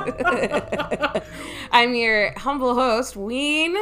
I'm 1.72 1.94
your 1.94 2.32
humble 2.38 2.74
host, 2.74 3.16
Ween. 3.16 3.76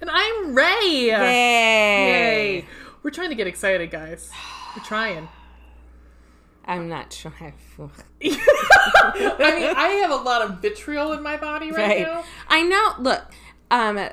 And 0.00 0.10
I'm 0.10 0.54
Ray. 0.54 1.06
Yay! 1.06 1.08
Yay. 1.10 2.64
We're 3.02 3.10
trying 3.10 3.30
to 3.30 3.34
get 3.34 3.46
excited, 3.46 3.90
guys. 3.90 4.30
We're 4.76 4.82
trying. 4.82 5.28
I'm 6.66 6.88
not 6.88 7.10
trying. 7.10 7.54
I 7.78 7.90
mean, 9.14 9.76
I 9.76 9.98
have 10.02 10.10
a 10.10 10.16
lot 10.16 10.42
of 10.42 10.60
vitriol 10.60 11.12
in 11.12 11.22
my 11.22 11.36
body 11.36 11.70
right, 11.70 11.78
right. 11.78 12.02
now. 12.02 12.24
I 12.48 12.62
know. 12.62 12.94
Look, 12.98 13.22
um, 13.70 14.08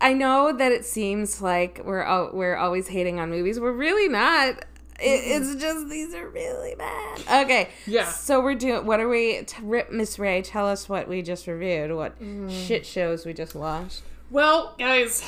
I 0.00 0.12
know 0.14 0.52
that 0.52 0.72
it 0.72 0.84
seems 0.84 1.42
like 1.42 1.82
we're 1.84 2.02
al- 2.02 2.30
we're 2.32 2.56
always 2.56 2.88
hating 2.88 3.20
on 3.20 3.30
movies. 3.30 3.60
We're 3.60 3.72
really 3.72 4.08
not. 4.08 4.64
It, 5.00 5.42
it's 5.42 5.54
just 5.60 5.88
these 5.88 6.14
are 6.14 6.28
really 6.28 6.74
bad. 6.74 7.44
Okay. 7.44 7.68
Yeah. 7.86 8.04
So 8.08 8.40
we're 8.40 8.54
doing. 8.54 8.86
What 8.86 9.00
are 9.00 9.08
we? 9.08 9.42
T- 9.42 9.62
Rip, 9.62 9.90
Miss 9.90 10.18
Ray, 10.18 10.42
tell 10.42 10.66
us 10.68 10.88
what 10.88 11.08
we 11.08 11.22
just 11.22 11.46
reviewed. 11.46 11.92
What 11.94 12.16
shit 12.48 12.84
shows 12.86 13.24
we 13.24 13.32
just 13.32 13.54
watched? 13.54 14.02
Well, 14.30 14.74
guys, 14.78 15.24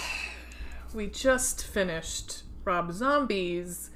we 0.94 1.06
just 1.08 1.66
finished 1.66 2.42
Rob 2.64 2.92
Zombie's 2.92 3.90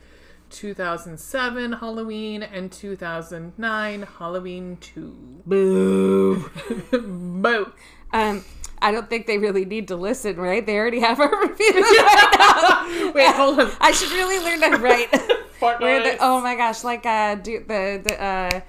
2007 0.51 1.75
Halloween 1.75 2.43
and 2.43 2.73
2009 2.73 4.03
Halloween 4.19 4.79
2. 4.81 5.43
Boo. 5.47 6.51
Both. 7.41 7.73
Um, 8.13 8.45
I 8.81 8.93
don't 8.93 9.09
think 9.09 9.27
they 9.27 9.39
really 9.39 9.65
need 9.65 9.89
to 9.89 9.97
listen, 9.97 10.37
right? 10.37 10.65
They 10.65 10.77
already 10.79 11.01
have 11.01 11.21
our 11.21 11.31
reviews 11.41 11.75
right 11.75 12.35
now. 12.39 13.13
Wait, 13.13 13.35
hold 13.35 13.61
on. 13.61 13.73
I 13.81 13.93
should 13.93 14.11
really 14.13 14.39
learn 14.45 14.73
to 14.73 14.79
write. 14.79 15.09
Fart 15.61 15.81
Where 15.81 16.03
the, 16.03 16.17
oh 16.21 16.41
my 16.41 16.55
gosh, 16.57 16.85
like 16.85 17.07
uh, 17.07 17.35
do 17.37 17.61
the 17.61 18.03
the 18.05 18.23
uh, 18.23 18.61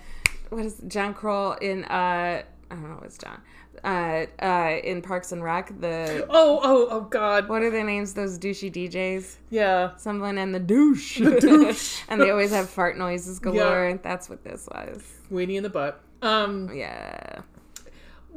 what 0.49 0.65
is 0.65 0.79
it, 0.79 0.87
John 0.87 1.13
Kroll 1.13 1.53
in 1.53 1.83
uh, 1.85 2.41
I 2.71 2.73
don't 2.75 2.83
know, 2.89 3.01
it's 3.03 3.17
John. 3.17 3.41
Uh, 3.83 4.25
uh, 4.41 4.79
in 4.83 5.01
Parks 5.03 5.31
and 5.31 5.43
Rec, 5.43 5.67
the 5.79 6.25
Oh, 6.29 6.59
oh, 6.63 6.87
oh, 6.89 7.01
God. 7.01 7.47
what 7.47 7.61
are 7.61 7.69
their 7.69 7.83
names? 7.83 8.13
Those 8.13 8.39
douchey 8.39 8.71
DJs, 8.71 9.35
Yeah. 9.51 9.95
someone 9.97 10.39
and 10.39 10.53
the 10.53 10.59
douche, 10.59 11.19
the 11.19 11.39
douche. 11.39 12.01
and 12.09 12.19
they 12.19 12.31
always 12.31 12.51
have 12.51 12.69
fart 12.69 12.97
noises 12.97 13.37
galore. 13.37 13.89
Yeah. 13.89 13.97
That's 14.01 14.29
what 14.29 14.43
this 14.43 14.67
was. 14.73 15.03
Weenie 15.31 15.57
in 15.57 15.63
the 15.63 15.69
butt. 15.69 16.01
Um, 16.23 16.71
Yeah. 16.73 17.41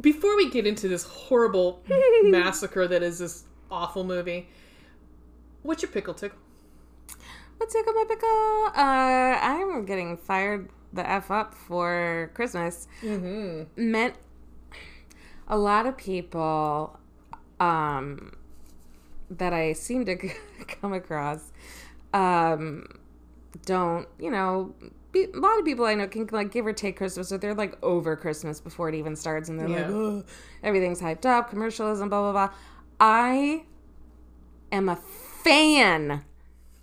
before 0.00 0.36
we 0.36 0.50
get 0.50 0.66
into 0.66 0.88
this 0.88 1.04
horrible 1.04 1.82
massacre 2.22 2.86
that 2.86 3.02
is 3.02 3.18
this 3.18 3.44
awful 3.70 4.04
movie, 4.04 4.46
what's 5.62 5.80
your 5.82 5.90
pickle 5.90 6.12
tickle? 6.14 6.38
What's 7.60 7.74
tickle 7.74 7.92
my 7.92 8.04
pickle? 8.08 8.72
Uh, 8.74 9.38
I'm 9.38 9.84
getting 9.84 10.16
fired 10.16 10.70
the 10.94 11.06
f 11.06 11.30
up 11.30 11.54
for 11.54 12.30
Christmas. 12.32 12.88
Mm-hmm. 13.02 13.90
Meant 13.90 14.14
a 15.46 15.58
lot 15.58 15.84
of 15.84 15.98
people 15.98 16.98
um, 17.60 18.34
that 19.30 19.52
I 19.52 19.74
seem 19.74 20.06
to 20.06 20.16
come 20.80 20.94
across 20.94 21.52
um, 22.14 22.98
don't, 23.66 24.08
you 24.18 24.30
know. 24.30 24.74
Be, 25.12 25.24
a 25.24 25.38
lot 25.38 25.58
of 25.58 25.66
people 25.66 25.84
I 25.84 25.94
know 25.94 26.06
can 26.06 26.30
like 26.32 26.52
give 26.52 26.64
or 26.64 26.72
take 26.72 26.96
Christmas, 26.96 27.30
or 27.30 27.36
they're 27.36 27.52
like 27.52 27.76
over 27.82 28.16
Christmas 28.16 28.58
before 28.58 28.88
it 28.88 28.94
even 28.94 29.16
starts, 29.16 29.50
and 29.50 29.60
they're 29.60 29.68
like, 29.68 29.86
oh, 29.86 30.24
everything's 30.62 31.02
hyped 31.02 31.26
up, 31.26 31.50
commercialism, 31.50 32.08
blah 32.08 32.32
blah 32.32 32.32
blah. 32.32 32.56
I 32.98 33.64
am 34.72 34.88
a 34.88 34.96
fan 34.96 36.24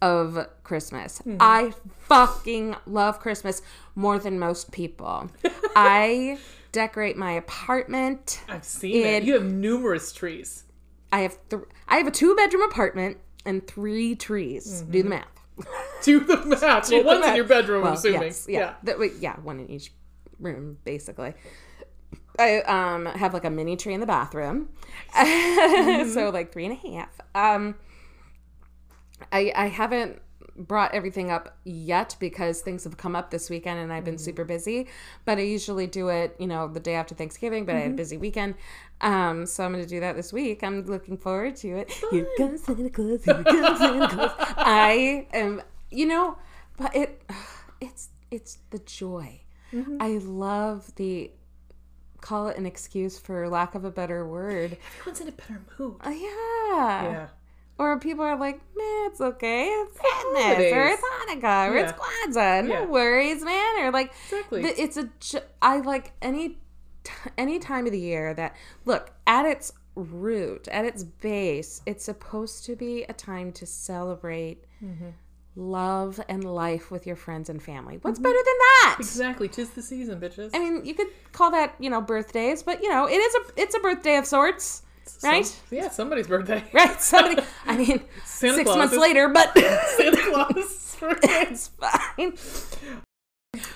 of 0.02 0.48
Christmas. 0.64 1.22
I 1.40 1.74
fucking 2.02 2.76
love 2.86 3.20
Christmas 3.20 3.62
more 3.96 4.20
than 4.20 4.38
most 4.40 4.72
people. 4.72 5.30
I 5.76 6.38
decorate 6.72 7.18
my 7.18 7.32
apartment. 7.32 8.42
I've 8.48 8.64
seen 8.64 9.06
It-. 9.06 9.24
You 9.24 9.34
have 9.34 9.46
numerous 9.46 10.12
trees. 10.14 10.64
I 11.12 11.22
have 11.22 11.38
th- 11.50 11.64
I 11.88 11.98
have 11.98 12.08
a 12.08 12.12
two 12.12 12.36
bedroom 12.36 12.64
apartment 12.64 13.18
and 13.46 13.66
three 13.66 14.14
trees. 14.16 14.82
Do 14.90 15.04
the 15.04 15.10
math. 15.10 15.26
Do 16.04 16.20
the 16.20 16.38
math. 16.46 16.92
Well, 16.92 17.02
the 17.02 17.08
one's 17.08 17.26
in 17.26 17.36
your 17.36 17.46
bedroom, 17.46 17.86
I'm 17.86 17.94
assuming. 17.94 18.22
yes, 18.24 18.46
yeah, 18.48 18.74
That- 18.84 19.00
wait, 19.00 19.14
yeah, 19.20 19.38
one 19.40 19.60
in 19.60 19.70
each 19.70 19.92
room, 20.40 20.78
basically. 20.84 21.34
I 22.40 22.60
um 22.62 23.08
have 23.08 23.34
like 23.34 23.46
a 23.46 23.50
mini 23.50 23.76
tree 23.78 23.96
in 23.96 24.00
the 24.00 24.06
bathroom, 24.06 24.70
so 25.16 26.30
like 26.32 26.52
three 26.54 26.66
and 26.66 26.74
a 26.74 26.90
half. 26.92 27.10
Um, 27.34 27.74
I 29.32 29.52
I 29.56 29.68
haven't 29.68 30.22
brought 30.56 30.94
everything 30.94 31.30
up 31.30 31.56
yet 31.66 32.16
because 32.20 32.62
things 32.62 32.84
have 32.84 32.98
come 32.98 33.16
up 33.16 33.30
this 33.30 33.50
weekend 33.50 33.80
and 33.80 33.94
I've 33.94 34.04
been 34.04 34.18
super 34.18 34.44
busy. 34.44 34.88
But 35.24 35.38
I 35.38 35.42
usually 35.42 35.88
do 35.88 36.10
it, 36.10 36.36
you 36.40 36.48
know, 36.48 36.68
the 36.68 36.80
day 36.80 36.96
after 36.96 37.14
Thanksgiving. 37.14 37.66
But 37.66 37.76
I 37.76 37.80
had 37.80 37.92
a 37.92 37.96
busy 37.96 38.18
weekend, 38.18 38.56
um, 39.02 39.46
so 39.46 39.64
I'm 39.64 39.72
going 39.72 39.84
to 39.84 39.90
do 39.90 40.00
that 40.00 40.16
this 40.16 40.34
week. 40.34 40.64
I'm 40.64 40.86
looking 40.86 41.18
forward 41.18 41.56
to 41.58 41.70
it. 41.78 41.92
Here 42.12 42.28
comes 42.38 42.64
Santa 42.64 42.90
Claus. 42.90 43.24
Here 43.24 43.44
comes 43.44 43.80
Santa 43.80 44.08
Claus. 44.08 44.32
I 44.58 45.28
am, 45.34 45.62
you 45.92 46.08
know, 46.08 46.38
but 46.78 46.96
it, 46.96 47.22
it's 47.82 48.10
it's 48.32 48.58
the 48.72 48.80
joy. 48.80 49.42
I 50.00 50.20
love 50.24 50.96
the 50.96 51.32
call 52.22 52.48
it 52.48 52.58
an 52.58 52.66
excuse 52.66 53.20
for 53.20 53.48
lack 53.48 53.76
of 53.76 53.86
a 53.86 53.92
better 53.92 54.28
word. 54.28 54.78
Everyone's 55.00 55.22
in 55.22 55.28
a 55.28 55.32
better 55.32 55.62
mood. 55.78 55.96
Uh, 56.02 56.10
yeah. 56.10 57.04
Yeah. 57.04 57.28
Or 57.80 58.00
people 58.00 58.24
are 58.26 58.38
like, 58.38 58.56
man, 58.76 59.08
it's 59.12 59.22
okay. 59.22 59.66
It's 59.68 59.94
Sadness, 59.96 60.74
or 60.74 60.86
it's 60.88 61.02
Hanukkah, 61.04 61.70
or 61.70 61.76
it's 61.78 61.92
Kwanzaa. 61.94 62.66
No 62.68 62.74
Yeah. 62.82 62.86
worries, 62.86 63.44
man. 63.44 63.86
Or 63.86 63.92
like, 63.92 64.12
Exactly. 64.32 64.64
it's 64.64 64.98
a. 64.98 65.10
I 65.62 65.80
like 65.82 66.14
any, 66.22 66.58
any 67.38 67.60
time 67.60 67.86
of 67.86 67.92
the 67.92 68.00
year 68.00 68.34
that 68.34 68.56
look 68.86 69.12
at 69.28 69.46
its 69.46 69.74
root, 69.96 70.68
at 70.70 70.86
its 70.86 71.04
base, 71.04 71.82
it's 71.86 72.04
supposed 72.04 72.66
to 72.66 72.76
be 72.76 73.04
a 73.04 73.14
time 73.14 73.52
to 73.54 73.66
celebrate 73.66 74.64
Mm-hmm. 74.84 75.10
love 75.56 76.20
and 76.30 76.44
life 76.44 76.92
with 76.92 77.08
your 77.08 77.16
friends 77.16 77.50
and 77.50 77.62
family. 77.62 77.96
Mm-hmm. 77.96 78.08
What's 78.08 78.20
better 78.20 78.36
than 78.38 78.58
that? 78.60 78.96
Exactly. 79.00 79.48
Tis 79.48 79.72
the 79.72 79.82
season, 79.82 80.20
bitches. 80.20 80.52
I 80.54 80.60
mean, 80.60 80.86
you 80.86 80.94
could 80.94 81.08
call 81.32 81.50
that, 81.52 81.74
you 81.80 81.90
know, 81.90 82.00
birthdays, 82.02 82.62
but 82.64 82.82
you 82.84 82.90
know, 82.90 83.08
it 83.08 83.16
is 83.18 83.36
a 83.36 83.62
it's 83.62 83.76
a 83.76 83.80
birthday 83.80 84.18
of 84.18 84.26
sorts, 84.28 84.84
right? 85.24 85.46
Some- 85.46 85.78
yeah, 85.78 85.90
somebody's 85.90 86.28
birthday. 86.28 86.64
Right? 86.74 87.02
Somebody, 87.02 87.42
I 87.66 87.78
mean, 87.78 88.02
Santa 88.26 88.56
six 88.56 88.66
Claus 88.66 88.78
months 88.78 88.94
is- 88.94 89.00
later, 89.00 89.30
but 89.30 89.54
Santa 89.98 90.18
Claus. 90.32 90.98
it's 91.02 91.68
fine. 91.70 92.38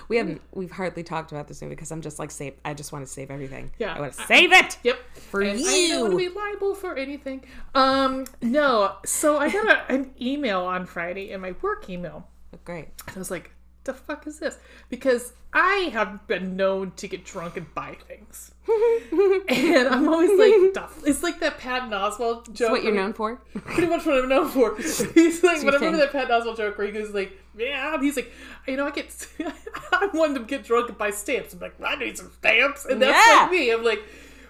We 0.09 0.17
haven't. 0.17 0.41
We've 0.53 0.69
hardly 0.71 1.01
talked 1.01 1.31
about 1.31 1.47
this 1.47 1.61
movie 1.61 1.73
because 1.75 1.91
I'm 1.91 2.01
just 2.01 2.19
like 2.19 2.29
save. 2.29 2.53
I 2.63 2.73
just 2.73 2.91
want 2.91 3.05
to 3.05 3.11
save 3.11 3.31
everything. 3.31 3.71
Yeah. 3.79 3.95
I 3.95 3.99
want 3.99 4.13
to 4.13 4.21
save 4.23 4.51
it 4.51 4.77
Yep. 4.83 4.99
for 5.29 5.41
And 5.41 5.51
I 5.51 5.53
don't 5.63 6.01
want 6.01 6.17
to 6.17 6.23
you. 6.23 6.29
be 6.29 6.35
liable 6.35 6.75
for 6.75 6.95
anything. 6.95 7.43
Um, 7.73 8.25
no. 8.41 8.95
So 9.05 9.37
I 9.37 9.49
got 9.49 9.67
a, 9.67 9.91
an 9.91 10.11
email 10.21 10.61
on 10.61 10.85
Friday 10.85 11.31
in 11.31 11.41
my 11.41 11.55
work 11.61 11.89
email. 11.89 12.27
Great. 12.65 12.89
I 13.07 13.17
was 13.17 13.31
like, 13.31 13.51
the 13.83 13.93
fuck 13.93 14.27
is 14.27 14.39
this? 14.39 14.57
Because 14.89 15.33
I 15.53 15.89
have 15.93 16.27
been 16.27 16.55
known 16.55 16.91
to 16.97 17.07
get 17.07 17.25
drunk 17.25 17.57
and 17.57 17.73
buy 17.73 17.97
things. 18.07 18.51
and 19.47 19.87
I'm 19.87 20.07
always 20.07 20.37
like, 20.39 20.73
"Duh." 20.73 20.87
it's 21.05 21.23
like 21.23 21.39
that 21.39 21.57
Patton 21.57 21.89
Oswalt 21.89 22.53
joke. 22.53 22.71
What 22.71 22.83
you're 22.83 22.93
known 22.93 23.13
for? 23.13 23.35
Pretty 23.53 23.87
much 23.87 24.05
what 24.05 24.17
I'm 24.17 24.29
known 24.29 24.47
for. 24.49 24.77
He's 24.77 25.43
like, 25.43 25.63
but 25.63 25.73
I 25.73 25.77
remember 25.77 25.97
that 25.97 26.11
Patton 26.11 26.29
Oswalt 26.31 26.57
joke 26.57 26.77
where 26.77 26.87
he 26.87 26.93
goes 26.93 27.11
like, 27.13 27.37
yeah, 27.57 27.99
he's 27.99 28.15
like, 28.15 28.31
you 28.67 28.77
know, 28.77 28.85
I 28.87 28.91
get, 28.91 29.27
I 29.91 30.09
wanted 30.13 30.35
to 30.39 30.45
get 30.45 30.63
drunk 30.63 30.89
and 30.89 30.97
buy 30.97 31.09
stamps. 31.11 31.53
I'm 31.53 31.59
like, 31.59 31.75
I 31.83 31.95
need 31.95 32.17
some 32.17 32.31
stamps. 32.31 32.85
And 32.85 33.01
that's 33.01 33.11
Yeah. 33.27 33.41
like 33.43 33.51
me. 33.51 33.71
I'm 33.71 33.83
like, 33.83 34.03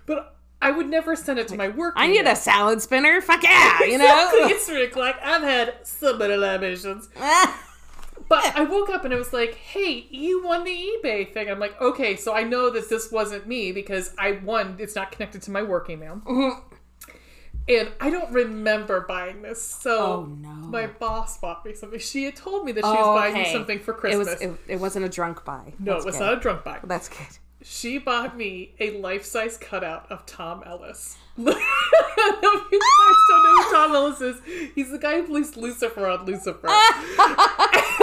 but 0.05 0.35
I 0.61 0.69
would 0.69 0.87
never 0.87 1.15
send 1.15 1.39
it 1.39 1.47
to 1.47 1.55
my 1.55 1.69
work. 1.69 1.95
I 1.97 2.05
need 2.07 2.27
a 2.27 2.35
salad 2.35 2.81
spinner. 2.81 3.19
Fuck 3.21 3.41
yeah, 3.43 3.79
you 3.83 3.97
know. 3.97 4.03
Exactly. 4.05 4.39
It's 4.51 4.65
three 4.67 4.83
o'clock. 4.83 5.15
I've 5.23 5.41
had 5.41 5.75
so 5.83 6.15
many 6.17 6.35
libations. 6.35 7.09
But 8.31 8.55
I 8.55 8.63
woke 8.63 8.89
up 8.89 9.03
and 9.05 9.13
it 9.13 9.17
was 9.17 9.33
like, 9.33 9.55
hey, 9.55 10.07
you 10.09 10.41
won 10.43 10.63
the 10.63 10.71
eBay 10.71 11.31
thing. 11.33 11.49
I'm 11.49 11.59
like, 11.59 11.79
okay, 11.81 12.15
so 12.15 12.33
I 12.33 12.43
know 12.43 12.69
that 12.69 12.89
this 12.89 13.11
wasn't 13.11 13.45
me 13.45 13.71
because 13.73 14.13
I 14.17 14.39
won. 14.43 14.77
It's 14.79 14.95
not 14.95 15.11
connected 15.11 15.41
to 15.43 15.51
my 15.51 15.61
work 15.63 15.89
email. 15.89 16.21
Mm-hmm. 16.25 16.59
And 17.69 17.89
I 17.99 18.09
don't 18.09 18.31
remember 18.33 19.01
buying 19.07 19.41
this. 19.43 19.61
So 19.61 19.97
Oh, 19.99 20.23
no. 20.41 20.49
my 20.49 20.87
boss 20.87 21.37
bought 21.39 21.63
me 21.65 21.73
something. 21.73 21.99
She 21.99 22.23
had 22.23 22.35
told 22.35 22.65
me 22.65 22.71
that 22.71 22.83
she 22.83 22.89
was 22.89 22.97
Oh, 22.99 23.15
buying 23.15 23.33
me 23.35 23.51
something 23.51 23.79
for 23.79 23.91
It 23.93 23.97
Christmas. 23.97 24.27
was. 24.29 24.41
It, 24.41 24.51
it 24.67 24.79
wasn't 24.79 25.05
a 25.05 25.09
drunk 25.09 25.45
buy. 25.45 25.73
no, 25.77 25.93
That's 25.93 26.03
it 26.03 26.07
was 26.07 26.15
good. 26.17 26.23
not 26.23 26.33
a 26.33 26.39
drunk 26.39 26.63
buy. 26.63 26.79
That's 26.83 27.07
good. 27.09 27.27
She 27.63 27.99
bought 27.99 28.35
me 28.35 28.73
a 28.79 28.97
life 28.99 29.23
size 29.23 29.55
cutout 29.57 30.11
of 30.11 30.25
Tom 30.25 30.63
Ellis. 30.65 31.17
I 31.37 31.43
don't 31.43 32.41
know 32.41 32.51
if 32.55 32.71
you 32.71 32.79
guys 32.79 33.17
don't 33.29 33.43
know 33.43 33.63
who 33.63 33.71
Tom 33.71 33.95
Ellis 33.95 34.21
is. 34.21 34.71
He's 34.73 34.89
the 34.89 34.97
guy 34.97 35.21
who 35.21 35.27
plays 35.27 35.55
Lucifer 35.55 36.07
on 36.07 36.25
Lucifer. 36.25 36.67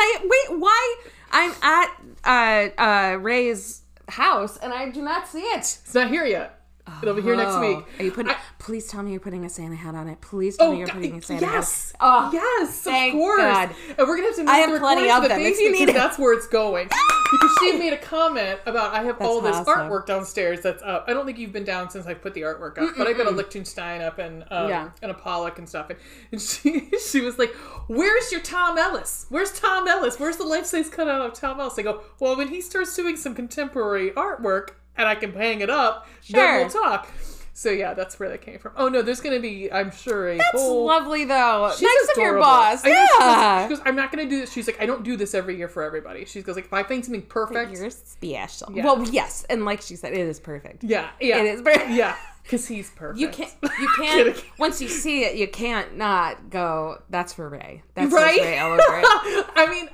I, 0.00 0.18
wait, 0.22 0.58
why? 0.58 0.96
I'm 1.30 1.52
at 1.62 1.90
uh, 2.24 2.80
uh, 2.80 3.16
Ray's 3.16 3.82
house 4.08 4.56
and 4.56 4.72
I 4.72 4.90
do 4.90 5.02
not 5.02 5.28
see 5.28 5.40
it. 5.40 5.58
It's 5.58 5.94
not 5.94 6.08
here 6.08 6.24
yet. 6.24 6.59
It'll 7.02 7.14
be 7.14 7.22
here 7.22 7.36
next 7.36 7.54
Oh. 7.54 7.60
week. 7.60 7.84
Are 8.00 8.04
you 8.04 8.10
putting? 8.12 8.32
I- 8.32 8.36
please 8.58 8.86
tell 8.86 9.02
me 9.02 9.10
you're 9.12 9.20
putting 9.20 9.44
a 9.44 9.48
Santa 9.48 9.74
hat 9.76 9.94
on 9.94 10.08
it. 10.08 10.20
Please 10.20 10.56
tell 10.56 10.68
Oh, 10.68 10.72
me 10.72 10.78
you're 10.78 10.88
putting 10.88 11.16
a 11.18 11.22
Santa 11.22 11.40
yes, 11.46 11.92
hat. 11.92 11.98
Oh, 12.00 12.30
yes, 12.32 12.80
thank 12.82 13.14
of 13.14 13.20
course. 13.20 13.40
God. 13.40 13.70
And 13.98 14.08
we're 14.08 14.16
gonna 14.16 14.26
have 14.28 14.36
to 14.36 14.42
move 14.42 14.48
I 14.50 14.56
have 14.58 14.72
the 14.72 14.78
plenty 14.78 15.10
of 15.10 15.22
the 15.22 15.28
them 15.28 15.40
if 15.40 15.58
you 15.58 15.72
need 15.72 15.86
because 15.86 15.94
that's 16.00 16.18
where 16.18 16.32
it's 16.34 16.46
going. 16.46 16.88
because 17.32 17.50
she 17.60 17.78
made 17.78 17.92
a 17.92 17.96
comment 17.98 18.58
about 18.66 18.92
I 18.92 19.02
have 19.04 19.20
all 19.20 19.40
this 19.40 19.56
awesome. 19.56 19.74
artwork 19.90 20.06
downstairs 20.06 20.60
that's 20.62 20.82
up. 20.82 21.04
I 21.08 21.12
don't 21.12 21.24
think 21.26 21.38
you've 21.38 21.52
been 21.52 21.64
down 21.64 21.88
since 21.90 22.06
I 22.06 22.14
put 22.14 22.34
the 22.34 22.42
artwork 22.42 22.76
up, 22.78 22.94
but 22.98 23.06
I've 23.06 23.16
got 23.16 23.26
a 23.26 23.30
Lichtenstein 23.30 24.02
up 24.02 24.18
and 24.18 24.44
um, 24.50 24.68
Yeah. 24.68 24.90
and 25.02 25.10
a 25.10 25.14
Pollock 25.14 25.58
and 25.58 25.68
stuff. 25.68 25.90
And, 25.90 25.98
and 26.32 26.40
she 26.40 26.90
she 26.98 27.20
was 27.20 27.38
like, 27.38 27.54
"Where's 27.88 28.30
your 28.32 28.40
Tom 28.42 28.76
Ellis? 28.78 29.26
Where's 29.30 29.52
Tom 29.58 29.86
Ellis? 29.88 30.18
Where's 30.18 30.36
the 30.36 30.44
life 30.44 30.66
size 30.66 30.88
cutout 30.90 31.20
of 31.22 31.32
Tom 31.34 31.60
Ellis?" 31.60 31.78
I 31.78 31.82
go, 31.82 32.00
"Well, 32.18 32.36
when 32.36 32.48
he 32.48 32.60
starts 32.60 32.94
doing 32.96 33.16
some 33.16 33.34
contemporary 33.34 34.10
artwork 34.10 34.70
and 35.00 35.08
I 35.08 35.14
can 35.14 35.32
hang 35.32 35.60
it 35.62 35.70
up, 35.70 36.06
sure. 36.22 36.40
then 36.40 36.60
we'll 36.60 36.70
talk." 36.70 37.08
So 37.52 37.68
yeah, 37.70 37.92
that's 37.92 38.18
where 38.18 38.28
that 38.30 38.40
came 38.40 38.58
from. 38.58 38.72
Oh 38.76 38.88
no, 38.88 39.02
there's 39.02 39.20
gonna 39.20 39.40
be, 39.40 39.70
I'm 39.70 39.90
sure, 39.90 40.30
a 40.30 40.36
That's 40.38 40.52
whole. 40.52 40.86
lovely 40.86 41.24
though. 41.24 41.70
She's 41.72 41.82
nice 41.82 42.16
of 42.16 42.22
your 42.22 42.38
boss. 42.38 42.82
I 42.84 42.88
know, 42.88 42.94
she, 42.94 43.18
goes, 43.18 43.28
Yeah. 43.28 43.62
she 43.64 43.68
goes, 43.74 43.82
I'm 43.84 43.96
not 43.96 44.12
to 44.12 44.24
do 44.24 44.40
this. 44.40 44.52
She's 44.52 44.66
like, 44.66 44.80
I 44.80 44.86
don't 44.86 45.02
do 45.02 45.14
this 45.16 45.34
every 45.34 45.56
year 45.58 45.68
for 45.68 45.82
everybody. 45.82 46.24
She 46.24 46.40
goes 46.40 46.56
like, 46.56 46.66
if 46.66 46.72
I 46.72 46.84
find 46.84 47.04
something 47.04 47.20
perfect, 47.22 47.72
You're 47.72 47.90
special. 47.90 48.68
Yeah. 48.72 48.84
Well, 48.84 49.02
yes, 49.10 49.44
and 49.50 49.66
like 49.66 49.82
she 49.82 49.96
said, 49.96 50.12
it 50.14 50.20
is 50.20 50.40
perfect. 50.40 50.84
yeah, 50.84 51.10
yeah, 51.20 51.38
It 51.38 51.46
is 51.46 51.60
perfect. 51.60 51.90
yeah, 51.90 52.16
because 52.44 52.66
he's 52.66 52.88
perfect. 52.90 53.20
You 53.20 53.28
can't. 53.28 53.52
You 53.62 53.88
can't. 53.98 54.44
Once 54.58 54.80
you 54.80 54.88
see 54.88 55.24
it, 55.24 55.36
you 55.36 55.46
can't 55.48 55.96
not 55.98 56.48
go. 56.48 57.02
That's 57.10 57.34
for 57.34 57.48
Ray. 57.50 57.82
That's 57.94 58.10
right? 58.12 58.40
Ray 58.40 58.58
all 58.58 58.72
over 58.72 58.80
it. 59.00 59.46
I 59.54 59.66
mean, 59.70 59.90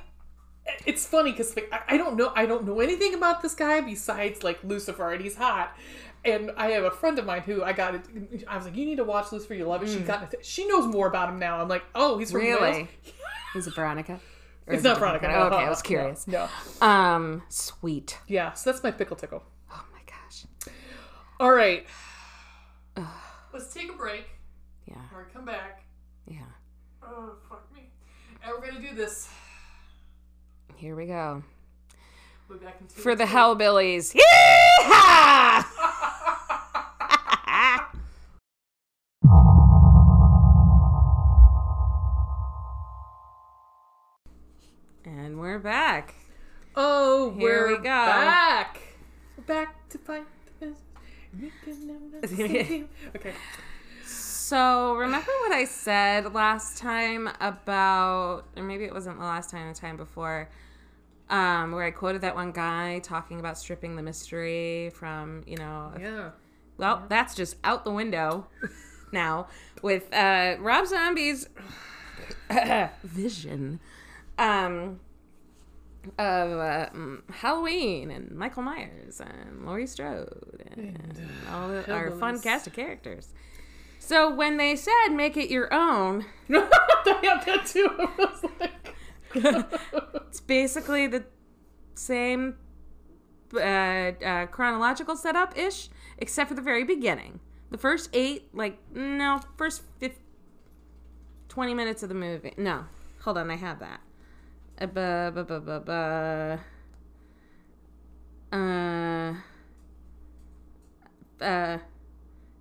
it's 0.85 1.05
funny 1.05 1.31
because 1.31 1.55
like 1.55 1.69
I, 1.71 1.95
I 1.95 1.97
don't 1.97 2.15
know, 2.17 2.31
I 2.35 2.45
don't 2.45 2.65
know 2.65 2.79
anything 2.79 3.13
about 3.13 3.41
this 3.41 3.53
guy 3.55 3.81
besides 3.81 4.43
like 4.43 4.63
Lucifer, 4.63 5.11
and 5.13 5.21
he's 5.23 5.35
hot. 5.35 5.75
And 6.25 6.51
I 6.57 6.71
have 6.71 6.83
a 6.83 6.91
friend 6.91 7.17
of 7.19 7.25
mine 7.25 7.41
who 7.41 7.63
I 7.63 7.73
got. 7.73 7.95
it- 7.95 8.43
I 8.47 8.57
was 8.57 8.65
like, 8.65 8.75
"You 8.75 8.85
need 8.85 8.97
to 8.97 9.03
watch 9.03 9.31
Lucifer. 9.31 9.53
You 9.53 9.65
love 9.65 9.83
it." 9.83 9.89
She 9.89 9.99
got. 9.99 10.33
it. 10.33 10.45
She 10.45 10.67
knows 10.67 10.85
more 10.87 11.07
about 11.07 11.29
him 11.29 11.39
now. 11.39 11.61
I'm 11.61 11.67
like, 11.69 11.83
"Oh, 11.95 12.17
he's 12.17 12.31
from 12.31 12.41
Really? 12.41 12.61
Wales." 12.71 12.87
Is 13.55 13.67
it 13.67 13.75
Veronica? 13.75 14.19
Or 14.65 14.73
It's 14.73 14.79
is 14.81 14.85
it 14.85 14.89
not? 14.89 14.99
Veronica. 14.99 15.27
No, 15.29 15.43
Okay, 15.43 15.55
I 15.63 15.69
was 15.69 15.81
curious. 15.81 16.27
No, 16.27 16.49
Um, 16.81 17.43
sweet. 17.47 18.17
yeah. 18.27 18.51
So 18.53 18.69
that's 18.71 18.83
my 18.83 18.91
pickle 18.91 19.15
tickle. 19.15 19.41
Oh 19.71 19.85
my 19.93 20.01
gosh. 20.05 20.45
All 21.39 21.51
right, 21.53 21.85
let's 23.53 23.73
take 23.73 23.89
a 23.89 23.95
break. 23.95 24.25
Yeah. 24.85 24.95
We're 25.13 25.25
come 25.25 25.45
back. 25.45 25.83
Yeah. 26.27 26.39
Oh 27.03 27.33
fuck 27.49 27.67
me! 27.73 27.89
And 28.43 28.51
we're 28.51 28.65
gonna 28.67 28.81
do 28.81 28.95
this. 28.95 29.29
Here 30.77 30.95
we 30.95 31.07
go. 31.07 31.41
We'll 32.47 32.59
back 32.59 32.77
in 32.79 32.85
For 32.87 33.15
the. 33.15 33.23
Hellbillies. 33.23 34.13
Yeehaw! 34.13 35.63
and 45.03 45.39
we're 45.39 45.57
back. 45.57 46.13
Oh, 46.75 47.31
Here 47.31 47.41
we're 47.41 47.67
we 47.69 47.77
go. 47.77 47.83
back. 47.83 48.79
Back 49.47 49.89
to 49.89 49.97
fight 49.97 50.25
the 50.59 50.75
business. 51.65 52.83
okay. 53.15 53.33
So, 54.05 54.93
remember 54.95 55.31
what 55.41 55.53
I 55.53 55.65
said 55.65 56.35
last 56.35 56.77
time 56.77 57.29
about, 57.41 58.43
or 58.55 58.61
maybe 58.61 58.83
it 58.83 58.93
wasn't 58.93 59.17
the 59.17 59.25
last 59.25 59.49
time, 59.49 59.73
the 59.73 59.77
time 59.77 59.97
before, 59.97 60.47
um, 61.29 61.71
where 61.71 61.83
I 61.83 61.91
quoted 61.91 62.21
that 62.21 62.35
one 62.35 62.51
guy 62.51 62.99
talking 62.99 63.39
about 63.39 63.57
stripping 63.57 63.95
the 63.95 64.01
mystery 64.03 64.91
from, 64.95 65.43
you 65.45 65.57
know, 65.57 65.91
Yeah. 65.99 66.29
well, 66.77 67.03
that's 67.09 67.35
just 67.35 67.57
out 67.63 67.83
the 67.83 67.91
window 67.91 68.47
now 69.11 69.47
with 69.81 70.13
uh, 70.13 70.55
Rob 70.59 70.87
Zombie's 70.87 71.49
vision 73.03 73.79
um, 74.37 74.99
of 76.17 76.51
uh, 76.51 76.89
mm, 76.93 77.21
Halloween 77.31 78.11
and 78.11 78.31
Michael 78.31 78.63
Myers 78.63 79.19
and 79.19 79.65
Laurie 79.65 79.87
Strode 79.87 80.63
and, 80.75 81.27
all 81.51 81.67
the, 81.69 81.91
our 81.91 82.11
fun 82.11 82.39
cast 82.39 82.67
of 82.67 82.73
characters. 82.73 83.33
So 83.99 84.33
when 84.33 84.55
they 84.57 84.75
said 84.77 85.09
make 85.11 85.35
it 85.35 85.49
your 85.49 85.73
own, 85.73 86.25
I 86.49 87.19
had 87.21 87.45
that 87.45 87.65
too. 87.65 87.89
I 87.99 88.05
was 88.17 88.45
like, 88.59 88.86
it's 89.35 90.39
basically 90.41 91.07
the 91.07 91.25
same 91.95 92.55
uh, 93.53 93.57
uh, 93.59 94.45
chronological 94.47 95.15
setup 95.15 95.57
ish, 95.57 95.89
except 96.17 96.49
for 96.49 96.55
the 96.55 96.61
very 96.61 96.83
beginning. 96.83 97.39
The 97.69 97.77
first 97.77 98.09
eight, 98.13 98.49
like, 98.53 98.77
no, 98.93 99.39
first 99.57 99.83
50, 99.99 100.21
20 101.49 101.73
minutes 101.73 102.03
of 102.03 102.09
the 102.09 102.15
movie. 102.15 102.53
No, 102.57 102.85
hold 103.21 103.37
on, 103.37 103.51
I 103.51 103.55
have 103.55 103.79
that. 103.79 103.99
Uh, 104.79 104.85
bu- 104.85 105.31
bu- 105.31 105.43
bu- 105.43 105.59
bu- 105.59 105.79
bu- 105.85 105.91
uh, 108.55 109.33
uh, 111.41 111.77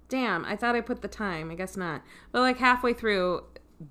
damn, 0.09 0.45
I 0.45 0.57
thought 0.57 0.75
I 0.75 0.81
put 0.81 1.03
the 1.03 1.09
time. 1.09 1.51
I 1.51 1.55
guess 1.55 1.77
not. 1.77 2.03
But 2.33 2.41
like 2.41 2.59
halfway 2.59 2.93
through 2.93 3.45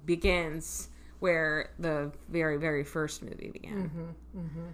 begins 0.06 0.89
where 1.25 1.72
the 1.80 2.12
very, 2.30 2.57
very 2.57 2.83
first 2.83 3.24
movie 3.24 3.50
began. 3.51 3.89
Mm-hmm, 3.89 4.39
mm-hmm. 4.39 4.68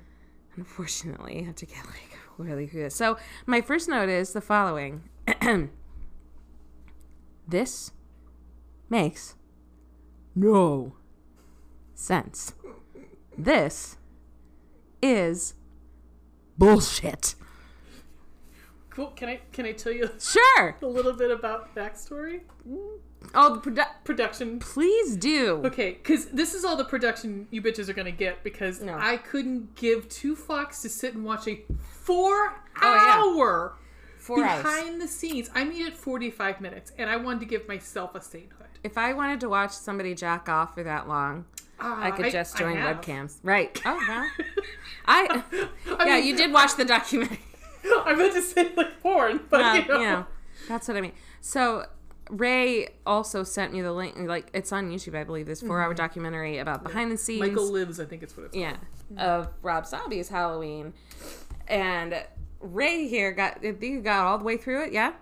Unfortunately, 0.57 1.39
I 1.39 1.44
have 1.45 1.56
to 1.56 1.65
get 1.65 1.77
like 1.86 2.18
really 2.38 2.65
good. 2.65 2.92
So 2.92 3.18
my 3.45 3.62
first 3.62 3.88
note 3.88 4.09
is 4.09 4.33
the 4.33 4.42
following. 4.42 5.03
this 7.48 7.92
makes 8.89 9.36
no 10.36 10.94
sense. 11.95 12.53
This 13.38 13.95
is 15.01 15.53
bullshit. 16.57 17.36
cool. 18.89 19.07
Can 19.15 19.30
I 19.30 19.39
can 19.53 19.65
I 19.65 19.71
tell 19.71 19.94
you 19.94 20.09
Sure. 20.19 20.75
a 20.81 20.86
little 20.86 21.13
bit 21.13 21.31
about 21.31 21.74
backstory? 21.74 22.42
Mm. 22.69 23.00
Oh, 23.34 23.56
the 23.56 23.62
produ- 23.72 23.88
Production. 24.04 24.60
please 24.60 25.16
do. 25.16 25.62
Okay, 25.66 25.92
because 25.92 26.25
this 26.28 26.54
is 26.54 26.66
all 26.66 26.75
the 26.75 26.84
production 26.86 27.48
you 27.51 27.62
bitches 27.62 27.88
are 27.88 27.94
gonna 27.94 28.12
get 28.12 28.44
because 28.44 28.82
No. 28.82 28.98
I 29.00 29.18
couldn't 29.18 29.75
give 29.75 30.10
two 30.10 30.36
fucks 30.36 30.82
to 30.82 30.90
sit 30.90 31.13
and 31.13 31.24
watch 31.24 31.48
a 31.48 31.63
four 31.80 32.62
Oh, 32.82 32.96
yeah. 32.96 33.22
hour 33.24 33.74
Four 34.18 34.44
hours. 34.44 34.63
behind 34.63 35.01
the 35.01 35.08
scenes. 35.08 35.50
I 35.56 35.63
needed 35.63 35.94
forty 35.94 36.30
five 36.30 36.60
minutes, 36.62 36.92
and 36.98 37.10
I 37.10 37.16
wanted 37.18 37.40
to 37.42 37.46
give 37.46 37.68
myself 37.68 38.16
a 38.16 38.22
sainthood. 38.22 38.68
If 38.84 38.98
I 38.98 39.13
wanted 39.13 39.40
to 39.42 39.50
watch 39.50 39.72
somebody 39.72 40.13
jack 40.16 40.50
off 40.50 40.74
for 40.74 40.84
that 40.84 41.08
long, 41.08 41.46
I 41.80 42.10
Uh, 42.10 42.16
could 42.16 42.32
just 42.32 42.58
join 42.58 42.75
have. 42.78 42.98
webcams. 43.01 43.38
Right. 43.44 43.80
Oh 43.86 43.98
well. 44.08 44.30
I 45.06 45.44
I 46.00 46.06
yeah, 46.06 46.16
mean, 46.18 46.25
you 46.25 46.36
did 46.38 46.51
watch 46.51 46.75
the 46.75 46.86
documentary. 46.86 47.40
I 48.06 48.13
meant 48.16 48.34
to 48.34 48.42
say 48.42 48.72
like 48.75 49.00
porn, 49.01 49.40
but 49.50 49.75
you 49.84 49.88
know. 49.88 50.00
you 50.00 50.06
know, 50.06 50.25
that's 50.68 50.88
what 50.88 50.98
I 50.98 51.01
mean. 51.01 51.13
So 51.42 51.86
Ray 52.32 52.88
also 53.06 53.44
sent 53.44 53.74
me 53.74 53.82
the 53.82 53.92
link. 53.92 54.16
Like 54.18 54.50
it's 54.54 54.72
on 54.72 54.90
YouTube, 54.90 55.16
I 55.16 55.26
believe. 55.26 55.46
This 55.46 55.62
four-hour 55.62 55.94
documentary 55.94 56.60
about 56.60 56.82
behind 56.82 57.12
the 57.12 57.18
scenes. 57.18 57.42
Michael 57.42 57.70
lives. 57.70 58.00
I 58.00 58.06
think 58.06 58.24
it's 58.24 58.36
what 58.36 58.48
it's. 58.48 58.56
yeah, 58.56 58.78
of 59.18 59.50
Rob 59.62 59.86
Zombie's 59.86 60.30
Halloween, 60.30 60.94
and 61.68 62.24
Ray 62.62 63.08
here 63.08 63.34
got. 63.34 63.62
You 63.64 64.02
got 64.02 64.26
all 64.26 64.38
the 64.38 64.46
way 64.46 64.56
through 64.56 64.86
it, 64.86 64.94
yeah. 64.94 65.14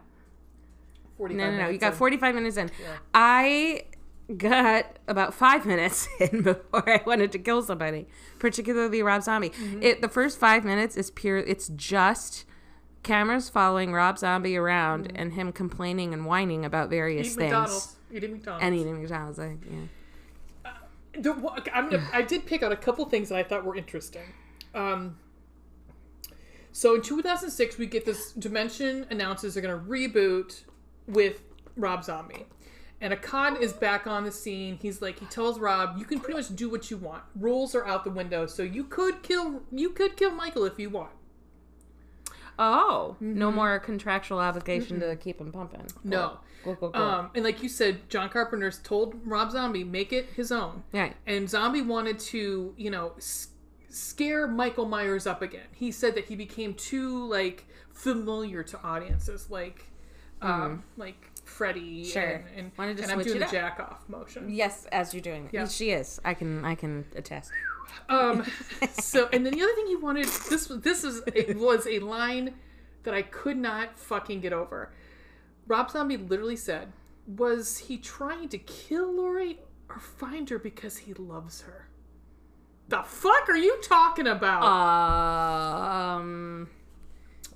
Forty. 1.18 1.34
No, 1.34 1.50
no, 1.50 1.64
no. 1.64 1.70
You 1.70 1.80
got 1.80 1.96
45 1.96 2.36
minutes 2.36 2.58
in. 2.58 2.70
I 3.14 3.86
got 4.38 5.00
about 5.08 5.34
five 5.34 5.66
minutes 5.66 6.08
in 6.20 6.44
before 6.44 6.88
I 6.88 7.02
wanted 7.06 7.32
to 7.32 7.40
kill 7.40 7.64
somebody, 7.64 8.08
particularly 8.38 9.02
Rob 9.02 9.24
Zombie. 9.24 9.50
Mm-hmm. 9.50 9.82
It 9.82 10.02
the 10.02 10.10
first 10.10 10.38
five 10.38 10.64
minutes 10.64 10.96
is 10.96 11.10
pure. 11.10 11.40
It's 11.40 11.70
just 11.70 12.46
cameras 13.04 13.50
following 13.50 13.94
Rob 13.94 14.18
Zombie 14.18 14.56
around 14.58 15.12
and 15.16 15.34
him 15.34 15.52
complaining 15.52 16.14
and 16.14 16.26
whining 16.26 16.66
about 16.66 16.90
various 16.90 17.28
Eat 17.28 17.38
things 17.38 17.52
McDonald's. 17.52 17.96
Eating 18.12 18.32
McDonald's. 18.34 18.64
and 18.66 18.76
eating 18.76 19.02
McDonald's. 19.02 19.40
I, 19.40 19.58
yeah. 19.70 20.72
The, 21.14 21.64
I'm 21.74 22.08
I 22.14 22.22
did 22.22 22.46
pick 22.46 22.64
out 22.64 22.72
a 22.72 22.78
couple 22.78 23.06
things 23.06 23.30
that 23.30 23.38
I 23.38 23.44
thought 23.44 23.66
were 23.66 23.76
interesting. 23.76 24.34
Um, 24.76 25.18
so 26.72 26.96
in 26.96 27.02
2006, 27.02 27.78
we 27.78 27.88
get 27.88 28.06
this 28.06 28.32
Dimension 28.34 29.06
announces 29.10 29.54
they're 29.56 29.64
going 29.64 29.78
to 29.78 29.86
reboot 29.90 30.64
with 31.08 31.42
Rob 31.76 32.04
Zombie. 32.04 32.46
And 33.02 33.14
Akkad 33.14 33.60
is 33.62 33.74
back 33.74 34.08
on 34.08 34.24
the 34.26 34.32
scene. 34.32 34.78
He's 34.82 35.02
like, 35.02 35.20
he 35.20 35.26
tells 35.28 35.58
Rob, 35.58 35.98
"You 35.98 36.06
can 36.06 36.20
pretty 36.20 36.38
much 36.38 36.54
do 36.56 36.70
what 36.70 36.92
you 36.92 36.98
want. 36.98 37.24
Rules 37.36 37.74
are 37.74 37.86
out 37.88 38.04
the 38.04 38.12
window. 38.12 38.46
So 38.46 38.62
you 38.62 38.84
could 38.84 39.24
kill, 39.24 39.62
you 39.72 39.90
could 39.92 40.18
kill 40.18 40.32
Michael 40.32 40.66
if 40.66 40.78
you 40.78 40.90
want. 40.90 41.12
Oh, 42.60 43.16
no 43.20 43.52
more 43.52 43.80
contractual 43.80 44.40
obligation 44.40 45.00
to 45.00 45.16
keep 45.16 45.40
him 45.40 45.52
pumping. 45.52 45.82
Cool. 45.82 46.02
No. 46.04 46.40
Cool, 46.64 46.76
cool. 46.76 46.96
Um, 46.96 47.32
and 47.34 47.44
like 47.46 47.64
you 47.64 47.70
said, 47.70 48.10
John 48.10 48.28
Carpenter's 48.30 48.80
told 48.80 49.16
Rob 49.26 49.50
Zombie, 49.52 49.86
make 49.86 50.12
it 50.12 50.26
his 50.36 50.52
own. 50.52 50.84
right. 50.92 51.16
And 51.26 51.50
Zombie 51.50 51.82
wanted 51.82 52.20
to, 52.20 52.74
you 52.76 52.92
know, 52.92 53.14
s- 53.18 53.48
scare 53.90 54.46
Michael 54.46 54.86
Myers 54.86 55.26
up 55.26 55.42
again. 55.42 55.68
He 55.74 55.90
said 55.92 56.16
that 56.16 56.26
he 56.26 56.36
became 56.36 56.74
too 56.74 57.26
like 57.28 57.66
familiar 57.94 58.62
to 58.64 58.82
audiences. 58.84 59.50
Like 59.50 59.86
um, 60.42 60.84
like 60.98 61.30
Freddy. 61.46 62.04
Mm. 62.04 62.12
Sure. 62.14 62.24
And, 62.24 62.46
and, 62.58 62.72
Wanted 62.78 62.98
to 62.98 63.04
and 63.04 63.12
I'm 63.14 63.22
doing 63.24 63.40
the 63.40 63.46
jack 63.46 63.80
off 63.80 64.08
motion. 64.10 64.50
Yes, 64.50 64.86
as 64.92 65.14
you're 65.14 65.22
doing 65.22 65.46
it. 65.46 65.54
Yeah. 65.54 65.68
She 65.68 65.92
is. 65.92 66.20
I 66.26 66.34
can 66.34 66.66
I 66.66 66.76
can 66.76 67.06
attest. 67.16 67.52
Um, 68.08 68.46
so, 68.94 69.30
and 69.32 69.46
then 69.46 69.54
the 69.54 69.62
other 69.62 69.74
thing 69.74 69.88
he 69.88 69.96
wanted 69.96 70.26
this 70.50 70.70
was 70.70 70.82
this 70.82 71.04
was 71.04 71.22
was 71.56 71.88
a 71.88 72.00
line 72.00 72.56
that 73.04 73.14
I 73.14 73.22
could 73.22 73.58
not 73.58 74.00
fucking 74.00 74.42
get 74.42 74.54
over. 74.54 74.92
Rob 75.68 75.92
Zombie 75.92 76.18
literally 76.18 76.56
said, 76.56 76.92
"Was 77.28 77.78
he 77.78 77.98
trying 77.98 78.50
to 78.50 78.58
kill 78.58 79.16
Laurie 79.16 79.60
or 79.90 80.00
find 80.00 80.50
her 80.50 80.60
because 80.60 80.98
he 80.98 81.14
loves 81.14 81.62
her?" 81.62 81.88
The 82.88 83.04
fuck 83.04 83.48
are 83.50 83.58
you 83.58 83.80
talking 83.84 84.28
about? 84.28 84.64
Um 84.64 86.70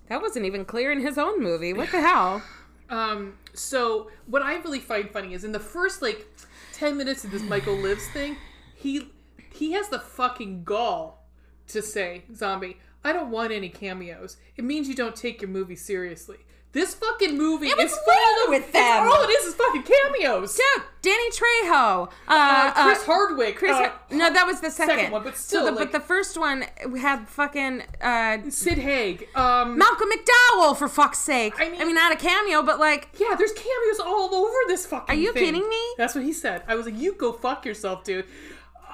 that 0.10 0.22
wasn't 0.22 0.46
even 0.46 0.66
clear 0.66 0.92
in 0.92 1.00
his 1.00 1.18
own 1.18 1.42
movie. 1.42 1.74
What 1.74 1.92
the 1.92 2.02
hell? 2.02 2.44
Um, 2.90 3.38
so 3.54 4.12
what 4.28 4.42
I 4.42 4.56
really 4.58 4.80
find 4.80 5.10
funny 5.10 5.34
is 5.34 5.44
in 5.44 5.52
the 5.52 5.60
first 5.60 6.02
like 6.02 6.28
ten 6.74 6.98
minutes 6.98 7.24
of 7.24 7.32
this 7.32 7.42
Michael 7.42 7.76
Lives 7.76 8.08
thing, 8.10 8.38
he 8.76 9.10
he 9.54 9.72
has 9.74 9.90
the 9.90 10.00
fucking 10.00 10.64
gall 10.64 11.28
to 11.68 11.82
say, 11.82 12.24
"Zombie, 12.36 12.78
I 13.04 13.14
don't 13.14 13.32
want 13.32 13.52
any 13.52 13.70
cameos. 13.70 14.38
It 14.58 14.64
means 14.64 14.88
you 14.88 14.96
don't 14.96 15.16
take 15.16 15.42
your 15.42 15.50
movie 15.50 15.76
seriously." 15.76 16.38
This 16.74 16.96
fucking 16.96 17.38
movie 17.38 17.68
was 17.68 17.92
is 17.92 17.98
full 18.00 18.44
of 18.46 18.50
with 18.50 18.72
them. 18.72 19.04
All 19.08 19.22
it 19.22 19.28
is 19.30 19.46
is 19.46 19.54
fucking 19.54 19.84
cameos. 19.84 20.56
Dude, 20.56 20.84
Danny 21.04 21.30
Trejo. 21.30 22.08
Uh, 22.28 22.32
Uh, 22.76 22.84
Chris 22.86 23.00
uh, 23.00 23.06
Hardwick. 23.06 23.56
Chris 23.58 23.72
uh, 23.74 23.92
no, 24.10 24.34
that 24.34 24.48
was 24.48 24.60
the 24.60 24.72
second. 24.72 24.96
second 24.96 25.12
one, 25.12 25.24
but 25.24 25.38
so 25.38 25.42
still, 25.60 25.66
the, 25.66 25.72
like- 25.72 25.92
but 25.92 26.00
the 26.00 26.04
first 26.04 26.36
one 26.36 26.66
had 27.00 27.30
fucking 27.30 27.84
uh, 28.02 28.40
Sid 28.50 28.80
Haig. 28.80 29.28
Um, 29.36 29.78
Malcolm 29.78 30.10
McDowell 30.10 30.76
for 30.76 30.88
fuck's 30.88 31.20
sake. 31.20 31.54
I 31.60 31.70
mean, 31.70 31.80
I 31.80 31.86
mean, 31.86 31.94
not 31.94 32.12
a 32.12 32.16
cameo, 32.16 32.64
but 32.64 32.80
like, 32.80 33.10
yeah, 33.20 33.36
there's 33.38 33.54
cameos 33.54 34.00
all 34.04 34.34
over 34.34 34.58
this 34.66 34.88
fucking. 34.88 35.16
Are 35.16 35.20
you 35.20 35.32
thing. 35.32 35.44
kidding 35.46 35.70
me? 35.70 35.82
That's 36.00 36.16
what 36.16 36.24
he 36.24 36.34
said. 36.34 36.64
I 36.68 36.74
was 36.74 36.88
like, 36.88 36.98
you 36.98 37.14
go 37.14 37.32
fuck 37.34 37.68
yourself, 37.68 38.04
dude. 38.04 38.26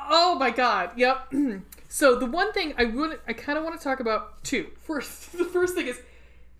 Oh 0.10 0.36
my 0.36 0.50
god. 0.52 0.92
Yep. 0.98 1.34
so 1.88 2.16
the 2.16 2.26
one 2.26 2.52
thing 2.54 2.74
I 2.78 2.86
would, 2.86 3.20
I 3.28 3.34
kind 3.34 3.58
of 3.58 3.64
want 3.64 3.80
to 3.80 3.84
talk 3.84 4.00
about 4.00 4.44
too. 4.44 4.68
First, 4.82 5.32
the 5.38 5.46
first 5.46 5.76
thing 5.76 5.88
is 5.88 6.00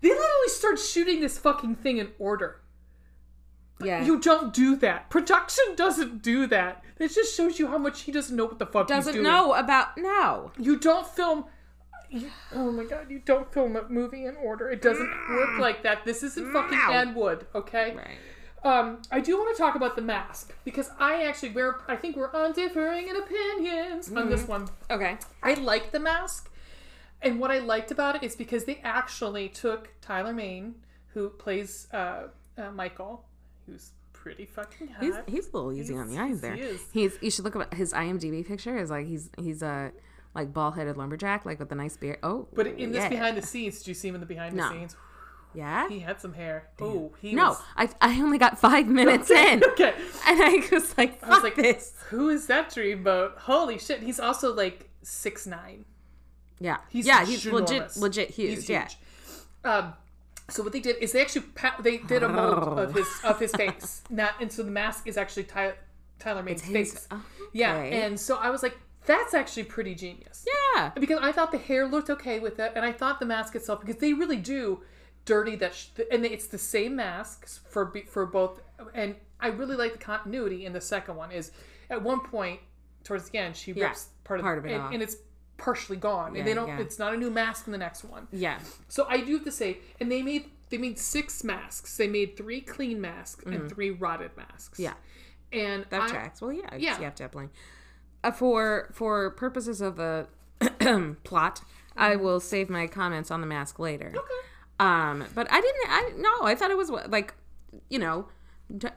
they 0.00 0.08
literally 0.08 0.48
start 0.48 0.78
shooting 0.78 1.20
this 1.20 1.38
fucking 1.38 1.76
thing 1.76 1.98
in 1.98 2.08
order. 2.18 2.60
yeah, 3.82 4.04
You 4.04 4.18
don't 4.20 4.52
do 4.54 4.76
that. 4.76 5.10
Production 5.10 5.64
doesn't 5.76 6.22
do 6.22 6.46
that. 6.46 6.82
It 6.98 7.08
just 7.14 7.34
shows 7.36 7.58
you 7.58 7.66
how 7.68 7.78
much 7.78 8.02
he 8.02 8.12
doesn't 8.12 8.36
know 8.36 8.44
what 8.44 8.58
the 8.58 8.66
fuck 8.66 8.88
he's 8.88 8.96
doesn't 8.96 9.12
doing. 9.14 9.24
know 9.24 9.54
about 9.54 9.96
no. 9.96 10.52
You 10.58 10.78
don't 10.78 11.06
film. 11.06 11.46
Oh 12.54 12.72
my 12.72 12.84
god! 12.84 13.08
You 13.08 13.20
don't 13.24 13.50
film 13.52 13.76
a 13.76 13.88
movie 13.88 14.24
in 14.26 14.34
order. 14.36 14.68
It 14.68 14.82
doesn't 14.82 15.08
work 15.30 15.58
like 15.60 15.82
that. 15.84 16.04
This 16.04 16.22
isn't 16.24 16.52
fucking 16.52 16.76
No. 16.76 16.90
Ed 16.92 17.14
Wood, 17.14 17.46
okay? 17.54 17.94
Right. 17.96 18.18
Um, 18.62 19.00
I 19.10 19.20
do 19.20 19.36
want 19.38 19.56
to 19.56 19.62
talk 19.62 19.74
about 19.74 19.96
the 19.96 20.02
mask 20.02 20.52
because 20.64 20.90
I 20.98 21.24
actually 21.24 21.50
we're 21.50 21.80
I 21.88 21.96
think 21.96 22.16
we're 22.16 22.32
on 22.34 22.52
differing 22.52 23.08
in 23.08 23.16
opinions 23.16 24.10
on 24.12 24.28
this 24.28 24.46
one. 24.46 24.68
Okay. 24.90 25.16
I 25.42 25.54
like 25.54 25.92
the 25.92 26.00
mask, 26.00 26.50
and 27.22 27.40
what 27.40 27.50
I 27.50 27.58
liked 27.58 27.90
about 27.90 28.16
it 28.16 28.22
is 28.22 28.36
because 28.36 28.64
they 28.64 28.80
actually 28.84 29.48
took 29.48 29.88
Tyler 30.02 30.32
Mane, 30.34 30.74
who 31.14 31.30
plays 31.30 31.88
uh, 31.92 32.24
uh, 32.58 32.70
Michael, 32.72 33.24
who's 33.66 33.92
pretty 34.12 34.44
fucking 34.44 34.88
hot. 34.88 35.02
He's 35.02 35.14
he's 35.26 35.48
a 35.48 35.56
little 35.56 35.72
easy 35.72 35.96
on 35.96 36.10
the 36.10 36.18
eyes 36.18 36.42
there. 36.42 36.54
he 36.54 36.60
is. 36.60 36.80
He's 36.92 37.18
you 37.22 37.30
should 37.30 37.44
look 37.46 37.56
at 37.56 37.72
his 37.72 37.94
IMDb 37.94 38.46
picture. 38.46 38.76
Is 38.76 38.90
like 38.90 39.06
he's 39.06 39.30
he's 39.38 39.62
a 39.62 39.92
like 40.34 40.52
bald 40.52 40.74
headed 40.76 40.96
lumberjack, 40.98 41.44
like 41.46 41.58
with 41.58 41.72
a 41.72 41.74
nice 41.74 41.96
beard. 41.96 42.18
Oh, 42.22 42.46
but 42.54 42.66
in 42.66 42.92
this 42.92 43.04
yeah. 43.04 43.08
behind 43.08 43.36
the 43.38 43.42
scenes, 43.42 43.78
did 43.78 43.88
you 43.88 43.94
see 43.94 44.08
him 44.08 44.14
in 44.16 44.20
the 44.20 44.26
behind 44.26 44.54
No. 44.54 44.68
the 44.68 44.74
scenes? 44.74 44.96
Yeah. 45.54 45.88
He 45.88 46.00
had 46.00 46.20
some 46.20 46.34
hair. 46.34 46.68
Oh, 46.80 47.12
he 47.20 47.34
No, 47.34 47.50
was- 47.50 47.62
I 47.76 47.88
I 48.00 48.20
only 48.20 48.38
got 48.38 48.58
five 48.58 48.86
minutes 48.86 49.30
in, 49.42 49.64
okay. 49.64 49.94
and 50.26 50.42
I 50.42 50.62
was 50.72 50.96
like, 50.96 51.22
I 51.24 51.28
was 51.30 51.42
like, 51.42 51.56
this." 51.56 51.94
who 52.10 52.28
is 52.28 52.46
that 52.46 52.70
dreamboat? 52.70 53.36
Holy 53.38 53.78
shit! 53.78 54.02
He's 54.02 54.20
also 54.20 54.54
like 54.54 54.88
six 55.02 55.46
nine. 55.46 55.84
Yeah, 56.60 56.76
He's 56.90 57.06
yeah, 57.06 57.24
he's 57.24 57.44
legit 57.46 57.96
legit 57.96 58.30
huge. 58.30 58.50
He's 58.50 58.68
Yeah, 58.68 58.88
Um, 59.64 59.94
so 60.50 60.62
what 60.62 60.72
they 60.72 60.80
did 60.80 60.96
is 61.00 61.12
they 61.12 61.20
actually 61.22 61.42
pa- 61.54 61.76
they 61.80 61.98
did 61.98 62.22
a 62.22 62.28
mold 62.28 62.78
of 62.78 62.94
his 62.94 63.08
of 63.24 63.40
his 63.40 63.50
face. 63.52 64.02
Not 64.10 64.34
and 64.40 64.52
so 64.52 64.62
the 64.62 64.70
mask 64.70 65.06
is 65.06 65.16
actually 65.16 65.44
Ty- 65.44 65.74
Tyler 66.18 66.42
Mane's 66.42 66.60
his- 66.62 66.72
face. 66.92 67.08
oh, 67.10 67.24
Yeah, 67.52 67.76
and 67.76 68.20
so 68.20 68.36
I 68.36 68.50
was 68.50 68.62
like, 68.62 68.76
that's 69.06 69.32
actually 69.32 69.64
pretty 69.64 69.94
genius. 69.94 70.44
yeah. 70.76 70.90
Because 70.90 71.18
I 71.22 71.32
thought 71.32 71.50
the 71.50 71.58
hair 71.58 71.86
looked 71.88 72.10
okay 72.10 72.38
with 72.40 72.58
it, 72.60 72.72
and 72.76 72.84
I 72.84 72.92
thought 72.92 73.20
the 73.20 73.26
mask 73.26 73.54
itself 73.56 73.80
because 73.80 73.96
they 73.96 74.12
really 74.12 74.36
do 74.36 74.82
dirty 75.24 75.56
that, 75.56 75.74
sh- 75.74 75.88
and 76.10 76.24
it's 76.24 76.46
the 76.46 76.58
same 76.58 76.96
masks 76.96 77.60
for 77.68 77.92
for 78.08 78.26
both. 78.26 78.60
And 78.94 79.14
I 79.40 79.48
really 79.48 79.76
like 79.76 79.92
the 79.92 79.98
continuity 79.98 80.66
in 80.66 80.72
the 80.72 80.80
second 80.80 81.16
one. 81.16 81.30
Is 81.32 81.52
at 81.88 82.02
one 82.02 82.20
point 82.20 82.60
towards 83.04 83.30
the 83.30 83.38
end 83.38 83.56
she 83.56 83.72
Yeah, 83.72 83.86
rips 83.88 84.08
part 84.24 84.40
of, 84.40 84.44
part 84.44 84.58
of 84.58 84.66
it 84.66 84.72
and, 84.72 84.82
off. 84.82 84.92
and 84.92 85.02
it's 85.02 85.16
partially 85.56 85.96
gone, 85.96 86.34
Yeah, 86.34 86.40
and 86.40 86.48
they 86.48 86.54
don't. 86.54 86.68
yeah. 86.68 86.78
It's 86.80 86.98
not 86.98 87.14
a 87.14 87.16
new 87.16 87.30
mask 87.30 87.66
in 87.66 87.72
the 87.72 87.78
next 87.78 88.04
one. 88.04 88.28
Yeah. 88.32 88.58
So 88.88 89.06
I 89.08 89.20
do 89.20 89.34
have 89.34 89.44
to 89.44 89.52
say, 89.52 89.78
and 90.00 90.10
they 90.10 90.22
made 90.22 90.50
they 90.70 90.78
made 90.78 90.98
six 90.98 91.42
masks. 91.42 91.96
They 91.96 92.06
made 92.08 92.36
three 92.36 92.60
clean 92.60 93.00
masks 93.00 93.44
and 93.44 93.68
three 93.70 93.90
rotted 93.90 94.36
masks. 94.36 94.78
Mm-hmm. 94.78 94.82
Yeah. 95.52 95.60
and 95.64 95.84
That 95.90 96.02
I- 96.02 96.08
tracks. 96.08 96.40
Well, 96.40 96.52
yeah, 96.52 96.74
Yeah. 96.76 96.96
you 96.98 97.04
have 97.04 97.14
to 97.16 97.24
have 97.24 97.32
plenty. 97.32 97.50
Uh, 98.22 98.30
for 98.30 98.88
for 98.92 99.30
purposes 99.30 99.80
of 99.80 99.96
the 99.96 100.26
plot, 101.24 101.62
I 101.96 102.16
will 102.16 102.38
save 102.40 102.68
my 102.70 102.86
comments 102.86 103.30
on 103.30 103.40
the 103.40 103.46
mask 103.46 103.78
later. 103.78 104.12
Okay. 104.14 104.46
Um, 104.80 105.24
but 105.34 105.46
I 105.50 105.60
didn't. 105.60 105.88
I 105.88 106.12
no. 106.16 106.46
I 106.46 106.54
thought 106.54 106.70
it 106.70 106.76
was 106.76 106.90
like, 106.90 107.34
you 107.88 107.98
know, 107.98 108.28
t- 108.78 108.88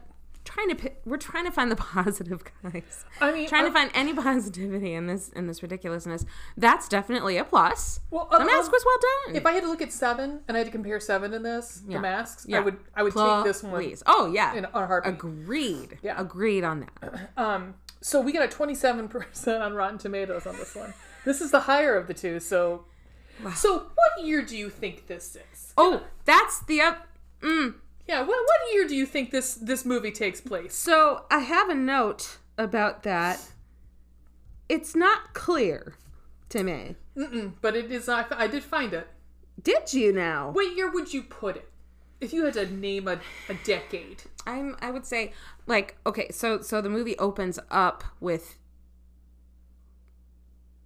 trying 0.44 0.68
to. 0.70 0.74
pi- 0.74 0.96
We're 1.04 1.18
trying 1.18 1.44
to 1.44 1.50
find 1.52 1.70
the 1.70 1.76
positive, 1.94 2.42
guys. 2.62 3.04
I 3.20 3.32
mean, 3.32 3.48
trying 3.48 3.64
uh, 3.64 3.68
to 3.68 3.72
find 3.72 3.90
any 3.94 4.14
positivity 4.14 4.94
in 4.94 5.06
this 5.06 5.28
in 5.30 5.46
this 5.46 5.62
ridiculousness. 5.62 6.24
That's 6.56 6.88
definitely 6.88 7.36
a 7.36 7.44
plus. 7.44 8.00
Well, 8.10 8.28
the 8.30 8.38
uh, 8.38 8.44
mask 8.44 8.68
uh, 8.68 8.72
was 8.72 8.84
well 8.86 8.98
done. 9.26 9.36
If 9.36 9.44
I 9.46 9.52
had 9.52 9.62
to 9.62 9.68
look 9.68 9.82
at 9.82 9.92
seven 9.92 10.40
and 10.48 10.56
I 10.56 10.60
had 10.60 10.66
to 10.66 10.72
compare 10.72 10.98
seven 11.00 11.34
in 11.34 11.42
this, 11.42 11.82
Yeah. 11.86 11.98
the 11.98 12.02
masks, 12.02 12.46
Yeah. 12.48 12.56
I 12.56 12.60
would 12.60 12.76
I 12.94 13.02
would 13.02 13.12
take 13.14 13.44
this 13.44 13.62
one 13.62 13.74
Please. 13.74 14.02
Oh 14.06 14.32
yeah. 14.32 14.54
in 14.54 14.64
a 14.64 14.68
heartbeat. 14.86 15.12
Agreed. 15.14 15.98
Yeah. 16.02 16.20
Agreed 16.20 16.64
on 16.64 16.80
that. 16.80 17.30
Um, 17.36 17.74
so 18.00 18.20
we 18.20 18.32
got 18.32 18.42
a 18.42 18.48
twenty 18.48 18.74
seven 18.74 19.08
percent 19.08 19.62
on 19.62 19.74
Rotten 19.74 19.98
Tomatoes 19.98 20.46
on 20.46 20.56
this 20.56 20.74
one. 20.74 20.94
This 21.24 21.40
is 21.40 21.50
the 21.50 21.60
higher 21.60 21.96
of 21.96 22.06
the 22.06 22.12
two. 22.14 22.38
So, 22.38 22.84
so 23.54 23.86
what 23.94 24.24
year 24.24 24.42
do 24.42 24.56
you 24.56 24.70
think 24.70 25.06
this 25.06 25.36
is? 25.36 25.72
Oh, 25.76 26.02
that's 26.24 26.60
the 26.64 26.80
up. 26.80 27.08
Mm. 27.40 27.74
Yeah, 28.06 28.20
what 28.20 28.28
what 28.28 28.74
year 28.74 28.86
do 28.86 28.94
you 28.94 29.06
think 29.06 29.30
this 29.30 29.54
this 29.54 29.84
movie 29.84 30.12
takes 30.12 30.40
place? 30.40 30.74
So 30.74 31.24
I 31.30 31.40
have 31.40 31.68
a 31.68 31.74
note 31.74 32.38
about 32.58 33.02
that. 33.02 33.40
It's 34.68 34.94
not 34.94 35.34
clear 35.34 35.94
to 36.50 36.62
me. 36.62 36.96
Mm-mm, 37.16 37.54
but 37.60 37.76
it 37.76 37.90
is. 37.90 38.08
I, 38.08 38.24
I 38.30 38.46
did 38.46 38.64
find 38.64 38.92
it. 38.92 39.08
Did 39.62 39.92
you 39.92 40.12
now? 40.12 40.50
What 40.50 40.76
year 40.76 40.90
would 40.90 41.12
you 41.12 41.22
put 41.22 41.56
it? 41.56 41.68
If 42.20 42.32
you 42.32 42.44
had 42.44 42.54
to 42.54 42.66
name 42.66 43.08
a, 43.08 43.20
a 43.48 43.54
decade. 43.64 44.22
I'm. 44.46 44.76
I 44.80 44.90
would 44.90 45.06
say 45.06 45.32
like 45.66 45.96
okay. 46.06 46.28
So 46.30 46.60
so 46.60 46.80
the 46.80 46.88
movie 46.88 47.18
opens 47.18 47.58
up 47.70 48.04
with 48.20 48.56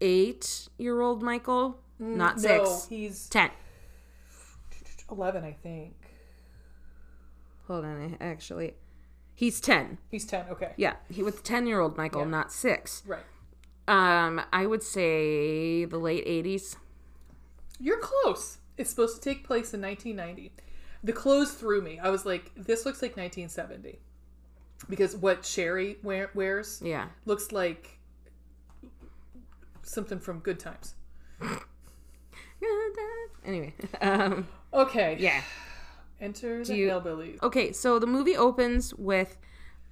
eight 0.01 0.69
year 0.79 1.01
old 1.01 1.23
Michael, 1.23 1.81
not 1.99 2.37
Mm, 2.37 2.43
No, 2.45 2.65
six, 2.65 2.87
he's 2.89 3.29
ten. 3.29 3.51
11, 5.11 5.45
I 5.45 5.53
think. 5.53 5.95
Hold 7.67 7.85
on, 7.85 8.17
I 8.21 8.25
actually, 8.25 8.75
he's 9.35 9.61
ten. 9.61 9.99
He's 10.11 10.27
10, 10.27 10.47
okay. 10.51 10.73
Yeah, 10.77 10.97
he 11.11 11.23
with 11.23 11.43
ten 11.43 11.67
year 11.67 11.81
old 11.81 11.97
Michael, 11.97 12.23
Yeah. 12.23 12.29
not 12.29 12.53
six. 12.53 13.03
Right. 13.07 13.25
Um, 13.87 14.41
I 14.53 14.67
would 14.67 14.83
say 14.83 15.85
the 15.87 15.99
late 15.99 16.25
eighties. 16.27 16.77
You're 17.81 18.01
close. 18.01 18.59
It's 18.77 18.91
supposed 18.91 19.17
to 19.17 19.23
take 19.23 19.45
place 19.45 19.73
in 19.73 19.81
1990. 19.81 20.53
The 21.05 21.13
clothes 21.13 21.53
threw 21.53 21.81
me. 21.81 21.99
I 21.99 22.11
was 22.11 22.27
like, 22.27 22.51
this 22.57 22.85
looks 22.85 23.01
like 23.03 23.13
1970. 23.17 23.99
Because 24.89 25.17
what 25.17 25.43
Sheri 25.43 26.03
wear, 26.05 26.31
wears 26.35 26.81
Yeah. 26.85 27.09
looks 27.25 27.51
like 27.53 27.99
something 29.83 30.19
from 30.19 30.41
Good 30.41 30.59
Times. 30.61 30.95
Anyway, 33.45 33.73
um, 34.01 34.47
Okay. 34.75 35.17
yeah. 35.19 35.43
Enter 36.21 36.65
the 36.65 36.77
you- 36.77 36.89
hillbillies. 36.91 37.43
Okay, 37.43 37.73
so 37.73 37.99
the 37.99 38.07
movie 38.07 38.37
opens 38.37 38.93
with 38.95 39.37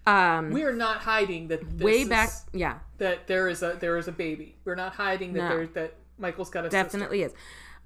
um 0.06 0.50
We 0.50 0.62
are 0.64 0.72
not 0.74 0.98
hiding 0.98 1.48
that 1.48 1.60
this 1.78 1.84
way 1.84 2.00
is- 2.02 2.08
back 2.08 2.30
yeah, 2.52 2.78
that 2.98 3.26
there 3.26 3.48
is 3.48 3.62
a 3.62 3.76
there 3.80 3.96
is 3.96 4.08
a 4.08 4.12
baby. 4.12 4.56
We're 4.64 4.74
not 4.74 4.92
hiding 4.94 5.32
that 5.34 5.48
No. 5.48 5.48
there 5.56 5.66
that 5.68 5.94
Michael's 6.18 6.50
got 6.50 6.64
a 6.64 6.70
sister. 6.70 6.82
definitely 6.82 7.22
is. 7.22 7.32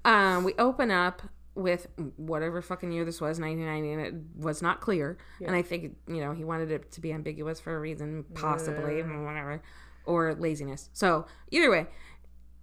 Um 0.03 0.43
we 0.43 0.53
open 0.57 0.91
up 0.91 1.21
with 1.53 1.87
whatever 2.17 2.61
fucking 2.61 2.91
year 2.91 3.03
this 3.05 3.19
was, 3.21 3.39
1990, 3.39 3.91
and 3.91 4.01
it 4.01 4.13
was 4.43 4.61
not 4.61 4.79
clear. 4.79 5.17
And 5.45 5.53
I 5.53 5.61
think, 5.61 5.97
you 6.07 6.21
know, 6.21 6.31
he 6.31 6.45
wanted 6.45 6.71
it 6.71 6.91
to 6.93 7.01
be 7.01 7.11
ambiguous 7.11 7.59
for 7.59 7.75
a 7.75 7.79
reason, 7.79 8.23
possibly, 8.33 9.01
whatever, 9.03 9.61
or 10.05 10.33
laziness. 10.33 10.89
So, 10.93 11.25
either 11.51 11.69
way, 11.69 11.87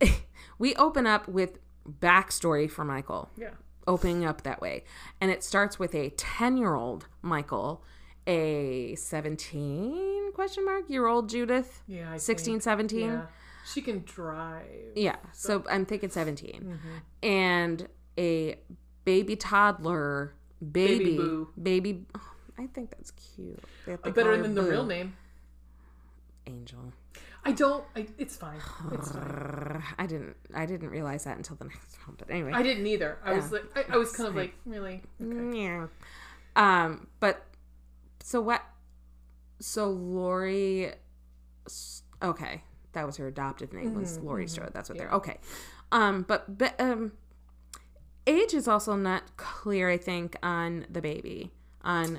we 0.58 0.74
open 0.76 1.06
up 1.06 1.28
with 1.28 1.58
backstory 2.00 2.70
for 2.70 2.84
Michael. 2.84 3.30
Yeah. 3.36 3.50
opening 3.86 4.24
up 4.24 4.42
that 4.42 4.60
way. 4.60 4.84
And 5.20 5.30
it 5.30 5.42
starts 5.42 5.78
with 5.78 5.94
a 5.94 6.10
10-year-old 6.10 7.06
Michael, 7.22 7.82
a 8.26 8.94
17 8.96 10.32
question 10.34 10.64
mark 10.64 10.90
year 10.90 11.06
old 11.06 11.28
Judith, 11.30 11.82
Yeah, 11.88 12.12
I 12.12 12.16
16, 12.18 12.54
think. 12.54 12.62
17. 12.62 13.00
Yeah. 13.00 13.22
She 13.72 13.80
can 13.82 14.02
drive. 14.04 14.64
Yeah, 14.94 15.16
so 15.32 15.64
I'm 15.70 15.84
thinking 15.86 16.10
17. 16.10 16.50
Mm-hmm. 16.52 17.26
And 17.26 17.88
a 18.18 18.56
baby 19.04 19.36
toddler, 19.36 20.34
baby, 20.72 21.16
Boo. 21.16 21.48
baby. 21.60 22.04
oh, 22.14 22.32
I 22.58 22.66
think 22.66 22.90
that's 22.90 23.10
cute. 23.12 23.58
Better 24.14 24.36
than 24.42 24.54
the 24.54 24.62
real 24.62 24.84
name. 24.84 25.16
Angel. 26.46 26.92
I 27.48 27.52
don't. 27.52 27.84
I, 27.96 28.06
it's 28.18 28.36
fine. 28.36 28.60
It's 28.92 29.10
fine. 29.10 29.82
I 29.98 30.06
didn't. 30.06 30.36
I 30.54 30.66
didn't 30.66 30.90
realize 30.90 31.24
that 31.24 31.36
until 31.36 31.56
the 31.56 31.64
next 31.64 31.96
one. 32.06 32.16
But 32.18 32.30
anyway, 32.30 32.52
I 32.52 32.62
didn't 32.62 32.86
either. 32.86 33.18
I 33.24 33.32
was 33.32 33.50
like, 33.50 33.64
I, 33.74 33.94
I 33.94 33.96
was 33.96 34.12
kind 34.12 34.28
of 34.28 34.36
like, 34.36 34.54
really? 34.66 35.02
yeah. 35.18 35.86
Um, 36.56 37.06
but 37.20 37.44
so 38.22 38.40
what? 38.40 38.62
So 39.60 39.88
Laurie. 39.90 40.92
Okay, 42.22 42.62
that 42.92 43.06
was 43.06 43.16
her 43.16 43.26
adoptive 43.28 43.72
name 43.72 43.94
was 43.94 44.18
Laurie 44.18 44.48
Strode. 44.48 44.72
That's 44.74 44.88
what 44.88 44.98
they're 44.98 45.12
okay. 45.12 45.38
Um, 45.90 46.26
but 46.28 46.58
but 46.58 46.78
um, 46.78 47.12
age 48.26 48.52
is 48.52 48.68
also 48.68 48.94
not 48.94 49.36
clear. 49.38 49.88
I 49.88 49.96
think 49.96 50.36
on 50.42 50.86
the 50.90 51.00
baby 51.00 51.50
on 51.82 52.18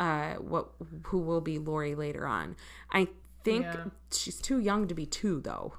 uh 0.00 0.34
what 0.34 0.68
who 1.04 1.18
will 1.18 1.40
be 1.42 1.58
Laurie 1.58 1.94
later 1.94 2.26
on. 2.26 2.56
I 2.90 3.08
think 3.46 3.64
Yeah. 3.64 3.84
she's 4.12 4.40
too 4.40 4.58
young 4.58 4.86
to 4.88 4.94
be 4.94 5.06
two 5.06 5.40
though. 5.40 5.72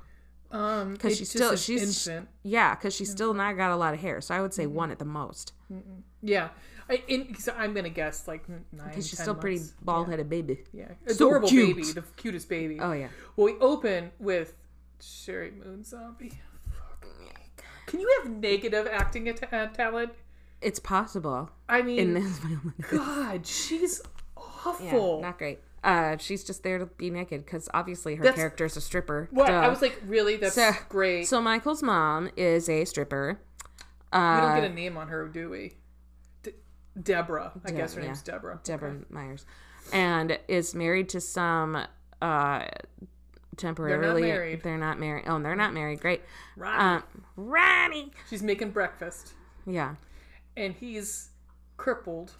Um, 0.49 0.93
Because 0.93 1.17
she's 1.17 1.29
still 1.29 1.55
she's 1.57 1.83
infant. 2.07 2.29
yeah, 2.43 2.73
because 2.73 2.95
she's 2.95 3.11
still 3.11 3.33
not 3.33 3.57
got 3.57 3.71
a 3.71 3.75
lot 3.75 3.93
of 3.93 3.99
hair. 3.99 4.21
So 4.21 4.33
I 4.33 4.41
would 4.41 4.53
say 4.53 4.65
one 4.65 4.91
at 4.91 4.99
the 4.99 5.05
most. 5.05 5.51
Yeah, 6.21 6.49
I, 6.89 7.03
in, 7.09 7.35
so 7.35 7.53
I'm 7.57 7.73
gonna 7.73 7.89
guess 7.89 8.27
like 8.29 8.47
nine. 8.47 8.61
Because 8.87 9.07
she's 9.09 9.17
10 9.19 9.23
still 9.25 9.35
pretty 9.35 9.61
bald 9.81 10.07
headed 10.09 10.29
baby. 10.29 10.63
Yeah, 10.71 10.91
adorable 11.05 11.49
cute. 11.49 11.75
baby, 11.75 11.91
the 11.91 12.01
cutest 12.15 12.47
baby. 12.47 12.79
Oh 12.79 12.93
yeah. 12.93 13.09
Well, 13.35 13.45
we 13.53 13.59
open 13.59 14.11
with 14.19 14.53
Sheri 15.01 15.51
Moon 15.53 15.83
Zombie. 15.83 16.39
Can 17.85 17.99
you 18.01 18.09
have 18.21 18.31
negative 18.31 18.87
acting 18.89 19.27
at- 19.29 19.53
uh, 19.53 19.67
talent? 19.67 20.11
It's 20.61 20.79
possible 20.79 21.49
I 21.69 21.81
mean, 21.81 21.99
in 21.99 22.13
this 22.15 22.39
film. 22.39 22.73
God, 22.91 23.45
she's 23.45 24.01
yeah, 24.05 24.41
awful. 24.65 25.21
not 25.21 25.37
great. 25.37 25.59
Uh, 25.83 26.17
she's 26.17 26.43
just 26.43 26.63
there 26.63 26.77
to 26.79 26.85
be 26.85 27.09
naked 27.09 27.45
because 27.45 27.69
obviously 27.73 28.15
her 28.15 28.23
That's- 28.23 28.37
character's 28.37 28.75
a 28.77 28.81
stripper. 28.81 29.27
what? 29.31 29.47
Duh. 29.47 29.53
I 29.53 29.67
was 29.69 29.81
like, 29.81 30.01
really? 30.05 30.35
That's 30.35 30.55
So- 30.55 30.71
great. 30.89 31.25
So 31.27 31.39
Michael's 31.41 31.83
mom 31.83 32.29
is 32.35 32.67
a 32.67 32.83
stripper. 32.85 33.39
we 34.11 34.17
Uh, 34.19 34.41
don't 34.41 34.61
get 34.61 34.71
a 34.71 34.73
name 34.73 34.97
on 34.97 35.07
her, 35.09 35.27
do 35.27 35.49
we? 35.49 35.75
De- 36.43 36.53
Deborah. 37.01 37.51
I 37.65 37.71
guess 37.71 37.93
her 37.93 38.01
yeah. 38.01 38.07
name's 38.07 38.21
Deborah. 38.21 38.59
Deborah 38.63 38.97
Myers, 39.09 39.45
and 39.93 40.37
is 40.47 40.73
married 40.75 41.09
to 41.09 41.21
some 41.21 41.85
uh 42.21 42.65
temporarily. 43.55 44.21
married. 44.23 44.63
They're 44.63 44.77
not 44.77 44.99
married. 44.99 45.25
Oh, 45.27 45.39
they're 45.41 45.55
not 45.55 45.73
married. 45.73 45.99
Great. 45.99 46.21
Ronnie. 46.55 46.77
Um, 46.97 47.03
Ronnie. 47.35 48.11
She's 48.29 48.43
making 48.43 48.71
breakfast, 48.71 49.33
Yeah. 49.65 49.95
and 50.55 50.73
he's 50.73 51.29
crippled. 51.77 52.33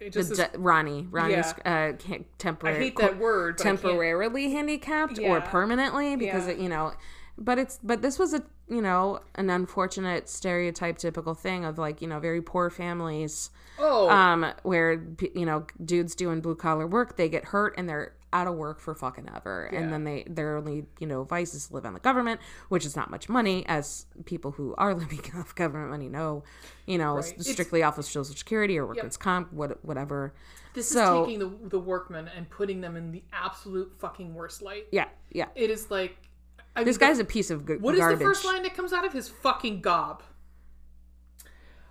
It 0.00 0.12
The 0.12 0.20
is- 0.20 0.40
Ronnie. 0.54 1.08
Ronnie's 1.10 1.52
uh, 1.64 1.92
can't 1.98 2.22
I 2.22 2.24
temporary. 2.38 2.78
hate 2.84 2.96
that 2.98 3.18
word. 3.18 3.56
But 3.56 3.62
I 3.62 3.70
can't- 3.70 3.80
temporarily 3.80 4.50
handicapped 4.52 5.18
or 5.18 5.40
permanently 5.40 6.14
because 6.16 6.46
Yeah. 6.46 6.52
it, 6.52 6.58
you 6.58 6.68
know 6.68 6.92
but 7.38 7.58
it's 7.58 7.78
but 7.82 8.02
this 8.02 8.18
was 8.18 8.34
a 8.34 8.42
you 8.68 8.82
know 8.82 9.20
an 9.36 9.48
unfortunate 9.48 10.28
stereotype 10.28 10.98
typical 10.98 11.34
thing 11.34 11.64
of 11.64 11.78
like 11.78 12.02
you 12.02 12.08
know 12.08 12.18
very 12.20 12.42
poor 12.42 12.68
families 12.70 13.50
Oh, 13.80 14.08
um 14.10 14.44
where 14.64 15.00
you 15.34 15.46
know 15.46 15.64
dudes 15.84 16.14
doing 16.16 16.40
blue 16.40 16.56
collar 16.56 16.86
work 16.86 17.16
they 17.16 17.28
get 17.28 17.44
hurt 17.46 17.74
and 17.78 17.88
they're 17.88 18.12
out 18.30 18.46
of 18.46 18.56
work 18.56 18.78
for 18.78 18.94
fucking 18.94 19.26
ever. 19.34 19.70
Yeah. 19.72 19.78
and 19.80 19.90
then 19.92 20.04
they 20.04 20.24
their 20.28 20.56
only 20.58 20.84
you 20.98 21.06
know 21.06 21.24
vices 21.24 21.70
live 21.70 21.86
on 21.86 21.94
the 21.94 22.00
government 22.00 22.40
which 22.68 22.84
is 22.84 22.94
not 22.96 23.10
much 23.10 23.28
money 23.28 23.64
as 23.66 24.04
people 24.26 24.50
who 24.50 24.74
are 24.76 24.92
living 25.02 25.20
off 25.36 25.54
government 25.54 25.90
money 25.90 26.08
know 26.08 26.42
you 26.86 26.98
know 26.98 27.18
It's- 27.18 27.48
strictly 27.52 27.82
off 27.82 27.96
of 27.98 28.04
social 28.04 28.34
security 28.34 28.76
or 28.78 28.86
workman's 28.86 29.16
comp 29.16 29.52
what, 29.52 29.82
whatever. 29.84 30.34
This 30.74 30.88
so- 30.90 31.22
is 31.22 31.26
taking 31.28 31.38
the 31.38 31.68
the 31.68 31.78
workmen 31.78 32.28
and 32.36 32.50
putting 32.50 32.80
them 32.82 32.96
in 32.96 33.12
the 33.12 33.22
absolute 33.32 33.94
fucking 33.98 34.34
worst 34.34 34.60
light. 34.60 34.86
yeah 34.92 35.06
yeah. 35.30 35.46
It 35.54 35.70
is 35.70 35.90
like, 35.90 36.16
I 36.76 36.84
this 36.84 36.98
mean, 36.98 37.08
guy's 37.08 37.18
a 37.18 37.24
piece 37.24 37.50
of 37.50 37.66
g- 37.66 37.74
What 37.76 37.94
is 37.94 38.00
garbage 38.00 38.18
the 38.20 38.24
first 38.24 38.44
line 38.44 38.62
that 38.62 38.74
comes 38.74 38.92
out 38.92 39.04
of 39.04 39.12
his 39.12 39.28
fucking 39.28 39.80
gob? 39.80 40.22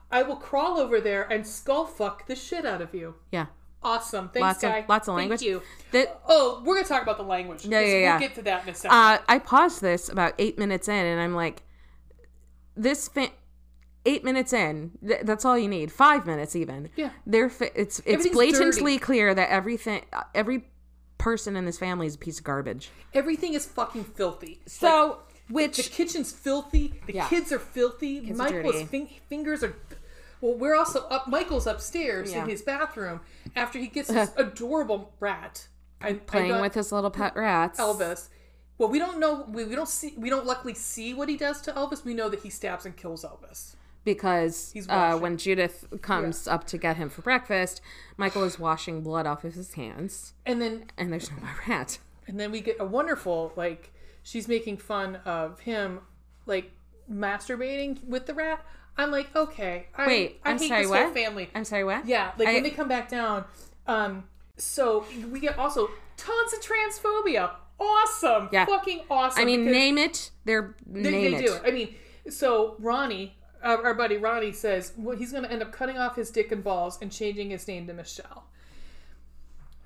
I 0.10 0.24
will 0.24 0.38
crawl 0.38 0.78
over 0.78 1.02
there 1.02 1.24
and 1.24 1.46
skull 1.46 1.86
fuck 1.86 2.28
the 2.28 2.36
shit 2.36 2.66
out 2.66 2.82
of 2.82 2.94
you. 2.94 3.16
yeah 3.32 3.48
Awesome. 3.84 4.30
Thanks, 4.30 4.42
Lots 4.42 4.64
of- 4.64 4.72
guy. 4.72 4.86
lots 4.90 5.08
of 5.08 5.14
Thank 5.16 5.30
language. 5.30 5.42
you. 5.44 5.62
that 5.92 6.20
Oh, 6.28 6.62
we're 6.66 6.76
gonna 6.76 6.88
talk 6.88 7.04
about 7.04 7.18
the 7.18 7.24
language. 7.24 7.64
Yeah, 7.66 7.80
yeah, 7.80 7.86
We'll 7.86 8.02
yeah. 8.02 8.20
get 8.20 8.36
to 8.36 8.42
that 8.42 8.64
in 8.64 8.70
a 8.70 8.76
second. 8.76 8.98
uh, 8.98 9.20
I 9.30 9.40
paused 9.40 9.82
this 9.82 10.10
about 10.10 10.34
eight 10.40 10.58
minutes 10.58 10.88
in, 10.88 11.06
and 11.06 11.22
I'm 11.22 11.36
like, 11.36 11.62
this 12.76 13.08
fa- 13.08 13.32
eight 14.06 14.24
minutes 14.24 14.52
in, 14.52 14.92
th- 15.08 15.22
that's 15.24 15.46
all 15.46 15.58
you 15.58 15.68
need. 15.68 15.92
Five 15.92 16.26
minutes 16.26 16.56
even. 16.56 16.90
Yeah. 16.96 17.12
they're 17.28 17.50
fa- 17.50 17.80
it's 17.80 18.02
it's 18.06 18.28
blatantly 18.30 18.94
dirty. 18.96 19.06
clear 19.06 19.36
that 19.36 19.50
everything, 19.50 20.04
every 20.34 20.66
person 21.18 21.56
in 21.56 21.66
this 21.66 21.78
family 21.78 22.08
is 22.08 22.16
a 22.16 22.18
piece 22.18 22.38
of 22.40 22.44
garbage. 22.44 22.90
Everything 23.14 23.54
is 23.54 23.66
fucking 23.66 24.04
filthy. 24.04 24.60
So, 24.68 25.20
Like, 25.50 25.74
the 25.74 25.84
kitchen's 25.84 26.32
filthy. 26.32 27.00
The 27.08 27.14
Yeah. 27.14 27.28
kids 27.30 27.52
are 27.52 27.60
filthy. 27.60 28.30
are 28.32 28.36
Michael's 28.36 28.74
dirty. 28.76 28.86
fin- 28.86 29.10
fingers 29.30 29.64
are. 29.64 29.76
Well, 30.42 30.54
we're 30.56 30.76
also 30.76 31.02
up. 31.08 31.28
Michael's 31.28 31.66
upstairs 31.66 32.32
Yeah. 32.34 32.44
in 32.44 32.50
his 32.50 32.62
bathroom 32.62 33.22
after 33.56 33.80
he 33.80 33.88
gets 33.88 34.08
this 34.10 34.32
adorable 34.38 35.14
rat. 35.20 35.68
I, 36.02 36.14
playing 36.14 36.52
I 36.52 36.62
with 36.62 36.76
his 36.76 36.92
little 36.92 37.10
pet 37.10 37.36
rats, 37.36 37.80
Elvis. 37.80 38.28
Well, 38.78 38.90
we 38.90 39.00
don't 39.00 39.20
know. 39.20 39.46
We, 39.50 39.64
we 39.64 39.74
don't 39.74 39.90
see. 39.90 40.14
We 40.18 40.30
don't 40.30 40.46
luckily 40.46 40.76
see 40.76 41.14
what 41.16 41.28
he 41.30 41.38
does 41.38 41.62
to 41.62 41.72
Elvis. 41.72 42.04
We 42.06 42.14
know 42.14 42.30
that 42.30 42.42
he 42.42 42.52
stabs 42.52 42.86
and 42.86 42.96
kills 42.96 43.24
Elvis. 43.24 43.74
Because 44.08 44.74
uh, 44.90 45.18
when 45.20 45.38
Judith 45.38 45.86
comes 46.02 46.48
up 46.48 46.66
to 46.68 46.78
get 46.78 46.96
him 46.98 47.10
for 47.10 47.22
breakfast, 47.22 47.82
Michael 48.16 48.44
is 48.44 48.58
washing 48.58 49.02
blood 49.02 49.28
off 49.28 49.44
of 49.44 49.54
his 49.54 49.74
hands, 49.74 50.34
And 50.46 50.62
then 50.62 50.86
and 50.98 51.12
there's 51.12 51.30
no 51.30 51.38
more 51.42 51.56
rat. 51.68 52.00
and 52.26 52.40
then 52.40 52.50
we 52.52 52.62
get 52.62 52.78
a 52.80 52.86
wonderful 52.86 53.52
like 53.56 53.92
she's 54.24 54.48
making 54.48 54.78
fun 54.78 55.18
of 55.26 55.60
him 55.60 56.00
like 56.46 56.72
masturbating 57.12 58.04
with 58.06 58.26
the 58.26 58.34
rat. 58.34 58.66
I'm 58.98 59.12
like, 59.12 59.36
okay. 59.36 59.88
I, 59.96 60.08
Wait, 60.08 60.42
I 60.44 60.52
I'm 60.52 60.58
hate 60.58 60.70
sorry, 60.70 60.82
this 60.84 60.92
whole 60.92 61.04
what? 61.06 61.14
family. 61.14 61.50
I'm 61.54 61.66
sorry, 61.66 61.84
what? 61.84 62.08
Yeah, 62.08 62.32
like 62.38 62.48
I- 62.48 62.54
when 62.56 62.64
they 62.64 62.72
come 62.72 62.88
back 62.88 63.10
down. 63.10 63.46
Um, 63.86 64.24
so 64.58 65.06
we 65.32 65.40
get 65.40 65.58
also 65.60 65.90
tons 66.18 66.54
of 66.54 66.60
transphobia. 66.62 67.52
Awesome. 67.80 68.50
Yeah. 68.52 68.66
Fucking 68.66 69.02
awesome. 69.10 69.40
I 69.42 69.46
mean, 69.46 69.66
name 69.66 69.98
it. 70.00 70.32
They're 70.46 70.76
they, 70.88 71.02
name 71.12 71.32
they 71.34 71.38
it. 71.38 71.46
do 71.46 71.54
it. 71.54 71.62
I 71.64 71.70
mean, 71.72 71.94
so 72.30 72.76
Ronnie, 72.80 73.37
uh, 73.64 73.78
our 73.84 73.94
buddy 73.94 74.18
Ronnie 74.18 74.52
says 74.52 74.94
well, 74.98 75.18
he's 75.18 75.32
going 75.32 75.44
to 75.44 75.52
end 75.52 75.62
up 75.62 75.72
cutting 75.72 75.98
off 75.98 76.16
his 76.16 76.30
dick 76.30 76.52
and 76.52 76.64
balls 76.64 76.98
and 77.02 77.12
changing 77.12 77.50
his 77.52 77.68
name 77.68 77.88
to 77.88 77.94
Michelle. 77.94 78.46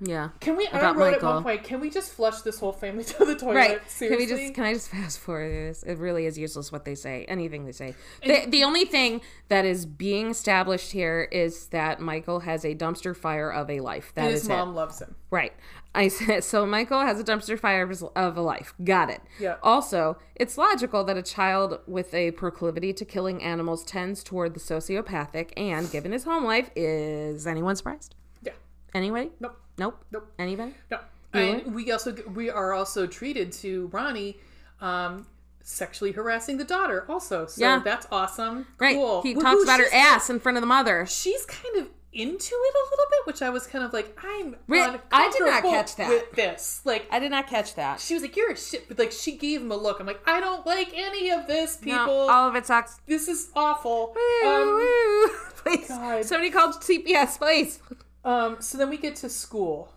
Yeah. 0.04 0.30
Can 0.40 0.56
we? 0.56 0.66
I 0.66 0.90
wrote 0.92 1.14
at 1.14 1.22
one 1.22 1.42
point. 1.44 1.62
Can 1.62 1.80
we 1.80 1.88
just 1.88 2.12
flush 2.12 2.40
this 2.42 2.58
whole 2.58 2.72
family 2.72 3.04
to 3.04 3.24
the 3.24 3.36
toilet? 3.36 3.54
Right. 3.54 3.90
Seriously. 3.90 4.26
Can 4.26 4.36
we 4.36 4.42
just 4.42 4.54
can 4.54 4.64
I 4.64 4.72
just 4.74 4.88
fast 4.88 5.18
forward 5.20 5.50
this? 5.50 5.82
It 5.84 5.98
really 5.98 6.26
is 6.26 6.36
useless 6.36 6.72
what 6.72 6.84
they 6.84 6.96
say. 6.96 7.24
Anything 7.28 7.64
they 7.64 7.72
say. 7.72 7.94
The, 8.24 8.46
the 8.48 8.64
only 8.64 8.84
thing 8.84 9.20
that 9.48 9.64
is 9.64 9.86
being 9.86 10.30
established 10.30 10.90
here 10.92 11.28
is 11.30 11.66
that 11.66 12.00
Michael 12.00 12.40
has 12.40 12.64
a 12.64 12.74
dumpster 12.74 13.16
fire 13.16 13.52
of 13.52 13.70
a 13.70 13.80
life. 13.80 14.12
That 14.14 14.26
and 14.26 14.34
is 14.34 14.40
his 14.42 14.48
it. 14.48 14.52
mom 14.52 14.74
loves 14.74 15.00
him. 15.00 15.14
Right. 15.30 15.52
I 15.94 16.08
said 16.08 16.44
so. 16.44 16.64
Michael 16.66 17.00
has 17.00 17.20
a 17.20 17.24
dumpster 17.24 17.58
fire 17.58 17.88
of, 18.16 18.36
a 18.36 18.40
life. 18.40 18.74
Got 18.82 19.10
it. 19.10 19.20
Yeah. 19.38 19.56
Also, 19.62 20.18
it's 20.34 20.56
logical 20.56 21.04
that 21.04 21.16
a 21.16 21.22
child 21.22 21.80
with 21.86 22.12
a 22.14 22.30
proclivity 22.32 22.92
to 22.94 23.04
killing 23.04 23.42
animals 23.42 23.84
tends 23.84 24.22
toward 24.22 24.54
the 24.54 24.60
sociopathic, 24.60 25.50
and 25.56 25.90
given 25.90 26.12
his 26.12 26.24
home 26.24 26.44
life, 26.44 26.70
is 26.74 27.46
anyone 27.46 27.76
surprised? 27.76 28.14
Yeah. 28.42 28.52
Anybody? 28.94 29.30
Nope. 29.40 29.58
Nope. 29.78 30.04
Nope. 30.10 30.32
Anybody? 30.38 30.74
No. 30.90 30.98
And 31.34 31.74
we 31.74 31.90
also 31.90 32.14
we 32.34 32.50
are 32.50 32.74
also 32.74 33.06
treated 33.06 33.52
to 33.52 33.86
Ronnie 33.88 34.36
um, 34.82 35.26
sexually 35.62 36.12
harassing 36.12 36.58
the 36.58 36.64
daughter 36.64 37.06
also. 37.08 37.46
So 37.46 37.60
Yeah. 37.60 37.80
that's 37.82 38.06
awesome. 38.12 38.66
Right. 38.78 38.96
Cool. 38.96 39.22
He 39.22 39.34
Woohoo, 39.34 39.40
talks 39.42 39.62
about 39.62 39.80
her 39.80 39.86
ass 39.94 40.28
in 40.28 40.40
front 40.40 40.58
of 40.58 40.62
the 40.62 40.66
mother. 40.66 41.06
She's 41.06 41.46
kind 41.46 41.76
of 41.76 41.88
into 42.12 42.54
it 42.54 42.74
a 42.74 42.84
little 42.90 43.06
bit, 43.10 43.26
which 43.26 43.42
I 43.42 43.50
was 43.50 43.66
kind 43.66 43.84
of 43.84 43.92
like, 43.92 44.18
I'm 44.22 44.56
Re- 44.66 44.98
I 45.10 45.30
did 45.30 45.40
not 45.46 45.62
catch 45.62 45.96
that. 45.96 46.08
with 46.08 46.32
this. 46.32 46.80
Like 46.84 47.06
I 47.10 47.18
did 47.18 47.30
not 47.30 47.46
catch 47.46 47.74
that. 47.76 48.00
she 48.00 48.14
was 48.14 48.22
like, 48.22 48.36
"You're 48.36 48.52
a 48.52 48.56
shit," 48.56 48.88
but 48.88 48.98
like 48.98 49.12
she 49.12 49.36
gave 49.36 49.62
him 49.62 49.72
a 49.72 49.76
look. 49.76 50.00
I'm 50.00 50.06
like, 50.06 50.20
I 50.26 50.40
don't 50.40 50.66
like 50.66 50.92
any 50.94 51.30
of 51.30 51.46
this, 51.46 51.76
people. 51.76 52.06
No, 52.06 52.28
all 52.30 52.48
of 52.48 52.54
it 52.56 52.66
sucks. 52.66 53.00
this 53.06 53.28
is 53.28 53.50
awful. 53.56 54.14
Woo, 54.42 54.48
Um, 54.48 54.68
woo. 54.68 55.28
Please. 55.56 55.88
God. 55.88 56.24
Somebody 56.24 56.50
called 56.50 56.74
CPS, 56.74 57.38
please. 57.38 57.78
um, 58.24 58.56
so 58.60 58.76
then 58.78 58.90
we 58.90 58.96
get 58.96 59.14
to 59.16 59.28
school. 59.28 59.92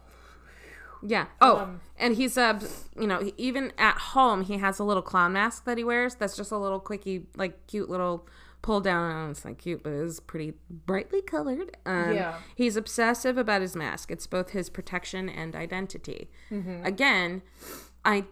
Yeah. 1.01 1.25
Oh, 1.41 1.57
Um, 1.57 1.81
and 1.97 2.15
he's 2.15 2.37
uh, 2.37 2.59
you 2.99 3.07
know, 3.07 3.31
even 3.37 3.71
at 3.77 3.97
home, 3.97 4.41
he 4.43 4.57
has 4.57 4.79
a 4.79 4.83
little 4.83 5.03
clown 5.03 5.33
mask 5.33 5.65
that 5.65 5.77
he 5.77 5.83
wears. 5.83 6.15
That's 6.15 6.35
just 6.35 6.51
a 6.51 6.57
little 6.57 6.79
quickie, 6.79 7.25
like 7.35 7.67
cute 7.67 7.89
little 7.89 8.27
pull 8.65 8.81
down 8.81 9.11
on 9.11 9.29
it's 9.29 9.45
not 9.45 9.59
cute, 9.59 9.83
but 9.83 9.91
it 9.93 9.99
is 9.99 10.19
pretty 10.19 10.53
brightly 10.71 11.21
colored. 11.21 11.77
Um, 11.85 12.15
Yeah. 12.15 12.39
He's 12.55 12.75
obsessive 12.75 13.37
about 13.37 13.61
his 13.61 13.75
mask. 13.75 14.09
It's 14.09 14.25
both 14.25 14.49
his 14.49 14.71
protection 14.71 15.29
and 15.29 15.55
identity. 15.55 16.31
Mm-hmm. 16.49 16.83
Again, 16.83 17.43
I 18.03 18.25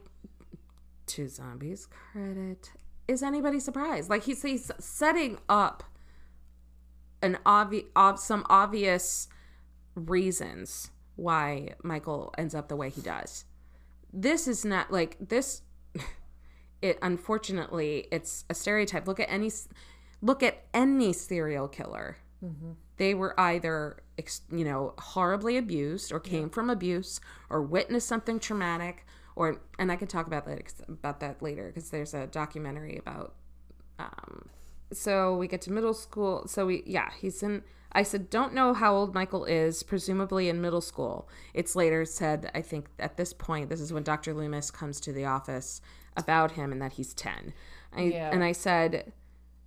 to 1.06 1.28
zombies 1.30 1.86
credit. 1.86 2.72
Is 3.08 3.22
anybody 3.22 3.60
surprised? 3.60 4.10
Like 4.10 4.24
he's 4.24 4.42
he's 4.42 4.72
setting 4.80 5.38
up 5.48 5.84
an 7.22 7.38
obvious 7.46 7.86
ob- 7.96 8.18
some 8.18 8.44
obvious 8.50 9.28
reasons 9.94 10.90
why 11.16 11.76
Michael 11.84 12.34
ends 12.40 12.56
up 12.56 12.70
the 12.70 12.76
way 12.76 12.90
he 12.90 13.02
does. 13.02 13.46
This 14.12 14.48
is 14.48 14.66
not 14.66 14.92
like 14.92 15.16
this 15.20 15.62
it 16.82 16.98
unfortunately 17.04 18.08
it's 18.12 18.46
a 18.50 18.56
stereotype. 18.56 19.08
Look 19.08 19.20
at 19.20 19.30
any 19.30 19.52
look 20.24 20.42
at 20.42 20.64
any 20.74 21.14
serial 21.14 21.68
killer. 21.68 22.18
They 22.98 23.14
were 23.14 23.40
either 23.40 23.98
you 24.52 24.66
know 24.66 24.94
horribly 24.98 25.58
abused 25.58 26.12
or 26.12 26.20
came 26.20 26.50
from 26.50 26.70
abuse 26.70 27.20
or 27.50 27.62
witnessed 27.62 28.08
something 28.08 28.40
traumatic 28.40 29.06
or 29.36 29.62
and 29.80 29.92
I 29.92 29.96
could 29.96 30.10
talk 30.10 30.28
about 30.28 30.46
that 30.46 30.62
about 30.88 31.20
that 31.22 31.42
later 31.42 31.68
because 31.68 31.90
there's 31.90 32.14
a 32.14 32.28
documentary 32.28 32.98
about 32.98 33.34
um 34.00 34.50
so 34.92 35.36
we 35.36 35.48
get 35.48 35.62
to 35.62 35.72
middle 35.72 35.94
school 35.94 36.48
so 36.48 36.66
we 36.68 36.84
yeah 36.86 37.10
he's 37.20 37.42
in 37.42 37.64
i 37.94 38.04
said 38.04 38.30
don't 38.30 38.54
know 38.54 38.74
how 38.74 38.96
old 38.96 39.14
michael 39.16 39.46
is 39.46 39.82
presumably 39.84 40.50
in 40.50 40.62
middle 40.62 40.82
school 40.82 41.28
it's 41.54 41.76
later 41.76 42.06
said 42.06 42.52
i 42.54 42.62
think 42.62 42.88
at 43.00 43.18
this 43.18 43.34
point 43.34 43.70
this 43.70 43.80
is 43.82 43.92
when 43.94 44.04
dr 44.04 44.32
loomis 44.34 44.70
comes 44.70 45.00
to 45.00 45.12
the 45.12 45.26
office 45.26 45.82
about 46.16 46.52
him 46.52 46.72
and 46.72 46.80
that 46.82 46.94
he's 46.94 47.14
10 47.14 47.54
I, 47.96 48.02
Yeah. 48.02 48.30
and 48.32 48.44
i 48.44 48.52
said 48.52 49.14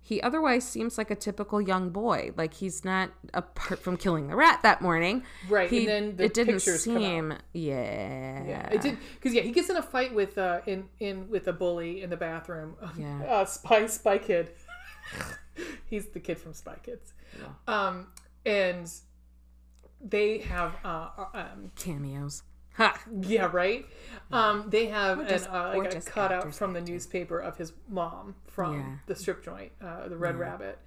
he 0.07 0.21
otherwise 0.21 0.63
seems 0.63 0.97
like 0.97 1.11
a 1.11 1.15
typical 1.15 1.59
young 1.59 1.89
boy 1.89 2.31
like 2.37 2.53
he's 2.53 2.85
not 2.85 3.09
apart 3.33 3.79
from 3.79 3.97
killing 3.97 4.27
the 4.29 4.35
rat 4.35 4.59
that 4.63 4.81
morning 4.81 5.21
Right, 5.49 5.69
he, 5.69 5.79
and 5.79 5.87
then 5.89 6.15
the 6.15 6.23
it 6.25 6.33
didn't 6.33 6.55
pictures 6.55 6.85
come 6.85 6.95
out. 6.97 7.01
seem 7.01 7.33
yeah 7.53 8.43
Yeah, 8.51 8.69
it 8.75 8.81
did 8.81 8.97
because 9.15 9.33
yeah, 9.33 9.41
he 9.41 9.51
gets 9.51 9.69
in 9.69 9.75
a 9.75 9.81
fight 9.81 10.13
with 10.13 10.37
uh 10.37 10.61
in 10.65 10.87
in 10.99 11.29
with 11.29 11.47
a 11.47 11.53
bully 11.53 12.01
in 12.03 12.09
the 12.09 12.17
bathroom. 12.17 12.75
Yeah. 12.97 13.23
uh, 13.27 13.45
Spy 13.45 13.87
Spy 13.87 14.17
Kid. 14.17 14.51
He's 15.89 16.07
the 16.07 16.19
kid 16.19 16.37
from 16.37 16.53
Spy 16.53 16.75
Kids. 16.83 17.13
Um, 17.67 18.07
and 18.45 18.89
they 19.99 20.39
have 20.39 20.75
uh 20.85 21.09
um 21.33 21.71
cameos 21.75 22.43
ha 22.77 22.97
yeah 23.21 23.49
right? 23.51 23.85
Um 24.31 24.65
they 24.69 24.85
have 24.87 25.19
an, 25.19 25.27
just- 25.27 25.49
uh, 25.49 25.73
like 25.75 25.93
a 25.93 26.01
cutout 26.01 26.53
from 26.55 26.73
the 26.73 26.81
newspaper 26.81 27.39
of 27.39 27.57
his 27.57 27.73
mom 27.89 28.35
from 28.47 28.75
Yeah. 28.79 28.95
the 29.07 29.15
strip 29.15 29.43
joint 29.43 29.71
uh, 29.81 30.07
the 30.07 30.17
red 30.17 30.35
rabbit 30.37 30.77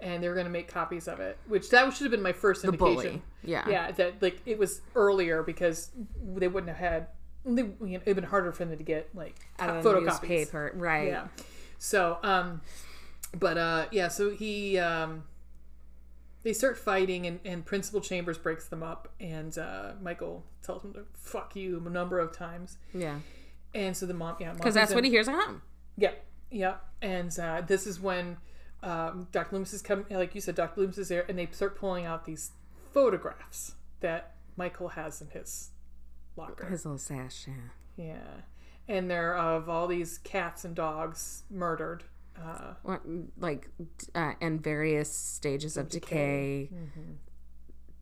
and 0.00 0.22
they 0.22 0.28
were 0.28 0.34
going 0.34 0.46
to 0.46 0.50
make 0.52 0.66
copies 0.68 1.06
of 1.08 1.20
it 1.20 1.36
which 1.46 1.68
that 1.70 1.92
should 1.92 2.04
have 2.04 2.10
been 2.10 2.22
my 2.22 2.32
first 2.32 2.62
the 2.62 2.68
indication. 2.68 2.94
Bully 2.94 3.22
yeah. 3.42 3.68
Yeah 3.68 3.90
that 3.92 4.22
like 4.22 4.40
it 4.46 4.58
was 4.58 4.80
earlier 4.94 5.42
because 5.42 5.90
they 6.36 6.48
wouldn't 6.48 6.74
have 6.74 6.78
had 6.92 7.06
they, 7.44 7.62
you 7.62 7.76
know, 7.80 8.00
it'd 8.04 8.14
been 8.16 8.24
harder 8.24 8.52
for 8.52 8.64
them 8.66 8.76
to 8.76 8.84
get 8.84 9.08
like 9.14 9.34
out 9.58 9.78
of 9.78 9.84
photocopies. 9.84 10.04
newspaper 10.22 10.72
right. 10.74 11.08
Yeah. 11.08 11.28
So 11.78 12.18
um 12.22 12.60
but 13.38 13.56
uh 13.58 13.86
yeah 13.92 14.08
so 14.08 14.30
he 14.30 14.78
um 14.78 15.24
they 16.42 16.52
start 16.52 16.78
fighting 16.78 17.26
and, 17.26 17.40
and 17.44 17.66
principal 17.66 18.00
chambers 18.00 18.38
breaks 18.38 18.66
them 18.66 18.82
up 18.82 19.12
and 19.20 19.58
uh 19.58 19.92
michael 20.00 20.44
tells 20.62 20.84
him 20.84 20.92
to 20.92 21.04
fuck 21.14 21.54
you 21.54 21.82
a 21.86 21.90
number 21.90 22.18
of 22.18 22.32
times 22.32 22.78
yeah 22.94 23.18
and 23.74 23.96
so 23.96 24.06
the 24.06 24.14
mom 24.14 24.36
yeah 24.40 24.52
because 24.52 24.74
that's 24.74 24.94
what 24.94 25.04
he 25.04 25.10
hears 25.10 25.28
at 25.28 25.34
home 25.34 25.62
yeah, 26.00 26.12
yeah. 26.50 26.76
And 27.02 27.36
uh, 27.38 27.62
this 27.66 27.86
is 27.86 28.00
when 28.00 28.38
um, 28.82 29.28
Dr. 29.32 29.54
Loomis 29.54 29.72
is 29.72 29.82
coming, 29.82 30.06
like 30.10 30.34
you 30.34 30.40
said, 30.40 30.54
Dr. 30.54 30.80
Loomis 30.80 30.98
is 30.98 31.08
there, 31.08 31.24
and 31.28 31.38
they 31.38 31.46
start 31.52 31.76
pulling 31.76 32.06
out 32.06 32.24
these 32.24 32.52
photographs 32.92 33.74
that 34.00 34.34
Michael 34.56 34.88
has 34.88 35.20
in 35.20 35.28
his 35.28 35.70
locker. 36.36 36.66
his 36.66 36.84
little 36.84 36.98
sash 36.98 37.46
yeah 37.46 38.04
yeah. 38.04 38.42
And 38.88 39.10
they're 39.10 39.36
of 39.36 39.68
all 39.68 39.86
these 39.86 40.18
cats 40.18 40.64
and 40.64 40.74
dogs 40.74 41.44
murdered. 41.50 42.04
Uh, 42.42 42.74
Or, 42.84 43.00
like 43.38 43.68
uh, 44.14 44.32
in 44.40 44.58
various 44.58 45.12
stages 45.12 45.76
of 45.76 45.88
decay, 45.90 46.70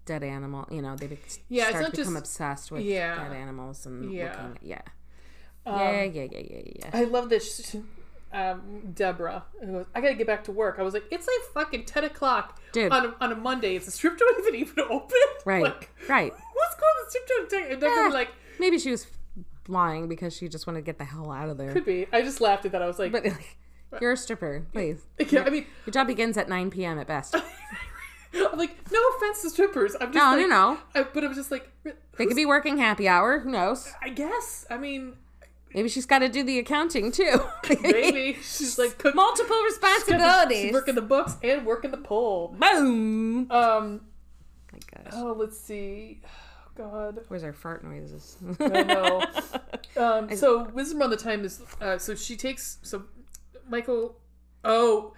dead 0.05 0.23
animal 0.23 0.67
you 0.71 0.81
know 0.83 0.97
they 0.97 1.07
be- 1.09 1.17
Mm-hmm. 1.17 1.43
Yeah, 1.55 1.69
start 1.71 1.85
to 1.87 1.91
become 1.91 2.15
just- 2.15 2.19
obsessed 2.19 2.71
with 2.71 2.83
yeah. 2.83 3.17
dead 3.29 3.37
animals 3.37 3.85
and 3.87 4.13
Yeah. 4.13 4.31
looking 4.31 4.57
at, 4.57 4.63
yeah 4.63 4.83
Um, 5.67 5.79
yeah 5.79 6.03
yeah 6.03 6.23
yeah 6.31 6.39
yeah 6.51 6.63
yeah 6.77 6.91
I 6.93 7.05
love 7.05 7.29
this. 7.29 7.77
Um, 8.31 8.91
Deborah 8.95 9.45
who 9.61 9.73
goes, 9.73 9.87
I 9.95 10.01
gotta 10.03 10.15
get 10.15 10.27
back 10.27 10.45
to 10.45 10.53
work. 10.53 10.77
I 10.79 10.83
was 10.83 10.93
like, 10.95 11.05
it's 11.11 11.27
like 11.27 11.65
fucking 11.65 11.87
10 11.87 12.05
o'clock 12.05 12.61
Dude. 12.73 12.93
on 12.93 13.07
a, 13.07 13.15
on 13.23 13.33
a 13.33 13.35
Monday. 13.35 13.75
Is 13.77 13.87
the 13.87 13.91
strip 13.91 14.19
joint 14.19 14.33
even 14.39 14.55
even 14.55 14.85
open? 14.91 15.17
right 15.47 15.63
Like, 15.65 15.91
right 16.09 16.33
what's 16.33 16.75
going 16.75 16.95
on 16.99 17.05
the 17.05 17.11
strip 17.11 17.51
joint? 17.51 17.73
And 17.73 17.83
they're 17.83 17.95
gonna 17.95 18.09
be 18.11 18.15
like, 18.15 18.29
maybe 18.61 18.79
she 18.79 18.91
was 18.91 19.07
lying 19.67 20.09
because 20.09 20.35
she 20.37 20.49
just 20.49 20.67
wanted 20.67 20.81
to 20.81 20.85
get 20.85 20.99
the 20.99 21.05
hell 21.05 21.31
out 21.31 21.49
of 21.51 21.57
there 21.59 21.73
could 21.73 21.85
be. 21.87 22.07
I 22.13 22.23
just 22.23 22.41
laughed 22.41 22.65
at 22.67 22.73
that. 22.73 22.83
I 22.83 22.87
was 22.87 22.99
like, 22.99 23.13
but 23.13 23.25
like, 23.25 23.57
you're 24.01 24.13
a 24.13 24.17
stripper 24.17 24.67
please 24.73 25.07
yeah, 25.31 25.43
I 25.43 25.51
mean, 25.51 25.67
your 25.87 25.93
job 25.93 26.07
begins 26.07 26.37
at 26.37 26.49
9 26.49 26.71
p.m 26.71 26.99
at 26.99 27.07
best 27.07 27.35
I'm 28.35 28.59
like, 28.59 28.77
no 28.93 29.01
offense 29.17 29.41
to 29.41 29.49
strippers. 29.51 29.95
I'm 29.99 30.13
just 30.13 30.15
no 30.15 30.33
like, 30.37 30.41
no 30.41 30.47
no 30.47 30.79
I, 30.95 31.03
but 31.05 31.25
I'm 31.25 31.35
just 31.35 31.51
like, 31.51 31.71
they 31.85 32.27
could 32.27 32.37
be 32.37 32.45
working 32.45 32.77
happy 32.77 33.09
hour 33.09 33.39
who 33.41 33.51
knows 33.51 33.91
I 34.03 34.11
guess. 34.11 34.67
I 34.69 34.77
mean, 34.77 35.15
maybe 35.75 35.89
she's 35.89 36.05
got 36.05 36.19
to 36.19 36.29
do 36.29 36.45
the 36.45 36.59
accounting 36.59 37.11
too 37.11 37.41
maybe 37.83 38.35
she's 38.43 38.79
like 38.79 38.99
cook, 38.99 39.15
multiple 39.15 39.57
she's 39.67 39.79
responsibilities 39.81 40.73
working 40.75 40.95
the 40.95 41.01
books 41.03 41.37
and 41.43 41.65
working 41.65 41.91
the 41.91 41.97
pole. 41.97 42.55
boom 42.59 43.51
Um. 43.51 44.03
my 44.73 44.79
gosh 44.95 45.13
Oh, 45.15 45.33
let's 45.39 45.59
see. 45.59 46.21
Oh, 46.27 46.29
God. 46.77 47.21
where's 47.29 47.45
our 47.45 47.55
fart 47.55 47.83
noises 47.83 48.37
I 48.61 48.83
know. 48.83 49.23
Um, 49.97 50.37
so 50.37 50.65
wisdom 50.75 51.01
around 51.01 51.11
the 51.11 51.17
time 51.17 51.45
is 51.47 51.63
uh, 51.81 51.97
so 51.99 52.15
she 52.15 52.37
takes 52.37 52.77
so 52.83 53.05
Michael. 53.69 54.17
Oh, 54.65 55.13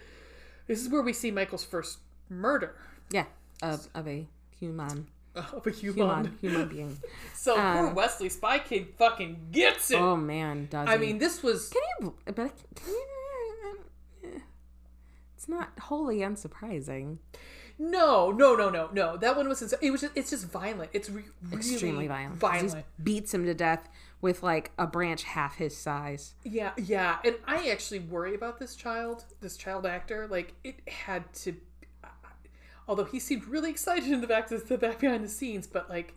this 0.66 0.80
is 0.82 0.88
where 0.88 1.02
we 1.02 1.12
see 1.12 1.30
Michael's 1.30 1.64
first 1.64 1.98
murder 2.28 2.76
Yeah, 3.10 3.24
of, 3.62 3.88
of 3.94 4.06
a 4.06 4.26
human, 4.58 5.06
of 5.34 5.66
a 5.66 5.70
human. 5.70 5.96
human, 6.06 6.38
human 6.40 6.68
being. 6.68 6.98
So 7.34 7.54
poor 7.54 7.86
Um, 7.88 7.94
Wesley 7.94 8.28
Spy 8.28 8.58
Kid 8.58 8.88
fucking 8.98 9.48
gets 9.50 9.90
it. 9.90 9.98
Oh 9.98 10.14
man, 10.16 10.68
does 10.70 10.86
I 10.88 10.94
he? 10.98 11.06
mean, 11.06 11.18
this 11.18 11.42
was 11.42 11.70
can 11.70 11.82
you? 12.06 12.14
But 12.26 12.36
can 12.74 12.88
you? 12.88 13.06
It's 15.36 15.48
not 15.48 15.70
wholly 15.80 16.18
unsurprising. 16.18 17.16
no, 17.78 18.30
no, 18.30 18.54
no, 18.54 18.68
no, 18.68 18.90
no. 18.92 19.16
That 19.16 19.36
one 19.36 19.48
was. 19.48 19.62
ins- 19.62 19.72
It 19.80 19.90
was. 19.90 20.02
Just, 20.02 20.12
it's 20.14 20.28
just 20.30 20.46
violent. 20.48 20.90
It's 20.92 21.08
re- 21.08 21.24
really 21.42 21.56
Extremely 21.56 22.06
violent. 22.08 22.36
Violent. 22.36 22.74
He 22.74 23.02
beats 23.02 23.32
him 23.32 23.46
to 23.46 23.54
death 23.54 23.88
with 24.20 24.42
like 24.42 24.70
a 24.78 24.86
branch 24.86 25.22
half 25.24 25.56
his 25.56 25.76
size. 25.76 26.34
Yeah, 26.44 26.72
yeah, 26.76 27.18
and 27.24 27.36
I 27.46 27.70
actually 27.70 28.00
worry 28.00 28.34
about 28.34 28.58
this 28.58 28.74
child, 28.76 29.24
this 29.40 29.56
child 29.56 29.86
actor. 29.86 30.26
Like 30.28 30.54
it 30.62 30.80
had 30.88 31.32
to, 31.34 31.56
although 32.86 33.04
he 33.04 33.18
seemed 33.18 33.46
really 33.46 33.70
excited 33.70 34.10
in 34.10 34.20
the 34.20 34.26
back, 34.26 34.48
the 34.48 34.78
back 34.78 34.98
behind 35.00 35.24
the 35.24 35.28
scenes, 35.28 35.66
but 35.66 35.88
like 35.88 36.14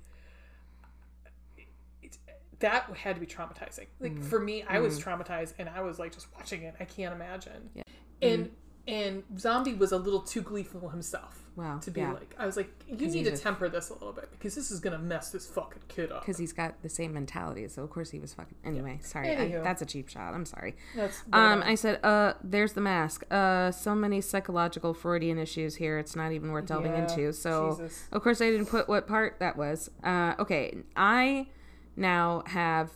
it, 2.01 2.17
that 2.59 2.89
had 2.97 3.15
to 3.15 3.21
be 3.21 3.27
traumatizing. 3.27 3.87
Like 3.99 4.13
Mm-hmm. 4.13 4.23
for 4.23 4.39
me, 4.39 4.63
I 4.67 4.79
was 4.79 4.99
traumatized, 4.99 5.53
and 5.59 5.69
I 5.69 5.81
was 5.81 5.99
like 5.99 6.13
just 6.13 6.27
watching 6.35 6.63
it. 6.63 6.75
I 6.79 6.85
can't 6.85 7.13
imagine. 7.13 7.69
Yeah. 7.73 7.83
And 8.21 8.51
and 8.87 9.23
Zombie 9.37 9.73
was 9.73 9.91
a 9.93 9.97
little 9.97 10.21
too 10.21 10.41
gleeful 10.41 10.89
himself. 10.89 11.42
Wow, 11.55 11.77
To 11.79 11.91
be 11.91 12.01
yeah. 12.01 12.13
like, 12.13 12.33
I 12.39 12.47
was 12.47 12.57
like, 12.57 12.71
you 12.87 12.95
need 13.07 13.25
to 13.25 13.37
temper 13.37 13.69
this 13.69 13.91
a 13.91 13.93
little 13.93 14.11
bit 14.11 14.31
because 14.31 14.55
this 14.55 14.71
is 14.71 14.79
gonna 14.79 14.97
mess 14.97 15.29
this 15.29 15.45
fucking 15.45 15.83
kid 15.87 16.11
up. 16.11 16.21
Because 16.21 16.39
he's 16.39 16.51
got 16.51 16.81
the 16.81 16.89
same 16.89 17.13
mentality, 17.13 17.67
so 17.67 17.83
of 17.83 17.91
course 17.91 18.09
he 18.09 18.17
was 18.19 18.33
fucking. 18.33 18.55
Anyway, 18.65 18.97
sorry, 19.03 19.35
I, 19.37 19.47
that's 19.61 19.81
a 19.83 19.85
cheap 19.85 20.09
shot. 20.09 20.33
I'm 20.33 20.45
sorry. 20.45 20.75
That's 20.95 21.21
Um, 21.31 21.61
I 21.63 21.75
said, 21.75 22.03
uh, 22.03 22.33
there's 22.43 22.73
the 22.73 22.81
mask. 22.81 23.23
Uh, 23.29 23.69
so 23.71 23.93
many 23.93 24.19
psychological 24.19 24.95
Freudian 24.95 25.37
issues 25.37 25.75
here. 25.75 25.99
It's 25.99 26.15
not 26.15 26.31
even 26.31 26.51
worth 26.51 26.65
delving 26.65 26.93
Yeah, 26.93 27.03
into. 27.03 27.31
So, 27.33 27.77
Jesus. 27.79 28.07
of 28.11 28.23
course, 28.23 28.41
I 28.41 28.49
didn't 28.49 28.65
put 28.67 28.87
what 28.89 29.05
part 29.05 29.37
that 29.39 29.55
was. 29.55 29.91
Uh, 30.03 30.33
okay, 30.39 30.77
I 30.95 31.49
now 31.95 32.41
have 32.47 32.89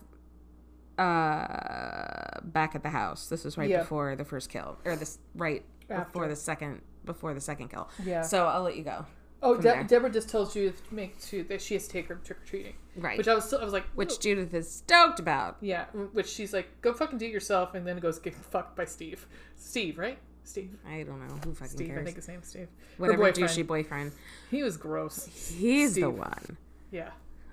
uh 0.97 2.39
back 2.43 2.75
at 2.75 2.83
the 2.83 2.89
house. 2.89 3.27
This 3.29 3.43
was 3.43 3.57
right 3.57 3.69
Yeah. 3.69 3.81
before 3.81 4.15
the 4.15 4.25
first 4.25 4.49
kill, 4.49 4.77
or 4.85 4.95
this 4.95 5.19
right 5.35 5.63
before 5.87 6.27
the 6.27 6.35
second 6.35 6.81
before 7.07 7.33
the 7.33 7.41
second 7.41 7.69
kill. 7.69 7.89
Yeah. 8.05 8.21
So 8.21 8.45
I'll 8.45 8.61
let 8.61 8.77
you 8.77 8.83
go. 8.83 9.05
Oh, 9.41 9.55
De- 9.55 9.83
Deborah 9.83 10.09
just 10.11 10.29
tells 10.29 10.53
Judith 10.53 10.87
to 10.89 10.95
make 10.95 11.19
to 11.25 11.43
that 11.45 11.61
she 11.61 11.73
has 11.75 11.85
to 11.87 11.93
take 11.93 12.07
her 12.07 12.15
trick 12.15 12.39
or 12.41 12.45
treating. 12.45 12.73
Right. 12.95 13.17
Which 13.17 13.27
I 13.27 13.35
was 13.35 13.45
still, 13.45 13.59
I 13.59 13.63
was 13.63 13.73
like, 13.73 13.85
Which. 13.95 14.19
Judith 14.19 14.53
is 14.53 14.69
stoked 14.71 15.19
about. 15.19 15.57
yeah. 15.61 15.85
Which 16.13 16.27
she's 16.27 16.53
like, 16.53 16.67
go 16.81 16.91
fucking 16.93 17.17
do 17.19 17.25
it 17.25 17.31
yourself, 17.31 17.73
and 17.75 17.85
then 17.85 17.97
goes 17.99 18.17
get 18.19 18.33
fucked 18.51 18.75
by 18.75 18.85
Steve. 18.85 19.27
Steve, 19.55 19.97
right? 19.97 20.17
Steve. 20.43 20.75
I 20.87 21.03
don't 21.03 21.19
know 21.27 21.35
who 21.43 21.53
fucking 21.53 21.67
Steve. 21.73 21.89
I 21.89 21.93
cares. 21.93 22.05
think 22.05 22.15
his 22.15 22.27
name's 22.27 22.47
Steve. 22.47 22.67
Whatever 22.97 23.25
her 23.25 23.31
boyfriend. 23.31 23.49
douchey 23.51 23.67
boyfriend. 23.67 24.11
He 24.49 24.63
was 24.63 24.75
gross. 24.77 25.25
He's 25.27 25.95
the 25.95 26.09
one. 26.09 26.57
Yeah. 26.91 27.09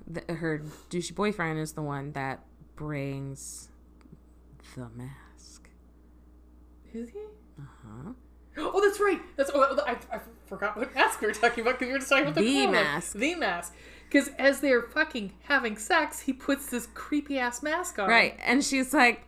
the, 0.06 0.22
her 0.34 0.62
douchey 0.90 1.14
boyfriend 1.14 1.58
is 1.58 1.72
the 1.72 1.82
one 1.82 2.12
that 2.12 2.40
brings 2.76 3.68
the 4.76 4.88
mask. 4.96 5.68
Is 6.94 7.10
he? 7.10 7.18
Uh 7.58 7.62
huh. 7.84 8.10
Oh, 8.56 8.80
that's 8.80 9.00
right. 9.00 9.20
That's 9.36 9.50
oh, 9.54 9.78
I, 9.86 9.96
I 10.12 10.20
forgot 10.46 10.76
what 10.76 10.94
mask 10.94 11.20
we 11.20 11.26
were 11.26 11.32
talking 11.34 11.62
about 11.62 11.78
because 11.78 11.86
we 11.88 11.92
were 11.92 11.98
just 11.98 12.08
talking 12.10 12.24
about 12.24 12.34
the, 12.36 12.42
The 12.42 12.66
mask. 12.68 13.12
The 13.14 13.34
mask. 13.34 13.74
Because 14.08 14.28
as 14.38 14.60
they're 14.60 14.82
fucking 14.82 15.32
having 15.44 15.76
sex, 15.76 16.20
he 16.20 16.32
puts 16.32 16.66
this 16.66 16.86
creepy 16.94 17.38
ass 17.38 17.62
mask 17.62 17.98
on. 17.98 18.08
Right. 18.08 18.38
And 18.44 18.62
she's 18.64 18.94
like, 18.94 19.26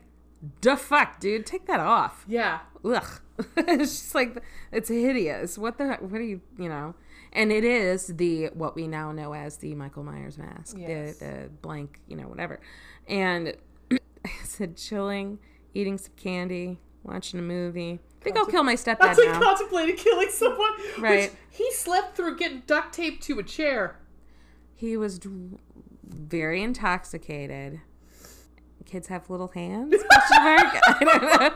the 0.61 0.77
fuck, 0.77 1.19
dude, 1.19 1.45
take 1.47 1.67
that 1.67 1.81
off. 1.81 2.25
Yeah. 2.29 2.61
Ugh. 2.85 3.21
she's 3.79 4.15
like, 4.15 4.41
it's 4.71 4.89
hideous. 4.89 5.59
What 5.59 5.79
the, 5.79 5.95
what 5.95 6.21
are 6.21 6.25
you, 6.25 6.41
you 6.59 6.69
know? 6.69 6.95
And 7.33 7.51
it 7.51 7.65
is 7.65 8.07
the, 8.07 8.47
what 8.55 8.77
we 8.77 8.87
now 8.87 9.11
know 9.13 9.35
as 9.35 9.57
the 9.57 9.75
Michael 9.75 10.05
Myers 10.05 10.39
mask, 10.39 10.77
Yes. 10.79 11.19
the, 11.19 11.25
the 11.25 11.49
blank, 11.63 12.01
you 12.07 12.17
know, 12.17 12.29
whatever. 12.29 12.61
And 13.09 13.55
I 14.25 14.31
said, 14.45 14.77
chilling, 14.77 15.39
eating 15.75 15.99
some 15.99 16.13
candy, 16.17 16.79
watching 17.03 17.41
a 17.41 17.43
movie. 17.43 17.99
I 18.27 18.31
think 18.33 18.39
I'll 18.39 18.47
kill 18.51 18.63
my 18.65 18.75
stepdad 18.75 18.99
That's 19.01 19.19
like 19.19 19.29
now. 19.31 19.41
contemplating 19.41 19.97
killing 19.97 20.29
someone. 20.31 20.71
Right. 20.99 21.33
He 21.51 21.71
slept 21.73 22.17
through 22.17 22.37
getting 22.37 22.63
duct 22.67 22.93
taped 22.93 23.23
to 23.25 23.39
a 23.39 23.43
chair. 23.43 23.97
He 24.75 24.97
was 24.97 25.19
dr- 25.19 25.59
very 26.05 26.63
intoxicated. 26.63 27.81
Kids 28.85 29.09
have 29.09 29.31
little 29.31 29.49
hands? 29.49 29.95
Question 30.11 30.45
mark? 30.45 30.77
I 30.87 31.55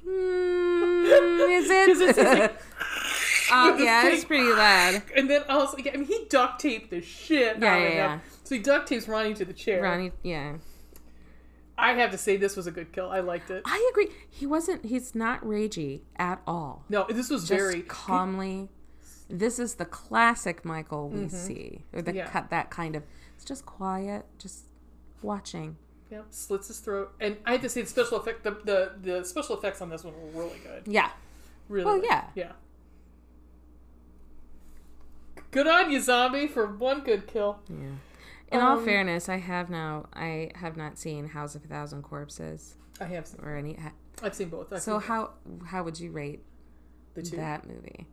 hmm, 0.04 1.06
is 1.06 1.68
'Cause 1.68 2.02
it's- 2.02 2.10
it's 2.10 2.18
it? 2.18 2.40
like- 2.40 2.62
oh, 3.52 3.78
yeah, 3.78 4.08
it's 4.08 4.26
pretty 4.26 4.52
loud. 4.52 5.04
And 5.16 5.30
then 5.30 5.44
I 5.50 5.58
was 5.58 5.74
like, 5.74 5.88
I 5.94 5.98
mean, 5.98 6.06
he 6.06 6.26
duct 6.30 6.60
taped 6.62 6.90
the 6.92 7.02
shit 7.02 7.58
Yeah, 7.60 7.74
out 7.74 7.82
yeah, 7.82 7.88
of 7.88 7.94
yeah. 7.94 8.12
him. 8.14 8.22
So 8.44 8.56
he 8.56 8.62
duct 8.62 8.88
tapes 8.88 9.08
Ronnie 9.08 9.34
to 9.36 9.46
the 9.46 9.54
chair. 9.54 9.82
Ronnie, 9.84 10.12
yeah. 10.24 10.54
I 11.84 11.94
have 11.94 12.12
to 12.12 12.18
say, 12.18 12.38
this 12.38 12.56
was 12.56 12.66
a 12.68 12.72
good 12.72 12.92
kill. 12.94 13.10
I 13.10 13.20
liked 13.20 13.52
it. 13.52 13.64
I 13.66 13.90
agree. 13.92 14.08
He 14.30 14.46
wasn't, 14.46 14.86
he's 14.86 15.14
not 15.14 15.44
ragey 15.44 16.02
at 16.16 16.42
all. 16.48 16.86
No, 16.90 17.06
this 17.10 17.30
was 17.30 17.42
Just 17.48 17.60
very 17.60 17.82
calmly. 17.82 18.70
This 19.30 19.60
is 19.60 19.76
the 19.76 19.86
classic 19.86 20.64
Michael 20.64 21.10
we 21.10 21.28
see, 21.30 21.84
or 21.94 22.02
the 22.02 22.12
Mm-hmm. 22.12 22.18
Yeah. 22.20 22.30
cut 22.30 22.50
that 22.52 22.70
kind 22.70 22.96
of. 22.96 23.04
It's 23.36 23.46
just 23.46 23.66
quiet, 23.66 24.26
just 24.38 24.66
watching. 25.22 25.76
Yeah, 26.12 26.22
slits 26.30 26.68
his 26.68 26.80
throat, 26.80 27.12
and 27.20 27.38
I 27.46 27.54
have 27.54 27.62
to 27.62 27.70
say 27.70 27.82
the 27.82 27.88
special 27.90 28.18
effect, 28.20 28.44
the 28.44 28.52
the, 28.64 28.92
the 29.02 29.24
special 29.26 29.58
effects 29.58 29.82
on 29.82 29.90
this 29.90 30.04
one 30.04 30.14
were 30.14 30.44
really 30.44 30.60
good. 30.60 30.84
Yeah, 30.86 31.10
Really, 31.70 31.86
Well, 31.86 31.96
good. 32.00 32.06
yeah. 32.10 32.26
yeah. 32.36 32.52
Good 35.52 35.68
on 35.68 35.92
you, 35.92 36.00
zombie, 36.00 36.48
for 36.48 36.66
one 36.68 37.02
good 37.02 37.28
kill. 37.28 37.60
Yeah. 37.70 37.76
In 38.54 38.60
all 38.62 38.78
Um, 38.78 38.86
fairness, 38.86 39.28
I 39.30 39.38
have 39.38 39.70
now 39.70 40.06
I 40.14 40.52
have 40.56 40.78
not 40.78 40.98
seen 40.98 41.28
House 41.30 41.56
of 41.56 41.66
a 41.66 41.68
Thousand 41.68 42.04
Corpses 42.04 42.76
I 43.02 43.06
have, 43.06 43.26
seen, 43.28 43.40
or 43.44 43.56
any. 43.56 43.74
ha- 43.74 43.92
I've 44.22 44.36
seen 44.36 44.50
both. 44.50 44.72
I've 44.72 44.82
So 44.82 45.00
seen 45.00 45.08
how 45.08 45.32
how 45.66 45.84
would 45.84 46.00
you 46.00 46.12
rate 46.12 46.44
the 47.16 47.24
two. 47.24 47.36
that 47.38 47.68
movie? 47.68 48.08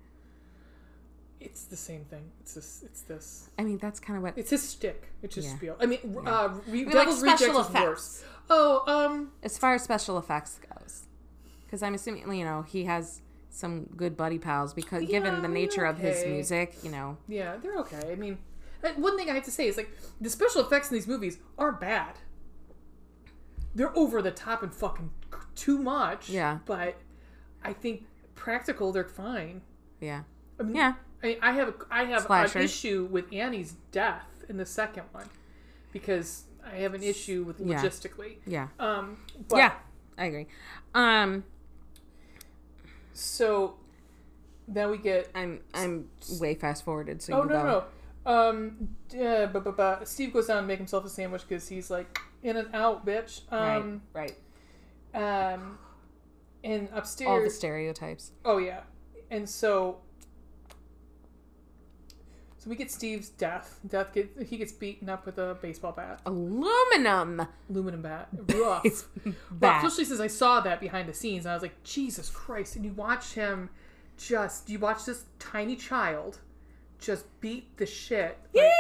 It's 1.41 1.65
the 1.65 1.77
same 1.77 2.05
thing. 2.05 2.31
It's 2.41 2.55
this. 2.55 2.83
It's 2.85 3.03
this. 3.03 3.51
I 3.59 3.65
mean, 3.65 3.79
that's 3.79 3.99
kind 4.01 4.17
of 4.17 4.23
what. 4.23 4.37
It's 4.37 4.51
his 4.51 4.63
stick. 4.63 5.09
It's 5.23 5.37
his 5.37 5.47
Yeah. 5.47 5.57
spiel. 5.57 5.77
I 5.81 5.87
mean, 5.87 5.99
uh, 6.27 6.55
re- 6.69 6.85
like 6.85 6.93
Devil's 6.93 7.21
special 7.21 7.47
Rejects 7.49 7.61
is 7.61 7.67
effects. 7.69 7.85
worse. 7.87 8.25
Oh, 8.51 8.83
um, 8.87 9.33
As 9.43 9.57
far 9.57 9.75
as 9.75 9.83
special 9.83 10.19
effects 10.19 10.59
goes, 10.59 11.05
because 11.65 11.83
I'm 11.83 11.95
assuming 11.95 12.31
you 12.35 12.45
know 12.45 12.63
he 12.63 12.85
has 12.85 13.23
some 13.51 13.85
good 13.97 14.17
buddy 14.17 14.39
pals 14.39 14.75
because 14.75 15.07
given 15.09 15.41
the 15.43 15.49
nature 15.49 15.85
of 15.85 15.99
his 15.99 16.25
music, 16.27 16.77
you 16.83 16.91
know. 16.91 17.17
yeah, 17.29 17.57
they're 17.57 17.79
okay. 17.79 18.13
I 18.13 18.15
mean, 18.17 18.39
one 18.97 19.17
thing 19.17 19.31
I 19.31 19.35
have 19.35 19.45
to 19.45 19.51
say 19.51 19.67
is 19.67 19.77
like 19.77 19.91
the 20.21 20.31
special 20.31 20.61
effects 20.63 20.91
in 20.91 20.95
these 20.97 21.07
movies 21.07 21.39
aren't 21.59 21.81
bad. 21.81 22.17
They're 23.75 23.97
over 23.97 24.21
the 24.23 24.31
top 24.31 24.63
and 24.63 24.73
fucking 24.75 25.11
too 25.55 25.79
much. 25.79 26.29
Yeah. 26.29 26.59
But 26.67 26.97
I 27.63 27.73
think 27.73 28.05
practical, 28.35 28.91
they're 28.93 29.05
fine. 29.05 29.63
Yeah. 30.01 30.23
I 30.59 30.63
mean, 30.65 30.75
Yeah. 30.77 30.95
I, 31.23 31.39
I 31.43 31.53
have 31.53 31.69
a, 31.69 31.75
I 31.91 32.05
have 32.05 32.29
an 32.31 32.63
issue 32.63 33.07
with 33.11 33.33
Annie's 33.33 33.75
death 33.93 34.27
in 34.49 34.57
the 34.57 34.65
second 34.67 35.05
one 35.13 35.29
because 35.93 36.45
I 36.67 36.77
have 36.77 36.95
an 36.95 37.03
issue 37.03 37.45
with 37.45 37.61
logistically. 37.61 38.37
Yeah. 38.47 38.69
Um, 38.79 39.19
but, 39.49 39.57
yeah. 39.59 39.73
I 40.17 40.25
agree. 40.27 40.47
Um, 40.95 41.45
So 43.13 43.75
then 44.67 44.91
we 44.91 44.99
get 44.99 45.29
I'm 45.35 45.61
I'm 45.75 46.09
way 46.41 46.55
fast 46.55 46.85
forwarded, 46.85 47.21
so 47.23 47.35
oh 47.35 47.43
you 47.43 47.49
no 47.49 47.55
go. 47.55 47.65
no. 47.65 47.85
Um, 48.27 48.97
uh, 49.15 49.47
but, 49.47 49.65
but, 49.65 49.77
but 49.77 50.09
Steve 50.09 50.33
goes 50.33 50.47
down 50.47 50.63
to 50.63 50.67
make 50.69 50.79
himself 50.79 51.05
a 51.05 51.09
sandwich 51.09 51.43
because 51.49 51.69
he's 51.69 51.91
like 51.91 52.19
in 52.43 52.57
and 52.57 52.75
out, 52.75 53.07
bitch. 53.07 53.41
Um, 53.53 54.03
right. 54.13 54.37
um, 55.15 55.79
and 56.63 56.89
upstairs, 56.93 57.29
All 57.31 57.43
the 57.43 57.51
stereotypes. 57.51 58.33
oh 58.45 58.59
yeah, 58.59 58.81
and 59.31 59.49
so. 59.49 59.99
So 62.59 62.69
we 62.69 62.77
get 62.77 62.91
Steve's 62.91 63.31
death. 63.31 63.81
Death 63.89 64.13
get 64.13 64.31
he 64.47 64.59
gets 64.59 64.73
beaten 64.73 65.09
up 65.09 65.25
with 65.25 65.39
a 65.39 65.57
baseball 65.63 65.93
bat, 65.93 66.21
Aluminum. 66.27 67.47
aluminum 67.71 68.03
bat. 68.03 68.29
Rough. 68.55 68.83
But 69.25 69.35
bad. 69.51 69.85
especially 69.85 70.05
since 70.05 70.21
I 70.21 70.27
saw 70.27 70.61
that 70.61 70.79
behind 70.79 71.09
the 71.09 71.15
scenes, 71.15 71.47
and 71.47 71.53
I 71.53 71.55
was 71.55 71.63
like, 71.63 71.83
Jesus 71.85 72.29
Christ! 72.29 72.77
And 72.77 72.85
you 72.85 72.93
watch 72.93 73.33
him 73.33 73.71
just, 74.19 74.69
you 74.69 74.79
watch 74.79 75.07
this 75.07 75.25
tiny 75.39 75.75
child 75.75 76.41
just 77.01 77.25
beat 77.41 77.77
the 77.77 77.87
shit. 77.87 78.39
like- 78.55 78.71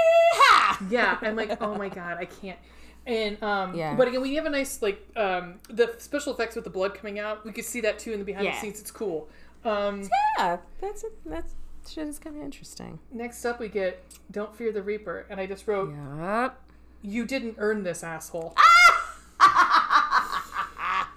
yeah, 0.90 1.18
I'm 1.22 1.36
like, 1.36 1.56
oh 1.62 1.74
my 1.76 1.88
god, 1.88 2.16
I 2.18 2.24
can't. 2.24 2.58
And 3.06 3.42
um, 3.42 3.74
Yeah. 3.74 3.94
but 3.94 4.08
again, 4.08 4.20
we 4.20 4.34
have 4.36 4.46
a 4.46 4.50
nice 4.50 4.82
like 4.82 5.04
um, 5.16 5.54
the 5.68 5.94
special 5.98 6.32
effects 6.34 6.54
with 6.54 6.64
the 6.64 6.70
blood 6.70 6.94
coming 6.94 7.18
out. 7.18 7.44
We 7.44 7.52
could 7.52 7.64
see 7.64 7.80
that 7.82 7.98
too 7.98 8.12
in 8.12 8.18
the 8.18 8.24
behind 8.24 8.44
Yeah. 8.46 8.54
the 8.54 8.60
scenes. 8.60 8.80
It's 8.80 8.90
cool. 8.90 9.28
Um, 9.64 10.08
Yeah, 10.38 10.58
that's 10.80 11.04
that's 11.26 11.54
shit 11.88 12.06
is 12.08 12.18
kind 12.18 12.36
of 12.36 12.42
interesting. 12.42 12.98
next 13.12 13.44
up, 13.44 13.58
we 13.58 13.68
get 13.68 14.02
"Don't 14.30 14.54
Fear 14.54 14.72
the 14.72 14.82
Reaper," 14.82 15.26
and 15.30 15.40
I 15.40 15.46
just 15.46 15.66
wrote, 15.66 15.92
Yup. 16.18 16.60
"You 17.02 17.24
didn't 17.24 17.56
earn 17.58 17.82
this, 17.82 18.02
asshole." 18.04 18.54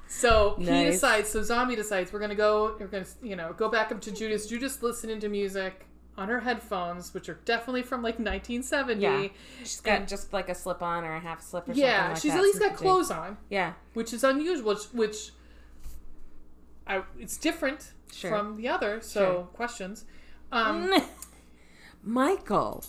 So 0.07 0.55
he 0.57 0.65
decides. 0.65 1.27
So 1.29 1.41
zombie 1.43 1.75
decides 1.75 2.13
we're 2.13 2.19
gonna 2.19 2.35
go. 2.35 2.77
We're 2.79 2.87
gonna 2.87 3.05
you 3.21 3.35
know 3.35 3.51
go 3.53 3.67
back 3.67 3.91
up 3.91 3.99
to 4.01 4.11
Judas. 4.11 4.47
Judas 4.47 4.81
listening 4.81 5.19
to 5.19 5.27
music 5.27 5.85
on 6.17 6.29
her 6.29 6.41
headphones, 6.41 7.13
which 7.13 7.27
are 7.27 7.39
definitely 7.45 7.81
from 7.81 8.01
like 8.03 8.19
1970. 8.19 9.01
Yeah. 9.01 9.27
She's 9.59 9.81
got 9.81 9.99
And- 9.99 10.07
just 10.07 10.31
like 10.33 10.47
a 10.49 10.55
slip 10.55 10.83
on 10.83 11.03
or 11.03 11.15
a 11.15 11.19
half 11.19 11.41
slip 11.41 11.67
or 11.67 11.73
Yeah, 11.73 11.95
something 11.97 12.13
like 12.13 12.21
she's 12.21 12.31
that. 12.33 12.37
at 12.37 12.43
least 12.43 12.59
got 12.59 12.75
clothes 12.75 13.09
on, 13.11 13.37
Yeah. 13.49 13.73
which 13.93 14.13
is 14.13 14.23
unusual. 14.23 14.73
Which, 14.75 14.83
which 14.93 15.31
I, 16.85 17.01
it's 17.19 17.37
different 17.37 17.93
Sure. 18.11 18.29
from 18.29 18.57
the 18.57 18.67
other. 18.67 19.01
So 19.01 19.19
Sure. 19.19 19.43
questions. 19.53 20.05
Um, 20.51 20.93
Michael 22.03 22.83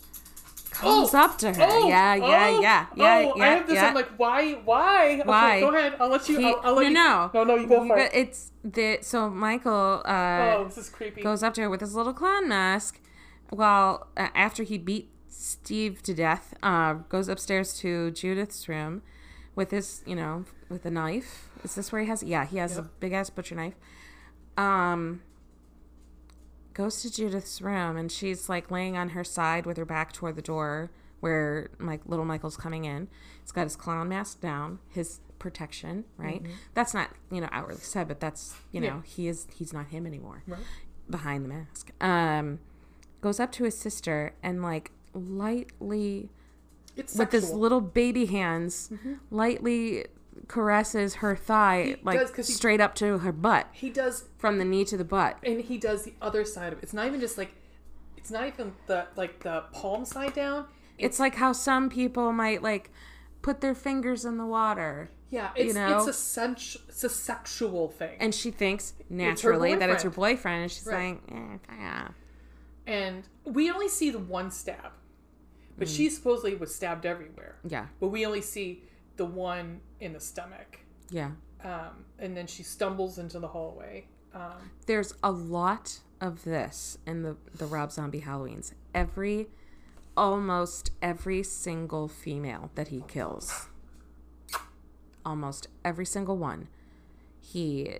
comes 0.71 1.15
Oh, 1.15 1.19
up 1.19 1.39
to 1.39 1.53
her. 1.55 1.63
oh, 1.67 1.89
yeah, 1.89 2.15
yeah, 2.15 2.25
oh, 2.25 2.61
yeah, 2.61 2.87
yeah, 2.95 3.31
oh, 3.33 3.37
yeah. 3.39 3.43
I 3.43 3.47
have 3.49 3.67
this. 3.67 3.77
yeah. 3.77 3.87
I'm 3.87 3.95
like, 3.95 4.11
why? 4.19 4.53
Why? 4.53 5.23
Why? 5.25 5.51
Okay, 5.57 5.61
go 5.61 5.75
ahead. 5.75 5.97
I'll 5.99 6.09
let 6.09 6.29
you. 6.29 6.39
He- 6.39 6.45
I'll, 6.47 6.61
I'll 6.65 6.75
let 6.75 6.83
no, 6.83 6.91
you. 6.91 6.93
no, 6.93 7.31
no, 7.33 7.45
no. 7.45 7.55
You 7.57 7.67
go 7.67 7.87
for 7.87 7.97
it. 7.97 8.11
It's 8.13 8.51
the 8.63 8.99
so 9.03 9.31
Michael 9.31 10.03
uh, 10.05 10.57
Oh, 10.59 10.65
this 10.67 10.77
is 10.77 10.91
creepy. 10.91 11.23
goes 11.23 11.43
up 11.43 11.55
to 11.55 11.63
her 11.63 11.71
with 11.71 11.81
his 11.81 11.95
little 11.95 12.13
clown 12.13 12.49
mask. 12.49 13.01
Uh, 13.63 14.29
after 14.35 14.63
he 14.63 14.79
beat 14.79 15.11
Steve 15.29 16.03
to 16.03 16.15
death, 16.15 16.55
uh, 16.63 16.95
goes 17.09 17.29
upstairs 17.29 17.77
to 17.79 18.11
Judith's 18.11 18.69
room 18.69 19.03
with 19.55 19.71
his, 19.71 20.03
you 20.07 20.17
know, 20.17 20.45
with 20.69 20.85
a 20.87 20.91
knife. 20.91 21.49
Is 21.63 21.75
this 21.75 21.93
where 21.93 22.01
he 22.03 22.09
has? 22.09 22.23
Yeah, 22.23 22.45
he 22.47 22.57
has 22.59 22.77
a 22.79 22.83
big 22.83 23.13
ass 23.13 23.31
butcher 23.31 23.55
knife. 23.55 23.75
Um, 24.57 25.23
goes 26.73 27.03
to 27.03 27.11
Judith's 27.13 27.63
room 27.63 27.97
and 27.97 28.11
she's 28.11 28.49
like 28.49 28.71
laying 28.71 28.97
on 28.97 29.11
her 29.11 29.23
side 29.25 29.65
with 29.67 29.77
her 29.77 29.85
back 29.85 30.13
toward 30.13 30.35
the 30.37 30.43
door 30.43 30.91
where 31.21 31.71
like 31.81 32.01
little 32.07 32.25
Michael's 32.25 32.57
coming 32.57 32.85
in. 32.85 33.09
He's 33.41 33.53
got 33.53 33.63
his 33.65 33.77
clown 33.77 34.09
mask 34.09 34.41
down, 34.41 34.81
his 34.89 35.21
protection, 35.39 36.05
right? 36.17 36.43
That's 36.75 36.93
not, 36.93 37.11
you 37.31 37.41
know, 37.41 37.49
outwardly 37.53 37.83
said, 37.83 38.09
but 38.09 38.21
that's, 38.21 38.57
you 38.73 38.81
know, 38.81 38.89
Mm-hmm. 38.89 38.97
Yeah. 38.99 39.03
he 39.17 39.29
is 39.29 39.47
he's 39.55 39.73
not 39.73 39.87
him 39.89 40.07
anymore 40.07 40.43
Right. 40.47 40.61
behind 41.09 41.45
the 41.45 41.49
mask. 41.49 41.91
Um 42.01 42.59
goes 43.25 43.41
up 43.41 43.51
to 43.51 43.65
his 43.65 43.77
sister 43.77 44.35
and 44.43 44.61
like 44.63 44.91
lightly 45.15 46.29
It's 46.95 47.15
with 47.17 47.33
his 47.33 47.51
little 47.53 47.81
baby 47.81 48.27
hands 48.27 48.93
lightly 49.31 50.05
caresses 50.47 51.15
her 51.17 51.35
thigh 51.35 51.97
like 52.03 52.19
does, 52.21 52.31
'cause 52.31 52.47
he- 52.49 52.53
straight 52.53 52.83
up 52.83 52.95
to 52.97 53.19
her 53.19 53.33
butt 53.33 53.67
he 53.73 53.89
does 53.89 54.29
from 54.37 54.59
the 54.59 54.65
knee 54.65 54.85
to 54.85 54.97
the 54.99 55.05
butt. 55.05 55.39
and 55.43 55.63
he 55.63 55.79
does 55.79 56.03
the 56.03 56.13
other 56.21 56.45
side 56.45 56.73
of 56.75 56.81
it. 56.81 56.83
It's 56.85 56.93
not 56.93 57.07
even 57.07 57.19
just 57.19 57.39
like 57.39 57.55
it's 58.19 58.31
not 58.31 58.47
even 58.47 58.75
the 58.89 59.07
like 59.17 59.41
the 59.41 59.65
palm 59.73 60.05
side 60.05 60.35
down. 60.35 60.67
It's 60.99 61.19
like 61.19 61.37
how 61.37 61.53
some 61.55 61.89
people 61.89 62.31
might 62.33 62.63
like 62.63 62.91
put 63.41 63.63
their 63.63 63.75
fingers 63.75 64.27
in 64.27 64.37
the 64.37 64.45
water 64.47 65.09
Yeah, 65.31 65.51
it's 65.57 65.75
know? 65.75 65.97
it's 65.97 66.07
a 66.09 66.13
sensu- 66.13 66.79
it's 66.89 67.05
a 67.05 67.09
sexual 67.09 67.89
thing. 67.89 68.17
and 68.21 68.35
she 68.35 68.51
thinks 68.51 68.93
naturally 69.09 69.75
that 69.77 69.89
it's 69.89 70.03
her 70.03 70.11
boyfriend. 70.11 70.37
boyfriend 70.39 70.63
and 70.65 70.71
she's 70.73 70.87
Right. 70.87 71.21
like 71.31 71.39
eh, 71.71 71.75
yeah. 71.79 72.09
And 72.87 73.27
we 73.45 73.71
only 73.71 73.89
see 73.89 74.11
the 74.11 74.19
one 74.19 74.51
stab. 74.51 74.93
But 75.77 75.89
she 75.89 76.09
supposedly 76.09 76.55
was 76.55 76.75
stabbed 76.75 77.05
everywhere. 77.05 77.57
Yeah. 77.67 77.87
But 77.99 78.09
we 78.09 78.25
only 78.25 78.43
see 78.43 78.85
the 79.17 79.25
one 79.25 79.81
in 80.01 80.13
the 80.13 80.21
stomach. 80.21 80.81
Yeah. 81.11 81.33
um, 81.65 82.05
and 82.19 82.37
then 82.37 82.47
she 82.47 82.63
stumbles 82.63 83.19
into 83.19 83.39
the 83.39 83.49
hallway. 83.49 84.07
Um, 84.35 84.71
There's 84.87 85.15
a 85.23 85.31
lot 85.31 86.01
of 86.21 86.45
this 86.45 86.99
in 87.07 87.23
the 87.23 87.37
the 87.57 87.67
Rob 87.67 87.93
Zombie 87.93 88.21
Halloweens. 88.23 88.73
Every 88.95 89.49
almost 90.17 90.91
every 91.03 91.43
single 91.43 92.09
female 92.09 92.71
that 92.75 92.89
he 92.89 93.03
kills. 93.09 93.69
Almost 95.25 95.69
every 95.85 96.07
single 96.07 96.37
one. 96.37 96.69
He 97.41 97.99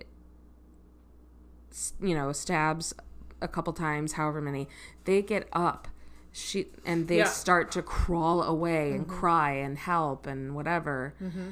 you 2.01 2.15
know, 2.15 2.31
stabs 2.31 2.93
a 3.41 3.47
couple 3.47 3.73
times, 3.73 4.13
however 4.13 4.41
many. 4.41 4.67
They 5.05 5.21
get 5.21 5.47
up. 5.53 5.87
She 6.31 6.67
and 6.85 7.07
they 7.07 7.19
Yeah. 7.19 7.25
start 7.25 7.71
to 7.71 7.81
crawl 7.81 8.43
away 8.43 8.91
and 8.91 9.07
mm-hmm. 9.07 9.19
cry 9.19 9.51
and 9.51 9.77
help 9.77 10.27
and 10.27 10.53
whatever. 10.55 11.13
Mm-hmm. 11.21 11.51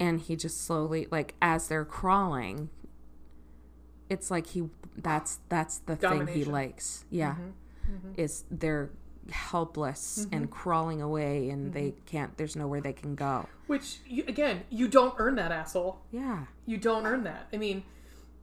And 0.00 0.20
he 0.20 0.36
just 0.36 0.64
slowly 0.64 1.06
like 1.10 1.34
as 1.40 1.68
they're 1.68 1.84
crawling, 1.84 2.70
it's 4.08 4.30
like 4.30 4.48
he 4.48 4.68
that's 4.96 5.38
that's 5.48 5.78
the 5.78 5.96
thing 5.96 6.26
he 6.26 6.44
likes. 6.44 7.04
Yeah. 7.10 7.36
Mm-hmm. 7.88 8.12
Is 8.16 8.44
they're 8.50 8.90
helpless 9.30 10.26
and 10.30 10.50
crawling 10.50 11.02
away 11.02 11.50
and 11.50 11.72
they 11.72 11.94
can't 12.06 12.36
there's 12.36 12.54
nowhere 12.56 12.80
they 12.80 12.92
can 12.92 13.14
go. 13.14 13.48
which 13.66 13.98
you, 14.06 14.24
again, 14.28 14.62
you 14.70 14.86
don't 14.88 15.14
earn 15.18 15.34
that 15.36 15.50
asshole. 15.52 16.00
Yeah. 16.12 16.44
You 16.64 16.78
don't 16.78 17.06
earn 17.06 17.24
that. 17.24 17.48
I 17.52 17.56
mean, 17.56 17.82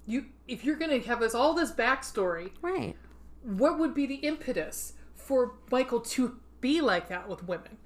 you 0.05 0.25
if 0.47 0.63
you're 0.63 0.75
gonna 0.75 0.99
have 0.99 1.21
us 1.21 1.33
all 1.33 1.53
this 1.53 1.71
backstory, 1.71 2.51
Right. 2.61 2.95
what 3.41 3.79
would 3.79 3.93
be 3.93 4.05
the 4.05 4.15
impetus 4.15 4.93
for 5.15 5.55
Michael 5.71 6.01
to 6.01 6.39
be 6.61 6.81
like 6.81 7.09
that 7.09 7.27
with 7.29 7.43
women? 7.47 7.77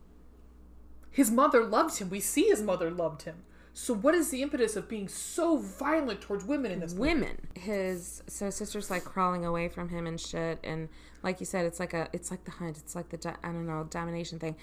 His 1.11 1.31
mother 1.31 1.63
loved 1.63 1.97
him. 1.97 2.09
We 2.09 2.19
see 2.19 2.43
his 2.43 2.61
mother 2.61 2.91
loved 2.91 3.23
him. 3.23 3.43
So 3.73 3.93
what 3.93 4.15
is 4.15 4.31
the 4.31 4.41
impetus 4.41 4.75
of 4.75 4.89
being 4.89 5.07
so 5.07 5.57
violent 5.57 6.21
towards 6.21 6.43
women 6.43 6.71
in 6.71 6.79
this 6.79 6.93
movie? 6.93 7.09
women. 7.09 7.47
His 7.53 8.23
so 8.27 8.45
his 8.45 8.55
sister's 8.55 8.89
like 8.89 9.03
crawling 9.03 9.45
away 9.45 9.69
from 9.69 9.89
him 9.89 10.07
and 10.07 10.19
shit, 10.19 10.59
and 10.63 10.89
like 11.21 11.39
you 11.39 11.45
said, 11.45 11.65
it's 11.65 11.79
like 11.79 11.93
a 11.93 12.09
it's 12.11 12.31
like 12.31 12.43
the 12.43 12.51
hunt. 12.51 12.77
It's 12.77 12.95
like 12.95 13.09
the 13.09 13.17
do- 13.17 13.35
I 13.43 13.47
don't 13.51 13.67
know 13.67 13.83
domination 13.89 14.39
thing, 14.39 14.55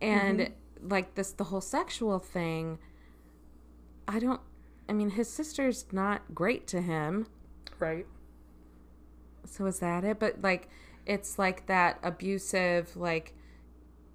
and 0.00 0.40
mm-hmm. 0.40 0.88
like 0.88 1.14
this 1.16 1.32
the 1.32 1.44
whole 1.44 1.60
sexual 1.60 2.18
thing. 2.18 2.78
I 4.08 4.18
don't. 4.18 4.40
I 4.88 4.92
mean, 4.92 5.10
his 5.10 5.30
sister's 5.30 5.86
not 5.92 6.34
great 6.34 6.66
to 6.68 6.80
him. 6.80 7.26
Right. 7.78 8.06
So 9.44 9.66
is 9.66 9.78
that 9.80 10.04
it? 10.04 10.18
But 10.18 10.42
like, 10.42 10.68
it's 11.06 11.38
like 11.38 11.66
that 11.66 11.98
abusive, 12.02 12.96
like 12.96 13.34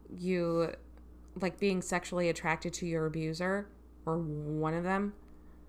you, 0.09 0.73
like 1.39 1.59
being 1.59 1.81
sexually 1.81 2.29
attracted 2.29 2.73
to 2.75 2.85
your 2.85 3.05
abuser 3.05 3.67
or 4.05 4.17
one 4.17 4.73
of 4.73 4.83
them, 4.83 5.13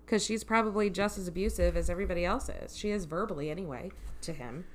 because 0.05 0.25
she's 0.25 0.43
probably 0.43 0.89
just 0.89 1.17
as 1.17 1.27
abusive 1.27 1.75
as 1.75 1.89
everybody 1.89 2.25
else 2.25 2.49
is. 2.49 2.75
She 2.75 2.91
is 2.91 3.05
verbally 3.05 3.49
anyway 3.49 3.91
to 4.21 4.33
him. 4.33 4.65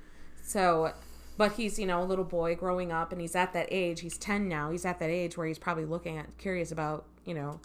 So, 0.41 0.93
but 1.37 1.53
he's 1.53 1.79
you 1.79 1.87
know 1.87 2.01
a 2.01 2.05
little 2.05 2.23
boy 2.23 2.55
growing 2.55 2.91
up, 2.91 3.11
and 3.11 3.19
he's 3.19 3.35
at 3.35 3.53
that 3.53 3.67
age. 3.71 4.01
He's 4.01 4.17
ten 4.17 4.47
now. 4.47 4.71
He's 4.71 4.85
at 4.85 4.99
that 4.99 5.09
age 5.09 5.37
where 5.37 5.47
he's 5.47 5.59
probably 5.59 5.85
looking 5.85 6.17
at 6.17 6.37
curious 6.37 6.71
about 6.71 7.05
you 7.25 7.33
know 7.33 7.39
I 7.39 7.43
don't 7.43 7.51
know 7.51 7.59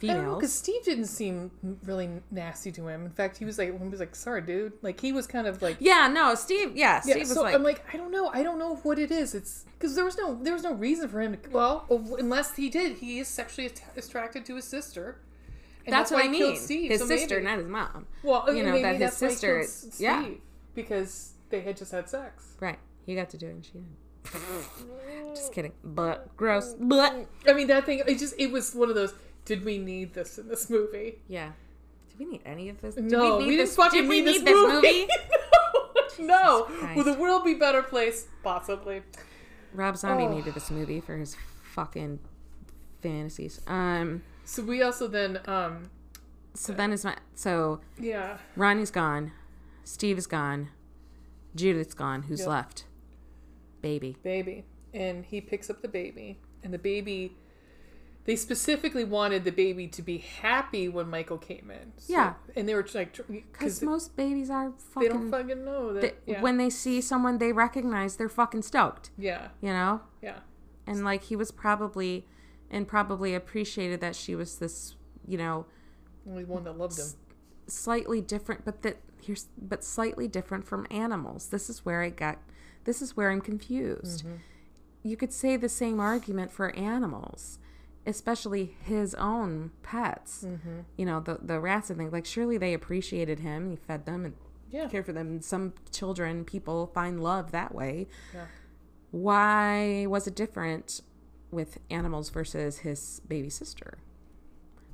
females. 0.00 0.36
because 0.36 0.52
Steve 0.52 0.82
didn't 0.84 1.06
seem 1.06 1.50
really 1.84 2.08
nasty 2.30 2.72
to 2.72 2.86
him. 2.88 3.04
In 3.04 3.10
fact, 3.10 3.36
he 3.38 3.44
was 3.44 3.58
like, 3.58 3.68
he 3.80 3.88
was 3.88 4.00
like, 4.00 4.14
"Sorry, 4.14 4.42
dude." 4.42 4.72
Like 4.82 5.00
he 5.00 5.12
was 5.12 5.26
kind 5.26 5.46
of 5.46 5.62
like, 5.62 5.76
yeah, 5.80 6.08
no, 6.08 6.34
Steve. 6.34 6.76
Yeah, 6.76 7.00
yeah. 7.04 7.12
Steve 7.14 7.28
was 7.28 7.34
so 7.34 7.42
like, 7.42 7.54
I'm 7.54 7.62
like, 7.62 7.84
I 7.92 7.96
don't 7.96 8.10
know. 8.10 8.28
I 8.28 8.42
don't 8.42 8.58
know 8.58 8.76
what 8.76 8.98
it 8.98 9.10
is. 9.10 9.34
It's 9.34 9.64
because 9.78 9.94
there 9.94 10.04
was 10.04 10.16
no 10.16 10.38
there 10.42 10.52
was 10.52 10.62
no 10.62 10.72
reason 10.72 11.08
for 11.08 11.20
him 11.20 11.36
to. 11.36 11.50
Well, 11.50 11.86
unless 12.18 12.56
he 12.56 12.68
did, 12.68 12.98
he 12.98 13.18
is 13.18 13.28
sexually 13.28 13.70
attracted 13.96 14.44
to 14.46 14.56
his 14.56 14.64
sister. 14.64 15.20
And 15.86 15.92
that's, 15.92 16.10
what 16.10 16.24
I 16.24 16.28
mean. 16.28 16.56
Steve, 16.56 16.90
his 16.90 17.00
so 17.00 17.06
sister, 17.06 17.36
maybe- 17.36 17.46
not 17.46 17.58
his 17.58 17.68
mom. 17.68 18.06
Well, 18.24 18.52
you 18.52 18.64
know, 18.64 18.80
that 18.82 18.92
his 18.96 19.00
that's 19.00 19.16
sister- 19.16 19.60
killed 19.60 19.94
yeah. 20.00 20.28
Because 20.74 21.34
they 21.50 21.60
had 21.60 21.76
just 21.76 21.92
had 21.92 22.08
sex. 22.08 22.56
Right. 22.58 22.78
He 23.04 23.14
got 23.14 23.30
to 23.30 23.38
do 23.38 23.46
it 23.46 23.50
and 23.50 23.64
she 23.64 23.72
didn't. 23.72 23.96
Just 25.34 25.52
kidding. 25.52 25.72
But 25.84 26.36
gross. 26.36 26.74
But 26.78 27.26
I 27.46 27.52
mean, 27.52 27.68
that 27.68 27.86
thing. 27.86 28.02
It 28.06 28.18
just 28.18 28.34
it 28.38 28.50
was 28.50 28.74
one 28.74 28.88
of 28.88 28.94
those. 28.94 29.14
Did 29.46 29.64
we 29.64 29.78
need 29.78 30.12
this 30.12 30.36
in 30.38 30.48
this 30.48 30.68
movie? 30.68 31.20
yeah. 31.28 31.52
Do 32.10 32.24
we 32.24 32.30
need 32.32 32.42
any 32.46 32.68
of 32.68 32.80
this? 32.80 32.94
Did 32.96 33.04
No, 33.04 33.38
need 33.38 33.44
we, 33.46 33.50
didn't 33.52 33.66
this- 33.66 33.76
fucking 33.76 34.00
did 34.02 34.08
we 34.08 34.20
need, 34.22 34.44
this 34.44 34.54
movie. 34.54 35.06
no, 36.18 36.62
Christ. 36.64 36.96
will 36.96 37.04
the 37.04 37.12
world 37.14 37.44
be 37.44 37.52
a 37.52 37.56
better 37.58 37.82
place? 37.82 38.26
Possibly. 38.42 39.02
Rob 39.74 39.96
Zombie 39.96 40.24
Oh. 40.24 40.34
needed 40.34 40.54
this 40.54 40.70
movie 40.70 41.00
for 41.00 41.16
his 41.16 41.36
fucking 41.74 42.18
fantasies. 43.02 43.60
Um. 43.66 44.22
So 44.44 44.62
we 44.62 44.82
also 44.82 45.08
then, 45.08 45.40
um, 45.46 45.90
So 46.54 46.72
then 46.72 46.92
is 46.92 47.04
my 47.04 47.16
so 47.34 47.80
yeah, 48.00 48.38
Ronnie's 48.56 48.90
gone, 48.90 49.32
Steve 49.84 50.16
is 50.18 50.26
gone, 50.26 50.70
Judith's 51.54 51.94
gone. 51.94 52.22
Who's 52.22 52.40
Yep. 52.40 52.48
left? 52.48 52.84
Baby. 53.82 54.16
baby, 54.22 54.64
and 54.94 55.24
he 55.24 55.40
picks 55.40 55.68
up 55.68 55.82
the 55.82 55.88
baby, 55.88 56.38
and 56.64 56.72
the 56.72 56.78
baby. 56.78 57.36
They 58.26 58.36
specifically 58.36 59.04
wanted 59.04 59.44
the 59.44 59.52
baby 59.52 59.86
to 59.88 60.02
be 60.02 60.18
happy 60.18 60.88
when 60.88 61.08
Michael 61.08 61.38
came 61.38 61.70
in. 61.70 61.92
So- 61.96 62.12
Yeah. 62.12 62.34
and 62.56 62.68
they 62.68 62.74
were 62.74 62.86
like, 62.92 63.16
Because 63.28 63.80
most 63.82 64.16
babies 64.16 64.50
are 64.50 64.72
fucking. 64.72 65.08
they 65.08 65.14
don't 65.14 65.30
fucking 65.30 65.64
know 65.64 65.92
that. 65.94 66.00
they- 66.02 66.32
yeah. 66.32 66.42
When 66.42 66.56
they 66.58 66.68
see 66.68 67.00
someone 67.00 67.38
they 67.38 67.52
recognize, 67.52 68.16
they're 68.16 68.28
fucking 68.28 68.62
stoked. 68.62 69.10
yeah, 69.16 69.48
You 69.60 69.70
know. 69.70 70.02
yeah, 70.20 70.40
and 70.86 71.04
like 71.04 71.22
he 71.24 71.36
was 71.36 71.50
probably 71.50 72.26
and 72.70 72.88
probably 72.88 73.32
appreciated 73.34 74.00
that 74.00 74.16
she 74.16 74.34
was 74.34 74.58
this 74.58 74.96
you 75.26 75.38
know 75.38 75.66
only 76.28 76.44
one 76.44 76.64
that 76.64 76.76
loved 76.76 76.98
him. 76.98 77.06
slightly 77.68 78.20
different 78.20 78.64
but 78.64 78.82
that 78.82 78.96
here's 79.20 79.46
but 79.56 79.84
slightly 79.84 80.26
different 80.28 80.64
from 80.64 80.84
animals 80.90 81.48
this 81.48 81.68
is 81.70 81.84
where 81.84 82.02
i 82.02 82.10
got 82.10 82.38
this 82.84 83.00
is 83.02 83.16
where 83.16 83.30
i'm 83.30 83.40
confused 83.40 84.24
mm-hmm. 84.24 84.36
you 85.04 85.16
could 85.16 85.32
say 85.32 85.56
the 85.56 85.68
same 85.68 86.00
argument 86.00 86.50
for 86.50 86.74
animals 86.76 87.58
especially 88.06 88.76
his 88.84 89.14
own 89.16 89.70
pets 89.82 90.44
mm-hmm. 90.46 90.80
you 90.96 91.04
know 91.04 91.20
the 91.20 91.38
the 91.42 91.58
rats 91.60 91.90
and 91.90 91.98
things 91.98 92.12
like 92.12 92.24
surely 92.24 92.56
they 92.56 92.72
appreciated 92.72 93.40
him 93.40 93.68
he 93.70 93.76
fed 93.76 94.06
them 94.06 94.24
and 94.24 94.34
Yeah, 94.70 94.88
cared 94.88 95.06
for 95.06 95.12
them 95.12 95.26
and 95.28 95.44
some 95.44 95.72
children 95.90 96.44
people 96.44 96.86
find 96.94 97.22
love 97.22 97.50
that 97.52 97.74
way. 97.74 98.06
Yeah. 98.34 98.46
why 99.10 100.06
was 100.08 100.26
it 100.26 100.34
different 100.34 101.00
with 101.50 101.78
animals 101.90 102.30
versus 102.30 102.78
his 102.78 103.20
baby 103.26 103.48
sister? 103.48 103.98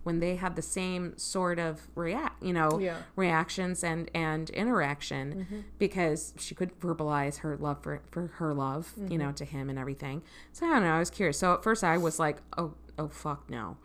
When 0.05 0.19
they 0.19 0.35
had 0.37 0.57
the 0.57 0.63
same 0.63 1.17
sort 1.17 1.59
of 1.59 1.89
react 1.95 2.43
you 2.43 2.53
know 2.53 2.79
Yeah. 2.79 2.99
reactions 3.17 3.85
and 3.85 4.11
and 4.15 4.51
interaction 4.51 5.27
mm-hmm. 5.35 5.61
because 5.79 6.35
she 6.39 6.55
could 6.55 6.79
verbalize 6.81 7.39
her 7.39 7.57
love 7.57 7.83
for 7.83 8.03
for 8.11 8.27
her 8.39 8.53
love 8.53 8.93
you 8.97 9.05
mm-hmm. 9.05 9.17
know 9.19 9.33
to 9.33 9.45
him 9.45 9.71
and 9.71 9.79
everything. 9.79 10.23
So 10.53 10.67
i 10.67 10.71
don't 10.71 10.83
know 10.83 10.95
i 10.95 10.99
was 10.99 11.11
curious. 11.11 11.39
So 11.39 11.55
at 11.55 11.63
first 11.63 11.85
i 11.85 11.97
was 11.97 12.19
like 12.19 12.39
oh 12.59 12.75
oh 12.99 13.09
fuck 13.09 13.49
no 13.51 13.77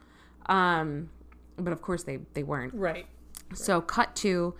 um 0.48 1.10
but 1.58 1.72
of 1.74 1.82
course 1.82 2.04
they 2.04 2.20
they 2.34 2.43
weren't 2.43 2.74
Right. 2.74 3.06
so 3.54 3.82
cut 3.82 4.15
to 4.17 4.54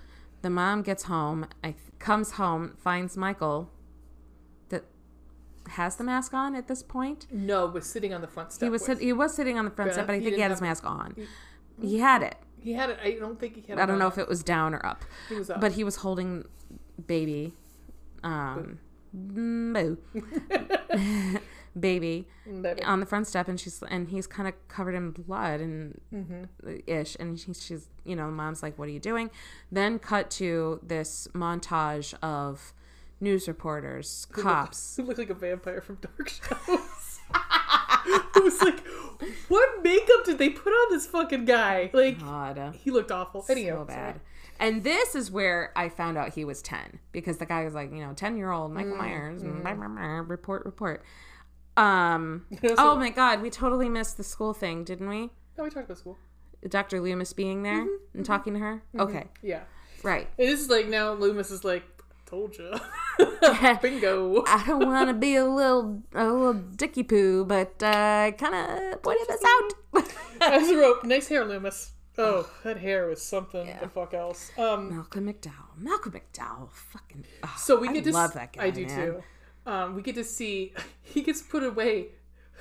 the 0.44 0.50
mom 0.52 0.84
gets 0.84 1.04
home, 1.04 1.48
I 1.64 1.74
comes 1.98 2.34
home, 2.34 2.76
finds 2.78 3.18
Michael 3.18 3.72
that 4.70 4.84
has 5.70 5.96
the 5.96 6.04
mask 6.04 6.32
on 6.34 6.56
at 6.56 6.68
this 6.68 6.84
point. 6.84 7.26
No, 7.32 7.66
was 7.66 7.88
sitting 7.90 8.14
on 8.14 8.22
the 8.22 8.28
front 8.28 8.54
step. 8.54 8.68
He 8.68 8.70
was 8.70 8.88
with- 8.88 9.00
he 9.00 9.12
was 9.12 9.34
sitting 9.34 9.58
on 9.58 9.66
the 9.66 9.72
front 9.72 9.90
Yeah, 9.90 9.94
step, 9.94 10.06
but 10.08 10.14
I 10.14 10.18
he 10.20 10.24
think 10.26 10.36
he 10.36 10.42
didn't 10.42 10.44
had 10.44 10.52
his 10.52 10.60
have- 10.60 10.68
mask 10.70 10.86
on. 10.86 11.16
He 11.82 11.98
had 12.00 12.22
it. 12.22 12.36
He 12.60 12.74
had 12.74 12.92
it. 12.92 13.00
I 13.04 13.12
don't 13.20 13.40
think 13.40 13.56
he 13.56 13.62
had. 13.64 13.80
it 13.80 13.82
I 13.82 13.86
don't 13.88 13.98
know 13.98 14.08
if 14.08 14.18
it 14.20 14.28
was 14.30 14.44
down 14.44 14.76
or 14.76 14.86
up, 14.86 15.04
He 15.28 15.36
was 15.36 15.50
up. 15.50 15.60
but 15.60 15.72
he 15.74 15.84
was 15.84 15.98
holding 15.98 16.46
baby, 17.08 17.54
um, 18.24 18.78
boo, 19.14 19.98
baby 21.80 22.28
Baby. 22.62 22.84
on 22.84 23.00
the 23.00 23.06
front 23.06 23.28
step, 23.28 23.48
and 23.48 23.60
she's 23.60 23.82
and 23.90 24.10
he's 24.10 24.28
kind 24.28 24.48
of 24.48 24.54
covered 24.68 24.96
in 24.96 25.12
blood 25.12 25.62
and 25.62 26.00
Mm-hmm. 26.14 26.44
ish, 26.88 27.16
and 27.20 27.40
she, 27.40 27.54
she's 27.54 27.88
you 28.04 28.16
know, 28.16 28.30
mom's 28.32 28.64
like, 28.64 28.78
"What 28.78 28.88
are 28.88 28.92
you 28.92 29.00
doing?" 29.00 29.30
Then 29.72 30.00
cut 30.00 30.30
to 30.32 30.80
this 30.84 31.28
montage 31.34 32.14
of 32.22 32.74
news 33.20 33.48
reporters, 33.48 34.28
cops. 34.32 34.96
Who 34.98 35.04
looked 35.04 35.20
like 35.20 35.30
a 35.30 35.34
vampire 35.34 35.82
from 35.82 35.96
Dark 36.02 36.30
Shadows. 36.30 37.20
it 38.36 38.44
was 38.44 38.62
like, 38.62 38.86
what 39.50 39.84
makeup 39.84 40.24
did 40.26 40.38
they 40.38 40.50
put 40.50 40.72
on 40.72 40.92
this 40.94 41.08
fucking 41.08 41.46
guy? 41.46 41.90
Like, 41.94 42.20
God, 42.20 42.76
he 42.76 42.92
looked 42.92 43.12
awful. 43.12 43.46
Anyhow, 43.50 43.82
so 43.82 43.86
bad. 43.86 44.20
And 44.60 44.84
this 44.84 45.14
is 45.16 45.30
where 45.30 45.72
I 45.76 45.90
found 45.90 46.18
out 46.18 46.34
he 46.34 46.44
was 46.46 46.62
ten 46.62 47.00
because 47.12 47.38
the 47.38 47.46
guy 47.46 47.64
was 47.66 47.74
like, 47.74 47.92
you 47.92 48.00
know, 48.00 48.14
ten 48.14 48.38
year 48.38 48.52
old 48.52 48.72
Michael 48.72 48.96
Myers, 48.96 49.44
blah, 49.44 49.74
blah, 49.74 49.88
blah, 49.88 50.24
report, 50.28 50.66
report. 50.66 51.04
Um. 51.78 52.46
So- 52.62 52.76
oh 52.78 52.96
my 52.96 53.10
God, 53.10 53.42
we 53.42 53.50
totally 53.50 53.90
missed 53.90 54.18
the 54.18 54.24
school 54.24 54.54
thing, 54.54 54.84
didn't 54.84 55.08
we? 55.10 55.30
No, 55.58 55.64
we 55.64 55.70
talked 55.70 55.86
about 55.86 55.98
school. 55.98 56.18
Dr. 56.68 57.00
Loomis 57.00 57.34
being 57.34 57.62
there 57.64 57.86
and 58.14 58.26
talking 58.26 58.54
to 58.54 58.60
her. 58.60 58.82
Okay, 59.00 59.28
Yeah. 59.44 59.62
right. 60.04 60.28
This 60.38 60.60
is 60.60 60.70
like 60.70 60.88
now 60.88 61.14
Loomis 61.14 61.52
is 61.52 61.64
like, 61.64 61.84
told 62.26 62.58
you. 62.58 62.74
Bingo. 63.82 64.44
I 64.48 64.64
don't 64.66 64.86
want 64.86 65.10
to 65.10 65.14
be 65.14 65.36
a 65.36 65.46
little 65.46 66.02
a 66.14 66.26
little 66.26 66.54
dicky 66.54 67.04
poo, 67.04 67.46
but 67.46 67.82
uh, 67.82 67.86
I 68.28 68.36
kind 68.38 68.56
of 68.56 69.02
pointed 69.02 69.28
this 69.28 69.44
out. 69.46 70.14
As 70.42 70.70
a 70.70 70.78
rope. 70.78 71.04
Nice 71.04 71.28
hair, 71.28 71.46
Loomis. 71.46 71.92
Oh, 72.18 72.50
that 72.64 72.78
hair 72.78 73.06
was 73.08 73.22
something 73.22 73.72
the 73.80 73.88
fuck 73.88 74.14
else. 74.16 74.52
Um, 74.58 74.90
Malcolm 74.96 75.28
McDowell. 75.32 75.78
Malcolm 75.78 76.14
McDowell. 76.14 76.72
Fucking. 76.72 77.24
oh, 77.44 77.56
so 77.58 77.80
we 77.80 77.90
I 77.90 77.94
get 77.94 78.04
to 78.06 78.12
love 78.12 78.32
s- 78.32 78.36
that 78.36 78.54
guy. 78.54 78.64
I 78.66 78.70
do 78.72 78.86
man. 78.88 78.96
too. 79.00 79.24
Um, 79.68 79.96
we 79.96 80.02
get 80.02 80.16
to 80.16 80.24
see 80.24 80.74
he 81.04 81.22
gets 81.22 81.42
put 81.42 81.64
away. 81.64 82.08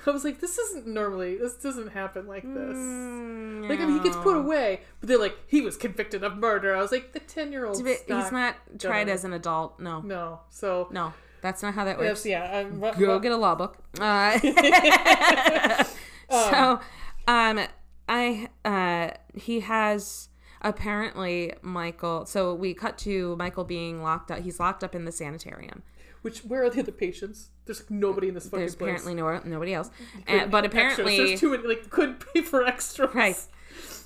I 0.05 0.11
was 0.11 0.23
like, 0.23 0.39
this 0.39 0.57
isn't 0.57 0.85
normally. 0.87 1.37
This 1.37 1.55
doesn't 1.55 1.89
happen 1.89 2.27
like 2.27 2.43
this. 2.43 2.77
Mm, 2.77 3.67
Like, 3.67 3.79
I 3.79 3.85
mean, 3.85 3.97
he 3.97 4.03
gets 4.03 4.15
put 4.17 4.37
away, 4.37 4.81
but 4.99 5.09
they're 5.09 5.17
like, 5.19 5.35
he 5.47 5.59
was 5.61 5.75
convicted 5.75 6.23
of 6.23 6.37
murder. 6.37 6.75
I 6.75 6.81
was 6.81 6.91
like, 6.91 7.13
the 7.13 7.19
ten 7.19 7.51
year 7.51 7.65
old. 7.65 7.77
He's 7.85 8.31
not 8.31 8.55
tried 8.79 9.09
as 9.09 9.23
an 9.25 9.33
adult. 9.33 9.79
No. 9.79 10.01
No. 10.01 10.41
So 10.49 10.87
No. 10.91 11.13
That's 11.41 11.61
not 11.63 11.73
how 11.75 11.85
that 11.85 11.97
works. 11.97 12.25
yeah. 12.25 12.59
I'm, 12.59 12.79
Go 12.79 13.19
get 13.19 13.31
a 13.31 13.37
law 13.37 13.55
book. 13.55 13.77
Uh, 13.99 14.37
so, 16.29 16.79
um, 17.27 17.59
I 18.09 18.49
uh, 18.65 19.09
he 19.33 19.61
has 19.61 20.29
apparently 20.61 21.53
Michael. 21.61 22.25
So 22.25 22.53
we 22.53 22.73
cut 22.73 22.97
to 22.99 23.35
Michael 23.37 23.63
being 23.63 24.01
locked 24.03 24.31
up. 24.31 24.39
He's 24.39 24.59
locked 24.59 24.83
up 24.83 24.93
in 24.95 25.05
the 25.05 25.11
sanitarium. 25.11 25.83
Which 26.21 26.39
where 26.39 26.63
are 26.63 26.69
the 26.69 26.79
other 26.81 26.91
patients? 26.91 27.49
There's 27.65 27.79
like 27.81 27.91
nobody 27.91 28.27
in 28.29 28.33
this 28.33 28.45
fucking 28.45 28.59
There's 28.59 28.75
place. 28.75 29.01
apparently 29.01 29.13
no 29.15 29.39
nobody 29.45 29.73
else, 29.73 29.89
and, 30.27 30.49
but 30.51 30.61
get 30.61 30.73
extras. 30.75 30.99
apparently 31.07 31.17
there's 31.27 31.39
too 31.39 31.51
many. 31.51 31.67
Like 31.67 31.89
couldn't 31.89 32.23
pay 32.33 32.41
for 32.41 32.63
extras. 32.65 33.13
right. 33.13 33.37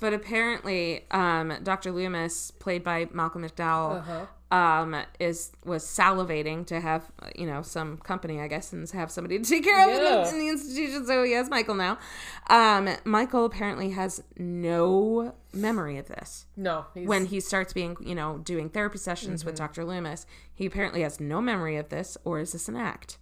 But 0.00 0.12
apparently, 0.12 1.06
um, 1.12 1.54
Dr. 1.62 1.92
Loomis, 1.92 2.50
played 2.50 2.82
by 2.82 3.08
Malcolm 3.12 3.42
McDowell, 3.42 3.98
Uh-huh. 4.00 4.26
Um, 4.52 4.94
is 5.18 5.50
was 5.64 5.82
salivating 5.82 6.64
to 6.66 6.78
have 6.80 7.10
you 7.34 7.46
know 7.46 7.62
some 7.62 7.96
company, 7.96 8.38
I 8.40 8.46
guess, 8.48 8.72
and 8.72 8.88
have 8.90 9.10
somebody 9.10 9.38
to 9.42 9.44
take 9.44 9.64
care 9.64 9.82
of 9.82 9.88
in, 9.88 10.02
Yeah. 10.02 10.22
the, 10.24 10.28
in 10.28 10.38
the 10.38 10.48
institution. 10.48 11.06
So 11.06 11.24
he 11.24 11.32
has 11.32 11.48
Michael 11.50 11.74
now. 11.74 11.98
Um, 12.48 12.88
Michael 13.04 13.44
apparently 13.46 13.90
has 13.90 14.22
no 14.36 15.34
memory 15.54 15.96
of 15.98 16.06
this. 16.08 16.46
No. 16.56 16.86
He's, 16.94 17.08
When 17.08 17.26
he 17.26 17.40
starts 17.40 17.72
being, 17.72 17.96
you 18.00 18.14
know, 18.14 18.38
doing 18.38 18.68
therapy 18.68 18.98
sessions 18.98 19.40
Mm-hmm. 19.40 19.46
with 19.48 19.56
Dr. 19.56 19.84
Loomis, 19.84 20.26
he 20.54 20.66
apparently 20.66 21.00
has 21.02 21.18
no 21.18 21.40
memory 21.40 21.76
of 21.76 21.88
this, 21.88 22.16
or 22.24 22.38
is 22.40 22.52
this 22.52 22.68
an 22.68 22.76
act? 22.76 23.16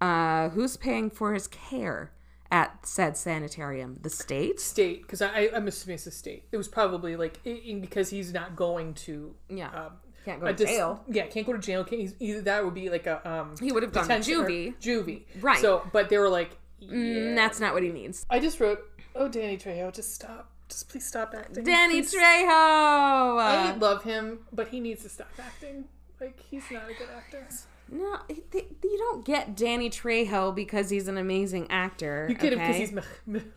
Uh, 0.00 0.50
who's 0.50 0.76
paying 0.76 1.10
for 1.10 1.34
his 1.34 1.48
care 1.48 2.12
at 2.52 2.86
said 2.86 3.16
sanitarium? 3.16 3.98
The 4.00 4.10
state? 4.10 4.60
state 4.60 5.02
because 5.02 5.20
I, 5.22 5.50
I'm 5.54 5.66
assuming 5.66 5.96
it's 5.96 6.06
a 6.06 6.10
state. 6.12 6.44
It 6.52 6.56
was 6.56 6.68
probably 6.68 7.16
like 7.16 7.40
i 7.44 7.60
i- 7.68 7.78
because 7.80 8.10
he's 8.10 8.32
not 8.32 8.54
going 8.54 8.94
to 8.94 9.34
Yeah. 9.48 9.70
um, 9.70 9.92
Can't 10.28 10.40
go 10.40 10.46
to 10.48 10.52
dis- 10.52 10.68
jail. 10.68 11.02
Yeah, 11.08 11.26
can't 11.26 11.46
go 11.46 11.52
to 11.54 11.58
jail. 11.58 11.84
Can't, 11.84 12.02
he's, 12.02 12.14
either 12.20 12.42
that 12.42 12.64
would 12.64 12.74
be 12.74 12.90
like 12.90 13.06
a 13.06 13.26
um. 13.28 13.54
He 13.60 13.72
would 13.72 13.82
have 13.82 13.92
gone 13.92 14.06
to 14.08 14.14
juvie. 14.18 14.74
Juvie. 14.78 15.22
Right. 15.40 15.58
So, 15.58 15.88
but 15.92 16.08
they 16.10 16.18
were 16.18 16.28
like, 16.28 16.50
Mm, 16.82 17.34
That's 17.34 17.58
not 17.58 17.74
what 17.74 17.82
he 17.82 17.88
needs. 17.88 18.24
I 18.30 18.38
just 18.38 18.60
wrote, 18.60 18.78
oh 19.16 19.26
Danny 19.28 19.56
Trejo, 19.56 19.92
just 19.92 20.14
stop, 20.14 20.50
just 20.68 20.88
please 20.88 21.04
stop 21.06 21.34
acting. 21.36 21.64
Danny 21.64 22.02
Please- 22.02 22.14
Trejo. 22.14 22.48
I 22.48 23.74
love 23.76 24.04
him, 24.04 24.40
but 24.52 24.68
he 24.68 24.78
needs 24.80 25.02
to 25.02 25.08
stop 25.08 25.28
acting. 25.40 25.86
Like 26.20 26.38
he's 26.50 26.62
not 26.70 26.84
a 26.84 26.94
good 26.94 27.08
actor. 27.16 27.48
no, 27.90 28.18
th- 28.28 28.66
you 28.84 28.98
don't 28.98 29.24
get 29.24 29.56
Danny 29.56 29.88
Trejo 29.90 30.54
because 30.54 30.90
he's 30.90 31.08
an 31.08 31.16
amazing 31.18 31.66
actor. 31.70 32.26
You 32.28 32.36
get 32.36 32.52
him 32.52 32.58
because 32.60 32.76
he's 32.76 32.92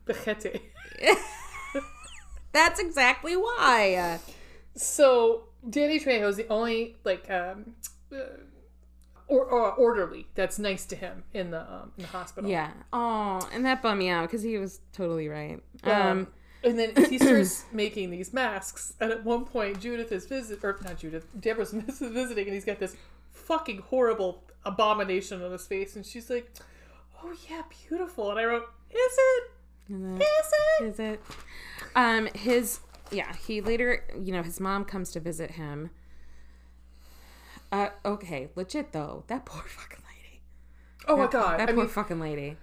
Machete. 0.08 0.60
That's 2.54 2.80
exactly 2.80 3.36
why. 3.38 4.20
So 4.76 5.44
Danny 5.70 6.00
Trejo 6.00 6.28
is 6.28 6.38
the 6.38 6.48
only 6.48 6.96
like 7.04 7.30
um, 7.30 7.76
uh, 8.12 8.18
or, 9.28 9.46
or 9.46 9.72
orderly 9.74 10.28
that's 10.36 10.60
nice 10.60 10.86
to 10.88 10.96
him 10.96 11.24
in 11.34 11.52
the 11.52 11.62
um, 11.62 11.92
in 11.98 12.04
the 12.04 12.10
hospital. 12.10 12.50
Yeah. 12.50 12.72
Oh, 12.92 13.48
and 13.54 13.66
that 13.66 13.82
bummed 13.82 14.00
me 14.00 14.10
out 14.10 14.24
because 14.24 14.42
he 14.42 14.58
was 14.58 14.80
totally 14.94 15.28
right. 15.30 15.62
Um, 15.84 15.92
Um, 15.92 16.28
and 16.64 16.78
then 16.78 16.94
he 17.10 17.18
starts 17.20 17.66
making 17.72 18.12
these 18.12 18.34
masks, 18.34 18.94
and 19.00 19.12
at 19.12 19.24
one 19.24 19.46
point 19.46 19.80
Judith 19.80 20.12
is 20.12 20.26
visit 20.28 20.60
or 20.64 20.78
not 20.84 20.98
Judith, 20.98 21.26
Deborah's 21.40 21.72
visiting, 22.00 22.46
and 22.46 22.54
he's 22.54 22.66
got 22.66 22.80
this 22.80 22.96
fucking 23.32 23.80
horrible 23.90 24.44
abomination 24.66 25.42
on 25.42 25.52
his 25.52 25.66
face, 25.66 25.96
and 25.96 26.06
she's 26.06 26.30
like, 26.30 26.52
"Oh 27.24 27.34
yeah, 27.50 27.62
beautiful," 27.88 28.30
and 28.32 28.40
I 28.40 28.46
wrote, 28.46 28.66
"Is 28.90 28.98
it? 29.18 29.44
and 29.90 30.14
Is 30.14 30.20
then- 30.20 30.28
it?" 30.82 30.84
is 30.86 31.00
it? 31.00 31.22
Um, 31.96 32.28
his 32.36 32.80
yeah. 33.12 33.34
He 33.48 33.62
later, 33.62 34.04
you 34.22 34.32
know, 34.34 34.44
his 34.44 34.60
mom 34.60 34.86
comes 34.86 35.12
to 35.12 35.20
visit 35.20 35.52
him. 35.52 35.90
Uh, 37.72 37.90
okay, 38.06 38.50
legit 38.56 38.92
though. 38.92 39.24
That 39.28 39.46
poor 39.46 39.64
fucking 39.68 40.04
lady. 40.06 40.42
Oh 41.08 41.18
my 41.18 41.28
god! 41.28 41.60
That 41.60 41.70
I 41.70 41.74
poor 41.74 41.84
mean, 41.84 41.90
fucking 41.90 42.20
lady. 42.20 42.58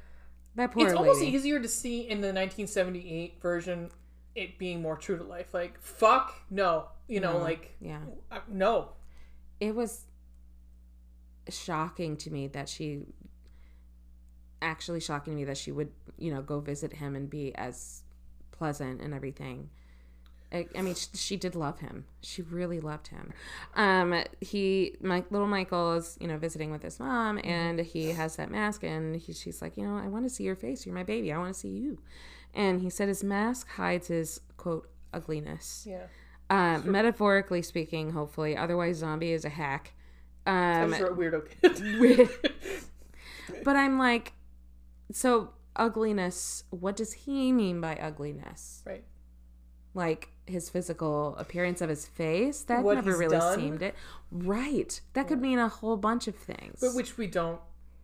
That 0.54 0.72
poor 0.72 0.86
it's 0.86 0.96
almost 0.96 1.22
easier 1.22 1.60
to 1.60 1.68
see 1.68 2.00
in 2.00 2.20
the 2.20 2.28
1978 2.28 3.40
version 3.40 3.90
it 4.34 4.58
being 4.58 4.82
more 4.82 4.96
true 4.96 5.16
to 5.16 5.24
life. 5.24 5.54
Like 5.54 5.80
fuck 5.80 6.34
no, 6.50 6.86
you 7.06 7.20
know, 7.20 7.34
No. 7.34 7.38
like 7.38 7.74
Yeah. 7.80 8.00
uh, 8.30 8.40
no. 8.48 8.90
it 9.60 9.74
was 9.74 10.04
shocking 11.48 12.16
to 12.18 12.30
me 12.30 12.46
that 12.48 12.68
she 12.68 13.02
actually 14.60 15.00
shocking 15.00 15.32
to 15.32 15.36
me 15.36 15.44
that 15.44 15.56
she 15.56 15.72
would 15.72 15.90
you 16.18 16.32
know 16.32 16.42
go 16.42 16.60
visit 16.60 16.92
him 16.92 17.14
and 17.16 17.30
be 17.30 17.54
as 17.54 18.02
pleasant 18.50 19.00
and 19.00 19.14
everything 19.14 19.70
I, 20.52 20.66
I 20.76 20.82
mean, 20.82 20.94
she, 20.94 21.08
she 21.14 21.36
did 21.36 21.54
love 21.54 21.80
him. 21.80 22.06
She 22.22 22.42
really 22.42 22.80
loved 22.80 23.08
him. 23.08 23.32
Um, 23.74 24.22
he, 24.40 24.96
my 25.00 25.22
little 25.30 25.46
Michael 25.46 25.94
is, 25.94 26.16
you 26.20 26.26
know, 26.26 26.38
visiting 26.38 26.70
with 26.70 26.82
his 26.82 26.98
mom, 26.98 27.38
and 27.44 27.80
he 27.80 28.12
has 28.12 28.36
that 28.36 28.50
mask, 28.50 28.82
and 28.82 29.16
he, 29.16 29.32
she's 29.32 29.60
like, 29.60 29.76
you 29.76 29.84
know, 29.84 29.96
I 29.96 30.08
want 30.08 30.24
to 30.24 30.30
see 30.30 30.44
your 30.44 30.56
face. 30.56 30.86
You're 30.86 30.94
my 30.94 31.02
baby. 31.02 31.32
I 31.32 31.38
want 31.38 31.52
to 31.52 31.58
see 31.58 31.68
you. 31.68 31.98
And 32.54 32.80
he 32.80 32.90
said 32.90 33.08
his 33.08 33.22
mask 33.22 33.68
hides 33.68 34.08
his 34.08 34.40
quote 34.56 34.88
ugliness. 35.12 35.86
Yeah. 35.88 36.06
Um, 36.50 36.90
metaphorically 36.90 37.62
speaking, 37.62 38.12
hopefully. 38.12 38.56
Otherwise, 38.56 38.96
zombie 38.96 39.32
is 39.32 39.44
a 39.44 39.50
hack. 39.50 39.92
Um, 40.46 40.92
wrote 40.92 41.18
weirdo 41.18 41.42
kid. 41.60 42.30
But 43.64 43.76
I'm 43.76 43.98
like, 43.98 44.32
so 45.12 45.50
ugliness. 45.76 46.64
What 46.70 46.96
does 46.96 47.12
he 47.12 47.52
mean 47.52 47.80
by 47.80 47.96
ugliness? 47.96 48.82
right. 48.86 49.04
Like 49.94 50.30
his 50.48 50.68
physical 50.70 51.36
appearance 51.36 51.80
of 51.80 51.88
his 51.88 52.06
face? 52.06 52.62
That 52.62 52.82
What 52.82 52.94
never 52.96 53.16
really 53.16 53.36
done? 53.38 53.58
seemed 53.58 53.82
it. 53.82 53.94
Right. 54.30 55.00
That 55.14 55.28
could 55.28 55.40
mean 55.40 55.58
a 55.58 55.68
whole 55.68 55.96
bunch 55.96 56.28
of 56.28 56.34
things. 56.36 56.78
But 56.80 56.94
which 56.94 57.16
we 57.18 57.26
don't 57.26 57.60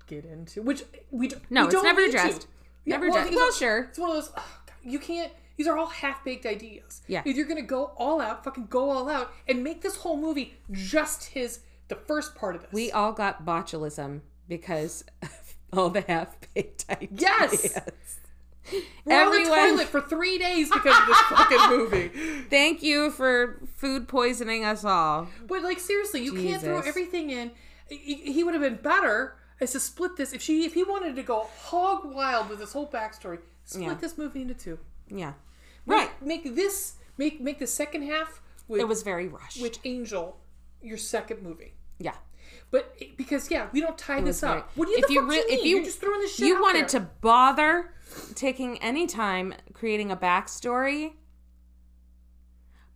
get 0.07 0.25
into. 0.25 0.63
Which 0.63 0.85
we 1.11 1.29
don't. 1.29 1.43
no, 1.51 1.63
we 1.63 1.67
it's 1.67 1.75
don't 1.75 1.85
never 1.85 2.01
need 2.01 2.13
to. 2.13 2.19
addressed. 2.19 2.47
Yeah, 2.85 2.97
never 2.97 3.09
well, 3.09 3.17
addressed. 3.19 3.35
Well, 3.37 3.45
it's- 3.49 3.59
sure. 3.59 3.83
It's 3.91 3.99
one 3.99 4.11
of 4.11 4.17
those. 4.17 4.31
oh, 4.37 4.59
God, 4.67 4.75
you 4.83 4.99
can't. 4.99 5.33
These 5.57 5.69
are 5.69 5.79
all 5.79 5.87
half 5.87 6.25
baked 6.25 6.47
ideas. 6.47 7.03
Yeah. 7.07 7.23
If 7.25 7.37
you're 7.37 7.47
gonna 7.47 7.63
go 7.63 7.93
all 7.97 8.21
out, 8.21 8.43
fucking 8.45 8.67
go 8.67 8.91
all 8.91 9.09
out, 9.09 9.33
and 9.47 9.63
make 9.63 9.83
this 9.83 9.97
whole 9.97 10.17
movie 10.17 10.55
just 10.73 11.27
his 11.27 11.61
the 11.89 11.95
first 11.95 12.35
part 12.35 12.57
of 12.57 12.63
this. 12.63 12.73
We 12.73 12.91
all 12.91 13.13
got 13.13 13.45
botulism 13.45 14.23
because 14.49 15.05
of 15.23 15.55
all 15.73 15.91
the 15.91 16.01
half 16.01 16.37
baked 16.55 16.87
ideas. 16.91 17.21
Yes! 17.21 17.81
We're 19.05 19.25
on 19.25 19.31
the 19.33 19.49
toilet 19.49 19.89
for 19.89 20.01
three 20.01 20.39
days 20.39 20.71
because 20.71 20.99
of 20.99 21.07
this 21.07 21.19
fucking 21.19 21.69
movie. 21.77 22.09
Thank 22.51 22.83
you 22.83 23.11
for 23.11 23.61
food 23.77 24.09
poisoning 24.09 24.65
us 24.65 24.85
all. 24.85 25.29
But 25.47 25.62
like 25.62 25.79
seriously, 25.81 26.23
you 26.25 26.33
can't 26.35 26.62
throw 26.62 26.81
everything 26.81 27.31
in. 27.31 27.51
He, 27.89 28.15
he 28.33 28.43
would 28.45 28.55
have 28.55 28.62
been 28.62 28.77
better 28.83 29.37
as 29.61 29.73
to 29.73 29.81
split 29.81 30.17
this 30.17 30.33
if 30.33 30.41
she 30.43 30.65
if 30.65 30.75
he 30.75 30.83
wanted 30.83 31.15
to 31.17 31.23
go 31.23 31.47
hog 31.65 32.05
wild 32.15 32.49
with 32.49 32.59
this 32.59 32.73
whole 32.73 32.89
backstory. 32.89 33.39
Split 33.65 33.85
Yeah. 33.85 33.95
this 33.95 34.17
movie 34.19 34.43
into 34.43 34.55
two. 34.55 34.79
Yeah. 35.09 35.35
Make- 35.87 35.99
Right. 35.99 36.23
Make 36.27 36.55
this 36.55 36.95
make 37.19 37.41
make 37.41 37.59
the 37.59 37.67
second 37.67 38.03
half 38.05 38.41
with 38.69 38.81
It 38.81 38.89
was 38.89 39.03
very 39.03 39.29
rushed. 39.29 39.61
Which 39.61 39.79
Angel 39.85 40.39
your 40.81 40.97
second 40.99 41.43
movie. 41.43 41.75
yeah. 41.99 42.15
But 42.75 42.99
because 43.16 43.53
yeah, 43.53 43.68
we 43.72 43.81
don't 43.81 43.97
tie 43.97 44.20
this 44.20 44.43
up. 44.43 44.68
What 44.75 44.87
do 44.87 44.91
you, 44.91 44.99
if 44.99 45.09
you 45.09 45.22
re- 45.31 45.37
you 45.37 45.45
if 45.49 45.64
you- 45.64 45.77
You're 45.77 45.85
just 45.85 46.01
throwing 46.01 46.18
this 46.22 46.35
shit 46.35 46.49
you 46.49 46.61
wanted 46.61 46.89
there. 46.89 47.01
to 47.01 47.09
bother 47.20 47.95
taking 48.35 48.79
any 48.83 49.07
time 49.07 49.55
creating 49.72 50.11
a 50.11 50.16
backstory, 50.16 51.12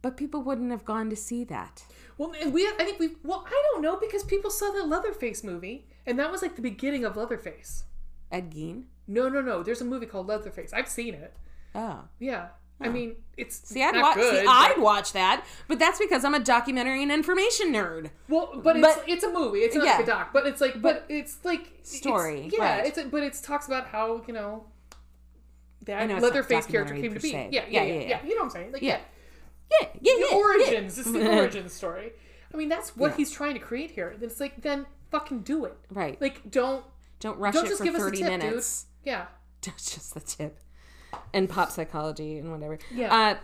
but 0.03 0.17
people 0.17 0.43
wouldn't 0.43 0.73
have 0.73 0.85
gone 0.85 1.09
to 1.11 1.15
see 1.15 1.45
that. 1.45 1.85
Well, 2.17 2.33
we 2.51 2.67
I 2.67 2.73
think 2.79 2.99
we 2.99 3.11
well 3.23 3.45
I 3.47 3.63
don't 3.71 3.81
know 3.83 3.97
because 3.97 4.25
people 4.25 4.51
saw 4.51 4.73
the 4.73 4.83
Leatherface 4.85 5.45
movie 5.45 5.87
and 6.07 6.19
that 6.19 6.33
was 6.33 6.43
like 6.43 6.57
the 6.57 6.63
beginning 6.63 7.05
of 7.05 7.17
Leatherface. 7.17 7.85
Ed 8.33 8.51
Gein. 8.53 8.87
No, 9.07 9.29
no, 9.29 9.41
no. 9.41 9.63
There's 9.63 9.81
a 9.81 9.85
movie 9.85 10.07
called 10.07 10.27
Leatherface. 10.27 10.73
I've 10.73 10.89
seen 10.89 11.15
it. 11.15 11.37
Oh. 11.75 12.01
Yeah. 12.19 12.49
I 12.81 12.89
mean, 12.89 13.17
it's 13.37 13.69
See, 13.69 13.83
I'd 13.83 13.95
not 13.95 14.03
watch. 14.03 14.15
good. 14.17 14.39
see, 14.41 14.45
but- 14.47 14.51
I'd 14.53 14.79
watch 14.79 15.13
that, 15.13 15.45
but 15.67 15.79
that's 15.81 15.99
because 15.99 16.25
I'm 16.25 16.35
a 16.35 16.39
documentary 16.39 17.03
and 17.03 17.11
information 17.11 17.73
nerd. 17.73 18.11
Well, 18.29 18.61
but 18.63 18.77
it's 18.77 18.87
But- 18.97 19.09
it's 19.09 19.25
a 19.25 19.33
movie. 19.33 19.61
It's 19.61 19.75
not 19.75 19.85
yeah. 19.85 19.93
like 19.97 20.03
a 20.05 20.07
doc, 20.07 20.33
but 20.33 20.47
it's 20.47 20.61
like 20.61 20.81
but, 20.81 21.05
it's 21.09 21.45
like 21.45 21.61
it's- 21.61 21.97
Story, 21.99 22.49
yeah, 22.53 22.77
right. 22.79 22.87
it's 22.87 22.97
a, 22.99 23.05
but 23.07 23.23
it 23.25 23.35
talks 23.43 23.67
about 23.67 23.87
how 23.89 24.23
you 24.29 24.33
know 24.35 24.67
that 25.83 26.09
Leatherface 26.23 26.67
character 26.67 26.95
came 26.95 27.15
to 27.15 27.21
be. 27.21 27.31
Yeah 27.31 27.49
yeah 27.51 27.67
yeah, 27.69 27.83
Yeah, 27.83 28.01
yeah, 28.01 28.23
You 28.25 28.31
know 28.37 28.43
what 28.43 28.45
I'm 28.45 28.51
saying? 28.51 28.73
Like 28.73 28.83
Yeah. 28.83 28.99
yeah, 29.81 29.89
Yeah, 30.01 30.13
yeah, 30.19 30.27
the 30.31 30.35
origins. 30.37 30.99
It's 30.99 31.11
the 31.11 31.37
origin 31.39 31.69
story. 31.69 32.13
I 32.53 32.57
mean, 32.57 32.69
that's 32.69 32.97
what 32.97 33.17
he's 33.17 33.31
trying 33.31 33.55
to 33.55 33.61
create 33.61 33.91
here. 33.91 34.15
It's 34.21 34.41
like 34.41 34.63
then 34.63 34.87
fucking 35.11 35.41
do 35.41 35.65
it. 35.65 35.77
Right. 35.91 36.21
Like 36.21 36.51
don't 36.51 36.85
Don't 37.21 37.39
rush 37.39 37.55
don't 37.55 37.67
it 37.67 37.69
just 37.69 37.79
for 37.79 37.85
give 37.85 37.95
us 37.95 38.01
a 38.03 38.05
30 38.05 38.19
tip, 38.19 38.27
minutes. 38.29 38.83
dude. 38.85 38.89
Yeah. 39.13 39.27
That's 39.63 39.95
just 39.95 40.15
the 40.15 40.21
tip. 40.21 40.59
And 41.33 41.49
pop 41.49 41.71
psychology 41.71 42.39
and 42.39 42.51
whatever. 42.51 42.79
Yeah. 42.91 43.15
Uh, 43.15 43.37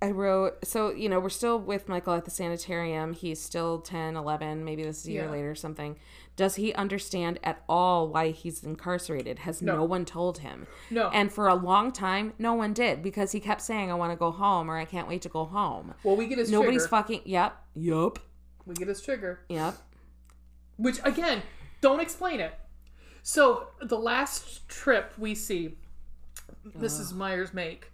I 0.00 0.12
wrote, 0.12 0.64
so, 0.64 0.92
you 0.92 1.08
know, 1.08 1.18
we're 1.18 1.28
still 1.28 1.58
with 1.58 1.88
Michael 1.88 2.14
at 2.14 2.24
the 2.24 2.30
sanitarium. 2.30 3.14
He's 3.14 3.40
still 3.42 3.80
10, 3.80 4.14
11, 4.16 4.64
maybe 4.64 4.84
this 4.84 5.00
is 5.00 5.06
a 5.08 5.12
year 5.12 5.24
Yeah. 5.24 5.30
later 5.30 5.50
or 5.50 5.54
something. 5.56 5.96
Does 6.36 6.54
he 6.54 6.72
understand 6.74 7.40
at 7.42 7.64
all 7.68 8.06
why 8.06 8.30
he's 8.30 8.62
incarcerated? 8.62 9.40
Has 9.40 9.60
no, 9.60 9.78
No. 9.78 9.84
one 9.84 10.04
told 10.04 10.38
him? 10.38 10.68
No. 10.88 11.08
And 11.10 11.32
for 11.32 11.48
a 11.48 11.54
long 11.56 11.90
time, 11.90 12.32
no 12.38 12.54
one 12.54 12.72
did 12.74 13.02
because 13.02 13.32
he 13.32 13.40
kept 13.40 13.60
saying, 13.60 13.90
I 13.90 13.94
want 13.94 14.12
to 14.12 14.16
go 14.16 14.30
home 14.30 14.70
or 14.70 14.76
I 14.78 14.84
can't 14.84 15.08
wait 15.08 15.22
to 15.22 15.28
go 15.28 15.44
home. 15.44 15.94
Well, 16.04 16.14
we 16.14 16.28
get 16.28 16.38
his 16.38 16.48
Nobody's 16.48 16.82
trigger. 16.82 16.88
fucking, 16.90 17.22
yep, 17.24 17.56
Yep. 17.74 18.20
we 18.66 18.74
get 18.76 18.86
his 18.86 19.00
trigger. 19.00 19.40
yep. 19.48 19.74
Which 20.76 21.00
again, 21.02 21.42
don't 21.80 21.98
explain 21.98 22.38
it. 22.38 22.54
So 23.24 23.66
the 23.82 23.98
last 23.98 24.68
trip 24.68 25.12
we 25.18 25.34
see 25.34 25.76
Mrs. 26.78 27.12
Myers 27.14 27.52
make 27.54 27.90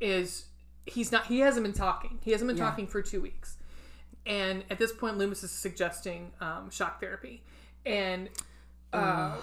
is 0.00 0.46
he's 0.86 1.10
not 1.12 1.26
he 1.26 1.40
hasn't 1.40 1.64
been 1.64 1.72
talking. 1.72 2.18
He 2.22 2.32
hasn't 2.32 2.48
been 2.48 2.56
Yeah. 2.56 2.64
talking 2.64 2.86
for 2.86 3.02
two 3.02 3.20
weeks. 3.20 3.56
And 4.26 4.64
at 4.70 4.78
this 4.78 4.92
point 4.92 5.16
Loomis 5.18 5.42
is 5.42 5.50
suggesting 5.50 6.32
um, 6.40 6.70
shock 6.70 7.00
therapy. 7.00 7.42
And 7.86 8.28
uh, 8.92 9.36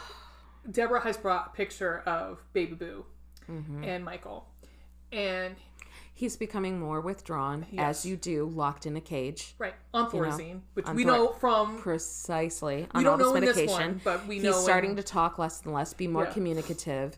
Deborah 0.70 1.02
has 1.02 1.18
brought 1.18 1.48
a 1.54 1.56
picture 1.56 2.00
of 2.06 2.40
Baby 2.54 2.76
Boo 2.76 3.06
Mm-hmm. 3.50 3.84
and 3.84 4.04
Michael. 4.04 4.48
And 5.12 5.56
He's 6.18 6.36
becoming 6.38 6.80
more 6.80 7.02
withdrawn, 7.02 7.66
Yes. 7.72 8.00
as 8.00 8.06
you 8.06 8.16
do, 8.16 8.46
locked 8.46 8.86
in 8.86 8.96
a 8.96 9.02
cage. 9.02 9.54
right, 9.60 9.74
on 9.94 10.10
Thorazine, 10.10 10.62
which 10.74 10.86
on 10.86 10.96
we 10.96 11.04
Thor- 11.04 11.12
know 11.14 11.28
from 11.34 11.78
Precisely. 11.78 12.78
we 12.78 12.88
On 12.92 13.04
don't 13.04 13.12
all 13.12 13.18
this 13.18 13.28
know 13.28 13.36
in 13.36 13.42
this 13.46 13.56
medication. 13.58 13.88
one, 13.90 14.02
but 14.04 14.26
we 14.26 14.36
He's 14.36 14.44
know 14.46 14.54
starting 14.54 14.92
in- 14.92 14.96
to 14.96 15.04
talk 15.04 15.38
less 15.38 15.62
and 15.64 15.74
less, 15.74 15.94
be 15.94 16.08
more 16.08 16.24
Yeah. 16.24 16.32
communicative, 16.32 17.18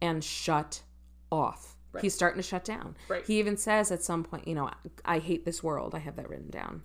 and 0.00 0.22
shut 0.22 0.82
off. 1.30 1.76
Right. 1.92 2.02
He's 2.02 2.14
starting 2.14 2.40
to 2.40 2.46
shut 2.46 2.64
down. 2.64 2.96
Right. 3.08 3.24
He 3.26 3.38
even 3.38 3.56
says 3.56 3.90
at 3.90 4.02
some 4.02 4.22
point, 4.24 4.46
you 4.46 4.54
know, 4.54 4.70
I 5.04 5.18
hate 5.18 5.44
this 5.44 5.62
world. 5.62 5.94
I 5.94 5.98
have 6.00 6.16
that 6.16 6.28
written 6.28 6.50
down. 6.50 6.82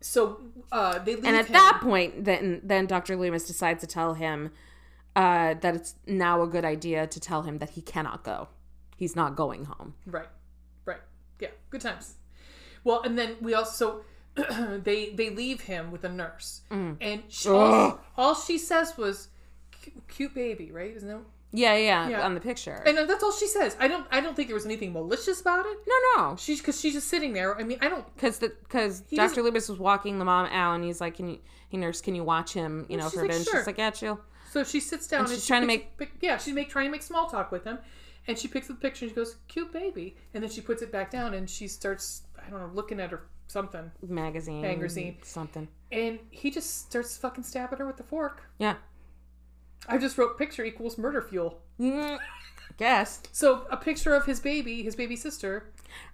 so 0.00 0.40
uh, 0.70 0.98
they 1.00 1.14
leave 1.16 1.24
And 1.24 1.34
at 1.36 1.46
him- 1.46 1.52
that 1.54 1.80
point, 1.82 2.24
then 2.24 2.60
then 2.62 2.86
Dr. 2.86 3.16
Loomis 3.16 3.46
decides 3.46 3.80
to 3.80 3.86
tell 3.86 4.14
him 4.14 4.50
uh, 5.16 5.54
that 5.54 5.74
it's 5.74 5.94
now 6.06 6.42
a 6.42 6.46
good 6.46 6.64
idea 6.64 7.06
to 7.06 7.18
tell 7.20 7.42
him 7.42 7.58
that 7.58 7.70
he 7.70 7.80
cannot 7.82 8.22
go. 8.22 8.48
He's 8.96 9.16
not 9.16 9.34
going 9.34 9.64
home. 9.64 9.94
Right. 10.06 10.28
Right. 10.84 11.00
Yeah. 11.40 11.48
Good 11.70 11.80
times. 11.80 12.14
Well, 12.84 13.02
and 13.02 13.18
then 13.18 13.36
we 13.40 13.54
also 13.54 14.04
they 14.36 15.10
they 15.10 15.30
leave 15.30 15.62
him 15.62 15.90
with 15.90 16.04
a 16.04 16.08
nurse, 16.08 16.60
and 16.70 17.22
she, 17.28 17.48
all, 17.48 18.00
all 18.16 18.34
she 18.34 18.56
says 18.58 18.96
was 18.96 19.28
"cute 20.06 20.34
baby," 20.34 20.70
right? 20.70 20.94
Isn't 20.94 21.10
it? 21.10 21.16
Yeah, 21.52 21.74
yeah, 21.76 22.08
Yeah. 22.08 22.26
on 22.26 22.34
the 22.34 22.40
picture. 22.40 22.82
And 22.86 22.98
uh, 22.98 23.04
that's 23.06 23.22
all 23.24 23.32
she 23.32 23.46
says. 23.46 23.76
I 23.80 23.88
don't 23.88 24.06
I 24.10 24.20
don't 24.20 24.36
think 24.36 24.48
there 24.48 24.54
was 24.54 24.66
anything 24.66 24.92
malicious 24.92 25.40
about 25.40 25.64
it. 25.66 25.78
no, 25.86 25.94
no. 26.22 26.36
She's 26.36 26.60
because 26.60 26.78
she's 26.80 26.92
just 26.92 27.08
sitting 27.08 27.32
there. 27.32 27.58
I 27.58 27.62
mean, 27.64 27.78
I 27.80 27.88
don't. 27.88 28.04
because 28.14 28.38
because 28.38 29.02
He 29.08 29.16
Dr. 29.16 29.28
doesn't- 29.28 29.44
Loomis 29.44 29.68
was 29.68 29.78
walking 29.78 30.18
the 30.18 30.24
mom 30.26 30.46
out, 30.46 30.74
and 30.74 30.84
he's 30.84 31.00
like, 31.00 31.14
"Can 31.16 31.28
you, 31.30 31.38
hey 31.70 31.78
nurse, 31.78 32.00
can 32.02 32.14
you 32.14 32.22
watch 32.24 32.52
him? 32.52 32.84
You 32.90 32.96
know, 32.98 33.04
she's 33.04 33.14
for 33.18 33.24
a 33.24 33.28
bit." 33.28 33.44
"Sure." 33.44 33.60
She's 33.60 33.66
like, 33.66 33.78
"Yeah, 33.78 33.90
chill." 33.90 34.20
So 34.50 34.62
she 34.64 34.80
sits 34.80 35.06
down 35.08 35.20
and, 35.20 35.28
she's 35.30 35.42
she 35.44 35.48
trying 35.48 35.60
to 35.62 35.66
make- 35.66 35.96
pick, 35.98 36.12
yeah 36.20 36.36
she's 36.38 36.54
make 36.54 36.68
trying 36.70 36.86
to 36.86 36.90
make 36.90 37.02
small 37.02 37.28
talk 37.28 37.50
with 37.52 37.64
him, 37.64 37.78
and 38.26 38.38
she 38.38 38.46
picks 38.48 38.68
up 38.70 38.76
the 38.76 38.82
picture 38.82 39.04
and 39.06 39.10
she 39.12 39.14
goes 39.16 39.36
cute 39.46 39.72
baby, 39.72 40.16
and 40.34 40.42
then 40.42 40.50
she 40.50 40.60
puts 40.60 40.80
it 40.82 40.90
back 40.92 41.10
down 41.10 41.32
and 41.34 41.48
she 41.48 41.66
starts 41.68 42.22
I 42.46 42.48
don't 42.50 42.60
know 42.60 42.70
looking 42.74 42.98
at 43.00 43.10
her 43.10 43.26
something, 43.46 43.90
Magazine, 44.06 44.60
Magazine. 44.62 45.16
something. 45.22 45.68
and 45.92 46.18
he 46.30 46.50
just 46.50 46.80
starts 46.82 47.16
fucking 47.16 47.44
stabbing 47.44 47.78
her 47.78 47.86
with 47.86 47.96
the 47.98 48.02
fork. 48.04 48.42
Yeah, 48.58 48.76
I 49.86 49.98
just 49.98 50.18
wrote 50.18 50.38
picture 50.38 50.64
equals 50.64 50.98
murder 50.98 51.22
fuel. 51.22 51.60
Mm, 51.80 52.18
guess. 52.76 53.22
So 53.32 53.66
a 53.70 53.76
picture 53.76 54.14
of 54.14 54.26
his 54.26 54.40
baby, 54.40 54.82
his 54.82 54.96
baby 54.96 55.16
sister. 55.16 55.70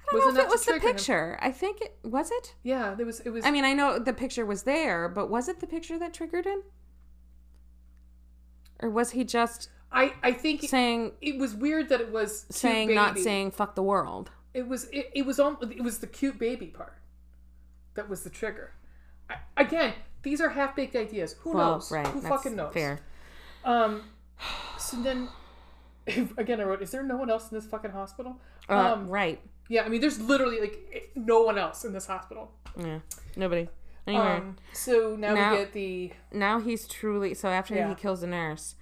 I 0.09 0.13
don't 0.13 0.35
know 0.35 0.41
if 0.43 0.47
it 0.47 0.51
was 0.51 0.65
the 0.65 0.73
trigger 0.73 0.89
him. 0.89 0.95
picture. 0.97 1.39
I 1.41 1.51
think 1.51 1.81
it 1.81 1.97
was 2.05 2.31
it. 2.31 2.55
Yeah, 2.63 2.95
there 2.95 3.07
was. 3.07 3.21
It 3.21 3.31
was. 3.31 3.45
I 3.45 3.51
mean, 3.51 3.65
I 3.65 3.73
know 3.73 3.99
the 3.99 4.13
picture 4.13 4.45
was 4.45 4.65
there, 4.65 5.09
but 5.09 5.31
was 5.31 5.49
it 5.49 5.61
the 5.61 5.67
picture 5.67 5.99
that 5.99 6.13
triggered 6.13 6.45
him, 6.45 6.63
or 8.81 8.91
was 8.91 9.13
he 9.13 9.25
just 9.25 9.71
I 9.91 10.13
I 10.23 10.33
think 10.33 10.63
saying 10.63 11.13
it 11.21 11.39
was 11.39 11.55
weird 11.55 11.89
that 11.89 12.01
it 12.01 12.11
was 12.13 12.47
saying 12.51 12.95
not 12.95 13.19
saying 13.19 13.53
fuck 13.53 13.75
the 13.75 13.83
world? 13.83 14.31
It 14.53 14.69
was 14.69 14.85
it, 14.93 15.11
it 15.15 15.27
was 15.27 15.41
on 15.41 15.57
it 15.63 15.83
was 15.83 15.99
the 15.99 16.07
cute 16.07 16.39
baby 16.39 16.67
part 16.67 16.95
that 17.95 18.09
was 18.09 18.23
the 18.25 18.31
trigger. 18.31 18.73
I, 19.31 19.37
again, 19.57 19.95
these 20.23 20.41
are 20.41 20.51
half 20.51 20.77
baked 20.77 20.97
ideas. 20.97 21.37
Who 21.41 21.53
Well, 21.55 21.73
knows? 21.75 21.91
right? 21.91 22.07
Who 22.07 22.21
fucking 22.21 22.55
knows? 22.57 22.75
Fair. 22.75 23.01
Um. 23.65 24.03
So 24.79 25.01
then, 25.03 25.29
again, 26.37 26.61
I 26.61 26.65
wrote, 26.65 26.83
"Is 26.83 26.91
there 26.91 27.03
no 27.03 27.17
one 27.17 27.31
else 27.31 27.51
in 27.51 27.57
this 27.57 27.67
fucking 27.67 27.91
hospital?" 27.93 28.37
Uh, 28.69 28.95
um. 28.95 29.09
right. 29.09 29.41
Yeah. 29.69 29.85
I 29.85 29.89
mean, 29.89 30.01
there's 30.01 30.21
literally 30.21 30.61
like 30.61 31.11
no 31.15 31.43
one 31.43 31.59
else 31.59 31.85
in 31.85 31.93
this 31.93 32.07
hospital. 32.07 32.53
Yeah. 32.79 32.99
Nobody. 33.37 33.69
Anyway. 34.07 34.25
Um. 34.25 34.57
So 34.73 35.17
now, 35.17 35.35
Now- 35.35 35.51
we 35.53 35.57
get 35.59 35.73
the. 35.73 36.13
now 36.33 36.61
he's 36.61 36.87
truly 36.87 37.33
so 37.35 37.49
after 37.49 37.75
Yeah. 37.75 37.89
he 37.89 37.95
kills 37.95 38.21
the 38.21 38.27
nurse 38.27 38.75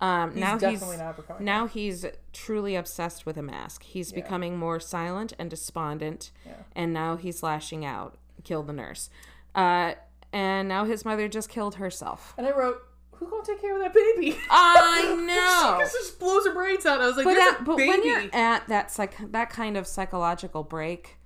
um 0.00 0.32
He's 0.32 0.40
now 0.40 0.56
definitely 0.58 0.96
he's 0.96 1.28
not 1.28 1.40
now 1.40 1.66
he's 1.68 2.04
truly 2.32 2.74
obsessed 2.74 3.24
with 3.26 3.36
a 3.36 3.42
mask 3.42 3.84
he's 3.84 4.10
becoming 4.10 4.58
more 4.58 4.80
silent 4.80 5.32
and 5.38 5.48
despondent 5.48 6.32
Yeah. 6.44 6.54
and 6.74 6.92
now 6.92 7.14
he's 7.16 7.44
lashing 7.44 7.84
out 7.84 8.18
kill 8.42 8.64
the 8.64 8.72
nurse 8.72 9.08
uh 9.54 9.92
and 10.32 10.68
now 10.68 10.84
his 10.84 11.04
mother 11.04 11.28
just 11.28 11.48
killed 11.48 11.76
herself 11.76 12.34
And 12.36 12.44
I 12.46 12.50
wrote, 12.50 12.82
"Who 13.18 13.28
gonna 13.30 13.44
take 13.44 13.60
care 13.60 13.74
of 13.76 13.80
that 13.82 13.94
baby?" 13.94 14.36
i 14.50 15.14
know 15.26 15.84
She 15.86 15.98
just 15.98 16.18
blows 16.18 16.46
her 16.46 16.52
brains 16.54 16.86
out. 16.86 17.00
I 17.00 17.06
was 17.06 17.16
like, 17.16 17.24
but, 17.24 17.34
"There's 17.34 17.54
at, 17.54 17.60
a 17.60 17.64
but 17.64 17.76
baby." 17.76 17.88
when 17.88 18.04
you're 18.06 18.30
at 18.32 18.66
that 18.68 18.90
psych 18.90 19.16
that 19.32 19.50
kind 19.50 19.76
of 19.76 19.86
psychological 19.86 20.62
break 20.62 21.16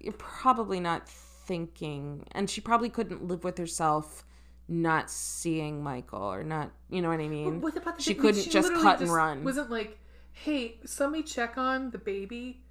you're 0.00 0.12
probably 0.14 0.80
not 0.80 1.08
thinking 1.08 2.26
and 2.32 2.48
she 2.48 2.60
probably 2.60 2.88
couldn't 2.88 3.26
live 3.26 3.44
with 3.44 3.58
herself 3.58 4.24
not 4.68 5.10
seeing 5.10 5.82
michael 5.82 6.22
or 6.22 6.42
not 6.44 6.70
you 6.88 7.02
know 7.02 7.08
what 7.08 7.20
i 7.20 7.28
mean 7.28 7.60
What 7.60 7.76
about 7.76 7.96
the 7.96 8.02
she 8.02 8.14
baby? 8.14 8.20
couldn't 8.22 8.50
just 8.50 8.68
literally 8.68 8.82
cut 8.82 9.00
and 9.00 9.12
run. 9.12 9.44
Wasn't 9.44 9.70
like, 9.70 9.98
"Hey, 10.32 10.78
somebody 10.86 11.22
check 11.24 11.58
on 11.58 11.90
the 11.90 11.98
baby," 11.98 12.62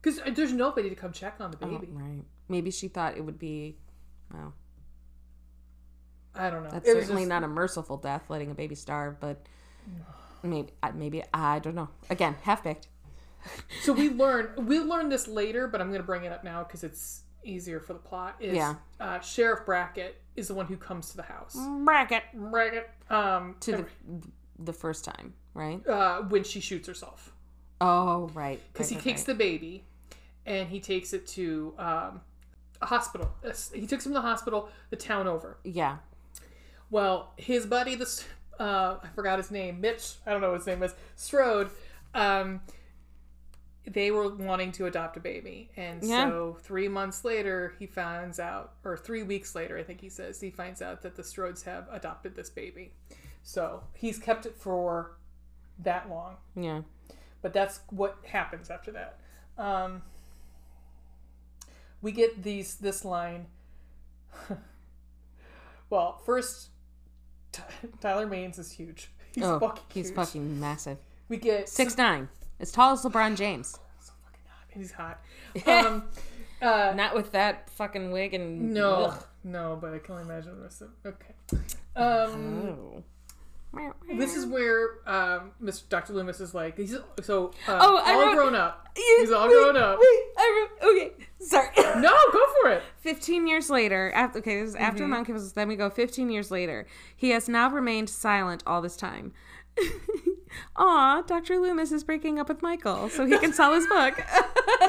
because 0.00 0.18
uh, 0.20 0.30
there's 0.34 0.52
nobody 0.52 0.88
to 0.88 0.94
come 0.96 1.12
check 1.12 1.34
on 1.40 1.50
the 1.50 1.58
Oh, 1.62 1.66
baby. 1.78 1.88
right. 1.92 2.24
Maybe 2.48 2.70
she 2.70 2.88
thought 2.88 3.16
it 3.16 3.24
would 3.24 3.38
be, 3.38 3.76
well, 4.32 4.54
I 6.38 6.50
don't 6.50 6.62
know. 6.64 6.70
that's 6.70 6.88
It 6.88 6.92
certainly 6.92 7.22
just- 7.22 7.28
not 7.30 7.42
a 7.44 7.48
merciful 7.48 7.96
death, 7.96 8.24
letting 8.28 8.50
a 8.50 8.54
baby 8.54 8.74
starve, 8.74 9.18
but 9.20 9.44
maybe, 10.42 10.70
I- 10.82 10.92
maybe, 10.92 11.22
I 11.32 11.58
don't 11.58 11.74
know. 11.74 11.88
Again, 12.10 12.36
half 12.42 12.62
baked. 12.64 12.88
So 13.82 13.92
we 13.92 14.10
learn 14.10 14.50
we 14.66 14.80
learn 14.80 15.08
this 15.08 15.28
later, 15.28 15.68
but 15.68 15.80
I'm 15.80 15.88
going 15.88 16.00
to 16.00 16.06
bring 16.06 16.24
it 16.24 16.32
up 16.32 16.42
now 16.42 16.64
because 16.64 16.82
it's 16.82 17.22
easier 17.44 17.78
for 17.78 17.92
the 17.92 17.98
plot. 18.00 18.34
Is 18.40 18.56
Yeah. 18.56 18.74
uh, 18.98 19.20
Sheriff 19.20 19.64
Brackett 19.64 20.20
is 20.34 20.48
the 20.48 20.54
one 20.54 20.66
who 20.66 20.76
comes 20.76 21.10
to 21.10 21.16
the 21.16 21.22
house. 21.22 21.56
Bracket. 21.84 22.24
Brackett, 22.34 22.90
um, 23.08 23.54
To 23.60 23.72
the, 23.72 23.86
the 24.58 24.72
first 24.72 25.04
time, 25.04 25.32
right? 25.54 25.86
uh, 25.86 26.22
when 26.22 26.42
she 26.42 26.58
shoots 26.58 26.88
herself. 26.88 27.32
Oh, 27.80 28.28
right. 28.34 28.60
because 28.72 28.86
right, 28.86 28.90
he 28.90 28.96
right, 28.96 29.04
takes 29.04 29.20
right. 29.20 29.26
the 29.28 29.34
baby 29.36 29.84
and 30.44 30.68
he 30.68 30.80
takes 30.80 31.12
it 31.12 31.26
to 31.28 31.72
um, 31.78 32.20
a 32.82 32.86
hospital. 32.86 33.30
He 33.72 33.86
takes 33.86 34.04
him 34.06 34.10
to 34.12 34.14
the 34.18 34.22
hospital, 34.22 34.70
the 34.90 34.96
town 34.96 35.28
over. 35.28 35.58
Yeah. 35.62 35.98
Well, 36.90 37.32
his 37.36 37.66
buddy, 37.66 37.94
this 37.94 38.24
uh, 38.58 38.96
I 39.02 39.08
forgot 39.14 39.38
his 39.38 39.50
name, 39.50 39.80
Mitch. 39.80 40.14
I 40.26 40.30
don't 40.30 40.40
know 40.40 40.50
what 40.50 40.58
his 40.58 40.66
name 40.66 40.82
is. 40.82 40.94
Strode. 41.16 41.70
Um, 42.14 42.60
they 43.86 44.10
were 44.10 44.34
wanting 44.34 44.72
to 44.72 44.86
adopt 44.86 45.16
a 45.16 45.20
baby, 45.20 45.70
and 45.76 46.02
Yeah. 46.02 46.28
so 46.28 46.56
three 46.60 46.88
months 46.88 47.24
later, 47.24 47.74
he 47.78 47.86
finds 47.86 48.40
out, 48.40 48.72
or 48.84 48.96
three 48.96 49.22
weeks 49.22 49.54
later, 49.54 49.76
I 49.78 49.82
think 49.84 50.00
he 50.00 50.08
says, 50.08 50.40
he 50.40 50.50
finds 50.50 50.82
out 50.82 51.02
that 51.02 51.14
the 51.16 51.22
Strodes 51.22 51.62
have 51.64 51.86
adopted 51.92 52.34
this 52.34 52.50
baby. 52.50 52.94
So 53.44 53.84
he's 53.94 54.18
kept 54.18 54.44
it 54.46 54.56
for 54.56 55.12
that 55.78 56.08
long 56.08 56.36
Yeah. 56.56 56.80
but 57.42 57.52
that's 57.52 57.80
what 57.90 58.16
happens 58.24 58.70
after 58.70 58.90
that. 58.92 59.20
Um, 59.58 60.02
we 62.02 62.10
get 62.10 62.42
these 62.42 62.76
this 62.76 63.04
line. 63.04 63.46
well, 65.90 66.20
first, 66.24 66.70
Ty- 67.56 67.64
Tyler 68.00 68.26
Mane's 68.26 68.58
is 68.58 68.70
huge. 68.72 69.10
He's 69.34 69.44
oh, 69.44 69.58
fucking 69.60 69.82
he's 69.92 70.06
huge. 70.08 70.16
fucking 70.16 70.58
massive. 70.60 70.96
We 71.28 71.36
get 71.36 71.68
Six 71.68 71.96
nine, 71.98 72.28
as 72.60 72.72
tall 72.72 72.92
as 72.94 73.02
LeBron 73.02 73.36
James. 73.36 73.78
so 74.00 74.12
fucking 74.24 74.92
hot. 74.92 75.20
He's 75.62 75.66
hot. 75.66 75.86
Um, 75.86 76.04
uh, 76.62 76.94
Not 76.96 77.14
with 77.14 77.32
that 77.32 77.68
fucking 77.70 78.12
wig 78.12 78.32
and 78.34 78.72
no, 78.72 78.94
Ugh. 79.06 79.24
no, 79.44 79.78
but 79.80 79.92
I 79.92 79.98
can 79.98 80.14
only 80.14 80.24
imagine 80.24 80.56
the 80.56 80.62
rest 80.62 80.82
of. 80.82 80.88
Okay. 81.04 81.34
Um, 81.96 82.68
Oh. 82.68 83.02
This 84.16 84.34
is 84.36 84.46
where 84.46 84.98
um, 85.06 85.52
Mr. 85.62 85.88
Dr. 85.88 86.12
Loomis 86.14 86.40
is 86.40 86.54
like 86.54 86.76
he's 86.76 86.96
so 87.22 87.52
uh, 87.68 87.78
Oh, 87.80 87.98
all 88.04 88.20
wrote- 88.26 88.34
grown 88.34 88.54
up. 88.54 88.88
Yeah, 88.96 89.02
He's 89.20 89.30
all 89.30 89.46
wait, 89.48 89.54
grown 89.54 89.76
up. 89.76 89.98
Wait, 89.98 90.22
I 90.38 90.68
wrote, 90.82 90.90
okay, 90.90 91.12
sorry. 91.40 91.68
No, 92.00 92.14
go 92.32 92.42
for 92.62 92.70
it. 92.70 92.82
15 93.00 93.46
years 93.46 93.68
later, 93.68 94.10
after, 94.14 94.38
okay, 94.38 94.60
this 94.60 94.70
is 94.70 94.74
after 94.76 95.04
Mm-hmm. 95.04 95.36
us, 95.36 95.52
then 95.52 95.68
we 95.68 95.76
go 95.76 95.90
15 95.90 96.30
years 96.30 96.50
later. 96.50 96.86
He 97.14 97.30
has 97.30 97.46
now 97.48 97.68
remained 97.70 98.08
silent 98.08 98.62
all 98.66 98.80
this 98.80 98.96
time. 98.96 99.32
Aw, 100.76 101.22
Dr. 101.22 101.58
Loomis 101.58 101.92
is 101.92 102.04
breaking 102.04 102.38
up 102.38 102.48
with 102.48 102.62
Michael 102.62 103.08
so 103.10 103.26
he 103.26 103.36
can 103.38 103.52
sell 103.52 103.74
his 103.74 103.86
book. 103.86 104.14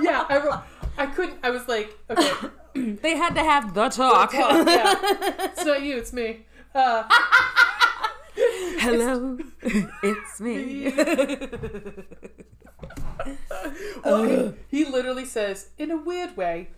yeah, 0.00 0.24
I 0.28 0.40
wrote. 0.44 0.60
I 0.98 1.06
couldn't. 1.06 1.38
I 1.42 1.50
was 1.50 1.66
like, 1.68 1.96
okay, 2.08 2.30
they 3.02 3.16
had 3.16 3.34
to 3.34 3.42
have 3.42 3.74
the 3.74 3.88
talk. 3.88 4.30
talk, 4.32 4.66
yeah. 4.66 4.94
it's 5.40 5.64
not 5.64 5.82
you, 5.82 5.96
it's 5.98 6.12
me. 6.12 6.46
Uh, 6.74 7.02
Hello, 8.78 9.38
it's 10.02 10.40
me. 10.40 10.92
well, 14.04 14.24
he, 14.70 14.78
he 14.78 14.84
literally 14.84 15.24
says, 15.24 15.70
in 15.78 15.90
a 15.90 15.96
weird 15.96 16.36
way, 16.36 16.68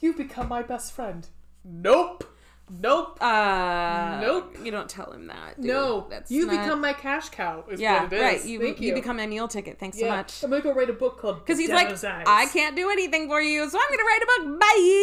you've 0.00 0.16
become 0.16 0.48
my 0.48 0.62
best 0.62 0.92
friend. 0.92 1.26
Nope. 1.64 2.22
Nope. 2.68 3.22
Uh, 3.22 4.18
Nope. 4.20 4.56
You 4.62 4.70
don't 4.72 4.88
tell 4.88 5.12
him 5.12 5.28
that. 5.28 5.54
dude. 5.56 5.66
no. 5.66 6.06
that's 6.10 6.30
you 6.32 6.46
not- 6.46 6.64
become 6.64 6.80
my 6.80 6.92
cash 6.92 7.28
cow. 7.28 7.62
Is 7.70 7.78
Yeah, 7.80 8.02
what 8.04 8.12
it 8.12 8.16
is. 8.16 8.22
right. 8.22 8.44
You, 8.44 8.58
Thank 8.60 8.80
you 8.80 8.88
you. 8.88 8.94
become 8.94 9.18
my 9.18 9.26
meal 9.28 9.46
ticket. 9.46 9.78
Thanks 9.78 9.98
so 10.00 10.08
much. 10.08 10.42
I'm 10.42 10.50
gonna 10.50 10.62
go 10.62 10.72
write 10.74 10.90
a 10.90 10.94
book 10.94 11.20
called 11.20 11.38
Because 11.44 11.58
he's 11.60 11.70
like, 11.70 11.86
Eyes. 11.88 12.02
I 12.04 12.46
can't 12.52 12.74
do 12.74 12.90
anything 12.90 13.28
for 13.28 13.40
you, 13.40 13.70
so 13.70 13.78
I'm 13.78 13.88
gonna 13.90 14.04
write 14.04 14.22
a 14.22 14.26
book. 14.26 14.58
Bye. 14.60 15.00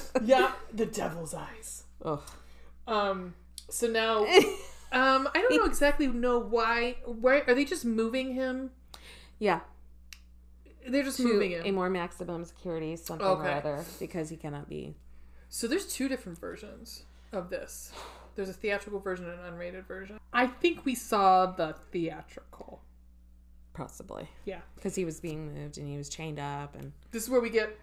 Bye. 0.16 0.20
yeah, 0.24 0.52
the 0.72 0.86
Devil's 0.86 1.34
Eyes. 1.34 1.84
Ugh. 2.02 2.22
Um. 2.86 3.34
So 3.70 3.86
now, 3.86 4.24
um, 4.92 5.28
I 5.34 5.40
don't 5.48 5.56
know 5.56 5.64
exactly 5.64 6.06
know 6.06 6.38
why. 6.38 6.96
Why 7.04 7.42
are 7.46 7.54
they 7.54 7.64
just 7.64 7.84
moving 7.84 8.34
him? 8.34 8.70
Yeah, 9.38 9.60
They're 10.86 11.02
just 11.02 11.16
to 11.16 11.24
moving 11.24 11.52
him 11.52 11.62
a 11.64 11.70
more 11.70 11.88
maximum 11.88 12.44
security 12.44 12.94
something 12.96 13.26
Okay. 13.26 13.48
or 13.48 13.52
other 13.52 13.84
because 13.98 14.28
he 14.28 14.36
cannot 14.36 14.68
be. 14.68 14.96
So 15.48 15.66
there's 15.66 15.86
two 15.86 16.08
different 16.08 16.38
versions 16.38 17.04
of 17.32 17.48
this. 17.48 17.90
There's 18.36 18.48
a 18.50 18.52
theatrical 18.52 19.00
version 19.00 19.28
and 19.28 19.40
an 19.40 19.54
unrated 19.54 19.86
version. 19.86 20.20
I 20.32 20.46
think 20.46 20.84
we 20.84 20.94
saw 20.94 21.46
the 21.46 21.74
theatrical. 21.90 22.82
Possibly 23.72 24.28
Yeah. 24.44 24.60
because 24.74 24.94
he 24.94 25.04
was 25.06 25.20
being 25.20 25.54
moved 25.54 25.78
and 25.78 25.88
he 25.88 25.96
was 25.96 26.08
chained 26.10 26.38
up 26.38 26.74
and 26.74 26.92
This 27.12 27.22
is 27.22 27.30
where 27.30 27.40
we 27.40 27.48
get 27.50 27.78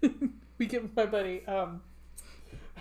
we 0.58 0.64
get 0.66 0.96
my 0.96 1.04
buddy 1.06 1.44
um 1.46 1.82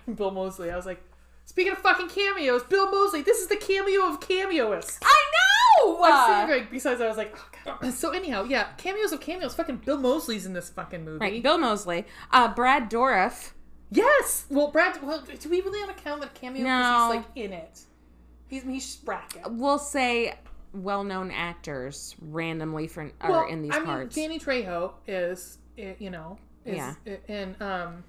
Bill 0.16 0.32
Moseley. 0.32 0.72
I 0.72 0.76
was 0.78 0.86
like, 0.86 1.04
speaking 1.48 1.72
of 1.74 1.80
fucking 1.80 2.10
cameos, 2.10 2.62
Bill 2.64 2.92
Moseley, 2.92 3.22
this 3.24 3.40
is 3.40 3.48
the 3.48 3.56
cameo 3.56 4.08
of 4.08 4.20
cameoists. 4.20 5.00
I 5.02 5.24
know. 5.34 5.98
I 5.98 6.10
was 6.10 6.28
sitting 6.28 6.48
there, 6.50 6.68
besides, 6.70 7.02
I 7.02 7.08
was 7.08 7.18
like, 7.18 7.36
oh, 7.66 7.78
God. 7.80 7.94
so 7.94 8.12
anyhow, 8.12 8.44
yeah, 8.44 8.74
cameos 8.78 9.12
of 9.12 9.22
cameos. 9.22 9.56
Fucking 9.56 9.78
Bill 9.78 9.98
Moseley's 9.98 10.46
in 10.46 10.54
this 10.54 10.70
fucking 10.70 11.04
movie. 11.04 11.20
right, 11.20 11.42
Bill 11.44 11.58
Moseley, 11.58 12.06
uh, 12.32 12.54
Brad 12.54 12.90
Dourif. 12.92 13.52
Yes. 13.90 14.46
Well, 14.50 14.68
Brad. 14.70 15.02
Well, 15.02 15.24
do 15.40 15.50
we 15.50 15.62
really 15.62 15.80
want 15.80 15.96
to 15.96 16.04
count 16.04 16.20
that 16.22 16.34
cameo? 16.36 16.62
No. 16.64 17.12
he's 17.12 17.16
like 17.18 17.26
in 17.36 17.54
it. 17.54 17.80
He's 18.50 18.64
he's 18.64 18.96
Brackett. 18.98 19.44
We'll 19.50 19.80
say 19.80 20.34
well-known 20.74 21.32
actors 21.32 22.16
randomly 22.22 22.88
for 22.88 23.10
are 23.22 23.32
well, 23.32 23.48
in 23.48 23.62
these 23.62 23.74
I 23.74 23.80
parts. 23.80 24.16
mean, 24.16 24.28
Danny 24.30 24.40
Trejo 24.40 24.92
is, 25.08 25.58
eh, 25.78 25.94
you 26.00 26.10
know, 26.10 26.38
is, 26.66 26.76
Yeah. 26.76 26.94
eh, 27.06 27.16
and 27.30 27.62
um, 27.62 28.04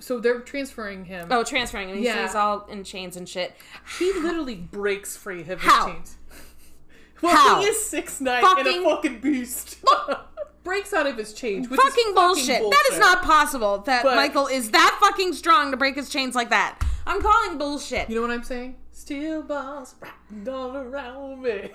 so 0.00 0.20
they're 0.20 0.40
transferring 0.40 1.04
him. 1.04 1.28
oh, 1.30 1.44
transferring 1.44 1.88
him. 1.90 1.98
Yeah. 1.98 2.22
He's 2.26 2.34
all 2.34 2.66
in 2.66 2.84
chains 2.84 3.16
and 3.16 3.28
shit. 3.28 3.54
He 3.98 4.12
literally 4.12 4.56
breaks 4.56 5.16
free 5.16 5.40
of 5.42 5.46
his 5.48 5.60
How? 5.60 5.86
chains. 5.88 6.16
Well, 7.20 7.34
How? 7.34 7.60
he 7.60 7.66
is 7.66 7.84
six 7.84 8.20
nine 8.20 8.44
and 8.44 8.56
Fucking- 8.64 8.86
a 8.86 8.90
fucking 8.90 9.20
beast. 9.20 9.78
breaks 10.62 10.92
out 10.94 11.06
of 11.08 11.16
his 11.16 11.32
chains. 11.32 11.68
Which 11.68 11.80
Fucking 11.80 12.04
is 12.10 12.14
bullshit. 12.14 12.60
That 12.70 12.88
is 12.92 12.98
not 13.00 13.22
possible. 13.24 13.78
That 13.78 14.04
But- 14.04 14.14
Michael 14.14 14.46
is 14.46 14.70
that 14.70 14.98
fucking 15.00 15.32
strong 15.32 15.72
to 15.72 15.76
break 15.76 15.96
his 15.96 16.10
chains 16.10 16.36
like 16.36 16.50
that. 16.50 16.78
I'm 17.08 17.20
calling 17.20 17.58
bullshit. 17.58 18.08
You 18.08 18.14
know 18.14 18.20
what 18.22 18.30
I'm 18.30 18.44
saying? 18.44 18.76
Steel 18.92 19.42
balls 19.42 19.96
wrapped 20.00 20.46
all 20.48 20.76
around 20.76 21.42
me. 21.42 21.70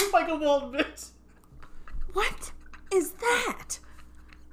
like 0.00 0.12
Michael 0.12 0.38
Bolton, 0.38 0.72
bitch. 0.78 1.08
What 2.12 2.52
is 2.92 3.10
that? 3.12 3.78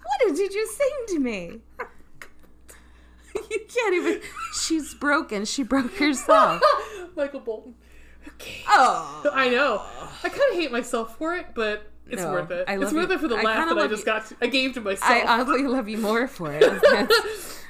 What 0.05 0.35
did 0.35 0.53
you 0.53 0.67
sing 0.67 1.15
to 1.15 1.19
me? 1.19 1.59
you 3.51 3.59
can't 3.73 3.93
even. 3.95 4.21
She's 4.61 4.93
broken. 4.93 5.45
She 5.45 5.63
broke 5.63 5.95
herself. 5.97 6.61
Michael 7.15 7.39
Bolton. 7.41 7.75
Okay. 8.27 8.63
Oh. 8.67 9.29
I 9.33 9.49
know. 9.49 9.83
I 10.23 10.29
kind 10.29 10.41
of 10.51 10.55
hate 10.57 10.71
myself 10.71 11.17
for 11.17 11.35
it, 11.35 11.47
but 11.55 11.91
it's 12.07 12.21
No, 12.21 12.31
worth 12.31 12.51
it. 12.51 12.65
I 12.67 12.73
it's 12.75 12.83
love 12.85 12.93
worth 12.93 13.09
you. 13.09 13.15
it 13.15 13.19
for 13.21 13.27
the 13.27 13.35
I 13.37 13.41
laugh 13.43 13.69
that 13.69 13.77
I 13.77 13.87
just 13.87 14.01
you. 14.01 14.05
got. 14.05 14.31
I 14.41 14.47
gave 14.47 14.73
to 14.73 14.81
myself. 14.81 15.09
I 15.11 15.21
oddly 15.23 15.63
love 15.63 15.87
you 15.89 15.97
more 15.97 16.27
for 16.27 16.51
it. 16.51 16.61
That's 16.81 17.61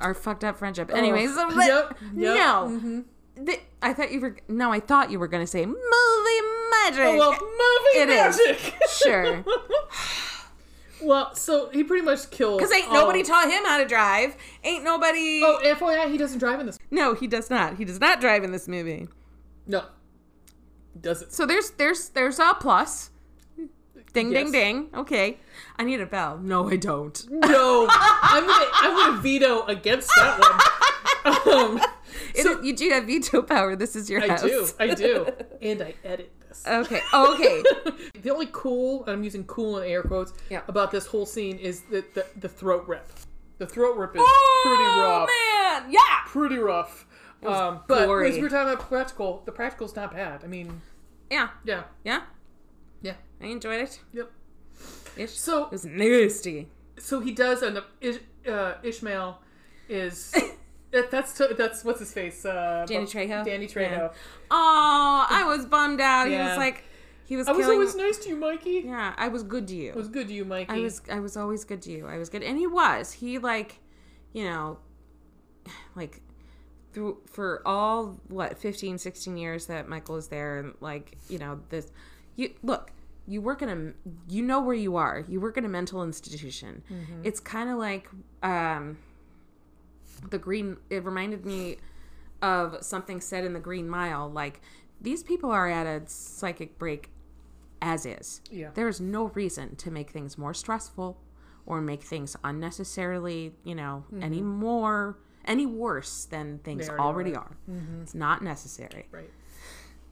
our 0.00 0.14
fucked 0.14 0.44
up 0.44 0.58
friendship. 0.58 0.90
Anyways, 0.94 1.30
Oh, 1.34 1.50
but 1.54 1.66
yep, 1.66 1.98
yep, 2.14 2.36
no. 2.36 2.68
mhm. 2.80 3.04
Th- 3.46 3.60
I 3.80 3.92
thought 3.94 4.12
you 4.12 4.20
were. 4.20 4.36
No, 4.48 4.70
I 4.72 4.80
thought 4.80 5.10
you 5.10 5.18
were 5.18 5.28
going 5.28 5.42
to 5.42 5.46
say 5.50 5.64
movie 5.64 5.78
magic. 6.70 7.00
Oh, 7.04 7.16
well, 7.18 7.32
movie 7.32 7.98
It 7.98 8.08
is. 8.10 8.38
magic. 8.46 8.74
Sure. 8.88 9.44
Well, 11.04 11.34
so 11.34 11.68
he 11.70 11.84
pretty 11.84 12.04
much 12.04 12.30
killed. 12.30 12.58
Because 12.58 12.72
ain't 12.72 12.88
all- 12.88 12.94
nobody 12.94 13.22
taught 13.22 13.50
him 13.50 13.64
how 13.64 13.78
to 13.78 13.86
drive. 13.86 14.36
Ain't 14.64 14.84
nobody. 14.84 15.40
Oh, 15.44 15.60
FYI, 15.62 16.10
he 16.10 16.18
doesn't 16.18 16.38
drive 16.38 16.60
in 16.60 16.66
this. 16.66 16.78
No, 16.90 17.14
he 17.14 17.26
does 17.26 17.50
not. 17.50 17.76
He 17.76 17.84
does 17.84 18.00
not 18.00 18.20
drive 18.20 18.44
in 18.44 18.52
this 18.52 18.66
movie. 18.68 19.08
No, 19.66 19.84
does 21.00 21.22
it? 21.22 21.32
So 21.32 21.46
there's 21.46 21.70
there's 21.72 22.08
there's 22.10 22.38
a 22.38 22.54
plus. 22.58 23.10
Ding 24.12 24.30
Yes. 24.30 24.42
ding 24.42 24.52
ding. 24.52 24.88
Okay. 24.94 25.38
I 25.78 25.84
need 25.84 26.00
a 26.00 26.06
bell. 26.06 26.38
No, 26.38 26.68
I 26.68 26.76
don't. 26.76 27.26
No, 27.30 27.86
I'm 27.90 28.46
gonna 28.46 28.66
I'm 28.74 28.96
gonna 29.12 29.22
veto 29.22 29.64
against 29.66 30.10
that 30.16 30.38
one. 30.38 30.60
Um, 31.46 31.80
It- 32.34 32.42
So- 32.42 32.60
you 32.62 32.74
do 32.76 32.88
have 32.90 33.04
veto 33.04 33.42
power. 33.42 33.76
This 33.76 33.94
is 33.96 34.08
your 34.10 34.22
I 34.22 34.28
house. 34.28 34.42
do, 34.42 34.68
I 34.78 34.94
do, 34.94 35.26
and 35.62 35.82
I 35.82 35.94
edit 36.04 36.32
this. 36.48 36.64
Okay. 36.66 37.00
Okay. 37.12 37.62
the 38.22 38.30
only 38.30 38.48
cool, 38.52 39.04
and 39.04 39.12
I'm 39.12 39.24
using 39.24 39.44
cool 39.44 39.78
in 39.78 39.88
air 39.90 40.02
quotes, 40.02 40.32
Yeah. 40.50 40.62
about 40.68 40.90
this 40.90 41.06
whole 41.06 41.26
scene 41.26 41.58
is 41.58 41.82
the, 41.82 42.04
the, 42.14 42.26
the 42.38 42.48
throat 42.48 42.86
rip. 42.88 43.10
The 43.58 43.66
throat 43.66 43.96
rip 43.96 44.14
is 44.16 44.22
oh 44.24 44.62
pretty 44.64 45.00
rough. 45.00 45.28
man. 45.84 45.92
Yeah. 45.92 46.00
Pretty 46.26 46.58
rough. 46.58 47.06
Um, 47.44 47.80
but 47.88 48.08
as 48.24 48.36
we 48.36 48.42
were 48.42 48.48
talking 48.48 48.72
about 48.72 48.88
practical, 48.88 49.42
the 49.46 49.52
practical's 49.52 49.96
not 49.96 50.12
bad. 50.12 50.42
I 50.44 50.46
mean, 50.46 50.80
Yeah. 51.30 51.48
yeah, 51.64 51.82
Yeah. 52.04 52.22
yeah, 53.02 53.14
I 53.40 53.46
enjoyed 53.46 53.80
it. 53.82 54.00
yep. 54.12 54.30
Ish. 55.16 55.32
So, 55.38 55.64
it 55.66 55.72
was 55.72 55.84
nasty. 55.84 56.70
so 56.98 57.20
he 57.20 57.32
does 57.32 57.62
end 57.62 57.76
up. 57.78 57.88
Ish, 58.00 58.18
uh, 58.48 58.74
Ishmael 58.82 59.40
is. 59.88 60.34
that, 60.92 61.10
that's 61.10 61.32
to, 61.34 61.54
that's 61.56 61.84
what's 61.84 62.00
his 62.00 62.12
face. 62.12 62.44
Uh, 62.44 62.84
Danny 62.86 63.06
Trejo? 63.06 63.44
Danny 63.44 63.66
Trejo. 63.66 63.90
Yeah. 63.90 64.08
Oh, 64.50 65.26
I 65.28 65.44
was 65.44 65.66
bummed 65.66 66.00
out. 66.00 66.28
He 66.28 66.36
was 66.36 66.56
like, 66.56 66.84
he 67.24 67.36
was 67.36 67.48
I 67.48 67.52
was 67.52 67.66
always 67.66 67.94
nice 67.94 68.18
to 68.18 68.28
you, 68.28 68.36
Mikey. 68.36 68.82
yeah, 68.86 69.14
I 69.16 69.28
was 69.28 69.42
good 69.42 69.66
to 69.68 69.74
you. 69.74 69.92
I 69.92 69.96
was 69.96 70.08
good 70.08 70.28
to 70.28 70.34
you, 70.34 70.44
Mikey. 70.44 70.72
I 70.72 70.80
was 70.80 71.02
I 71.10 71.20
was 71.20 71.36
always 71.36 71.64
good 71.64 71.82
to 71.82 71.90
you. 71.90 72.06
I 72.06 72.18
was 72.18 72.28
good, 72.28 72.42
and 72.42 72.58
he 72.58 72.66
was. 72.66 73.12
He 73.12 73.38
like, 73.38 73.80
you 74.32 74.44
know, 74.44 74.78
like 75.94 76.20
through 76.92 77.18
for 77.26 77.62
all 77.64 78.20
what 78.28 78.58
15 78.58 78.98
16 78.98 79.36
years 79.36 79.66
that 79.66 79.88
michael 79.88 80.16
is 80.16 80.28
there 80.28 80.58
and 80.58 80.74
like 80.80 81.16
you 81.28 81.38
know 81.38 81.60
this 81.70 81.90
you 82.36 82.52
look 82.62 82.90
you 83.26 83.40
work 83.40 83.62
in 83.62 83.68
a 83.68 84.32
you 84.32 84.42
know 84.42 84.60
where 84.60 84.74
you 84.74 84.96
are 84.96 85.24
you 85.28 85.40
work 85.40 85.56
in 85.56 85.64
a 85.64 85.68
mental 85.68 86.02
institution 86.02 86.82
it's 87.24 87.40
kind 87.40 87.70
of 87.70 87.78
like 87.78 88.08
um 88.42 88.98
the 90.30 90.38
green 90.38 90.76
it 90.90 91.04
reminded 91.04 91.44
me 91.46 91.76
of 92.40 92.78
something 92.84 93.20
said 93.20 93.44
in 93.44 93.52
the 93.52 93.60
green 93.60 93.88
mile 93.88 94.28
like 94.30 94.60
these 95.00 95.22
people 95.22 95.50
are 95.50 95.68
at 95.68 95.86
a 95.86 96.02
psychic 96.08 96.78
break 96.78 97.10
as 97.80 98.06
is 98.06 98.40
Yeah. 98.50 98.70
there 98.74 98.88
is 98.88 99.00
no 99.00 99.24
reason 99.28 99.76
to 99.76 99.90
make 99.90 100.10
things 100.10 100.38
more 100.38 100.54
stressful 100.54 101.18
or 101.66 101.80
make 101.80 102.02
things 102.02 102.36
unnecessarily 102.44 103.54
you 103.64 103.74
know 103.74 104.04
any 104.20 104.40
more 104.42 105.18
any 105.44 105.66
worse 105.66 106.24
than 106.26 106.58
things 106.58 106.86
Mm-hmm. 106.86 106.96
They 106.96 107.02
already 107.02 107.34
already 107.34 107.36
are 107.36 107.56
it's 108.02 108.14
not 108.14 108.42
necessary 108.42 109.06
right. 109.10 109.30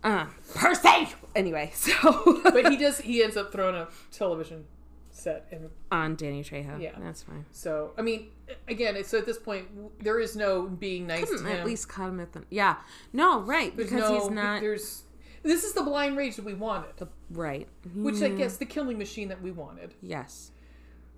uh, 0.02 0.26
per 0.54 0.74
se 0.74 1.08
anyway 1.36 1.70
so 1.74 2.40
But 2.44 2.68
he 2.70 2.76
does. 2.76 2.98
He 2.98 3.22
ends 3.22 3.36
up 3.36 3.52
throwing 3.52 3.74
a 3.76 3.88
television 4.10 4.64
set 5.12 5.46
in 5.50 5.68
on 5.92 6.14
danny 6.16 6.42
trejo 6.42 6.80
Yeah. 6.80 6.92
that's 6.98 7.22
fine 7.24 7.44
So 7.52 7.92
I 7.98 8.02
mean, 8.02 8.30
again, 8.68 9.02
so 9.04 9.18
at 9.18 9.26
this 9.26 9.38
point 9.38 9.66
there 10.02 10.18
is 10.20 10.36
no 10.36 10.62
being 10.62 11.06
nice 11.06 11.24
Couldn't 11.28 11.44
to 11.44 11.50
him. 11.50 11.56
at 11.60 11.66
least 11.66 11.88
cut 11.88 12.08
him 12.08 12.20
at 12.20 12.32
the 12.32 12.42
yeah 12.50 12.76
no 13.12 13.40
right 13.40 13.76
There's 13.76 13.90
because 13.90 14.08
no, 14.10 14.20
he's 14.20 14.30
not 14.30 14.60
There's 14.60 15.02
this 15.42 15.64
is 15.64 15.72
the 15.72 15.82
blind 15.82 16.16
rage 16.16 16.36
that 16.36 16.44
we 16.44 16.54
wanted, 16.54 17.08
right 17.30 17.66
which 17.94 18.16
I 18.22 18.28
Mm, 18.30 18.36
guess 18.36 18.56
the 18.58 18.66
killing 18.66 18.98
machine 18.98 19.28
that 19.28 19.40
we 19.42 19.50
wanted. 19.50 19.94
yes 20.02 20.50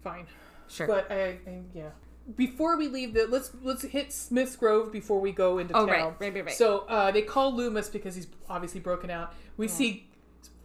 Fine, 0.03 0.27
sure 0.69 0.87
but 0.87 1.11
I, 1.11 1.39
I 1.47 1.63
yeah. 1.75 1.91
Before 2.37 2.77
we 2.77 2.87
leave, 2.87 3.15
the 3.15 3.27
let's 3.27 3.51
let's 3.65 3.83
hit 3.83 4.13
Smith's 4.13 4.55
Grove 4.55 4.93
before 4.93 5.21
we 5.21 5.33
go 5.33 5.59
into 5.59 5.75
Oh, 5.77 5.87
town. 5.87 5.89
right, 5.89 6.21
right, 6.21 6.35
right, 6.35 6.45
right. 6.47 6.55
So 6.55 6.81
uh, 6.89 7.11
they 7.11 7.23
call 7.23 7.53
Loomis 7.53 7.89
because 7.89 8.15
he's 8.15 8.29
obviously 8.49 8.79
broken 8.81 9.11
out. 9.11 9.35
We 9.57 9.67
see. 9.67 10.07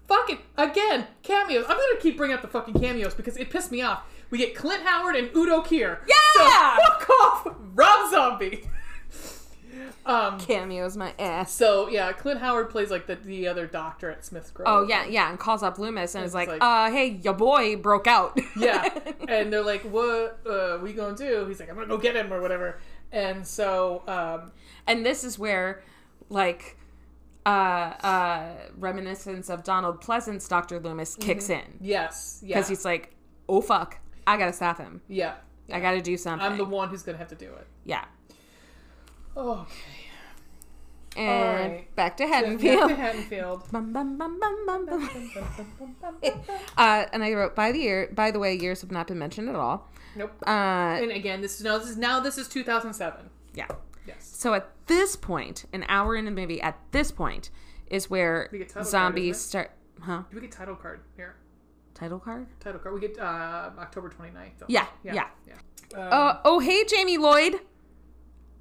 Fucking 0.08 0.38
again 0.58 1.08
cameos. 1.24 1.66
I'm 1.68 1.76
gonna 1.76 2.00
keep 2.00 2.16
bringing 2.16 2.36
up 2.36 2.42
the 2.42 2.48
fucking 2.48 2.76
cameos 2.80 3.14
because 3.14 3.36
it 3.38 3.50
pissed 3.50 3.72
me 3.72 3.82
off. 3.82 4.04
We 4.30 4.38
get 4.38 4.56
Clint 4.56 4.84
Howard 4.84 5.16
and 5.16 5.30
Udo 5.36 5.62
Kier. 5.62 6.00
Yeah! 6.08 6.16
So 6.34 6.84
fuck 6.84 7.10
off, 7.10 7.56
Rob 7.76 8.12
Zombie. 8.12 8.68
Um, 10.06 10.40
Cameos 10.40 10.96
my 10.96 11.14
ass. 11.20 11.52
so 11.54 11.90
yeah, 11.90 12.14
Clint 12.14 12.40
Howard 12.40 12.70
plays 12.70 12.90
like 12.90 13.08
the, 13.08 13.16
the 13.16 13.48
other 13.50 13.68
doctor 13.68 14.10
at 14.10 14.24
Smith 14.26 14.54
Grove. 14.54 14.66
Oh 14.70 14.88
yeah, 14.88 15.06
yeah, 15.06 15.30
and 15.30 15.38
calls 15.38 15.62
up 15.62 15.78
Loomis 15.78 16.16
and 16.16 16.24
is 16.24 16.30
It's 16.30 16.36
like, 16.36 16.48
like- 16.48 16.64
"Uh, 16.64 16.90
hey, 16.90 17.20
your 17.22 17.34
boy 17.34 17.76
broke 17.76 18.08
out." 18.08 18.40
yeah, 18.58 18.88
and 19.28 19.52
they're 19.52 19.62
like, 19.66 19.82
"What? 19.84 20.40
Uh, 20.50 20.80
we 20.82 20.94
gonna 20.94 21.16
do?" 21.16 21.46
He's 21.48 21.60
like, 21.60 21.70
"I'm 21.70 21.76
gonna 21.76 21.88
go 21.88 21.98
get 21.98 22.16
him" 22.16 22.32
or 22.34 22.42
whatever. 22.42 22.80
And 23.12 23.46
so, 23.46 24.04
um, 24.08 24.54
and 24.88 25.06
this 25.06 25.26
is 25.26 25.38
where, 25.38 25.84
like, 26.30 26.78
uh, 27.46 27.50
uh, 27.50 28.50
reminiscence 28.78 29.50
of 29.50 29.64
Donald 29.66 30.00
Pleasence's 30.00 30.48
Doctor 30.48 30.80
Loomis 30.80 31.18
kicks 31.18 31.50
in 31.50 31.64
yes, 31.82 32.40
yeah, 32.42 32.56
because 32.56 32.70
he's 32.70 32.86
like, 32.86 33.14
"Oh 33.50 33.62
fuck, 33.62 34.00
I 34.28 34.38
gotta 34.38 34.54
stop 34.54 34.78
him. 34.78 35.02
yeah, 35.08 35.36
I 35.72 35.80
gotta 35.80 36.02
do 36.02 36.16
something." 36.18 36.46
I'm 36.46 36.58
the 36.58 36.66
one 36.66 36.90
who's 36.90 37.02
gonna 37.04 37.18
have 37.18 37.30
to 37.30 37.36
do 37.36 37.52
it. 37.54 37.68
yeah. 37.86 38.06
Okay, 39.36 39.66
And 41.16 41.72
right. 41.74 41.96
back 41.96 42.18
to 42.18 42.24
back 42.26 42.34
Haddonfield. 42.34 42.90
to 42.90 42.96
Haddonfield. 42.96 43.64
Bum, 43.72 43.94
bum, 43.94 44.18
bum. 44.18 45.10
Uh, 46.78 47.06
and 47.14 47.24
I 47.24 47.34
wrote, 47.34 47.56
by 47.56 47.72
the 47.72 47.80
year, 47.80 48.10
by 48.14 48.32
the 48.32 48.40
way, 48.40 48.56
years 48.56 48.82
have 48.82 48.92
not 48.92 49.08
been 49.08 49.18
mentioned 49.20 49.50
at 49.50 49.56
all. 49.56 49.90
nope. 50.16 50.32
Uh, 50.46 50.50
And 51.02 51.12
again, 51.12 51.42
this 51.42 51.58
is 51.60 51.64
now 51.64 51.78
this 51.78 51.90
is 51.90 51.98
now 51.98 52.20
this 52.20 52.38
is 52.38 52.48
2007. 52.48 53.30
yeah. 53.54 53.68
Yes. 54.08 54.16
So 54.32 54.54
at 54.54 54.70
this 54.88 55.16
point, 55.18 55.66
an 55.74 55.86
hour 55.90 56.16
in 56.16 56.24
the 56.26 56.32
movie, 56.32 56.62
at 56.62 56.80
this 56.92 57.12
point, 57.12 57.50
is 57.88 58.10
where 58.10 58.48
title 58.48 58.68
card, 58.74 58.86
zombies 58.88 59.38
start. 59.40 59.72
Huh? 60.02 60.24
Do 60.30 60.36
we 60.36 60.42
get 60.42 60.52
title 60.52 60.76
card 60.76 61.02
here? 61.18 61.36
Title 61.98 62.20
card? 62.20 62.46
Title 62.60 62.80
card. 62.80 62.94
We 62.94 63.02
get 63.02 63.18
uh, 63.20 63.72
October 63.80 64.10
29th. 64.10 64.52
Though. 64.60 64.66
Yeah, 64.70 64.86
Yeah. 65.04 65.14
yeah. 65.16 65.28
yeah. 65.48 65.54
Um, 66.00 66.14
Uh, 66.14 66.38
oh, 66.46 66.60
hey, 66.60 66.84
Jamie 66.86 67.18
Lloyd. 67.18 67.60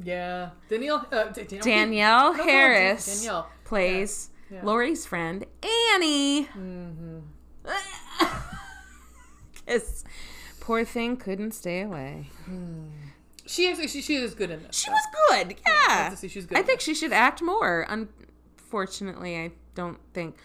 yeah. 0.02 0.50
Danielle. 0.68 1.06
Uh, 1.12 1.24
Danielle. 1.24 1.62
Danielle 1.62 2.32
no, 2.34 2.44
Harris 2.44 3.16
Danielle. 3.22 3.50
plays 3.64 4.30
Yeah. 4.50 4.60
Laurie's 4.64 5.04
friend, 5.04 5.44
Annie. 5.94 6.46
Mm-hmm. 6.46 7.18
Poor 10.60 10.84
thing 10.84 11.16
couldn't 11.16 11.52
stay 11.52 11.82
away. 11.82 12.30
She 13.46 13.68
actually 13.68 13.88
she, 13.88 14.00
she 14.02 14.16
is 14.16 14.34
good 14.34 14.50
in 14.50 14.62
this. 14.64 14.76
She 14.76 14.90
was 14.90 15.00
good. 15.30 15.56
Yeah. 15.66 16.14
to 16.18 16.28
she's 16.28 16.46
good 16.46 16.58
I 16.58 16.62
think 16.62 16.78
this. 16.78 16.84
she 16.84 16.94
should 16.94 17.12
act 17.12 17.40
more. 17.42 17.86
Unfortunately, 17.88 19.36
I 19.36 19.52
don't 19.74 19.98
think. 20.12 20.36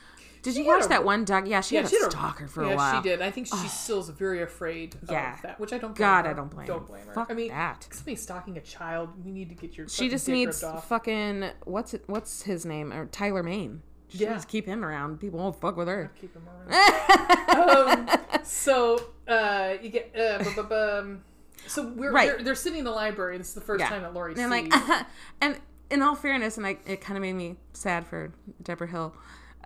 Did 0.42 0.56
you 0.56 0.64
She 0.64 0.68
had 0.68 0.76
watch 0.78 0.86
a- 0.86 0.90
that 0.90 1.04
one 1.06 1.24
Doug? 1.24 1.48
Yeah, 1.48 1.62
she 1.62 1.76
Yeah, 1.76 1.82
had 1.82 1.90
she 1.92 1.98
a 1.98 2.10
stalker 2.10 2.48
for 2.48 2.66
yeah, 2.66 2.74
a 2.74 2.76
while. 2.76 3.02
she 3.04 3.10
did. 3.10 3.22
I 3.22 3.30
think 3.30 3.48
she 3.48 3.68
still 3.68 4.00
is 4.00 4.10
very 4.10 4.42
afraid 4.42 4.96
Yeah. 5.10 5.36
of 5.36 5.42
that, 5.44 5.60
which 5.60 5.72
I 5.72 5.78
don't. 5.78 5.96
Blame 5.96 6.00
God, 6.10 6.26
her. 6.26 6.32
I 6.32 6.34
don't 6.34 6.50
blame 6.50 6.66
Don't 6.68 6.80
her. 6.80 6.86
blame 6.86 7.06
her. 7.06 7.14
Fuck 7.14 7.30
I 7.30 7.34
mean, 7.36 7.50
that. 7.50 7.88
somebody 7.92 8.16
stalking 8.16 8.58
a 8.58 8.62
child, 8.62 9.10
we 9.24 9.32
need 9.32 9.50
to 9.50 9.56
get 9.56 9.78
your. 9.78 9.88
She 9.88 10.10
just 10.10 10.28
needs 10.28 10.64
fucking 10.86 11.52
what's 11.66 11.94
it? 11.94 12.04
What's 12.08 12.44
his 12.44 12.66
name? 12.66 12.92
Or 12.92 13.06
Tyler 13.06 13.44
Mane. 13.44 13.84
She 14.08 14.18
Yeah. 14.20 14.34
just 14.34 14.48
keep 14.48 14.66
him 14.66 14.84
around. 14.84 15.20
People 15.20 15.40
won't 15.40 15.56
fuck 15.62 15.78
with 15.78 15.88
her. 15.88 16.12
Keep 16.20 16.34
him 16.36 16.44
around. 16.68 18.10
um, 18.10 18.10
so 18.44 19.00
uh, 19.28 19.76
you 19.82 19.90
get 19.90 20.12
uh, 20.20 20.44
bu- 20.44 20.56
bu- 20.56 20.64
bu- 20.64 20.76
um, 20.76 21.24
so 21.68 21.88
we're 21.90 22.12
Right. 22.12 22.28
they're, 22.30 22.44
they're 22.44 22.56
sitting 22.56 22.80
in 22.80 22.86
the 22.86 22.92
library. 22.92 23.36
and 23.36 23.42
It's 23.42 23.54
the 23.54 23.62
first 23.62 23.80
Yeah. 23.80 23.90
time 23.90 24.02
that 24.02 24.14
Laurie 24.14 24.34
And 24.38 24.52
sees. 24.52 24.72
Like, 24.74 25.06
and 25.42 25.60
in 25.90 26.02
all 26.02 26.16
fairness, 26.16 26.58
and 26.58 26.66
I, 26.66 26.78
it 26.86 27.00
kind 27.02 27.18
of 27.18 27.22
made 27.22 27.34
me 27.34 27.58
sad 27.74 28.06
for 28.06 28.34
Debra 28.64 28.88
Hill, 28.88 29.14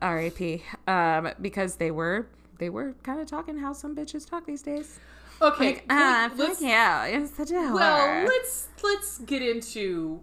R.A.P. 0.02 0.64
Um, 0.88 1.30
because 1.41 1.76
they 1.76 1.91
were 1.91 2.28
they 2.58 2.70
were 2.70 2.93
kind 3.04 3.20
of 3.20 3.28
talking 3.28 3.58
how 3.58 3.74
some 3.74 3.96
bitches 3.96 4.30
talk 4.30 4.46
these 4.46 4.62
days. 4.62 5.00
okay, 5.41 5.82
Ah, 5.89 6.32
let- 6.36 6.50
fuck 6.52 6.62
yeah, 6.62 7.06
it's 7.06 7.32
the 7.32 7.46
door. 7.46 7.74
well, 7.74 8.26
let's 8.26 8.68
let's 8.84 9.18
get 9.20 9.41
into. 9.41 10.22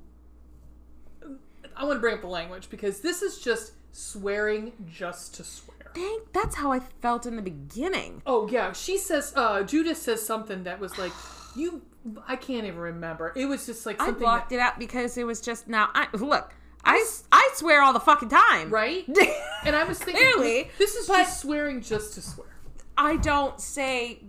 I 1.77 1.85
want 1.85 1.97
to 1.97 2.01
bring 2.01 2.15
up 2.15 2.21
the 2.21 2.27
language 2.27 2.69
because 2.71 3.01
this 3.01 3.23
is 3.23 3.39
just 3.39 3.73
swearing 3.93 4.73
just 4.91 5.35
to 5.37 5.45
swear. 5.45 5.77
Dang, 5.95 6.21
that's 6.33 6.57
how 6.57 6.73
I 6.73 6.81
felt 6.81 7.27
in 7.27 7.37
the 7.37 7.43
beginning. 7.43 8.23
Oh 8.27 8.49
yeah, 8.49 8.73
she 8.73 8.97
says. 8.99 9.33
uh 9.37 9.63
Judith 9.63 9.99
says 9.99 10.25
something 10.25 10.65
that 10.65 10.81
was 10.81 10.97
like, 10.99 11.13
you. 11.57 11.83
I 12.27 12.35
can't 12.37 12.67
even 12.67 12.79
remember. 12.81 13.33
It 13.37 13.47
was 13.47 13.65
just 13.67 13.87
like 13.87 14.01
I 14.01 14.11
blocked 14.11 14.51
that, 14.51 14.57
it 14.57 14.61
out 14.61 14.79
because 14.79 15.17
it 15.17 15.25
was 15.25 15.41
just 15.41 15.69
now. 15.69 15.89
I 15.95 16.09
look, 16.15 16.53
I 16.85 17.05
I 17.31 17.51
swear 17.55 17.83
all 17.83 17.93
the 17.93 18.01
fucking 18.01 18.29
time, 18.29 18.71
right? 18.71 19.05
And 19.65 19.77
I 19.77 19.85
was 19.85 19.99
thinking, 19.99 20.25
Clearly, 20.35 20.71
this 20.79 20.97
is 20.97 21.07
just 21.07 21.41
swearing 21.41 21.81
just 21.81 22.15
to 22.15 22.23
swear. 22.23 22.49
I 22.97 23.17
don't 23.17 23.61
say 23.61 24.25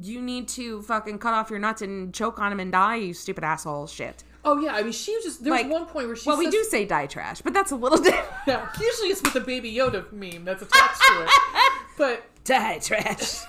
you 0.00 0.20
need 0.22 0.48
to 0.48 0.80
fucking 0.82 1.18
cut 1.18 1.34
off 1.34 1.50
your 1.50 1.58
nuts 1.58 1.82
and 1.82 2.12
choke 2.14 2.38
on 2.40 2.50
them 2.50 2.60
and 2.60 2.72
die, 2.72 2.96
you 2.96 3.12
stupid 3.14 3.44
asshole 3.44 3.86
shit. 3.86 4.24
Oh 4.46 4.58
yeah, 4.60 4.74
I 4.74 4.82
mean, 4.82 4.92
she 4.92 5.14
was 5.16 5.24
just. 5.24 5.44
There 5.44 5.52
Like, 5.52 5.66
was 5.66 5.72
one 5.72 5.86
point 5.86 6.06
where 6.06 6.16
she. 6.16 6.28
Well, 6.28 6.38
we 6.38 6.48
do 6.50 6.64
say 6.64 6.84
die 6.86 7.06
trash, 7.06 7.40
but 7.42 7.52
that's 7.52 7.70
a 7.72 7.76
little 7.76 7.98
different. 8.02 8.26
Yeah, 8.46 8.68
usually 8.80 9.08
it's 9.08 9.22
with 9.22 9.32
the 9.34 9.40
Baby 9.40 9.74
Yoda 9.74 10.10
meme 10.12 10.44
that's 10.44 10.62
attached 10.62 11.00
to 11.02 11.22
it. 11.24 11.30
But 11.96 12.24
die 12.44 12.78
trash. 12.80 13.42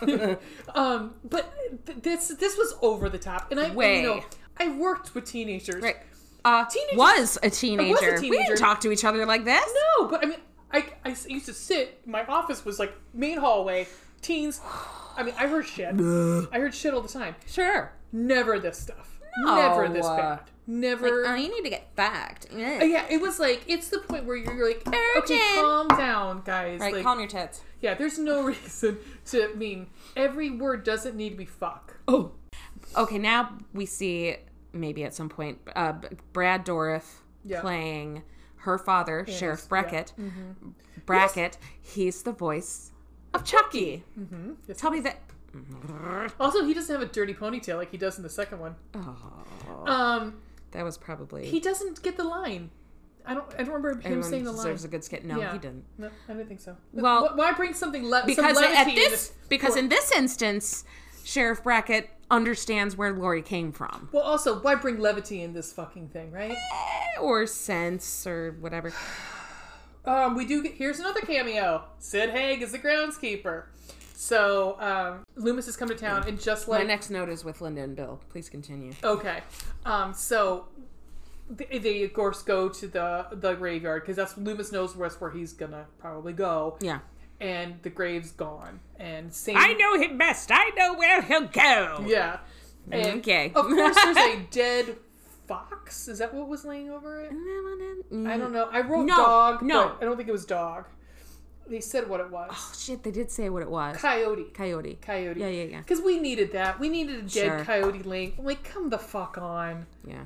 um, 0.75 1.15
but 1.23 1.51
th- 1.87 1.97
this 2.03 2.27
this 2.27 2.55
was 2.57 2.75
over 2.81 3.09
the 3.09 3.17
top, 3.17 3.51
and 3.51 3.59
I 3.59 3.73
Way. 3.73 4.01
you 4.01 4.07
know 4.07 4.23
I 4.59 4.69
worked 4.69 5.15
with 5.15 5.25
teenagers. 5.25 5.81
right. 5.81 5.97
Uh, 6.45 6.63
Teenagers- 6.65 6.97
was 6.97 7.37
a 7.43 7.49
teenager. 7.49 8.13
We 8.13 8.29
teenager. 8.29 8.43
didn't 8.49 8.57
talk 8.59 8.79
to 8.81 8.91
each 8.91 9.03
other 9.03 9.25
like 9.25 9.43
this. 9.45 9.65
No, 9.99 10.07
but 10.07 10.23
I 10.23 10.27
mean, 10.29 10.39
I, 10.71 10.85
I 11.03 11.09
used 11.27 11.47
to 11.47 11.53
sit. 11.53 12.05
My 12.07 12.23
office 12.25 12.63
was 12.63 12.79
like 12.79 12.93
main 13.13 13.39
hallway. 13.39 13.87
Teens. 14.21 14.61
I 15.17 15.23
mean, 15.23 15.33
I 15.37 15.47
heard 15.47 15.65
shit. 15.65 15.87
I 16.51 16.59
heard 16.59 16.73
shit 16.73 16.93
all 16.93 17.01
the 17.01 17.09
time. 17.09 17.35
Sure. 17.47 17.91
Never 18.11 18.59
this 18.59 18.77
stuff. 18.77 19.19
No. 19.39 19.55
Never 19.55 19.89
this 19.89 20.05
bad. 20.07 20.39
Never. 20.67 21.25
Oh, 21.27 21.35
you 21.35 21.49
need 21.49 21.63
to 21.63 21.69
get 21.69 21.89
fucked. 21.95 22.47
Uh, 22.53 22.57
yeah, 22.57 23.05
it 23.09 23.21
was 23.21 23.39
like 23.39 23.63
it's 23.67 23.89
the 23.89 23.99
point 23.99 24.25
where 24.25 24.35
you're 24.35 24.67
like, 24.67 24.87
okay, 25.17 25.39
calm 25.55 25.87
down, 25.89 26.41
guys. 26.45 26.79
Right, 26.79 26.93
like, 26.93 27.03
calm 27.03 27.19
your 27.19 27.27
tits. 27.27 27.61
yeah, 27.81 27.93
there's 27.93 28.17
no 28.17 28.41
reason 28.45 28.97
to 29.27 29.51
I 29.51 29.53
mean 29.55 29.87
every 30.15 30.49
word 30.49 30.83
doesn't 30.83 31.15
need 31.15 31.31
to 31.31 31.35
be 31.35 31.45
fuck. 31.45 31.97
Oh. 32.07 32.31
Okay, 32.97 33.17
now 33.17 33.57
we 33.73 33.85
see 33.85 34.37
maybe 34.75 35.03
at 35.03 35.13
some 35.13 35.29
point 35.29 35.57
uh, 35.75 35.93
Brad 36.33 36.65
Dourif 36.65 37.03
Yeah. 37.43 37.61
playing 37.61 38.21
her 38.57 38.77
father, 38.77 39.25
Sheriff 39.27 39.61
yeah. 39.63 39.69
Brackett. 39.69 40.13
Brackett. 41.05 41.57
He's 41.81 42.23
the 42.23 42.31
voice 42.31 42.91
of 43.33 43.43
Chucky. 43.43 44.03
Yes. 44.67 44.77
Tell 44.77 44.91
me 44.91 44.99
that. 45.01 45.17
Also, 46.39 46.65
he 46.65 46.73
doesn't 46.73 46.93
have 46.93 47.01
a 47.07 47.11
dirty 47.11 47.33
ponytail 47.33 47.77
like 47.77 47.91
he 47.91 47.97
does 47.97 48.17
in 48.17 48.23
the 48.23 48.29
second 48.29 48.59
one. 48.59 48.75
Oh, 48.95 49.83
Um, 49.85 50.41
that 50.71 50.83
was 50.83 50.97
probably. 50.97 51.45
he 51.47 51.59
doesn't 51.59 52.01
get 52.03 52.17
the 52.17 52.23
line. 52.23 52.71
I 53.27 53.33
don't. 53.33 53.45
I 53.53 53.63
don't 53.63 53.67
remember 53.73 53.91
him 53.93 54.01
everyone 54.03 54.23
saying 54.29 54.43
the 54.43 54.51
line. 54.51 54.57
deserves 54.65 54.83
a 54.83 54.87
good 54.87 55.03
skit. 55.03 55.25
No, 55.25 55.39
Yeah. 55.39 55.53
he 55.53 55.57
didn't. 55.59 55.83
No, 55.97 56.09
I 56.29 56.33
didn't 56.33 56.47
think 56.47 56.59
so. 56.59 56.75
Well, 56.93 57.31
why 57.35 57.53
bring 57.53 57.73
something 57.73 58.07
le- 58.07 58.23
Because 58.25 58.55
some 58.55 58.63
at 58.65 58.85
this, 58.93 59.31
because 59.49 59.75
in 59.75 59.89
this 59.89 60.11
instance, 60.11 60.83
Sheriff 61.23 61.63
Brackett 61.63 62.09
understands 62.31 62.95
where 62.97 63.13
Laurie 63.13 63.41
came 63.41 63.71
from, 63.71 64.09
well, 64.11 64.23
also 64.23 64.59
why 64.59 64.75
bring 64.75 64.99
levity 64.99 65.41
in 65.41 65.53
this 65.53 65.71
fucking 65.73 66.09
thing, 66.09 66.31
right? 66.31 66.51
Eh, 66.51 67.19
or 67.21 67.45
sense, 67.47 68.25
or 68.27 68.55
whatever. 68.59 68.91
Um, 70.07 70.35
we 70.35 70.45
do 70.45 70.61
get 70.61 70.73
here's 70.75 70.99
another 70.99 71.21
cameo. 71.21 71.83
Sid 71.97 72.29
Haig 72.29 72.61
is 72.61 72.71
the 72.71 72.77
groundskeeper. 72.77 73.63
So 74.13 74.79
um, 74.79 75.23
Loomis 75.35 75.65
has 75.65 75.75
come 75.75 75.87
to 75.89 75.95
town, 75.95 76.27
and 76.27 76.39
just 76.39 76.67
like 76.67 76.81
My 76.81 76.85
next 76.85 77.09
note 77.09 77.27
is 77.27 77.43
with 77.43 77.59
Linda 77.59 77.81
and 77.81 77.95
Bill. 77.95 78.21
Please 78.29 78.47
continue. 78.47 78.93
okay, 79.03 79.41
um, 79.83 80.13
so 80.13 80.67
they, 81.49 81.79
they 81.79 82.03
of 82.03 82.13
course 82.13 82.43
go 82.43 82.69
to 82.69 82.87
the 82.87 83.25
the 83.31 83.55
graveyard 83.55 84.03
because 84.03 84.15
that's 84.15 84.37
Loomis 84.37 84.71
knows 84.71 84.95
where's 84.95 85.19
where 85.19 85.31
he's 85.31 85.53
gonna 85.53 85.87
probably 85.97 86.33
go, 86.33 86.77
Yeah. 86.81 86.99
And 87.39 87.75
the 87.81 87.89
grave's 87.89 88.31
gone, 88.31 88.79
and 88.99 89.33
same 89.33 89.57
I 89.57 89.73
know 89.73 89.99
him 89.99 90.17
best. 90.17 90.49
I 90.51 90.69
know 90.77 90.93
where 90.95 91.21
he'll 91.21 91.47
go. 91.47 92.03
yeah, 92.07 92.39
and 92.91 93.19
Okay. 93.19 93.51
of 93.55 93.65
course 93.67 93.95
there's 93.95 94.17
a 94.17 94.39
dead 94.51 94.97
fox. 95.47 96.07
Is 96.07 96.19
that 96.19 96.33
what 96.33 96.47
was 96.47 96.65
laying 96.65 96.89
over 96.89 97.21
it? 97.21 97.31
Mm. 98.11 98.27
I 98.27 98.37
don't 98.37 98.51
know. 98.53 98.67
I 98.71 98.81
wrote 98.81 99.05
No, 99.05 99.15
dog, 99.15 99.61
no. 99.61 99.89
but 99.89 99.97
I 100.01 100.05
don't 100.05 100.17
think 100.17 100.29
it 100.29 100.33
was 100.33 100.45
dog. 100.45 100.85
They 101.67 101.81
said 101.81 102.07
what 102.07 102.19
it 102.19 102.29
was. 102.29 102.49
Oh, 102.53 102.73
shit, 102.77 103.01
they 103.01 103.09
did 103.09 103.31
say 103.31 103.49
what 103.49 103.63
it 103.63 103.69
was. 103.69 103.97
Coyote. 103.97 104.51
Coyote. 104.53 104.99
Coyote. 105.01 105.39
Yeah, 105.39 105.47
yeah, 105.47 105.63
yeah. 105.63 105.79
Because 105.79 105.99
we 105.99 106.19
needed 106.19 106.51
that. 106.51 106.79
We 106.79 106.89
needed 106.89 107.15
a 107.15 107.21
dead 107.23 107.29
Sure. 107.29 107.63
coyote 107.65 108.03
laying. 108.03 108.33
Like, 108.37 108.63
come 108.63 108.89
the 108.91 108.99
fuck 108.99 109.39
on. 109.39 109.87
Yeah. 110.07 110.25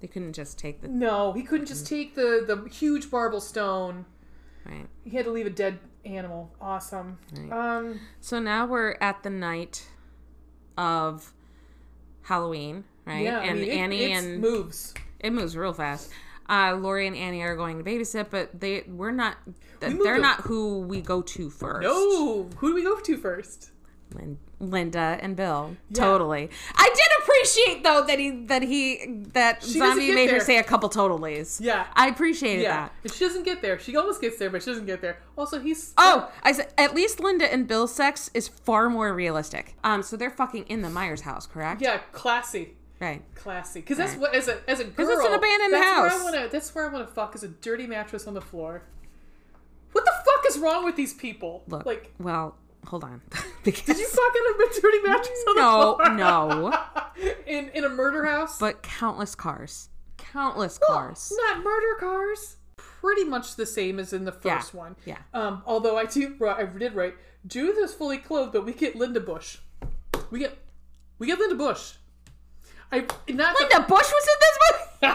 They 0.00 0.08
couldn't 0.08 0.34
just 0.34 0.58
take 0.58 0.82
the. 0.82 0.88
No, 0.88 1.32
he 1.32 1.42
couldn't 1.42 1.66
just 1.66 1.86
mm. 1.86 1.88
take 1.88 2.14
the 2.14 2.44
the 2.46 2.68
huge 2.70 3.10
marble 3.10 3.40
stone. 3.40 4.04
Right. 4.66 4.86
He 5.04 5.16
had 5.16 5.24
to 5.24 5.30
leave 5.30 5.46
a 5.46 5.50
dead 5.50 5.78
animal. 6.08 6.50
Awesome. 6.60 7.18
Right. 7.36 7.52
Um. 7.52 8.00
So 8.20 8.38
now 8.38 8.66
we're 8.66 8.96
at 9.00 9.22
the 9.22 9.30
night 9.30 9.86
of 10.76 11.32
Halloween, 12.22 12.84
right? 13.04 13.24
Yeah. 13.24 13.40
and 13.40 13.50
I 13.50 13.54
mean, 13.54 13.70
it, 13.70 13.76
Annie 13.76 14.12
and 14.12 14.40
moves. 14.40 14.94
it 15.20 15.32
moves 15.32 15.56
real 15.56 15.72
fast. 15.72 16.10
Uh, 16.48 16.74
Laurie 16.80 17.06
and 17.06 17.16
Annie 17.16 17.42
are 17.42 17.56
going 17.56 17.78
to 17.78 17.84
babysit, 17.84 18.30
but 18.30 18.58
they 18.58 18.84
we're 18.86 19.10
not. 19.10 19.36
moved 19.82 20.04
they're 20.04 20.18
not 20.18 20.40
who 20.42 20.80
we 20.80 21.00
go 21.02 21.20
to 21.20 21.50
first. 21.50 21.82
No. 21.82 22.48
Who 22.56 22.68
do 22.68 22.74
we 22.74 22.82
go 22.82 22.98
to 22.98 23.16
first? 23.16 23.70
Linda 24.60 25.18
and 25.20 25.36
Bill. 25.36 25.76
Yeah. 25.90 26.02
Totally. 26.04 26.50
I 26.74 26.88
did 26.88 27.22
appreciate 27.22 27.84
though 27.84 28.04
that 28.06 28.18
he 28.18 28.30
that 28.46 28.62
he 28.62 29.04
that 29.32 29.60
doesn't 29.60 29.78
zombie 29.78 30.12
made 30.12 30.30
her 30.30 30.40
say 30.40 30.58
a 30.58 30.64
couple 30.64 30.88
totallys. 30.90 31.60
Yeah. 31.60 31.86
I 31.94 32.08
appreciated 32.08 32.62
Yeah, 32.62 32.76
that. 32.86 32.92
and 33.04 33.12
she 33.12 33.24
doesn't 33.24 33.44
get 33.44 33.62
there. 33.62 33.78
She 33.78 33.96
almost 33.96 34.20
gets 34.20 34.36
there, 34.38 34.50
but 34.50 34.62
she 34.62 34.70
doesn't 34.70 34.86
get 34.86 35.00
there. 35.00 35.18
Also, 35.36 35.60
he's 35.60 35.94
Oh, 35.96 36.30
I 36.42 36.52
said 36.52 36.72
at 36.76 36.94
least 36.94 37.20
Linda 37.20 37.50
and 37.52 37.68
Bill's 37.68 37.94
sex 37.94 38.30
is 38.34 38.48
far 38.48 38.90
more 38.90 39.14
realistic. 39.14 39.76
Um, 39.84 40.02
so 40.02 40.16
they're 40.16 40.30
fucking 40.30 40.64
in 40.64 40.82
the 40.82 40.90
Myers 40.90 41.20
house, 41.20 41.46
correct? 41.46 41.80
yeah, 41.80 41.98
classy, 42.12 42.74
Right. 43.00 43.22
classy. 43.36 43.80
Because 43.80 43.98
that's 43.98 44.12
Right. 44.14 44.20
what 44.22 44.34
as 44.34 44.48
a 44.48 44.58
as 44.68 44.80
a 44.80 44.84
girl, 44.84 45.08
it's 45.08 45.24
an 45.24 45.34
abandoned 45.34 45.72
that's 45.74 45.84
Where 45.84 46.08
house. 46.10 46.20
I 46.20 46.24
wanna, 46.24 46.48
that's 46.48 46.74
where 46.74 46.90
I 46.90 46.92
want 46.92 47.06
to 47.06 47.14
fuck 47.14 47.34
is 47.36 47.44
a 47.44 47.48
dirty 47.48 47.86
mattress 47.86 48.26
on 48.26 48.34
the 48.34 48.40
floor. 48.40 48.82
What 49.92 50.04
the 50.04 50.12
fuck 50.24 50.44
is 50.48 50.58
wrong 50.58 50.84
with 50.84 50.96
these 50.96 51.14
people? 51.14 51.62
Look. 51.68 51.86
like, 51.86 52.12
well, 52.18 52.56
hold 52.86 53.04
on. 53.04 53.20
because 53.64 53.82
did 53.84 53.98
you 53.98 54.06
fuck 54.08 54.32
in 54.36 54.42
a 54.68 54.80
dirty 54.80 55.02
mattress 55.02 55.44
on 55.48 55.56
No, 55.56 55.96
the 56.02 56.08
no. 56.14 56.78
in 57.46 57.68
in 57.70 57.84
a 57.84 57.88
murder 57.88 58.24
house? 58.24 58.58
but 58.58 58.82
countless 58.82 59.34
cars, 59.34 59.88
countless 60.16 60.78
Well, 60.88 60.96
cars. 60.98 61.32
not 61.36 61.62
murder 61.64 61.94
cars. 62.00 62.56
Pretty 62.76 63.24
much 63.24 63.54
the 63.56 63.66
same 63.66 63.98
as 64.00 64.12
in 64.12 64.24
the 64.24 64.36
Yeah, 64.44 64.58
first 64.58 64.74
one. 64.74 64.96
yeah. 65.04 65.18
Um, 65.32 65.62
although 65.66 65.96
I 65.96 66.04
do, 66.06 66.36
I 66.46 66.64
did 66.64 66.94
write 66.94 67.14
Judith 67.46 67.78
is 67.78 67.94
fully 67.94 68.18
clothed, 68.18 68.52
but 68.52 68.64
we 68.66 68.72
get 68.72 68.96
Linda 68.96 69.20
Bush. 69.20 69.58
We 70.30 70.40
get, 70.40 70.58
we 71.18 71.26
get 71.28 71.38
Linda 71.38 71.54
Bush. 71.54 71.92
I 72.90 73.00
not 73.00 73.56
the- 73.56 73.66
Linda 73.70 73.80
Bush 73.88 74.10
was 74.10 74.28
in 74.28 74.38
this 74.40 74.58
movie. 74.70 75.14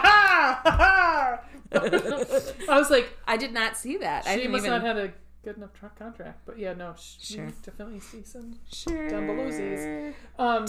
I 2.68 2.78
was 2.78 2.90
like, 2.90 3.10
I 3.26 3.36
did 3.36 3.52
not 3.52 3.76
see 3.76 3.96
that. 3.98 4.26
I 4.26 4.36
didn't 4.36 4.52
must 4.52 4.64
even. 4.64 4.82
not 4.82 4.86
had 4.86 4.96
a 4.96 5.12
good 5.44 5.56
enough 5.56 5.72
tra- 5.72 5.92
contract. 5.98 6.40
But 6.46 6.58
yeah, 6.58 6.72
no, 6.74 6.94
she 6.96 7.34
Sure. 7.34 7.46
definitely 7.62 8.00
see 8.00 8.22
some. 8.24 8.54
sure. 8.72 9.08
down 9.08 9.26
below 9.26 9.50
these. 9.50 10.14
Um, 10.38 10.66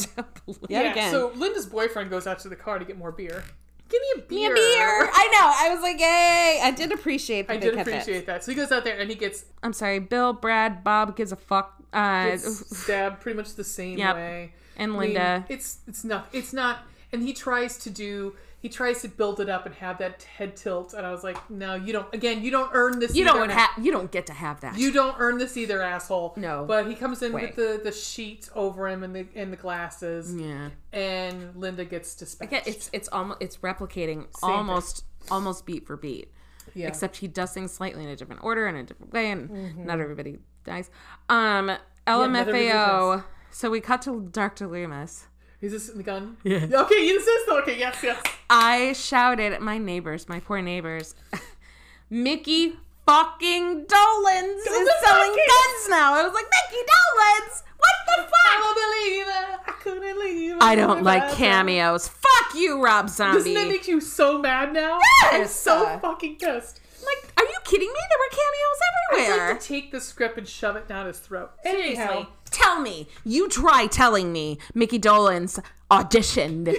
Yet 0.69 0.85
yeah. 0.85 0.91
again. 0.91 1.11
So 1.11 1.31
Linda's 1.35 1.65
boyfriend 1.65 2.09
goes 2.09 2.27
out 2.27 2.39
to 2.39 2.49
the 2.49 2.55
car 2.55 2.77
to 2.79 2.85
get 2.85 2.97
more 2.97 3.11
beer. 3.11 3.43
Give 3.87 4.01
me 4.01 4.07
a 4.15 4.17
Give 4.21 4.29
me 4.31 4.37
beer. 4.39 4.51
a 4.51 4.55
beer. 4.55 5.09
I 5.13 5.27
know. 5.31 5.53
I 5.69 5.73
was 5.73 5.81
like, 5.83 5.99
yay! 5.99 6.59
I 6.63 6.71
did 6.75 6.91
appreciate. 6.91 7.47
That 7.47 7.53
I 7.53 7.57
they 7.57 7.65
did 7.67 7.75
kept 7.75 7.87
it. 7.87 7.91
appreciate 7.91 8.25
that. 8.25 8.43
So 8.43 8.51
he 8.51 8.55
goes 8.55 8.71
out 8.71 8.83
there 8.83 8.97
and 8.99 9.09
he 9.09 9.15
gets 9.15 9.45
I'm 9.63 9.73
sorry, 9.73 9.99
Bill, 9.99 10.33
Brad, 10.33 10.83
Bob 10.83 11.15
gives 11.15 11.31
a 11.31 11.35
fuck. 11.35 11.75
Uh, 11.93 12.25
gets 12.31 12.77
stabbed 12.83 13.21
pretty 13.21 13.37
much 13.37 13.53
the 13.55 13.63
same 13.63 13.97
Yep. 13.99 14.15
way. 14.15 14.53
and 14.75 14.91
I 14.91 14.93
mean, 14.93 14.99
Linda. 15.13 15.45
it's 15.49 15.79
it's 15.87 16.03
not 16.03 16.27
it's 16.33 16.51
not 16.51 16.79
and 17.13 17.21
he 17.21 17.31
tries 17.31 17.77
to 17.77 17.89
do 17.91 18.35
he 18.65 18.69
tries 18.69 19.01
to 19.03 19.07
build 19.07 19.39
it 19.39 19.47
up 19.47 19.67
and 19.67 19.75
have 19.75 19.99
that 19.99 20.23
head 20.23 20.55
tilt 20.55 20.95
and 20.95 21.05
I 21.05 21.11
was 21.11 21.23
like, 21.23 21.37
no, 21.51 21.75
you 21.75 21.93
don't 21.93 22.11
again, 22.15 22.43
you 22.43 22.49
don't 22.49 22.71
earn 22.73 22.97
this 22.99 23.15
you 23.15 23.23
either. 23.25 23.37
don't 23.37 23.49
have. 23.51 23.69
You 23.79 23.91
don't 23.91 24.11
get 24.11 24.25
to 24.25 24.33
have 24.33 24.61
that. 24.61 24.75
you 24.79 24.91
don't 24.91 25.15
earn 25.19 25.37
this 25.37 25.55
either, 25.55 25.81
asshole. 25.83 26.33
No. 26.35 26.65
But 26.67 26.87
he 26.87 26.95
comes 26.95 27.21
in 27.21 27.31
Way. 27.31 27.41
with 27.45 27.55
the, 27.55 27.79
the 27.83 27.91
sheet 27.91 28.49
over 28.55 28.87
him 28.87 29.03
and 29.03 29.15
the 29.15 29.27
and 29.35 29.53
the 29.53 29.57
glasses 29.57 30.35
yeah. 30.35 30.69
and 30.91 31.55
Linda 31.55 31.85
gets 31.85 32.15
dispatched. 32.15 32.51
Again, 32.51 32.63
it's 32.65 32.89
it's 32.91 33.07
almost 33.09 33.39
it's 33.41 33.57
replicating 33.57 34.25
almost 34.41 35.03
almost 35.29 35.65
beat 35.67 35.85
for 35.85 35.95
beat. 35.95 36.31
yeah. 36.73 36.87
Except 36.87 37.17
he 37.17 37.27
does 37.27 37.51
things 37.53 37.71
slightly 37.71 38.03
in 38.03 38.09
a 38.09 38.15
different 38.15 38.43
order 38.43 38.65
and 38.65 38.77
a 38.79 38.83
different 38.83 39.13
way, 39.13 39.29
and 39.29 39.49
Mm-hmm. 39.49 39.85
not 39.85 39.99
everybody 39.99 40.39
dies. 40.63 40.89
Um, 41.29 41.71
LMFAO. 42.07 43.23
So 43.51 43.69
we 43.69 43.79
cut 43.79 44.01
to 44.03 44.21
Dr. 44.31 44.67
Loomis. 44.67 45.27
Is 45.65 45.71
this 45.71 45.89
in 45.89 45.97
the 45.97 46.03
gun? 46.03 46.37
Yeah. 46.43 46.67
Okay, 46.71 47.05
you 47.07 47.15
insist. 47.17 47.49
Okay, 47.49 47.79
yes, 47.79 47.97
yes. 48.03 48.21
I 48.49 48.93
shouted 48.93 49.51
at 49.53 49.61
my 49.61 49.77
neighbors, 49.79 50.29
my 50.29 50.39
poor 50.39 50.61
neighbors, 50.61 51.15
Mickey 52.09 52.73
fucking 53.05 53.85
Dolans 53.85 54.61
is 54.61 54.89
selling 55.03 55.29
fucking- 55.29 55.45
guns 55.47 55.89
now. 55.89 56.13
I 56.13 56.23
was 56.23 56.33
like, 56.33 56.45
Micky 56.45 56.83
Dolenz? 56.83 57.63
What 57.77 57.93
the 58.05 58.21
I'm 58.21 58.29
fuck? 58.29 58.71
a 58.71 58.73
believer. 58.75 59.59
I 59.67 59.71
couldn't 59.81 60.19
leave. 60.19 60.55
I 60.61 60.75
don't 60.75 61.03
like 61.03 61.31
cameos. 61.33 62.07
Fuck 62.07 62.55
you, 62.55 62.83
Rob 62.83 63.09
Zombie. 63.09 63.37
Doesn't 63.39 63.53
that 63.55 63.67
make 63.67 63.87
you 63.87 64.01
so 64.01 64.39
mad 64.39 64.73
now? 64.73 64.99
I'm 65.31 65.41
Yes! 65.41 65.55
so 65.55 65.99
fucking 65.99 66.35
pissed. 66.37 66.79
like, 67.05 67.33
are 67.37 67.43
you 67.43 67.57
kidding 67.63 67.87
me? 67.87 67.93
There 68.09 68.19
were 68.19 68.31
cameos 68.31 68.79
everywhere. 68.87 69.25
I'd 69.25 69.29
everywhere. 69.33 69.51
like 69.53 69.61
to 69.61 69.67
take 69.67 69.91
the 69.91 70.01
script 70.01 70.37
and 70.37 70.47
shove 70.47 70.75
it 70.75 70.87
down 70.87 71.05
his 71.05 71.19
throat. 71.19 71.51
Seriously. 71.63 71.97
Anyhow, 72.03 72.27
Tell 72.55 72.79
me. 72.79 73.07
You 73.23 73.49
try 73.49 73.87
telling 73.87 74.31
me 74.31 74.57
Micky 74.73 74.99
Dolenz 74.99 75.59
auditioned. 75.91 76.67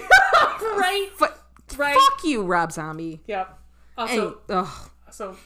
right, 0.63 1.09
F- 1.21 1.79
right. 1.79 1.95
Fuck 1.95 2.25
you, 2.25 2.43
Rob 2.43 2.73
Zombie. 2.73 3.23
Yeah. 3.27 3.47
And, 3.99 4.11
Also, 4.11 4.39
ugh. 4.49 4.91
also 5.07 5.37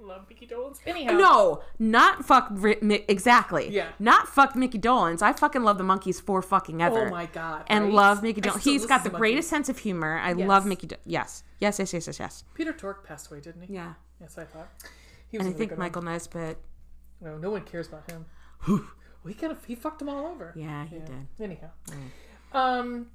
love 0.00 0.26
Micky 0.28 0.46
Dolenz. 0.46 0.78
Anyhow, 0.86 1.12
No, 1.12 1.62
not 1.78 2.24
fuck 2.24 2.52
exactly. 3.08 3.68
Yeah. 3.70 3.88
Not 3.98 4.28
fuck 4.28 4.54
Micky 4.54 4.78
Dolenz. 4.78 5.22
I 5.22 5.32
fucking 5.32 5.62
love 5.64 5.78
the 5.78 5.84
Monkees 5.84 6.20
for 6.22 6.42
fucking 6.42 6.80
ever. 6.82 7.08
Oh 7.08 7.10
my 7.10 7.26
god. 7.26 7.64
And 7.68 7.86
right? 7.86 7.92
love 7.92 8.22
Mickey 8.22 8.40
I 8.48 8.56
He's 8.58 8.86
got 8.86 9.02
the 9.04 9.10
to 9.10 9.16
greatest 9.16 9.48
Monkees. 9.48 9.50
sense 9.50 9.68
of 9.68 9.78
humor. 9.78 10.18
I 10.18 10.32
Yes. 10.34 10.48
love 10.48 10.66
Mickey. 10.66 10.86
Do- 10.86 10.96
yes. 11.04 11.42
Yes. 11.60 11.78
Yes. 11.78 11.92
Yes. 11.92 12.06
Yes. 12.06 12.18
Yes. 12.20 12.44
Peter 12.54 12.72
Tork 12.72 13.04
passed 13.06 13.30
away, 13.30 13.40
didn't 13.40 13.62
he? 13.62 13.74
Yeah. 13.74 13.94
Yes, 14.20 14.38
I 14.38 14.44
thought. 14.44 14.68
He 15.28 15.38
was 15.38 15.46
And 15.46 15.54
I 15.54 15.58
think 15.58 15.76
Michael 15.76 16.02
Nesmith. 16.02 16.56
No, 17.20 17.36
no 17.38 17.50
one 17.50 17.62
cares 17.62 17.88
about 17.88 18.08
him. 18.10 18.26
He 19.26 19.34
kind 19.34 19.52
of 19.52 19.64
he 19.64 19.74
fucked 19.74 19.98
them 19.98 20.08
all 20.08 20.26
over. 20.26 20.52
Yeah, 20.56 20.86
he 20.86 20.96
did. 20.98 21.10
Anyhow, 21.40 21.70
um, 22.52 23.08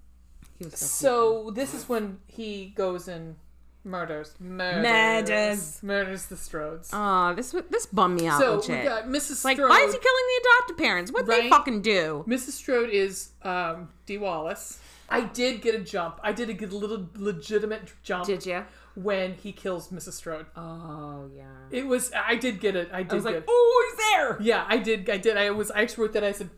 He 0.57 0.65
was 0.65 0.77
so. 0.79 1.45
so 1.45 1.51
this 1.51 1.73
is 1.73 1.87
when 1.89 2.19
he 2.27 2.73
goes 2.75 3.07
and 3.07 3.35
murders, 3.83 4.35
murders, 4.39 4.83
Murders. 4.83 5.79
murders 5.83 6.25
the 6.27 6.35
Strodes. 6.35 6.89
Oh, 6.93 7.33
this 7.35 7.55
this 7.69 7.85
bummed 7.87 8.19
me 8.21 8.27
out. 8.27 8.39
so 8.39 8.55
legit. 8.57 8.79
we 8.79 8.83
got 8.85 9.05
Mrs. 9.05 9.43
like, 9.43 9.57
Strode. 9.57 9.69
why 9.69 9.79
is 9.81 9.93
he 9.93 9.99
killing 9.99 10.25
the 10.27 10.41
adopted 10.49 10.77
parents? 10.77 11.11
What 11.11 11.25
they 11.25 11.49
fucking 11.49 11.81
do? 11.81 12.23
Mrs. 12.27 12.51
Strode 12.51 12.89
is 12.89 13.29
um, 13.43 13.89
Dee 14.05 14.17
Wallace. 14.17 14.79
I 15.09 15.25
did 15.25 15.61
get 15.61 15.75
a 15.75 15.79
jump. 15.79 16.19
I 16.23 16.31
did 16.31 16.49
a 16.49 16.53
good 16.53 16.71
little 16.71 17.09
legitimate 17.17 17.91
jump 18.01 18.25
Did 18.27 18.45
you? 18.45 18.63
When 18.95 19.35
he 19.35 19.51
kills 19.51 19.89
Mrs. 19.89 20.13
Strode. 20.13 20.47
Oh 20.55 21.29
yeah. 21.35 21.43
It 21.69 21.87
was. 21.87 22.11
I 22.13 22.35
did 22.35 22.59
get 22.59 22.75
it. 22.75 22.89
I 22.91 23.03
did 23.03 23.13
I 23.13 23.15
was 23.15 23.25
like, 23.25 23.35
get. 23.35 23.45
oh, 23.47 23.89
he's 23.89 24.05
there. 24.13 24.41
Yeah, 24.41 24.65
I 24.67 24.77
did. 24.77 25.09
I 25.09 25.17
did. 25.17 25.37
I 25.37 25.51
was. 25.51 25.71
I 25.71 25.81
actually 25.81 26.03
wrote 26.03 26.13
that. 26.13 26.23
I 26.23 26.33
said, 26.33 26.49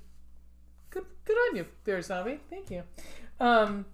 "Good, 0.90 1.06
good 1.26 1.38
on 1.50 1.56
you, 1.58 1.66
there, 1.84 2.02
zombie. 2.02 2.40
Thank 2.50 2.72
you." 2.72 2.84
Um. 3.40 3.86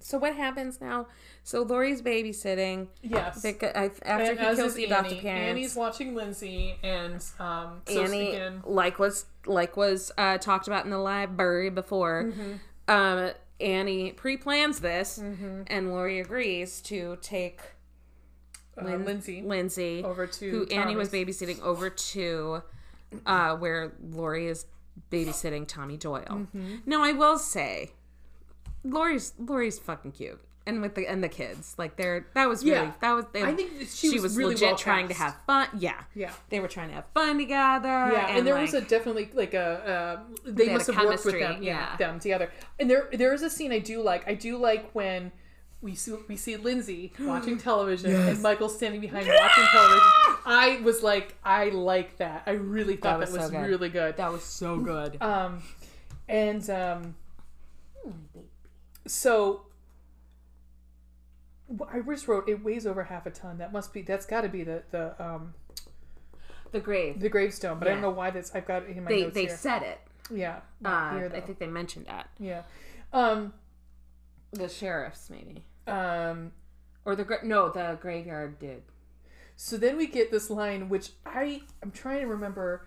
So 0.00 0.16
what 0.16 0.34
happens 0.34 0.80
now? 0.80 1.06
So 1.42 1.62
Laurie's 1.62 2.00
babysitting. 2.00 2.88
Yes. 3.02 3.42
They, 3.42 3.50
after 3.50 4.02
and 4.04 4.38
he 4.38 4.56
kills 4.56 4.74
the 4.74 4.84
adopted 4.86 5.12
Annie. 5.12 5.20
parents. 5.20 5.50
Annie's 5.50 5.76
watching 5.76 6.14
Lindsay, 6.14 6.78
and 6.82 7.22
um, 7.38 7.82
so 7.86 8.04
Annie, 8.04 8.30
again, 8.30 8.62
like 8.64 8.98
was 8.98 9.26
like 9.44 9.76
was 9.76 10.10
uh, 10.16 10.38
talked 10.38 10.66
about 10.66 10.84
in 10.84 10.90
the 10.90 10.98
library 10.98 11.68
before. 11.68 12.24
Mm-hmm. 12.24 12.52
Um, 12.90 13.30
Annie 13.60 14.12
pre-plans 14.12 14.80
this, 14.80 15.18
and 15.18 15.90
Laurie 15.90 16.20
agrees 16.20 16.80
to 16.82 17.18
take 17.20 17.60
uh, 18.80 18.84
Lindsay 18.84 19.42
Lindsay, 19.42 20.04
over 20.04 20.26
to 20.26 20.50
who 20.50 20.66
Annie 20.66 20.96
was 20.96 21.08
babysitting, 21.10 21.60
over 21.62 21.90
to 21.90 22.62
uh, 23.26 23.56
where 23.56 23.92
Laurie 24.10 24.46
is 24.46 24.66
babysitting 25.10 25.66
Tommy 25.66 25.96
Doyle. 25.96 26.24
Mm-hmm. 26.28 26.76
Now, 26.86 27.02
I 27.02 27.12
will 27.12 27.38
say, 27.38 27.92
Laurie's 28.84 29.32
Laurie's 29.38 29.78
fucking 29.78 30.12
cute. 30.12 30.40
And 30.68 30.82
with 30.82 30.94
the 30.94 31.06
and 31.06 31.24
the 31.24 31.28
kids, 31.30 31.74
like 31.78 31.96
they're 31.96 32.26
that 32.34 32.46
was 32.48 32.62
really 32.62 32.76
Yeah. 32.76 32.92
that 33.00 33.12
was 33.12 33.24
they, 33.32 33.42
I 33.42 33.54
think 33.54 33.88
she 33.88 34.20
was 34.20 34.36
really 34.36 34.52
legit 34.52 34.68
well 34.68 34.76
trying 34.76 35.08
to 35.08 35.14
have 35.14 35.34
fun. 35.46 35.66
Yeah, 35.78 35.94
Yeah. 36.14 36.32
they 36.50 36.60
were 36.60 36.68
trying 36.68 36.88
to 36.90 36.94
have 36.96 37.06
fun 37.14 37.38
together. 37.38 37.88
Yeah, 37.88 38.36
and, 38.36 38.46
there 38.46 38.54
was 38.54 38.74
a 38.74 38.82
definitely 38.82 39.30
like 39.32 39.54
a 39.54 39.66
uh, 39.66 40.20
they, 40.44 40.66
had 40.66 40.74
must 40.74 40.86
have 40.88 41.04
worked 41.04 41.24
with 41.24 41.40
them, 41.40 41.62
yeah, 41.62 41.70
yeah. 41.92 41.96
them 41.96 42.20
together. 42.20 42.50
And 42.78 42.90
there 42.90 43.08
there 43.12 43.32
is 43.32 43.42
a 43.42 43.48
scene 43.48 43.72
I 43.72 43.78
do 43.78 44.02
like. 44.02 44.28
I 44.28 44.34
do 44.34 44.58
like 44.58 44.90
when 44.92 45.32
we 45.80 45.94
see 45.94 46.14
we 46.28 46.36
see 46.36 46.56
Lindsay 46.56 47.12
watching 47.20 47.56
television 47.56 48.14
and 48.14 48.42
Michael 48.42 48.68
standing 48.68 49.00
behind 49.00 49.26
watching 49.26 49.64
television. 49.72 50.06
I 50.44 50.80
was 50.84 51.02
like, 51.02 51.34
I 51.44 51.70
like 51.70 52.18
that. 52.18 52.42
I 52.46 52.50
really 52.52 52.96
thought 52.96 53.20
that 53.20 53.30
was 53.30 53.38
was, 53.38 53.46
so 53.46 53.50
good. 53.50 53.66
really 53.68 53.88
good. 53.88 54.16
that 54.18 54.30
was 54.30 54.42
so 54.42 54.76
good. 54.78 55.20
Um, 55.22 55.62
and 56.28 56.68
um, 56.68 57.14
so 59.06 59.62
wh- 59.64 59.67
I 61.92 62.00
just 62.00 62.26
wrote 62.28 62.48
it 62.48 62.64
weighs 62.64 62.86
over 62.86 63.04
half 63.04 63.26
a 63.26 63.30
ton. 63.30 63.58
That 63.58 63.72
must 63.72 63.92
be 63.92 64.02
that's 64.02 64.26
got 64.26 64.40
to 64.42 64.48
be 64.48 64.64
the 64.64 64.82
the 64.90 65.22
um 65.22 65.54
the 66.72 66.80
grave. 66.80 67.20
the 67.20 67.28
gravestone. 67.28 67.78
But 67.78 67.88
I 67.88 67.92
don't 67.92 68.00
know 68.02 68.10
why 68.10 68.30
that's. 68.30 68.54
I've 68.54 68.66
got 68.66 68.84
it 68.84 68.96
in 68.96 69.04
my 69.04 69.08
They 69.10 69.22
notes 69.22 69.34
they 69.34 69.46
here. 69.46 69.56
said 69.56 69.82
it. 69.82 69.98
Yeah, 70.30 70.60
Uh, 70.84 71.12
here, 71.16 71.32
I 71.34 71.40
think 71.40 71.58
they 71.58 71.66
mentioned 71.66 72.06
that. 72.06 72.28
Yeah. 72.38 72.62
Um. 73.12 73.52
The 74.52 74.68
sheriffs 74.68 75.28
maybe, 75.30 75.64
Um. 75.86 76.52
or 77.04 77.14
the 77.16 77.24
gra- 77.24 77.44
no, 77.44 77.68
the 77.68 77.98
graveyard 78.00 78.58
did. 78.58 78.82
So 79.56 79.76
then 79.76 79.96
we 79.98 80.06
get 80.06 80.30
this 80.30 80.48
line, 80.50 80.88
which 80.88 81.10
I 81.26 81.62
I'm 81.82 81.90
trying 81.90 82.20
to 82.20 82.26
remember. 82.28 82.86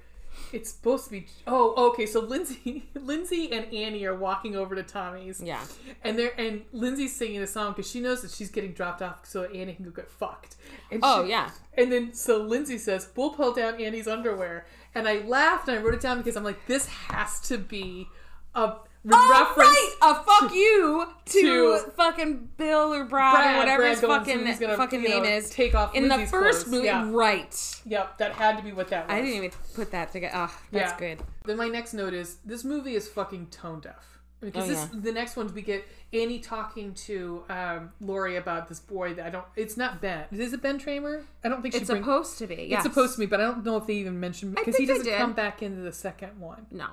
It's 0.53 0.69
supposed 0.71 1.05
to 1.05 1.11
be. 1.11 1.27
Oh, 1.47 1.89
okay. 1.91 2.05
So 2.05 2.19
Lindsay, 2.19 2.89
Lindsay 2.95 3.51
and 3.51 3.65
Annie 3.73 4.05
are 4.05 4.15
walking 4.15 4.55
over 4.55 4.75
to 4.75 4.84
Tommy's. 4.84 5.41
Yeah. 5.41 5.63
And 6.03 6.17
they're 6.19 6.34
and 6.39 6.63
Lindsay's 6.73 7.15
singing 7.15 7.41
a 7.41 7.47
song 7.47 7.71
because 7.73 7.89
she 7.89 7.99
knows 8.01 8.21
that 8.21 8.32
she's 8.32 8.49
getting 8.49 8.73
dropped 8.73 9.01
off 9.01 9.25
so 9.25 9.43
Annie 9.45 9.73
can 9.73 9.86
go 9.86 9.91
get 9.91 10.09
fucked. 10.09 10.55
And 10.91 10.99
Oh 11.03 11.23
she- 11.23 11.29
yeah. 11.32 11.51
And 11.77 11.91
then 11.91 12.13
so 12.13 12.38
Lindsay 12.41 12.77
says, 12.77 13.09
"We'll 13.15 13.32
pull 13.32 13.53
down 13.53 13.79
Annie's 13.82 14.07
underwear," 14.07 14.65
and 14.93 15.07
I 15.07 15.19
laughed 15.19 15.67
and 15.69 15.79
I 15.79 15.82
wrote 15.82 15.93
it 15.93 16.01
down 16.01 16.17
because 16.17 16.36
I'm 16.36 16.43
like, 16.43 16.65
this 16.67 16.86
has 16.88 17.39
to 17.47 17.57
be 17.57 18.07
a 18.55 18.73
Oh, 19.10 19.32
reference. 19.32 19.70
right! 19.70 19.95
A 20.04 20.16
fuck 20.24 20.54
you 20.54 21.08
to, 21.26 21.41
to 21.41 21.91
fucking 21.97 22.49
Bill 22.58 22.93
or 22.93 23.04
Brad, 23.06 23.34
Brad, 23.36 23.56
or 23.56 23.60
whatever 23.60 23.82
Brad 23.82 23.91
his 23.91 24.02
fucking 24.02 24.60
gonna, 24.60 24.78
fucking 24.78 25.02
you 25.02 25.10
know, 25.10 25.22
name 25.24 25.34
is. 25.34 25.49
Take 25.49 25.74
off 25.74 25.95
in 25.95 26.08
the 26.08 26.20
first 26.28 26.66
clothes. 26.66 26.72
movie, 26.72 26.86
Yeah. 26.86 27.10
right? 27.12 27.82
Yep, 27.86 28.18
that 28.20 28.34
had 28.34 28.58
to 28.58 28.64
be 28.64 28.72
what 28.72 28.89
that 28.89 29.08
was. 29.08 29.14
I 29.16 29.22
didn't 29.22 29.36
even 29.38 29.52
put 29.74 29.89
that 29.91 30.12
together. 30.12 30.34
Oh, 30.38 30.56
that's 30.72 30.91
Yeah. 30.91 31.16
good. 31.16 31.24
Then 31.45 31.58
my 31.58 31.68
next 31.68 31.93
note 31.93 32.14
is 32.14 32.38
this 32.45 32.64
movie 32.64 32.93
is 32.95 33.08
fucking 33.10 33.47
tone 33.47 33.80
deaf. 33.80 34.20
Because 34.39 34.66
Oh, 34.66 34.68
this, 34.68 34.89
yeah. 34.93 34.99
the 35.02 35.12
next 35.12 35.36
ones 35.36 35.54
we 35.54 35.62
get 35.62 35.86
Annie 36.14 36.39
talking 36.39 36.93
to 36.95 37.43
um, 37.47 37.91
Laurie 38.02 38.38
about 38.38 38.68
this 38.68 38.80
boy 38.80 39.14
that 39.14 39.26
I 39.26 39.30
don't. 39.30 39.45
It's 39.56 39.78
not 39.78 40.02
Ben. 40.02 40.26
Is 40.32 40.52
it 40.54 40.62
Ben 40.64 40.80
Tramer? 40.80 41.26
I 41.43 41.49
don't 41.49 41.62
think 41.62 41.76
she 41.76 41.82
It's 41.82 41.89
brings. 41.91 42.04
supposed 42.06 42.38
to 42.39 42.47
be. 42.47 42.56
It's 42.74 42.82
supposed 42.82 43.14
to 43.16 43.20
be, 43.20 43.28
but 43.28 43.39
I 43.39 43.43
don't 43.43 43.64
know 43.64 43.78
if 43.78 43.86
they 43.86 43.93
even 43.95 44.20
mentioned 44.20 44.56
because 44.56 44.76
he 44.78 44.86
doesn't 44.88 45.12
come 45.16 45.34
back 45.34 45.62
into 45.62 45.82
the 45.82 45.91
second 45.91 46.39
one. 46.39 46.66
No, 46.72 46.88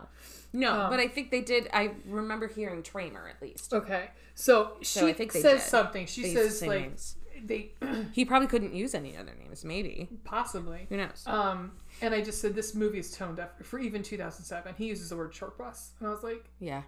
no, 0.53 0.73
Um, 0.73 0.91
but 0.91 0.99
I 1.01 1.09
think 1.09 1.31
they 1.31 1.41
did. 1.43 1.69
I 1.73 1.93
remember 2.07 2.49
hearing 2.49 2.83
Tramer 2.83 3.29
at 3.29 3.41
least. 3.43 3.73
Okay, 3.73 4.11
so 4.35 4.77
she 4.83 5.13
think 5.13 5.33
they 5.33 5.41
says 5.43 5.61
did. 5.63 5.69
something. 5.69 6.07
She 6.07 6.23
They 6.23 6.35
says 6.35 6.63
like 6.63 6.81
names. 6.81 7.17
they 7.45 7.73
He 8.13 8.25
probably 8.25 8.49
couldn't 8.49 8.75
use 8.75 8.95
any 8.95 9.17
other 9.17 9.33
names. 9.39 9.65
Maybe 9.65 10.09
possibly. 10.25 10.87
who 10.89 10.97
knows? 10.97 11.23
Um, 11.27 11.73
and 12.03 12.15
I 12.15 12.21
just 12.23 12.41
said 12.41 12.55
this 12.55 12.75
movie 12.75 12.99
is 12.99 13.11
tone 13.17 13.35
deaf 13.35 13.51
for 13.63 13.79
even 13.79 14.03
2007. 14.03 14.75
He 14.79 14.87
uses 14.87 15.11
the 15.11 15.17
word 15.17 15.35
short 15.35 15.57
bus, 15.59 15.93
and 16.01 16.09
I 16.09 16.11
was 16.11 16.23
like, 16.23 16.45
yeah, 16.61 16.83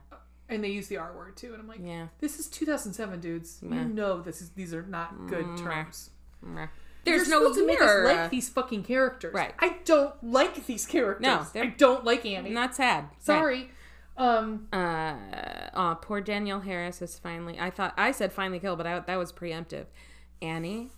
and 0.48 0.64
they 0.64 0.68
use 0.70 0.88
the 0.88 0.96
R 0.96 1.16
word 1.16 1.36
too, 1.36 1.52
and 1.52 1.60
I'm 1.62 1.68
like, 1.68 1.80
yeah. 1.82 2.08
this 2.18 2.38
is 2.40 2.46
2007, 2.48 3.20
dudes. 3.20 3.60
Meh. 3.62 3.76
You 3.82 3.88
know 3.88 4.20
this 4.20 4.40
is 4.42 4.50
these 4.50 4.72
are 4.74 4.82
not 4.82 5.26
good 5.28 5.56
terms. 5.58 6.10
Meh. 6.42 6.66
There's 7.04 7.28
no 7.28 7.40
supposed 7.40 7.58
to 7.60 7.66
make 7.66 7.80
us 7.80 8.04
like 8.04 8.30
these 8.30 8.48
fucking 8.48 8.82
characters. 8.84 9.32
Right. 9.34 9.54
I 9.58 9.76
don't 9.84 10.14
like 10.22 10.66
these 10.66 10.86
characters. 10.86 11.22
No, 11.22 11.46
they're- 11.52 11.64
I 11.64 11.68
don't 11.68 12.04
like 12.04 12.24
Annie. 12.26 12.50
Not 12.50 12.74
sad. 12.74 13.06
Sorry. 13.18 13.70
Um, 14.16 14.68
Uh, 14.72 15.14
oh, 15.74 15.98
poor 16.02 16.20
Danielle 16.20 16.60
Harris 16.60 17.00
is 17.00 17.18
finally. 17.18 17.58
I 17.58 17.70
thought 17.70 17.94
I 17.96 18.10
said 18.12 18.32
finally 18.32 18.60
killed, 18.60 18.76
but 18.78 18.86
I, 18.86 18.98
that 19.00 19.16
was 19.16 19.32
preemptive. 19.32 19.86
Annie 20.42 20.90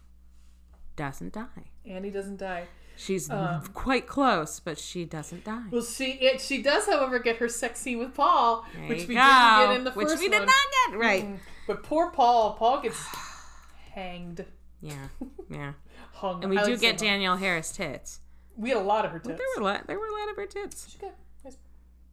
doesn't 0.96 1.32
die. 1.32 1.70
Annie 1.86 2.10
doesn't 2.10 2.38
die. 2.38 2.66
She's 2.96 3.30
Um, 3.30 3.62
quite 3.72 4.06
close, 4.06 4.60
but 4.60 4.78
she 4.78 5.04
doesn't 5.04 5.44
die. 5.44 5.62
Well, 5.70 5.82
she 5.82 6.12
it, 6.12 6.40
she 6.40 6.62
does, 6.62 6.86
however, 6.86 7.18
get 7.20 7.36
her 7.36 7.48
sex 7.48 7.80
scene 7.80 7.98
with 7.98 8.12
Paul, 8.14 8.64
There 8.74 8.88
which 8.88 9.02
you 9.02 9.08
we 9.08 9.14
go. 9.14 9.20
didn't 9.20 9.68
get 9.68 9.76
in 9.76 9.84
the 9.84 9.90
which 9.92 10.08
first 10.08 10.20
we 10.20 10.28
did 10.28 10.38
one. 10.40 10.46
not 10.46 10.90
get 10.90 10.98
right. 10.98 11.24
Mm. 11.24 11.38
But 11.66 11.82
poor 11.84 12.10
Paul. 12.10 12.54
Paul 12.54 12.80
gets 12.82 13.00
hanged. 13.94 14.44
Yeah, 14.80 15.08
yeah. 15.48 15.72
Hung. 16.22 16.42
And 16.42 16.50
we 16.50 16.56
I 16.58 16.64
do 16.64 16.76
get. 16.78 16.96
Danielle 16.98 17.36
Harris 17.36 17.72
tits. 17.72 18.20
We 18.56 18.68
had 18.70 18.78
a 18.78 18.80
lot 18.80 19.04
of 19.04 19.10
her 19.10 19.18
tits. 19.18 19.36
There 19.38 19.46
were 19.56 19.62
a 19.62 19.64
lot. 19.64 19.86
There 19.86 19.98
were 19.98 20.06
a 20.06 20.12
lot 20.12 20.30
of 20.30 20.36
her 20.36 20.46
tits. 20.46 20.88
She 20.90 20.96
got 20.98 21.12
nice. 21.44 21.56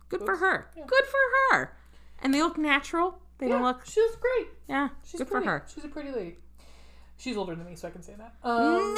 Good 0.09 0.21
for 0.21 0.35
her. 0.37 0.69
Yeah. 0.75 0.83
Good 0.87 1.05
for 1.05 1.55
her. 1.55 1.77
And 2.21 2.33
they 2.33 2.41
look 2.41 2.57
natural. 2.57 3.19
They 3.37 3.47
Yeah, 3.47 3.53
don't 3.53 3.63
look. 3.63 3.85
she 3.85 4.01
was 4.01 4.15
great. 4.19 4.47
Yeah. 4.67 4.89
She's 5.05 5.19
good 5.19 5.27
pretty. 5.29 5.45
for 5.45 5.51
her. 5.51 5.65
She's 5.73 5.83
a 5.85 5.87
pretty 5.87 6.11
lady. 6.11 6.35
She's 7.17 7.37
older 7.37 7.53
than 7.55 7.65
me, 7.65 7.75
so 7.75 7.87
I 7.87 7.91
can 7.91 8.01
say 8.01 8.15
that. 8.17 8.33
Um, 8.43 8.95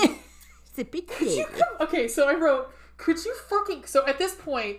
it's 0.68 0.80
a 0.80 0.84
big 0.86 1.08
could 1.08 1.28
you 1.32 1.46
come- 1.46 1.78
okay, 1.82 2.08
so 2.08 2.30
I 2.30 2.36
wrote, 2.36 2.72
could 2.98 3.18
you 3.26 3.36
fucking? 3.50 3.86
So 3.86 4.06
at 4.08 4.18
this 4.18 4.34
point, 4.36 4.78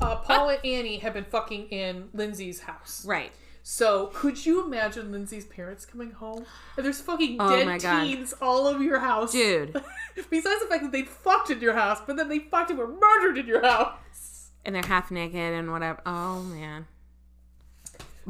uh, 0.00 0.16
Paul 0.16 0.48
and 0.48 0.64
Annie 0.64 0.98
have 0.98 1.12
been 1.14 1.24
fucking 1.24 1.68
in 1.68 2.08
Lindsay's 2.14 2.60
house. 2.60 3.04
Right. 3.04 3.32
So 3.70 4.06
could 4.14 4.46
you 4.46 4.64
imagine 4.64 5.12
Lindsay's 5.12 5.44
parents 5.44 5.84
coming 5.84 6.12
home 6.12 6.46
and 6.78 6.86
there's 6.86 7.02
fucking 7.02 7.36
Oh 7.38 7.50
dead 7.50 7.80
teens 7.80 8.32
all 8.40 8.66
over 8.66 8.82
your 8.82 9.00
house, 9.00 9.30
Dude. 9.32 9.72
Besides 10.30 10.62
the 10.62 10.66
fact 10.70 10.84
that 10.84 10.90
they 10.90 11.02
fucked 11.02 11.50
in 11.50 11.60
your 11.60 11.74
house, 11.74 12.00
but 12.06 12.16
then 12.16 12.30
they 12.30 12.38
fucked 12.38 12.70
and 12.70 12.78
were 12.78 12.88
murdered 12.88 13.36
in 13.36 13.46
your 13.46 13.60
house. 13.60 14.52
And 14.64 14.74
they're 14.74 14.82
half 14.86 15.10
naked 15.10 15.52
and 15.52 15.70
whatever. 15.70 16.00
Oh 16.06 16.42
man. 16.44 16.86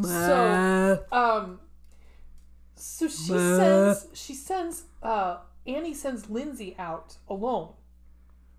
So, 0.03 1.05
um, 1.12 1.61
so 2.74 3.07
she 3.07 3.28
sends 3.28 4.07
she 4.14 4.34
sends 4.34 4.82
uh 5.05 5.36
Annie 5.68 5.95
sends 5.95 6.28
Lindsay 6.28 6.74
out 6.80 7.18
alone. 7.28 7.74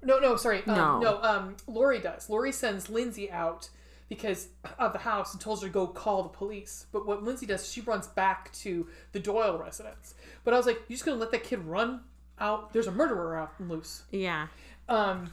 No, 0.02 0.20
no, 0.20 0.38
sorry, 0.38 0.64
um, 0.66 0.76
No. 0.78 1.00
no. 1.00 1.22
Um, 1.24 1.58
Laurie 1.68 2.00
does. 2.00 2.30
Laurie 2.30 2.54
sends 2.54 2.90
Lindsay 2.90 3.30
out 3.30 3.68
because 4.10 4.50
of 4.78 4.92
the 4.92 5.00
house 5.00 5.34
and 5.34 5.42
tells 5.42 5.62
her 5.62 5.68
to 5.68 5.74
go 5.74 5.88
call 5.88 6.24
the 6.24 6.30
police. 6.30 6.88
But 6.92 7.06
what 7.06 7.24
Lindsay 7.24 7.46
does, 7.46 7.72
she 7.72 7.82
runs 7.82 8.08
back 8.08 8.52
to 8.54 8.88
the 9.12 9.20
Doyle 9.20 9.58
residence. 9.58 10.16
But 10.44 10.54
I 10.54 10.58
was 10.58 10.66
like, 10.66 10.82
you 10.88 10.96
just 10.96 11.06
gonna 11.06 11.18
let 11.18 11.32
that 11.32 11.44
kid 11.44 11.60
run 11.60 12.02
out? 12.40 12.74
There's 12.74 12.88
a 12.88 12.92
murderer 12.92 13.38
out 13.38 13.54
loose. 13.60 14.04
Yeah. 14.12 14.48
Um, 14.88 15.32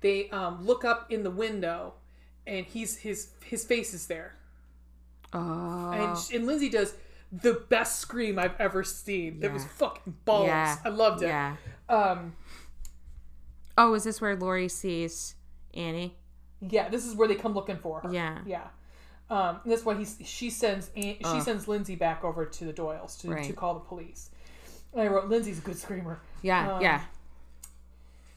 they 0.00 0.30
um 0.30 0.64
look 0.64 0.84
up 0.84 1.12
in 1.12 1.22
the 1.22 1.30
window, 1.30 1.94
and 2.46 2.64
he's 2.66 2.96
his 2.96 3.30
his 3.44 3.64
face 3.64 3.94
is 3.94 4.06
there. 4.06 4.36
Oh. 5.32 5.90
And, 5.92 6.18
sh 6.18 6.32
and 6.34 6.46
Lindsay 6.46 6.70
does 6.70 6.94
the 7.30 7.64
best 7.68 8.00
scream 8.00 8.38
I've 8.38 8.58
ever 8.60 8.84
seen. 8.84 9.40
That 9.40 9.52
was 9.52 9.64
fucking 9.64 10.16
balls. 10.24 10.46
Yeah. 10.46 10.76
I 10.84 10.88
loved 10.88 11.22
it. 11.22 11.26
Yeah. 11.26 11.56
Um, 11.88 12.34
Oh, 13.76 13.94
is 13.94 14.04
this 14.04 14.20
where 14.20 14.36
Laurie 14.36 14.68
sees 14.68 15.34
Annie? 15.74 16.16
Yeah, 16.70 16.88
this 16.88 17.06
is 17.06 17.14
where 17.14 17.28
they 17.28 17.34
come 17.34 17.54
looking 17.54 17.76
for 17.76 18.00
her. 18.00 18.12
Yeah. 18.12 18.38
Yeah. 18.46 18.66
Um, 19.30 19.60
that's 19.64 19.84
why 19.84 19.94
he's 19.94 20.18
she 20.24 20.50
sends 20.50 20.90
An- 20.96 21.16
she 21.32 21.40
sends 21.40 21.66
Lindsay 21.66 21.96
back 21.96 22.24
over 22.24 22.44
to 22.44 22.64
the 22.64 22.72
Doyles 22.72 23.18
to, 23.22 23.46
to 23.46 23.52
call 23.54 23.74
the 23.74 23.80
police. 23.80 24.30
And 24.92 25.02
I 25.02 25.06
wrote 25.08 25.28
Lindsay's 25.28 25.58
a 25.58 25.62
good 25.62 25.78
screamer. 25.78 26.20
Yeah. 26.42 26.74
Um, 26.74 26.82
yeah. 26.82 27.02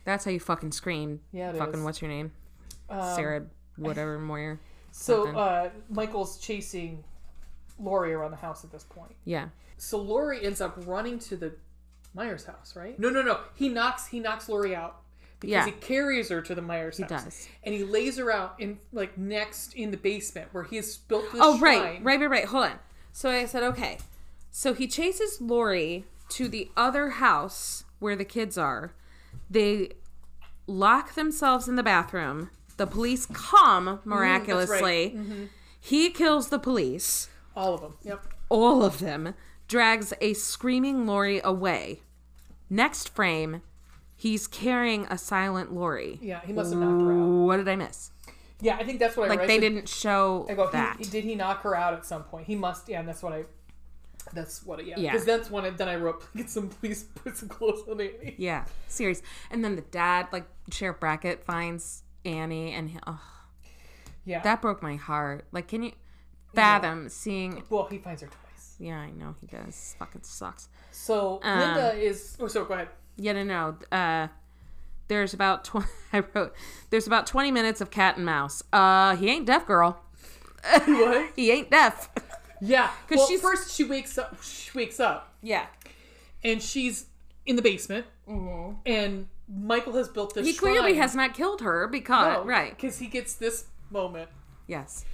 That's 0.06 0.24
how 0.24 0.32
you 0.32 0.40
fucking 0.40 0.72
scream. 0.72 1.20
Yeah, 1.34 1.52
fucking 1.52 1.80
is. 1.80 1.82
what's 1.82 2.02
your 2.02 2.10
name? 2.10 2.32
Um, 2.90 3.16
Sarah, 3.16 3.46
whatever 3.76 4.18
Moyer. 4.18 4.60
So 4.92 5.28
uh, 5.36 5.70
Michael's 5.90 6.38
chasing 6.40 7.04
Laurie 7.78 8.14
around 8.14 8.32
the 8.32 8.38
house 8.38 8.64
at 8.64 8.72
this 8.72 8.84
point. 8.84 9.16
Yeah. 9.26 9.50
So 9.78 10.00
Laurie 10.00 10.44
ends 10.46 10.62
up 10.62 10.78
running 10.88 11.20
to 11.20 11.36
the 11.36 11.54
Myers 12.14 12.46
house, 12.46 12.76
right? 12.76 12.98
No, 12.98 13.10
no, 13.10 13.22
no. 13.22 13.42
He 13.54 13.70
knocks 13.70 14.08
he 14.08 14.20
knocks 14.20 14.50
Laurie 14.50 14.76
out 14.76 15.02
because 15.40 15.52
Yeah. 15.52 15.66
he 15.66 15.72
carries 15.72 16.30
her 16.30 16.42
to 16.42 16.56
the 16.56 16.62
Myers 16.62 16.98
He 16.98 17.04
house. 17.04 17.24
does. 17.24 17.48
And 17.64 17.74
he 17.76 17.84
lays 17.84 18.18
her 18.18 18.32
out 18.32 18.56
in 18.60 18.80
like 18.92 19.18
next 19.18 19.74
in 19.74 19.92
the 19.92 19.98
basement 19.98 20.50
where 20.52 20.64
he 20.64 20.76
has 20.78 20.98
built 20.98 21.32
this 21.32 21.42
Oh, 21.44 21.60
right. 21.60 21.78
shrine. 21.80 22.04
Right, 22.04 22.20
right, 22.20 22.30
right. 22.30 22.46
Hold 22.46 22.66
on. 22.66 22.80
So 23.14 23.30
I 23.30 23.46
said, 23.46 23.64
okay. 23.64 23.98
So 24.52 24.74
he 24.74 24.88
chases 24.88 25.40
Laurie 25.42 26.06
to 26.30 26.48
the 26.48 26.70
other 26.76 27.10
house 27.12 27.84
where 28.00 28.16
the 28.16 28.26
kids 28.26 28.58
are. 28.58 28.94
They 29.50 29.92
lock 30.68 31.14
themselves 31.16 31.68
in 31.68 31.76
the 31.76 31.84
bathroom. 31.84 32.50
The 32.78 32.88
police 32.88 33.26
come 33.28 33.86
mm, 33.88 34.06
miraculously. 34.06 35.14
Mm-hmm. 35.16 35.44
He 35.80 36.10
kills 36.10 36.50
the 36.50 36.60
police, 36.60 37.30
All 37.56 37.74
of 37.76 37.82
them. 37.82 37.96
Yep. 38.04 38.28
all 38.50 38.84
of 38.84 39.00
them, 39.00 39.34
drags 39.68 40.14
a 40.22 40.34
screaming 40.34 41.06
Laurie 41.08 41.42
away. 41.44 42.02
Next 42.70 43.10
frame, 43.10 43.62
he's 44.18 44.48
carrying 44.48 45.06
a 45.06 45.18
silent 45.18 45.72
Laurie. 45.72 46.20
Yeah, 46.22 46.42
he 46.44 46.52
must 46.52 46.72
have 46.72 46.80
knocked 46.82 47.02
her 47.04 47.14
out. 47.14 47.46
What 47.46 47.58
did 47.58 47.68
I 47.70 47.76
miss? 47.78 48.12
Yeah, 48.60 48.76
I 48.76 48.84
think 48.84 49.00
that's 49.00 49.16
what 49.16 49.28
I 49.28 49.30
Like 49.30 49.40
read. 49.42 49.50
they 49.50 49.60
didn't 49.60 49.88
show 49.88 50.48
I 50.50 50.56
go, 50.56 50.70
that. 50.72 50.98
he, 50.98 51.06
did 51.06 51.24
he 51.24 51.36
knock 51.36 51.62
her 51.62 51.76
out 51.76 51.94
at 51.94 52.06
some 52.06 52.24
point? 52.24 52.48
He 52.48 52.56
must. 52.56 52.90
Yeah, 52.90 53.00
and 53.00 53.08
that's 53.08 53.22
what 53.22 53.32
I. 53.32 53.46
That's 54.34 54.66
what. 54.66 54.80
I, 54.80 54.82
yeah. 54.84 54.96
Yeah. 54.98 55.12
Because 55.12 55.26
that's 55.26 55.52
when 55.52 55.64
I, 55.64 55.70
then 55.70 55.88
I 55.88 55.96
wrote, 55.96 56.26
get 56.36 56.50
some 56.50 56.68
please 56.70 57.04
put 57.04 57.38
some 57.38 57.48
clothes 57.50 57.88
on 57.90 58.02
Annie. 58.02 58.34
Yeah, 58.38 58.66
serious. 58.88 59.22
And 59.52 59.64
then 59.64 59.76
the 59.76 59.84
dad, 59.84 60.28
like 60.32 60.46
Sheriff 60.72 61.00
Brackett, 61.00 61.44
finds 61.46 62.02
Annie, 62.26 62.74
and 62.74 62.90
he, 62.90 62.98
oh, 63.06 63.22
Yeah. 64.26 64.42
that 64.42 64.62
broke 64.62 64.82
my 64.82 64.96
heart. 64.96 65.46
Like, 65.52 65.68
can 65.68 65.84
you 65.84 65.92
fathom 66.56 67.10
seeing? 67.10 67.64
well, 67.70 67.86
he 67.86 68.00
finds 68.00 68.22
her 68.24 68.28
twice. 68.28 68.76
Yeah, 68.80 68.98
I 68.98 69.12
know 69.12 69.36
he 69.40 69.46
does. 69.48 69.96
Fucking 70.00 70.24
sucks. 70.24 70.68
So 70.92 71.40
Um, 71.44 71.60
Linda 71.60 71.94
is. 71.94 72.36
Oh, 72.40 72.48
so 72.48 72.66
go 72.66 72.74
ahead. 72.74 72.90
Yeah, 73.18 73.34
no, 73.34 73.44
no. 73.44 73.78
Uh, 73.98 74.28
there's 75.08 75.34
about 75.34 75.64
twenty. 75.66 75.88
I 76.14 76.24
wrote. 76.34 76.54
There's 76.90 77.08
about 77.08 77.28
twenty 77.28 77.52
minutes 77.52 77.82
of 77.82 77.92
cat 77.92 78.18
and 78.18 78.26
mouse. 78.26 78.64
Uh, 78.72 79.16
he 79.16 79.30
ain't 79.30 79.46
deaf, 79.46 79.66
girl. 79.66 80.02
What? 80.86 81.32
He 81.36 81.52
ain't 81.52 81.70
deaf. 81.72 82.10
Yeah, 82.62 82.90
well, 83.10 83.28
she's- 83.28 83.42
first 83.42 83.74
she 83.76 83.84
wakes 83.84 84.18
up. 84.18 84.42
She 84.44 84.72
wakes 84.78 85.00
up 85.00 85.34
yeah. 85.42 85.68
and 86.44 86.62
she's 86.62 87.06
in 87.46 87.56
the 87.56 87.62
basement, 87.62 88.06
and 88.86 89.28
Michael 89.48 89.94
has 89.94 90.10
built 90.10 90.34
this. 90.34 90.46
He 90.46 90.54
clearly 90.54 90.96
has 90.96 91.16
not 91.16 91.34
killed 91.34 91.62
her 91.62 91.88
because 91.88 92.34
No, 92.34 92.44
right. 92.44 92.76
because 92.76 92.98
he 93.00 93.08
gets 93.08 93.36
this 93.36 93.66
moment 93.90 94.30
Yes. 94.68 95.06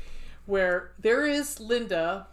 where 0.48 0.94
there 0.98 1.28
is 1.28 1.60
Linda 1.60 2.28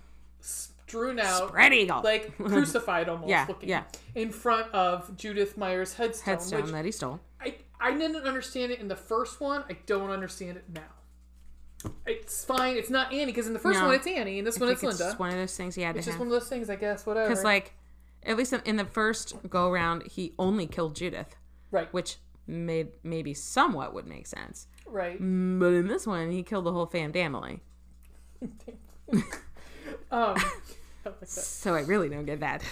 strewn 0.91 1.19
out, 1.19 1.49
Spread 1.49 1.73
eagle. 1.73 2.03
like 2.03 2.37
crucified 2.45 3.09
almost, 3.09 3.29
Yeah, 3.31 3.47
looking 3.49 3.69
yeah. 3.69 3.85
in 4.15 4.31
front 4.31 4.73
of 4.75 5.17
Judith 5.17 5.57
Myers' 5.57 5.95
headstone. 5.95 6.25
Headstone 6.35 6.63
which 6.63 6.73
that 6.73 6.85
he 6.85 6.91
stole. 6.93 7.21
I 7.41 7.55
I 7.81 7.93
didn't 7.97 8.25
understand 8.27 8.73
it 8.73 8.81
in 8.81 8.89
the 8.89 8.97
first 8.97 9.41
one. 9.41 9.65
I 9.71 9.77
don't 9.87 10.11
understand 10.11 10.57
it 10.59 10.65
now. 10.75 11.91
It's 12.07 12.45
fine. 12.45 12.77
It's 12.77 12.91
not 12.91 13.11
Annie 13.11 13.27
because 13.33 13.47
in 13.47 13.55
the 13.55 13.59
first 13.59 13.79
No. 13.81 13.87
one 13.87 13.95
it's 13.95 14.07
Annie, 14.07 14.39
and 14.39 14.47
this 14.47 14.59
one 14.61 14.69
I 14.69 14.73
it's 14.73 14.81
think 14.83 14.93
it's 14.93 15.01
Linda. 15.01 15.13
just 15.13 15.19
one 15.19 15.31
of 15.31 15.37
those 15.37 15.57
things 15.57 15.75
he 15.77 15.83
had 15.83 15.97
it's 15.97 16.05
to 16.05 16.11
just 16.11 16.19
have. 16.19 16.27
one 16.27 16.35
of 16.35 16.41
those 16.41 16.49
things, 16.49 16.69
I 16.69 16.77
guess. 16.77 17.07
Whatever. 17.07 17.27
Because, 17.29 17.43
like, 17.43 17.73
at 18.25 18.37
least 18.37 18.53
in 18.53 18.77
the 18.77 18.85
first 18.85 19.35
go 19.49 19.71
round, 19.71 20.03
he 20.07 20.35
only 20.39 20.67
killed 20.67 20.95
Judith, 20.95 21.37
right, 21.71 21.91
which 21.95 22.19
made 22.47 22.89
maybe 23.03 23.33
somewhat 23.33 23.95
would 23.95 24.07
make 24.07 24.27
sense. 24.27 24.67
right. 24.87 25.17
But 25.19 25.73
in 25.73 25.87
this 25.87 26.07
one, 26.07 26.31
he 26.33 26.43
killed 26.43 26.67
the 26.67 26.73
whole 26.73 26.85
fam 26.87 27.13
family. 27.15 27.63
um, 30.11 30.37
Oh 31.07 31.15
I. 31.21 31.27
So 31.47 31.75
I 31.75 31.81
really 31.81 32.09
don't 32.09 32.27
get 32.27 32.41
that. 32.41 32.63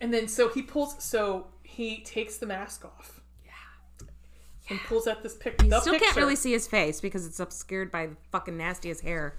And 0.00 0.12
then 0.12 0.26
so 0.28 0.48
he 0.48 0.60
pulls. 0.62 1.02
So 1.02 1.46
he 1.62 2.02
takes 2.02 2.36
the 2.38 2.46
mask 2.46 2.84
off. 2.84 3.20
Yeah. 3.44 4.06
And 4.70 4.80
pulls 4.80 5.06
out 5.06 5.22
this 5.22 5.36
pic- 5.36 5.62
You 5.62 5.68
still 5.82 5.92
picture. 5.94 6.04
can't 6.06 6.16
really 6.16 6.36
see 6.36 6.52
his 6.52 6.66
face 6.66 7.00
because 7.00 7.26
it's 7.26 7.38
obscured 7.40 7.90
by 7.92 8.06
the 8.06 8.16
fucking 8.32 8.56
nastiest 8.56 9.02
hair 9.02 9.36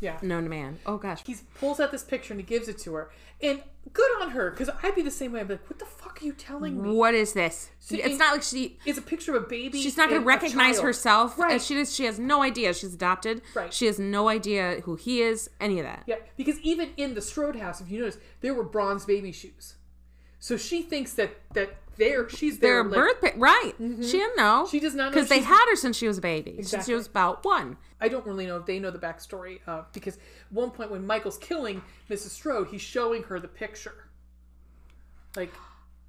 Yeah. 0.00 0.18
known 0.22 0.44
to 0.44 0.48
man. 0.50 0.78
Oh 0.86 0.96
gosh. 0.96 1.22
He 1.26 1.36
pulls 1.58 1.80
out 1.80 1.90
this 1.90 2.04
picture 2.04 2.32
and 2.32 2.40
he 2.40 2.46
gives 2.46 2.68
it 2.68 2.78
to 2.80 2.94
her. 2.94 3.10
And 3.40 3.62
good 3.92 4.10
on 4.20 4.30
her, 4.30 4.50
because 4.50 4.68
I'd 4.82 4.94
be 4.96 5.02
the 5.02 5.10
same 5.12 5.32
way. 5.32 5.40
I'd 5.40 5.48
be 5.48 5.54
like, 5.54 5.70
"What 5.70 5.78
the 5.78 5.84
fuck 5.84 6.20
are 6.20 6.24
you 6.24 6.32
telling 6.32 6.82
me?" 6.82 6.90
What 6.92 7.14
is 7.14 7.32
this? 7.34 7.70
See, 7.78 8.02
it's 8.02 8.18
not 8.18 8.32
like 8.32 8.42
she 8.42 8.78
It's 8.84 8.98
a 8.98 9.02
picture 9.02 9.36
of 9.36 9.44
a 9.44 9.46
baby. 9.46 9.80
she's 9.80 9.96
not 9.96 10.08
going 10.08 10.20
to 10.20 10.26
recognize 10.26 10.80
herself. 10.80 11.38
Right. 11.38 11.62
She 11.62 11.74
does, 11.74 11.94
she 11.94 12.04
has 12.04 12.18
no 12.18 12.42
idea 12.42 12.74
she's 12.74 12.94
adopted. 12.94 13.42
Right. 13.54 13.72
She 13.72 13.86
has 13.86 13.98
no 14.00 14.28
idea 14.28 14.80
who 14.84 14.96
he 14.96 15.22
is, 15.22 15.50
any 15.60 15.78
of 15.78 15.84
that. 15.86 16.02
Yeah, 16.06 16.16
because 16.36 16.58
even 16.60 16.90
in 16.96 17.14
the 17.14 17.22
Strode 17.22 17.56
house, 17.56 17.80
if 17.80 17.88
you 17.90 18.00
notice, 18.00 18.18
there 18.40 18.54
were 18.54 18.64
bronze 18.64 19.04
baby 19.04 19.30
shoes. 19.30 19.74
So 20.40 20.56
she 20.56 20.82
thinks 20.82 21.14
that 21.14 21.36
that 21.54 21.76
they're 21.96 22.28
she's 22.28 22.58
Their 22.58 22.82
there. 22.82 22.84
like- 22.84 23.20
birth 23.20 23.20
pa- 23.34 23.38
right. 23.40 23.72
Mm-hmm. 23.80 24.02
She 24.02 24.18
didn't 24.18 24.36
know. 24.36 24.66
She 24.70 24.80
does 24.80 24.94
not 24.96 25.06
know 25.06 25.10
because 25.10 25.28
they 25.28 25.40
had 25.40 25.66
her 25.68 25.76
since 25.76 25.96
she 25.96 26.06
was 26.08 26.18
a 26.18 26.20
baby. 26.22 26.62
Since 26.62 26.86
she 26.86 26.94
was 26.94 27.06
about 27.06 27.44
one. 27.44 27.76
I 28.00 28.08
don't 28.08 28.24
really 28.26 28.46
know 28.46 28.56
if 28.56 28.66
they 28.66 28.78
know 28.78 28.90
the 28.90 28.98
backstory 28.98 29.58
uh, 29.66 29.82
because 29.92 30.18
one 30.50 30.70
point 30.70 30.90
when 30.90 31.06
Michael's 31.06 31.38
killing 31.38 31.82
Mrs. 32.08 32.30
Strode, 32.30 32.68
he's 32.68 32.80
showing 32.80 33.24
her 33.24 33.40
the 33.40 33.48
picture. 33.48 34.08
Like, 35.36 35.52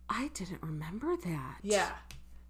I 0.09 0.29
didn't 0.33 0.61
remember 0.61 1.15
that. 1.25 1.57
yeah, 1.63 1.91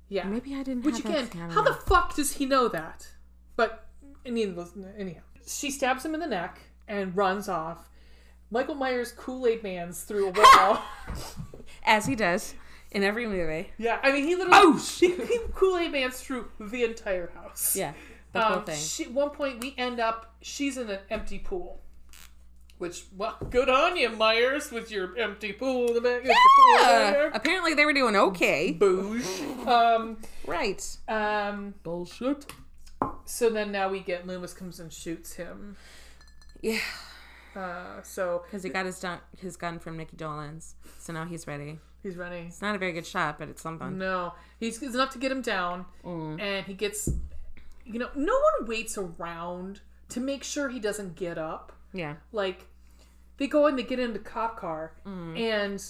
yeah. 0.08 0.26
Maybe 0.26 0.56
I 0.56 0.64
didn't. 0.64 0.84
Which 0.84 1.00
again. 1.00 1.28
How 1.50 1.62
the 1.64 1.74
fuck 1.74 2.16
does 2.16 2.34
he 2.34 2.46
know 2.46 2.68
that? 2.70 3.08
But 3.56 3.88
needless, 4.26 4.72
anyhow, 4.98 5.22
she 5.48 5.72
stabs 5.72 6.06
him 6.06 6.14
in 6.14 6.20
the 6.20 6.28
neck 6.28 6.60
and 6.88 7.16
runs 7.16 7.48
off. 7.50 7.90
Michael 8.52 8.76
Myers 8.76 9.12
Kool 9.12 9.46
Aid 9.46 9.62
Man's 9.64 10.02
through 10.04 10.30
a 10.30 10.32
wall. 10.32 10.82
as 11.86 12.06
he 12.06 12.16
does 12.16 12.54
in 12.92 13.04
every 13.04 13.28
movie. 13.28 13.70
yeah, 13.78 14.00
I 14.02 14.12
mean 14.12 14.26
he 14.26 14.36
literally 14.36 14.58
Oh, 14.60 14.78
he, 14.78 15.16
he 15.16 15.40
Kool 15.54 15.78
Aid 15.78 15.92
Man's 15.92 16.20
through 16.20 16.50
the 16.60 16.84
entire 16.84 17.32
house. 17.36 17.76
Yeah, 17.76 17.94
the 18.34 18.42
whole 18.42 18.58
Um, 18.60 18.66
thing. 18.66 18.78
She, 18.80 19.06
at 19.06 19.12
one 19.12 19.30
point, 19.32 19.60
we 19.62 19.74
end 19.78 20.00
up. 20.00 20.36
She's 20.42 20.78
in 20.78 20.90
an 20.90 21.00
empty 21.10 21.40
pool. 21.40 21.82
Which, 22.78 23.04
well, 23.18 23.36
good 23.50 23.68
on 23.68 23.98
you, 23.98 24.10
Myers, 24.10 24.72
with 24.72 24.90
your 24.90 25.18
empty 25.18 25.52
pool 25.52 25.88
in 25.90 25.94
the 25.96 26.02
back. 26.02 26.24
Uh, 26.26 27.30
apparently 27.34 27.74
they 27.74 27.84
were 27.86 27.92
doing 27.94 28.16
okay. 28.16 28.72
Booze. 28.72 29.42
Um, 29.68 30.18
Right. 30.48 30.82
um, 31.10 31.74
Bullshit. 31.84 32.46
so 33.26 33.50
then 33.50 33.72
now 33.74 33.90
we 33.90 34.00
get 34.00 34.26
Loomis 34.26 34.54
comes 34.54 34.80
and 34.80 34.92
shoots 34.94 35.34
him. 35.34 35.76
Yeah, 36.62 36.80
Uh, 37.56 38.02
so 38.04 38.44
because 38.46 38.64
he 38.64 38.70
got 38.70 38.86
his 38.86 39.00
dun- 39.00 39.20
his 39.38 39.58
gun 39.58 39.80
from 39.80 39.98
Micky 39.98 40.16
Dolenz's, 40.16 40.76
so 41.00 41.12
now 41.14 41.26
he's 41.26 41.46
ready. 41.48 41.80
he's 42.02 42.16
ready. 42.16 42.46
It's 42.48 42.62
not 42.62 42.76
a 42.76 42.78
very 42.78 42.94
good 42.94 43.06
shot, 43.06 43.38
but 43.40 43.50
it's 43.50 43.62
something. 43.62 43.98
No, 43.98 44.34
he's 44.58 44.82
it's 44.82 44.96
enough 44.96 45.12
to 45.12 45.20
get 45.20 45.32
him 45.32 45.42
down, 45.42 45.86
Mm. 46.06 46.40
and 46.42 46.66
he 46.66 46.74
gets. 46.74 47.10
You 47.86 48.00
know, 48.00 48.10
no 48.16 48.34
one 48.60 48.68
waits 48.68 48.98
around 48.98 49.82
to 50.10 50.20
make 50.20 50.44
sure 50.44 50.70
he 50.70 50.80
doesn't 50.80 51.16
get 51.16 51.38
up. 51.38 51.74
Yeah. 51.92 52.16
like 52.32 52.68
they 53.38 53.48
go 53.48 53.66
and 53.66 53.76
they 53.80 53.82
get 53.84 53.98
into 54.00 54.14
the 54.14 54.20
cop 54.20 54.58
car 54.60 54.92
Mm. 55.08 55.40
and 55.40 55.84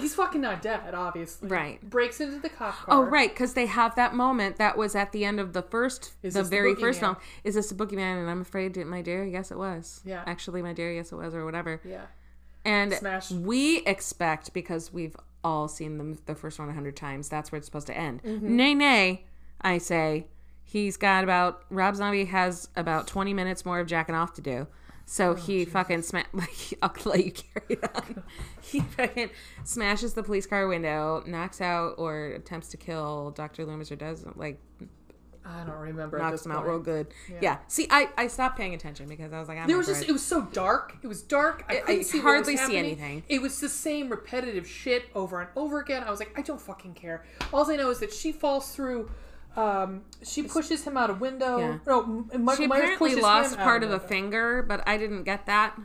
he's 0.00 0.14
fucking 0.14 0.40
not 0.40 0.62
dead 0.62 0.94
obviously 0.94 1.48
Right. 1.48 1.80
breaks 1.90 2.20
into 2.20 2.38
the 2.38 2.48
cop 2.50 2.74
car 2.76 2.84
Oh, 2.88 3.02
right, 3.02 3.30
because 3.30 3.54
they 3.54 3.66
have 3.66 3.96
that 3.96 4.14
moment 4.14 4.58
that 4.58 4.76
was 4.78 4.94
at 4.94 5.10
the 5.10 5.24
end 5.24 5.40
of 5.40 5.52
the 5.52 5.62
first, 5.62 6.12
Is 6.22 6.34
the 6.34 6.40
this 6.40 6.48
the 6.48 6.56
very 6.56 6.74
first 6.76 7.00
film. 7.00 7.16
Is 7.42 7.54
this 7.56 7.68
the 7.68 7.74
boogeyman? 7.74 8.20
And 8.20 8.30
I'm 8.30 8.42
afraid, 8.42 8.76
my 8.86 9.02
dear, 9.02 9.24
yes, 9.24 9.50
it 9.50 9.58
was. 9.58 10.02
Yeah. 10.04 10.22
Actually, 10.24 10.62
my 10.62 10.72
dear, 10.72 10.92
yes, 10.92 11.10
it 11.10 11.16
was, 11.16 11.34
or 11.34 11.44
whatever. 11.44 11.80
yeah 11.84 12.06
And 12.64 12.92
Smash. 12.92 13.30
we 13.32 13.78
expect 13.86 14.52
because 14.52 14.92
we've 14.92 15.16
all 15.42 15.66
seen 15.66 15.98
the 15.98 16.18
the 16.26 16.34
first 16.36 16.58
one 16.60 16.68
a 16.68 16.72
hundred 16.74 16.96
times. 16.96 17.28
That's 17.28 17.50
where 17.50 17.56
it's 17.58 17.66
supposed 17.66 17.88
to 17.88 17.96
end. 17.96 18.22
Mm-hmm. 18.22 18.56
Nay, 18.56 18.74
nay, 18.74 19.24
I 19.60 19.78
say. 19.78 20.28
He's 20.74 20.96
got 20.96 21.22
about 21.22 21.62
Rob 21.70 21.94
Zombie 21.94 22.24
has 22.24 22.68
about 22.74 23.06
twenty 23.06 23.32
minutes 23.32 23.64
more 23.64 23.78
of 23.78 23.86
jacking 23.86 24.16
off 24.16 24.32
to 24.34 24.40
do. 24.42 24.66
So 25.06 25.30
Oh, 25.30 25.34
he 25.34 25.64
fucking 25.64 26.02
sma- 26.02 26.24
like 26.32 26.74
I'll 26.82 26.92
let 27.04 27.24
you 27.24 27.30
carry 27.30 27.80
on. 27.94 28.24
he 28.60 28.80
fucking 28.80 29.30
smashes 29.62 30.14
the 30.14 30.24
police 30.24 30.46
car 30.46 30.66
window, 30.66 31.22
knocks 31.28 31.60
out 31.60 31.94
or 31.96 32.26
attempts 32.26 32.68
to 32.70 32.76
kill 32.76 33.30
Doctor 33.36 33.64
Loomis 33.64 33.92
or 33.92 33.96
does 33.96 34.24
like 34.34 34.58
i 35.46 35.62
don't 35.62 35.76
remember 35.78 36.16
knocks 36.18 36.44
him 36.46 36.50
out 36.52 36.66
real 36.66 36.78
good. 36.80 37.06
Yeah. 37.40 37.58
See, 37.68 37.86
I 37.90 38.08
I 38.16 38.26
stopped 38.26 38.56
paying 38.56 38.74
attention 38.74 39.06
because 39.08 39.32
I 39.32 39.38
was 39.38 39.46
like, 39.46 39.58
I'm 39.58 39.66
there 39.68 39.76
was 39.76 39.86
just 39.86 40.08
it. 40.08 40.10
was 40.12 40.24
so 40.26 40.42
dark 40.52 40.96
it 41.02 41.06
was 41.06 41.22
dark 41.22 41.64
i 41.68 41.82
I- 41.86 42.00
see 42.02 42.18
hardly 42.20 42.56
see 42.56 42.76
anything. 42.78 43.22
it 43.28 43.40
was 43.42 43.60
the 43.60 43.68
same 43.68 44.08
repetitive 44.08 44.66
shit 44.66 45.04
over 45.14 45.40
and 45.40 45.50
over 45.54 45.80
again 45.80 46.02
i 46.02 46.10
was 46.10 46.18
like 46.18 46.32
i 46.36 46.42
don't 46.42 46.60
fucking 46.60 46.94
care 46.94 47.24
all 47.52 47.70
i 47.70 47.76
know 47.76 47.90
is 47.90 47.98
that 48.00 48.12
she 48.12 48.32
falls 48.32 48.74
through 48.74 49.10
um, 49.56 50.02
she 50.22 50.42
pushes 50.42 50.84
him 50.84 50.96
out 50.96 51.10
a 51.10 51.14
window. 51.14 51.58
Yeah. 51.58 51.78
No, 51.86 52.02
Michael 52.36 52.54
She 52.62 52.66
Myers 52.66 52.82
apparently 52.82 53.10
pushes 53.10 53.22
lost 53.22 53.54
him 53.54 53.60
part 53.60 53.82
of 53.82 53.90
a 53.90 54.00
finger, 54.00 54.62
but 54.62 54.86
I 54.86 54.96
didn't 54.96 55.24
get 55.24 55.46
that. 55.46 55.78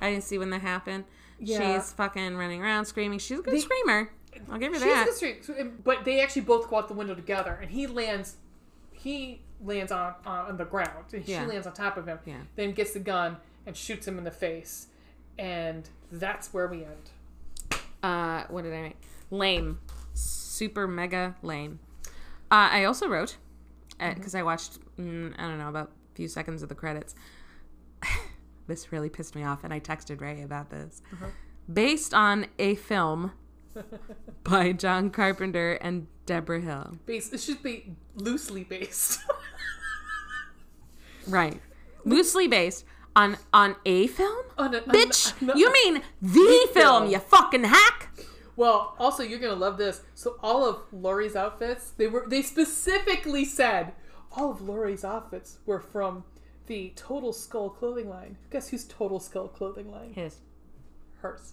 I 0.00 0.10
didn't 0.10 0.24
see 0.24 0.38
when 0.38 0.50
that 0.50 0.60
happened. 0.62 1.04
Yeah. 1.38 1.76
She's 1.78 1.92
fucking 1.92 2.36
running 2.36 2.62
around 2.62 2.84
screaming. 2.86 3.18
She's 3.18 3.38
a 3.38 3.42
good 3.42 3.54
They- 3.54 3.60
screamer. 3.60 4.10
I'll 4.50 4.58
give 4.58 4.72
her 4.72 4.78
She's 4.78 4.84
that. 4.88 5.06
the 5.06 5.12
street, 5.12 5.44
so- 5.44 5.70
but 5.82 6.04
they 6.04 6.20
actually 6.20 6.42
both 6.42 6.68
go 6.68 6.76
out 6.76 6.88
the 6.88 6.94
window 6.94 7.14
together, 7.14 7.58
and 7.60 7.70
he 7.70 7.86
lands. 7.86 8.36
He 8.92 9.40
lands 9.64 9.90
on 9.90 10.14
on 10.26 10.56
the 10.58 10.64
ground, 10.66 11.06
and 11.12 11.26
Yeah. 11.26 11.40
she 11.42 11.46
lands 11.46 11.66
on 11.66 11.72
top 11.72 11.96
of 11.96 12.06
him. 12.06 12.18
Yeah. 12.26 12.40
Then 12.54 12.72
gets 12.72 12.92
the 12.92 13.00
gun 13.00 13.38
and 13.66 13.74
shoots 13.76 14.06
him 14.06 14.18
in 14.18 14.24
the 14.24 14.30
face, 14.30 14.88
and 15.38 15.88
that's 16.12 16.52
where 16.52 16.66
we 16.68 16.84
end. 16.84 17.10
Uh, 18.02 18.44
what 18.48 18.62
did 18.62 18.74
I 18.74 18.82
make? 18.82 18.96
Lame. 19.30 19.78
Super 20.14 20.86
mega 20.86 21.34
lame. 21.42 21.78
Uh, 22.50 22.68
I 22.72 22.84
also 22.84 23.08
wrote, 23.08 23.36
because 23.98 24.34
I 24.34 24.42
watched, 24.42 24.78
mm, 24.98 25.34
I 25.38 25.42
don't 25.48 25.58
know, 25.58 25.68
about 25.68 25.90
a 26.12 26.14
few 26.14 26.28
seconds 26.28 26.62
of 26.62 26.68
the 26.68 26.74
credits. 26.74 27.14
this 28.68 28.92
really 28.92 29.08
pissed 29.08 29.34
me 29.34 29.42
off, 29.44 29.64
and 29.64 29.72
I 29.72 29.80
texted 29.80 30.20
Ray 30.20 30.42
about 30.42 30.70
this. 30.70 31.02
Based 31.72 32.14
on 32.14 32.46
a 32.58 32.76
film 32.76 33.32
by 34.44 34.72
John 34.72 35.10
Carpenter 35.10 35.72
and 35.74 36.06
Debra 36.26 36.60
Hill. 36.60 36.98
Base. 37.06 37.32
It 37.32 37.40
should 37.40 37.62
be 37.62 37.94
loosely 38.14 38.64
based. 38.64 39.20
Right. 41.26 41.60
Loosely 42.04 42.46
based 42.46 42.84
on 43.16 43.36
on 43.52 43.74
a 43.84 44.06
film? 44.06 44.44
on 44.58 44.74
a, 44.74 44.80
Bitch, 44.82 45.32
on 45.42 45.50
a- 45.50 45.58
you 45.58 45.72
mean 45.72 46.02
the 46.22 46.68
film, 46.72 47.02
film. 47.02 47.10
you 47.10 47.18
fucking 47.18 47.64
hack? 47.64 48.10
Well, 48.56 48.94
also 48.98 49.22
you're 49.22 49.38
gonna 49.38 49.54
love 49.54 49.76
this. 49.78 50.00
So 50.14 50.36
all 50.42 50.64
of 50.68 50.80
Laurie's 50.92 51.36
outfits, 51.36 51.90
they 51.90 52.06
were 52.06 52.24
they 52.26 52.42
specifically 52.42 53.44
said 53.44 53.92
all 54.32 54.50
of 54.50 54.60
Laurie's 54.62 55.04
outfits 55.04 55.58
were 55.66 55.80
from 55.80 56.24
the 56.66 56.92
Total 56.96 57.32
Skull 57.32 57.70
clothing 57.70 58.08
line. 58.08 58.36
Guess 58.50 58.68
whose 58.70 58.84
Total 58.84 59.20
Skull 59.20 59.48
clothing 59.48 59.90
line? 59.90 60.12
His. 60.14 60.38
Hers. 61.20 61.52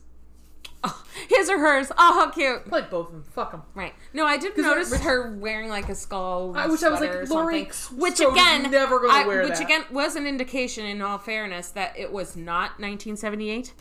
Oh, 0.85 1.03
his 1.29 1.49
or 1.49 1.59
hers. 1.59 1.91
Oh, 1.97 2.13
how 2.13 2.29
cute. 2.31 2.69
Like 2.71 2.89
both 2.89 3.07
of 3.07 3.13
them. 3.13 3.23
Fuck 3.23 3.51
them. 3.51 3.63
Right. 3.75 3.93
No, 4.13 4.25
I 4.25 4.37
did 4.37 4.57
notice 4.57 4.91
rich- 4.91 5.01
her 5.01 5.31
wearing 5.37 5.69
like 5.69 5.87
a 5.89 5.95
skull. 5.95 6.53
I- 6.57 6.67
wish 6.67 6.83
I 6.83 6.89
was 6.89 6.99
like, 6.99 7.29
Laurie 7.29 7.63
which 7.63 8.15
Strode's 8.15 8.33
again, 8.33 8.71
never 8.71 8.99
gonna 8.99 9.13
I- 9.13 9.27
wear 9.27 9.43
which 9.43 9.53
that. 9.59 9.61
again 9.63 9.83
was 9.91 10.15
an 10.15 10.25
indication, 10.27 10.85
in 10.85 11.01
all 11.01 11.17
fairness, 11.17 11.69
that 11.71 11.97
it 11.97 12.11
was 12.11 12.35
not 12.35 12.79
1978. 12.79 13.73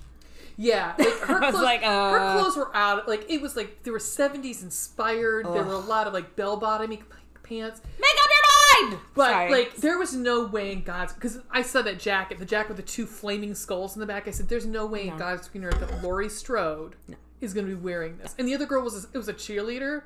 Yeah, 0.56 0.94
like 0.98 1.08
her 1.20 1.38
clothes, 1.38 1.54
like, 1.54 1.82
her 1.82 2.18
uh. 2.18 2.38
clothes 2.40 2.56
were 2.56 2.74
out. 2.76 3.08
Like 3.08 3.26
it 3.30 3.40
was 3.40 3.56
like 3.56 3.82
they 3.82 3.90
were 3.90 3.98
seventies 3.98 4.62
inspired. 4.62 5.46
There 5.46 5.64
were 5.64 5.72
a 5.74 5.78
lot 5.78 6.06
of 6.06 6.12
like 6.12 6.36
bell 6.36 6.60
bottomy 6.60 7.00
pants, 7.42 7.80
Make 7.98 8.14
up 8.22 8.30
your 8.30 8.90
mind. 8.90 9.00
but 9.14 9.30
Sorry. 9.30 9.50
like 9.50 9.76
there 9.76 9.98
was 9.98 10.14
no 10.14 10.46
way 10.46 10.72
in 10.72 10.82
God's 10.82 11.12
because 11.12 11.40
I 11.50 11.62
saw 11.62 11.82
that 11.82 11.98
jacket, 11.98 12.38
the 12.38 12.44
jacket 12.44 12.68
with 12.68 12.76
the 12.76 12.82
two 12.82 13.06
flaming 13.06 13.54
skulls 13.54 13.94
in 13.96 14.00
the 14.00 14.06
back. 14.06 14.28
I 14.28 14.30
said, 14.30 14.48
"There's 14.48 14.66
no 14.66 14.86
way 14.86 15.08
in 15.08 15.16
God's 15.16 15.48
green 15.48 15.64
earth 15.64 15.80
that 15.80 16.02
Laurie 16.02 16.28
Strode 16.28 16.94
is 17.40 17.52
going 17.52 17.66
to 17.66 17.74
be 17.74 17.80
wearing 17.80 18.18
this." 18.18 18.34
And 18.38 18.46
the 18.46 18.54
other 18.54 18.66
girl 18.66 18.82
was 18.82 19.04
a, 19.04 19.08
it 19.12 19.18
was 19.18 19.28
a 19.28 19.34
cheerleader. 19.34 20.02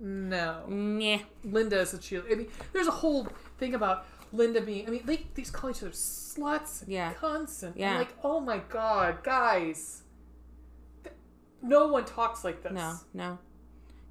No, 0.00 0.64
Nah. 0.68 1.18
Linda 1.44 1.78
is 1.80 1.94
a 1.94 1.98
cheerleader. 1.98 2.32
I 2.32 2.34
mean, 2.36 2.48
there's 2.72 2.88
a 2.88 2.92
whole 2.92 3.28
thing 3.58 3.74
about 3.74 4.04
Linda 4.32 4.60
being. 4.60 4.86
I 4.86 4.90
mean, 4.90 5.02
they 5.04 5.26
these 5.34 5.50
call 5.50 5.70
each 5.70 5.82
other 5.82 5.92
sluts, 5.92 6.82
and 6.82 6.90
Yeah. 6.90 7.12
cunts, 7.14 7.62
and 7.62 7.76
Yeah. 7.76 7.92
I'm 7.92 7.98
like, 7.98 8.14
oh 8.24 8.40
my 8.40 8.58
god, 8.68 9.22
guys, 9.22 10.02
Th- 11.04 11.14
no 11.62 11.88
one 11.88 12.04
talks 12.04 12.44
like 12.44 12.62
this. 12.62 12.72
No, 12.72 12.94
no. 13.12 13.38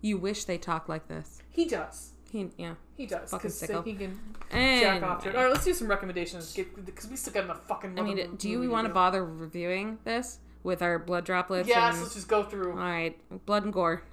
You 0.01 0.17
wish 0.17 0.45
they 0.45 0.57
talk 0.57 0.87
like 0.89 1.07
this. 1.07 1.41
he 1.49 1.65
does. 1.65 2.11
He, 2.31 2.49
yeah. 2.57 2.75
He 2.95 3.05
does 3.07 3.29
Fucking 3.31 3.49
because 3.51 3.61
sicko. 3.61 3.83
he 3.83 3.93
can 3.93 4.17
And 4.51 4.81
jack 4.81 5.03
off 5.03 5.23
to 5.23 5.29
it. 5.29 5.35
All 5.35 5.43
right, 5.43 5.51
let's 5.51 5.65
do 5.65 5.73
some 5.73 5.87
recommendations 5.89 6.53
because 6.55 7.09
we 7.09 7.17
still 7.17 7.33
got 7.33 7.43
enough 7.43 7.65
fucking. 7.67 7.99
I 7.99 8.01
mean, 8.03 8.35
do 8.37 8.47
you 8.49 8.69
want 8.69 8.87
to 8.87 8.93
bother 8.93 9.25
reviewing 9.25 9.97
this 10.05 10.39
with 10.63 10.81
our 10.81 10.97
blood 10.97 11.25
droplets? 11.25 11.67
Yes, 11.67 11.93
and- 11.95 12.03
let's 12.03 12.13
just 12.15 12.27
go 12.29 12.43
through. 12.43 12.71
All 12.71 12.77
right, 12.77 13.19
blood 13.45 13.63
and 13.65 13.73
gore. 13.73 14.03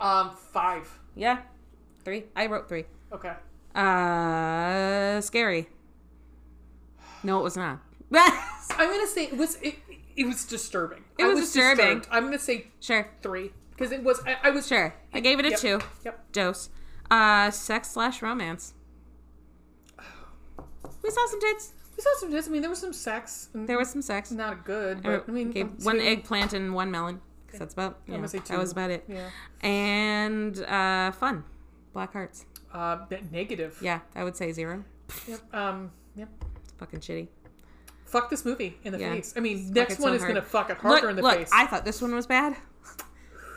Um, 0.00 0.30
five. 0.34 0.88
Yeah, 1.14 1.42
three. 2.04 2.24
I 2.34 2.46
wrote 2.46 2.68
three. 2.68 2.84
Okay. 3.12 3.34
Uh, 3.78 5.20
scary. 5.20 5.68
No, 7.22 7.40
it 7.40 7.42
was 7.42 7.56
not. 7.56 7.80
I'm 8.12 8.90
gonna 8.90 9.06
say 9.06 9.24
it 9.24 9.36
was 9.36 9.56
it, 9.62 9.76
it 10.16 10.26
was 10.26 10.44
disturbing. 10.44 11.04
It 11.18 11.24
I 11.24 11.28
was 11.28 11.40
disturbing. 11.40 11.98
disturbed. 11.98 12.08
I'm 12.10 12.24
gonna 12.24 12.38
say 12.38 12.68
sure, 12.80 13.08
three 13.22 13.52
because 13.70 13.92
it 13.92 14.02
was 14.02 14.20
I, 14.26 14.36
I 14.44 14.50
was 14.50 14.66
sure. 14.66 14.94
I 15.12 15.20
gave 15.20 15.38
it 15.38 15.46
a 15.46 15.50
Yep. 15.50 15.58
two. 15.60 15.78
Yep. 16.04 16.32
Dose. 16.32 16.70
Uh, 17.10 17.50
sex 17.50 17.90
slash 17.90 18.20
romance. 18.22 18.74
We 21.02 21.10
saw 21.10 21.26
some 21.26 21.40
tits. 21.40 21.72
We 21.96 22.02
saw 22.02 22.10
some. 22.20 22.30
Tits. 22.30 22.48
I 22.48 22.50
mean, 22.50 22.60
there 22.60 22.70
was 22.70 22.80
some 22.80 22.92
sex. 22.92 23.48
There 23.54 23.78
was 23.78 23.90
some 23.90 24.02
sex. 24.02 24.30
not 24.30 24.64
good, 24.64 24.98
I 24.98 25.00
but 25.02 25.24
I 25.28 25.30
mean, 25.32 25.50
gave 25.50 25.66
um, 25.66 25.76
one 25.82 26.00
eggplant 26.00 26.52
and 26.52 26.74
one 26.74 26.90
melon. 26.90 27.20
'Cause 27.48 27.60
that's 27.60 27.72
about. 27.72 27.98
I'm 28.06 28.12
Yeah, 28.12 28.16
gonna 28.18 28.28
say 28.28 28.38
that 28.40 28.58
was 28.58 28.72
about 28.72 28.90
it. 28.90 29.04
Yeah. 29.08 29.30
And 29.66 30.60
uh, 30.64 31.12
fun. 31.12 31.44
Black 31.94 32.12
hearts. 32.12 32.44
Uh, 32.72 32.98
negative. 33.30 33.78
Yeah, 33.80 34.00
I 34.14 34.24
would 34.24 34.36
say 34.36 34.52
zero. 34.52 34.84
Yep. 35.26 35.54
Um. 35.54 35.90
Yep. 36.16 36.28
It's 36.62 36.72
fucking 36.72 37.00
shitty. 37.00 37.28
Fuck 38.04 38.30
this 38.30 38.44
movie 38.44 38.78
in 38.84 38.92
the 38.92 38.98
Yeah. 38.98 39.12
face. 39.14 39.34
I 39.36 39.40
mean, 39.40 39.66
Fuck 39.66 39.74
next 39.74 39.98
one 40.00 40.10
so 40.10 40.14
is 40.14 40.22
hard. 40.22 40.34
gonna 40.34 40.42
fuck 40.46 40.70
it 40.70 40.78
harder 40.78 41.02
look, 41.02 41.10
in 41.10 41.16
the 41.16 41.22
look, 41.22 41.36
face. 41.38 41.50
I 41.52 41.66
thought 41.66 41.84
this 41.84 42.00
one 42.02 42.14
was 42.14 42.26
bad. 42.26 42.56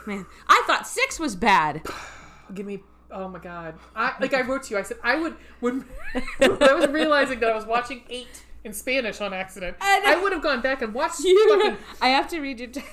Man, 0.06 0.26
I 0.48 0.64
thought 0.68 0.88
six 0.88 1.20
was 1.20 1.36
bad. 1.36 1.82
Give 2.54 2.66
me. 2.66 2.84
Oh 3.12 3.28
my 3.28 3.40
god. 3.40 3.76
I 3.96 4.14
like 4.20 4.34
I 4.34 4.42
wrote 4.42 4.64
to 4.64 4.74
you. 4.74 4.80
I 4.80 4.84
said 4.84 4.98
I 5.04 5.16
would 5.16 5.36
when, 5.60 5.82
when 6.38 6.64
I 6.64 6.74
was 6.74 6.88
realizing 6.90 7.40
that 7.42 7.50
I 7.52 7.56
was 7.56 7.66
watching 7.66 8.04
eight 8.10 8.44
in 8.64 8.74
Spanish 8.74 9.20
on 9.22 9.34
accident. 9.34 9.76
I 9.82 10.00
know. 10.00 10.12
I 10.20 10.22
would 10.24 10.32
have 10.34 10.42
gone 10.42 10.62
back 10.62 10.82
and 10.82 10.94
watched 10.94 11.20
You, 11.24 11.58
fucking. 11.60 11.78
I 12.02 12.10
have 12.10 12.28
to 12.30 12.40
read 12.40 12.60
your 12.60 12.70
text. 12.72 12.90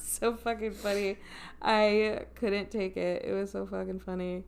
So 0.00 0.34
fucking 0.34 0.72
funny. 0.72 1.16
I 1.60 2.22
couldn't 2.36 2.70
take 2.70 2.96
it. 2.96 3.24
It 3.24 3.32
was 3.32 3.50
so 3.52 3.66
fucking 3.66 4.00
funny. 4.00 4.44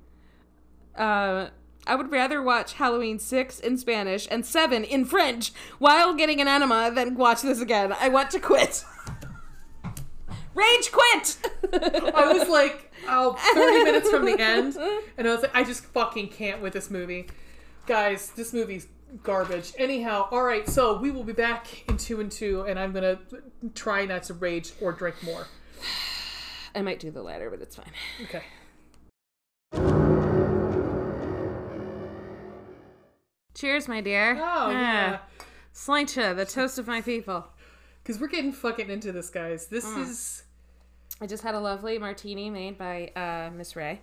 Uh, 0.96 1.48
I 1.86 1.94
would 1.94 2.10
rather 2.10 2.42
watch 2.42 2.74
Halloween 2.74 3.18
6 3.18 3.60
in 3.60 3.78
Spanish 3.78 4.28
and 4.30 4.44
7 4.44 4.84
in 4.84 5.04
French 5.04 5.52
while 5.78 6.14
getting 6.14 6.40
an 6.40 6.48
enema 6.48 6.92
than 6.94 7.14
watch 7.16 7.42
this 7.42 7.60
again. 7.60 7.94
I 7.98 8.08
want 8.08 8.30
to 8.30 8.40
quit. 8.40 8.84
Rage 10.54 10.92
quit! 10.92 11.36
I 11.72 12.32
was 12.36 12.48
like, 12.48 12.92
oh, 13.08 13.34
30 13.54 13.84
minutes 13.84 14.10
from 14.10 14.24
the 14.24 14.38
end, 14.38 14.76
and 15.16 15.26
I 15.26 15.32
was 15.32 15.42
like, 15.42 15.54
I 15.54 15.62
just 15.64 15.84
fucking 15.86 16.28
can't 16.28 16.60
with 16.60 16.72
this 16.72 16.90
movie, 16.90 17.28
guys. 17.86 18.30
This 18.30 18.52
movie's 18.52 18.88
garbage. 19.22 19.72
Anyhow, 19.78 20.28
all 20.30 20.42
right. 20.42 20.68
So 20.68 20.98
we 20.98 21.10
will 21.10 21.24
be 21.24 21.32
back 21.32 21.88
in 21.88 21.96
two 21.96 22.20
and 22.20 22.30
two, 22.30 22.62
and 22.62 22.78
I'm 22.78 22.92
gonna 22.92 23.20
try 23.74 24.04
not 24.04 24.24
to 24.24 24.34
rage 24.34 24.72
or 24.80 24.92
drink 24.92 25.22
more. 25.22 25.46
I 26.74 26.82
might 26.82 27.00
do 27.00 27.10
the 27.10 27.22
latter, 27.22 27.48
but 27.50 27.60
it's 27.60 27.76
fine. 27.76 27.92
Okay. 28.22 28.42
Cheers, 33.60 33.88
my 33.88 34.00
dear. 34.00 34.38
Oh 34.40 34.70
yeah. 34.70 35.18
Sláinte, 35.74 36.34
the 36.34 36.46
toast 36.46 36.78
of 36.78 36.86
my 36.86 37.02
people. 37.02 37.46
Because 38.02 38.18
we're 38.18 38.28
getting 38.28 38.52
fucking 38.52 38.88
into 38.88 39.12
this, 39.12 39.28
guys. 39.28 39.66
This 39.66 39.84
is. 39.84 40.44
I 41.20 41.26
just 41.26 41.42
had 41.42 41.54
a 41.54 41.60
lovely 41.60 41.98
martini 41.98 42.48
made 42.48 42.78
by 42.78 43.08
uh, 43.14 43.50
Miss 43.54 43.76
Ray. 43.76 44.00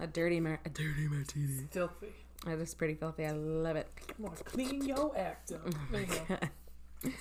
A 0.00 0.08
dirty, 0.08 0.40
mar- 0.40 0.58
a 0.64 0.68
dirty 0.70 1.06
martini. 1.08 1.68
Filthy. 1.70 2.08
That 2.46 2.58
is 2.58 2.74
pretty 2.74 2.94
filthy. 2.94 3.26
I 3.26 3.30
love 3.30 3.76
it. 3.76 3.86
Come 4.16 4.26
on, 4.26 4.34
clean 4.44 4.84
your 4.84 5.16
act 5.16 5.52
up. 5.52 5.72
You. 7.04 7.12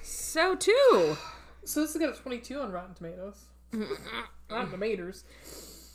So 0.00 0.54
too, 0.54 1.18
So 1.64 1.82
this 1.82 1.92
has 1.92 2.00
got 2.00 2.18
a 2.18 2.22
22 2.22 2.58
on 2.60 2.72
Rotten 2.72 2.94
Tomatoes. 2.94 3.44
Rotten 4.50 4.70
Tomatoes. 4.70 5.24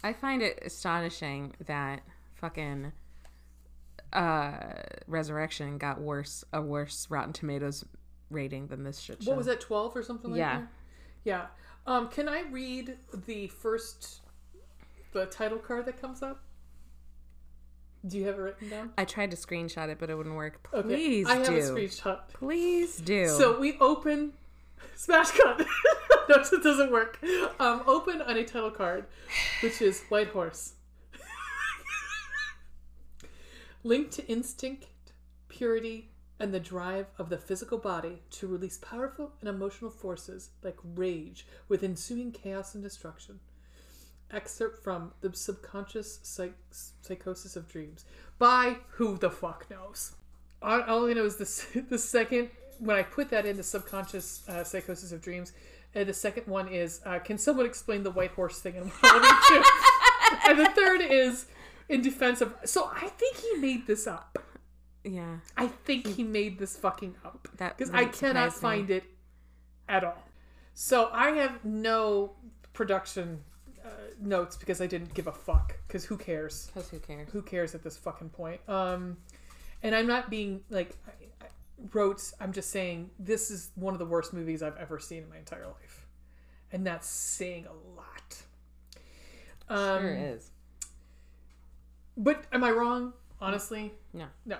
I 0.03 0.13
find 0.13 0.43
it 0.43 0.59
astonishing 0.63 1.55
that 1.65 2.03
fucking 2.35 2.91
uh, 4.13 4.51
Resurrection 5.07 5.77
got 5.77 5.99
worse 6.01 6.43
a 6.53 6.61
worse 6.61 7.07
Rotten 7.09 7.33
Tomatoes 7.33 7.83
rating 8.29 8.67
than 8.67 8.83
this 8.83 8.99
shit 8.99 9.21
show. 9.23 9.31
What 9.31 9.37
was 9.37 9.45
that, 9.47 9.59
12 9.61 9.95
or 9.95 10.03
something 10.03 10.31
like 10.31 10.39
Yeah. 10.39 10.59
that? 10.59 10.67
Yeah. 11.23 11.45
Um, 11.85 12.07
can 12.09 12.29
I 12.29 12.41
read 12.49 12.97
the 13.13 13.47
first, 13.47 14.21
the 15.11 15.25
title 15.25 15.57
card 15.59 15.85
that 15.85 15.99
comes 15.99 16.21
up? 16.21 16.43
Do 18.05 18.17
you 18.17 18.25
have 18.25 18.35
it 18.35 18.41
written 18.41 18.69
down? 18.69 18.91
I 18.97 19.05
tried 19.05 19.31
to 19.31 19.37
screenshot 19.37 19.87
it, 19.89 19.97
but 19.99 20.09
it 20.09 20.15
wouldn't 20.15 20.35
work. 20.35 20.67
Okay. 20.73 20.87
Please 20.87 21.27
I 21.27 21.35
have 21.35 21.45
do. 21.47 21.55
a 21.55 21.59
screenshot. 21.61 22.19
Please 22.33 22.97
do. 22.97 23.27
So 23.29 23.57
we 23.59 23.77
open 23.79 24.33
smash 24.95 25.31
cut. 25.31 25.59
no, 26.29 26.35
it 26.35 26.63
doesn't 26.63 26.91
work. 26.91 27.17
Um, 27.59 27.83
open 27.87 28.21
on 28.21 28.35
a 28.37 28.43
title 28.43 28.71
card, 28.71 29.05
which 29.61 29.81
is 29.81 30.01
White 30.09 30.27
Horse. 30.29 30.73
Linked 33.83 34.13
to 34.13 34.27
instinct, 34.27 34.87
purity, 35.49 36.09
and 36.39 36.53
the 36.53 36.59
drive 36.59 37.07
of 37.17 37.29
the 37.29 37.37
physical 37.37 37.77
body 37.77 38.21
to 38.31 38.47
release 38.47 38.77
powerful 38.77 39.31
and 39.39 39.49
emotional 39.49 39.91
forces 39.91 40.49
like 40.63 40.77
rage 40.95 41.45
with 41.67 41.83
ensuing 41.83 42.31
chaos 42.31 42.73
and 42.73 42.83
destruction. 42.83 43.39
Excerpt 44.31 44.83
from 44.83 45.11
The 45.21 45.33
Subconscious 45.33 46.19
Psych- 46.23 46.53
Psychosis 47.01 47.55
of 47.55 47.67
Dreams 47.67 48.05
by 48.39 48.77
who 48.91 49.17
the 49.17 49.29
fuck 49.29 49.69
knows. 49.69 50.13
All, 50.61 51.07
I 51.07 51.13
know 51.13 51.25
is 51.25 51.35
this, 51.37 51.67
the 51.89 51.97
second, 51.97 52.49
when 52.79 52.95
I 52.95 53.03
put 53.03 53.29
that 53.29 53.45
in, 53.45 53.57
the 53.57 53.63
Subconscious 53.63 54.47
uh, 54.47 54.63
Psychosis 54.63 55.11
of 55.11 55.21
Dreams, 55.21 55.51
and 55.93 56.07
the 56.09 56.13
second 56.13 56.47
one 56.47 56.67
is, 56.67 57.01
uh, 57.05 57.19
can 57.19 57.37
someone 57.37 57.65
explain 57.65 58.03
the 58.03 58.11
white 58.11 58.31
horse 58.31 58.59
thing 58.59 58.73
2? 58.73 58.79
and 60.47 60.59
the 60.59 60.69
third 60.75 61.01
is, 61.01 61.45
in 61.89 62.01
defense 62.01 62.41
of. 62.41 62.53
So 62.65 62.89
I 62.93 63.07
think 63.09 63.37
he 63.37 63.57
made 63.57 63.87
this 63.87 64.07
up. 64.07 64.37
yeah, 65.03 65.37
I 65.57 65.67
think 65.67 66.07
he 66.07 66.23
made 66.23 66.59
this 66.59 66.75
fucking 66.77 67.15
up 67.25 67.47
because 67.57 67.89
I 67.91 68.05
cannot 68.05 68.53
surprise 68.53 68.55
me. 68.55 68.59
find 68.61 68.89
it 68.91 69.03
at 69.89 70.03
all. 70.03 70.23
So 70.73 71.09
I 71.11 71.31
have 71.31 71.63
no 71.65 72.33
production 72.73 73.43
uh, 73.85 73.89
notes 74.19 74.55
because 74.55 74.81
I 74.81 74.87
didn't 74.87 75.13
give 75.13 75.27
a 75.27 75.31
fuck. 75.31 75.77
Because 75.87 76.05
who 76.05 76.17
cares? 76.17 76.67
because 76.73 76.89
who 76.89 76.99
cares? 76.99 77.29
Who 77.31 77.41
cares 77.41 77.75
at 77.75 77.83
this 77.83 77.97
fucking 77.97 78.29
point? 78.29 78.61
Um, 78.67 79.17
and 79.83 79.93
I'm 79.93 80.07
not 80.07 80.29
being 80.29 80.61
like 80.69 80.95
I, 81.07 81.45
I 81.45 81.47
wrote. 81.91 82.21
I'm 82.39 82.53
just 82.53 82.69
saying 82.69 83.09
this 83.19 83.51
is 83.51 83.71
one 83.75 83.93
of 83.93 83.99
the 83.99 84.05
worst 84.05 84.33
movies 84.33 84.63
I've 84.63 84.77
ever 84.77 84.99
seen 84.99 85.23
in 85.23 85.29
my 85.29 85.37
entire 85.37 85.67
life, 85.67 86.07
and 86.71 86.87
that's 86.87 87.07
saying 87.07 87.67
a 87.67 87.99
lot. 87.99 88.41
Um, 89.69 90.01
Sure 90.01 90.13
is. 90.15 90.49
But 92.17 92.45
am 92.51 92.63
I 92.63 92.71
wrong? 92.71 93.13
Honestly, 93.41 93.91
No. 94.13 94.25
no. 94.45 94.57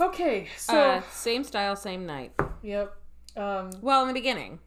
Okay, 0.00 0.48
so 0.56 0.76
uh, 0.76 1.02
same 1.12 1.44
style, 1.44 1.76
same 1.76 2.04
night. 2.04 2.32
yep. 2.62 2.96
Um, 3.36 3.70
Well, 3.80 4.02
in 4.02 4.08
the 4.08 4.14
beginning. 4.14 4.58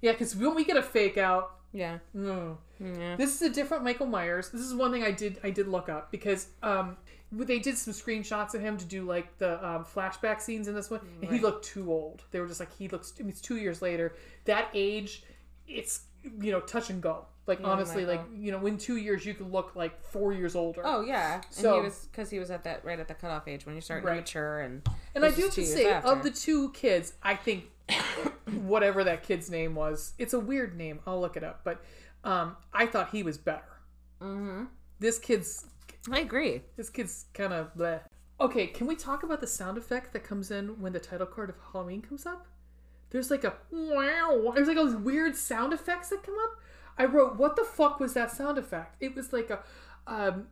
Yeah, 0.00 0.12
because 0.12 0.34
when 0.34 0.54
we 0.54 0.64
get 0.64 0.76
a 0.76 0.82
fake 0.82 1.18
out, 1.18 1.56
Yeah. 1.72 1.98
mm, 2.16 2.56
Yeah. 2.80 3.16
this 3.16 3.34
is 3.34 3.42
a 3.42 3.50
different 3.52 3.84
Michael 3.84 4.06
Myers. 4.06 4.48
This 4.50 4.62
is 4.62 4.74
one 4.74 4.90
thing 4.92 5.04
I 5.04 5.10
did 5.10 5.38
I 5.42 5.50
did 5.50 5.68
look 5.68 5.88
up 5.88 6.10
because 6.10 6.48
um 6.62 6.96
they 7.30 7.58
did 7.58 7.76
some 7.76 7.92
screenshots 7.92 8.54
of 8.54 8.62
him 8.62 8.78
to 8.78 8.86
do 8.86 9.02
like 9.04 9.36
the 9.36 9.62
um, 9.66 9.84
flashback 9.84 10.40
scenes 10.40 10.66
in 10.66 10.74
this 10.74 10.88
one, 10.90 11.00
and 11.20 11.30
he 11.30 11.38
looked 11.40 11.66
too 11.66 11.92
old. 11.92 12.24
They 12.30 12.40
were 12.40 12.46
just 12.46 12.58
like 12.60 12.74
he 12.78 12.88
looks. 12.88 13.12
I 13.18 13.22
mean, 13.22 13.28
it's 13.30 13.42
two 13.42 13.56
years 13.58 13.82
later. 13.82 14.14
That 14.46 14.70
age, 14.72 15.24
it's 15.66 16.04
you 16.22 16.52
know 16.52 16.60
touch 16.60 16.90
and 16.90 17.02
go. 17.02 17.26
Like 17.46 17.60
Yeah, 17.60 17.66
honestly, 17.68 18.04
like 18.04 18.20
you 18.34 18.52
know, 18.52 18.64
in 18.66 18.76
two 18.76 18.96
years 18.96 19.24
you 19.24 19.32
could 19.34 19.50
look 19.50 19.74
like 19.74 20.02
four 20.04 20.32
years 20.34 20.54
older. 20.54 20.82
Oh 20.84 21.00
yeah, 21.00 21.36
and 21.36 21.44
So- 21.50 21.76
he 21.76 21.80
was 21.86 22.06
because 22.12 22.28
he 22.30 22.38
was 22.38 22.50
at 22.50 22.64
that 22.64 22.84
right 22.84 22.98
at 22.98 23.08
the 23.08 23.14
cutoff 23.14 23.48
age 23.48 23.64
when 23.64 23.74
you 23.74 23.80
start 23.80 24.04
Right. 24.04 24.14
to 24.16 24.20
mature 24.20 24.60
and. 24.60 24.86
And 25.14 25.24
I 25.24 25.30
do 25.30 25.42
have 25.42 25.54
to 25.54 25.64
say, 25.66 25.90
after. 25.90 26.10
of 26.10 26.22
the 26.22 26.30
two 26.30 26.70
kids, 26.72 27.14
I 27.22 27.34
think 27.34 27.64
whatever 28.62 29.02
that 29.04 29.22
kid's 29.22 29.50
name 29.50 29.74
was, 29.74 30.12
it's 30.18 30.32
a 30.34 30.40
weird 30.40 30.76
name. 30.76 31.00
I'll 31.06 31.20
look 31.20 31.36
it 31.36 31.42
up. 31.44 31.60
But 31.64 31.82
um, 32.24 32.56
I 32.72 32.86
thought 32.86 33.10
he 33.10 33.22
was 33.22 33.38
better. 33.38 33.64
Mm-hmm. 34.20 34.64
This 35.00 35.18
kid's 35.18 35.66
I 36.10 36.20
agree. 36.20 36.62
this 36.76 36.90
kid's 36.90 37.26
kind 37.34 37.52
of 37.52 37.74
bleh. 37.74 38.00
Okay, 38.40 38.66
can 38.68 38.86
we 38.86 38.94
talk 38.94 39.22
about 39.24 39.40
the 39.40 39.46
sound 39.46 39.78
effect 39.78 40.12
that 40.12 40.22
comes 40.22 40.50
in 40.50 40.80
when 40.80 40.92
the 40.92 41.00
title 41.00 41.26
card 41.26 41.50
of 41.50 41.56
Halloween 41.72 42.02
comes 42.02 42.24
up? 42.26 42.46
There's 43.10 43.30
like 43.30 43.44
a 43.44 43.54
wow. 43.70 44.52
There's 44.54 44.68
like 44.68 44.76
all 44.76 44.86
these 44.86 44.94
weird 44.96 45.34
sound 45.36 45.72
effects 45.72 46.08
that 46.10 46.22
come 46.22 46.36
up. 46.44 46.58
I 46.98 47.04
wrote, 47.04 47.36
"What 47.36 47.56
the 47.56 47.64
fuck 47.64 48.00
was 48.00 48.14
that 48.14 48.30
sound 48.30 48.58
effect?" 48.58 48.96
It 49.00 49.14
was 49.14 49.32
like 49.32 49.50
a, 49.50 49.60
um, 50.06 50.48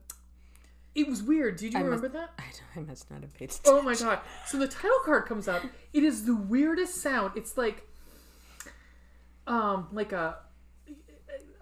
it 0.95 1.07
was 1.09 1.23
weird. 1.23 1.57
Did 1.57 1.73
you 1.75 1.79
I 1.79 1.83
remember 1.83 2.09
must- 2.09 2.15
that? 2.15 2.31
I, 2.77 2.79
I 2.81 2.83
must 2.83 3.11
not 3.11 3.21
have 3.23 3.35
paid 3.35 3.51
attention. 3.51 3.63
Oh 3.67 3.83
my 3.83 3.95
god. 3.95 4.21
So 4.47 4.59
the 4.59 4.69
title 4.69 4.99
card 5.05 5.27
comes 5.27 5.49
up. 5.49 5.63
It 5.93 6.03
is 6.05 6.25
the 6.25 6.35
weirdest 6.37 6.97
sound. 7.03 7.33
It's 7.37 7.57
like 7.59 7.83
um 9.47 9.89
like 9.93 10.13
a 10.13 10.37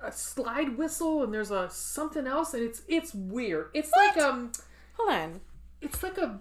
a 0.03 0.13
slide 0.13 0.77
whistle 0.77 1.23
and 1.23 1.33
there's 1.33 1.51
a 1.51 1.69
something 1.71 2.27
else 2.27 2.55
and 2.55 2.63
it's 2.63 2.83
it's 2.89 3.15
weird. 3.15 3.71
It's 3.75 3.91
like 3.97 4.17
um 4.19 4.53
Hold 4.97 5.11
on. 5.13 5.41
It's 5.85 6.03
like 6.03 6.17
a 6.17 6.41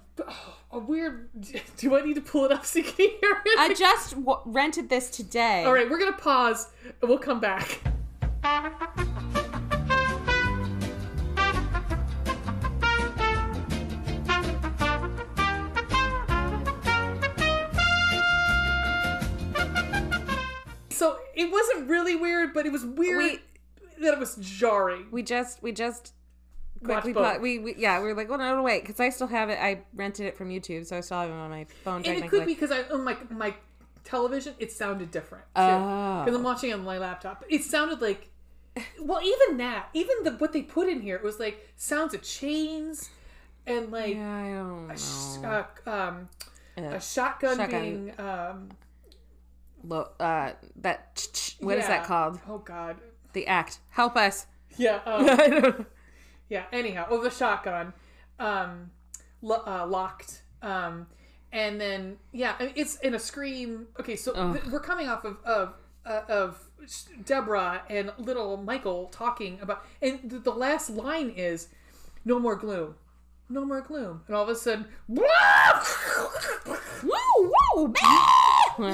a 0.72 0.80
weird. 0.80 1.30
Do 1.78 1.98
I 1.98 2.02
need 2.02 2.16
to 2.16 2.22
pull 2.22 2.46
it 2.46 2.52
up 2.54 2.66
so 2.66 2.80
you 2.80 2.86
can 2.86 2.96
hear 2.96 3.42
it? 3.46 3.60
I 3.60 3.74
just 3.74 4.12
w- 4.12 4.40
rented 4.46 4.88
this 4.88 5.10
today. 5.10 5.66
All 5.66 5.74
right, 5.74 5.90
we're 5.90 6.00
gonna 6.00 6.14
pause 6.14 6.70
and 7.02 7.10
we'll 7.10 7.20
come 7.20 7.42
back. 7.42 7.82
So 20.90 21.18
it 21.36 21.52
wasn't 21.52 21.90
really 21.90 22.16
weird, 22.16 22.54
but 22.54 22.66
it 22.66 22.72
was 22.72 22.86
weird 22.86 23.18
we, 23.18 23.40
that 24.00 24.14
it 24.14 24.20
was 24.20 24.38
jarring. 24.38 25.08
We 25.12 25.22
just 25.22 25.62
we 25.62 25.74
just 25.74 26.14
Watch 26.84 27.04
quickly 27.04 27.14
both. 27.14 27.34
put, 27.34 27.42
we, 27.42 27.60
we 27.60 27.76
yeah 27.78 28.00
we 28.02 28.08
were 28.08 28.14
like 28.16 28.30
well 28.30 28.38
no, 28.38 28.56
no 28.56 28.64
wait 28.64 28.82
because 28.84 29.00
I 29.00 29.10
still 29.10 29.28
have 29.28 29.50
it 29.50 29.58
I 29.62 29.82
rented 29.96 30.26
it 30.28 30.38
from 30.38 30.50
YouTube 30.50 30.86
so 30.86 30.98
I 30.98 31.02
still 31.02 31.20
have 31.20 31.30
it 31.30 31.34
on 31.34 31.50
my 31.50 31.66
phone 31.84 32.04
and 32.06 32.18
it 32.24 32.30
could 32.30 32.46
be 32.46 32.54
because 32.54 32.72
I 32.72 32.84
on 32.92 33.04
my 33.04 33.18
my 33.30 33.54
television 34.04 34.54
it 34.60 34.72
sounded 34.72 35.12
different 35.12 35.46
too 35.56 35.62
Oh. 35.62 36.22
because 36.26 36.38
I'm 36.38 36.44
watching 36.44 36.70
it 36.72 36.74
on 36.74 36.84
my 36.84 36.98
laptop. 36.98 37.44
It 37.50 37.64
sounded 37.64 38.02
like 38.02 38.30
well 39.00 39.22
even 39.22 39.58
that 39.58 39.90
even 39.94 40.24
the 40.24 40.32
what 40.34 40.52
they 40.54 40.62
put 40.64 40.90
in 40.90 41.00
here 41.02 41.16
it 41.16 41.24
was 41.24 41.40
like 41.40 41.70
sounds 41.76 42.14
of 42.14 42.22
chains 42.24 43.10
and 43.68 43.92
like 43.92 44.16
yeah 44.16 44.36
I 44.36 44.50
don't 44.52 44.92
a, 44.92 44.98
sh- 44.98 45.42
know. 45.42 45.66
uh, 45.86 45.90
um, 45.90 46.30
a 46.78 47.00
shotgun, 47.00 47.58
shotgun. 47.58 47.82
being 47.82 48.14
um, 48.20 48.70
Lo- 49.86 50.10
uh, 50.20 50.52
that 50.78 51.28
what 51.60 51.78
is 51.78 51.84
yeah. 51.84 51.88
that 51.98 52.06
called? 52.06 52.40
Oh 52.48 52.58
God, 52.60 52.96
The 53.34 53.48
act. 53.48 53.80
Help 53.90 54.16
us. 54.16 54.48
yeah, 54.78 55.02
um, 55.06 55.30
I 55.30 55.48
don't- 55.48 55.88
yeah. 56.50 56.64
Anyhow, 56.72 57.08
oh 57.10 57.22
the 57.22 57.30
shotgun, 57.30 57.94
um, 58.40 58.92
lo- 59.42 59.64
uh, 59.66 59.86
locked, 59.88 60.44
um, 60.62 61.08
and 61.52 61.80
then 61.80 62.18
yeah, 62.32 62.56
I 62.60 62.66
mean, 62.66 62.74
it's 62.76 62.98
in 62.98 63.14
a 63.14 63.20
scream. 63.20 63.88
Okay, 64.00 64.16
so 64.16 64.34
th- 64.54 64.66
we're 64.66 64.80
coming 64.80 65.08
off 65.08 65.24
of 65.26 65.38
of 65.46 65.74
uh, 66.06 66.22
of 66.28 66.60
Deborah 67.26 67.84
and 67.90 68.12
little 68.18 68.58
Michael 68.58 69.08
talking 69.08 69.60
about, 69.62 69.86
and 70.02 70.20
the, 70.30 70.40
the 70.40 70.52
last 70.52 70.90
line 70.90 71.30
is, 71.30 71.70
"No 72.26 72.40
more 72.40 72.56
gloom." 72.56 72.96
No 73.50 73.66
more 73.66 73.82
gloom, 73.82 74.22
and 74.26 74.36
all 74.36 74.44
of 74.44 74.50
a 74.50 74.56
sudden, 74.56 74.88
woo 75.08 75.22
woo. 77.04 77.94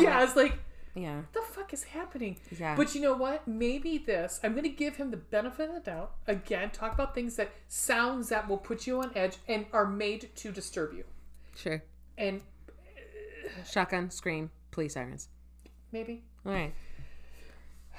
yeah, 0.02 0.24
it's 0.24 0.36
like 0.36 0.58
Yeah. 1.02 1.18
what 1.18 1.34
the 1.34 1.42
fuck 1.54 1.74
is 1.74 1.84
happening? 1.84 2.38
Yeah. 2.58 2.76
But 2.76 2.94
you 2.96 3.02
know 3.02 3.14
what? 3.16 3.48
Maybe 3.48 3.98
this. 3.98 4.40
I'm 4.44 4.52
going 4.52 4.64
to 4.64 4.70
give 4.70 4.96
him 4.98 5.12
the 5.12 5.18
benefit 5.18 5.70
of 5.70 5.76
the 5.76 5.82
doubt. 5.82 6.12
Again, 6.28 6.70
talk 6.72 6.94
about 6.94 7.16
things 7.16 7.36
that 7.38 7.52
sounds 7.68 8.30
that 8.30 8.48
will 8.50 8.58
put 8.58 8.86
you 8.88 9.00
on 9.02 9.12
edge 9.16 9.38
and 9.48 9.66
are 9.74 9.86
made 9.88 10.30
to 10.38 10.52
disturb 10.52 10.94
you. 10.94 11.04
Sure. 11.56 11.84
And 12.18 12.42
Shotgun, 13.70 14.10
scream, 14.12 14.52
police 14.72 14.94
sirens. 14.94 15.30
maybe. 15.92 16.24
All 16.46 16.52
right. 16.54 16.74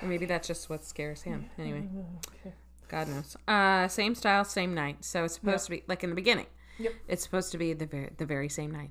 Or 0.02 0.08
maybe 0.08 0.24
that's 0.26 0.46
just 0.48 0.70
what 0.70 0.84
scares 0.84 1.22
him. 1.22 1.50
Anyway, 1.58 1.86
Okay. 2.46 2.54
God 2.88 3.08
knows. 3.08 3.36
Uh, 3.46 3.86
same 3.88 4.14
style, 4.14 4.44
same 4.44 4.74
night. 4.74 5.04
So 5.04 5.24
it's 5.24 5.34
supposed 5.34 5.64
to 5.66 5.70
be 5.72 5.84
like 5.86 6.02
in 6.02 6.10
the 6.10 6.16
beginning. 6.16 6.46
Yep. 6.78 6.92
It's 7.08 7.22
supposed 7.22 7.52
to 7.52 7.58
be 7.58 7.72
the 7.74 7.86
very 7.86 8.10
the 8.16 8.24
very 8.26 8.48
same 8.48 8.70
night. 8.72 8.90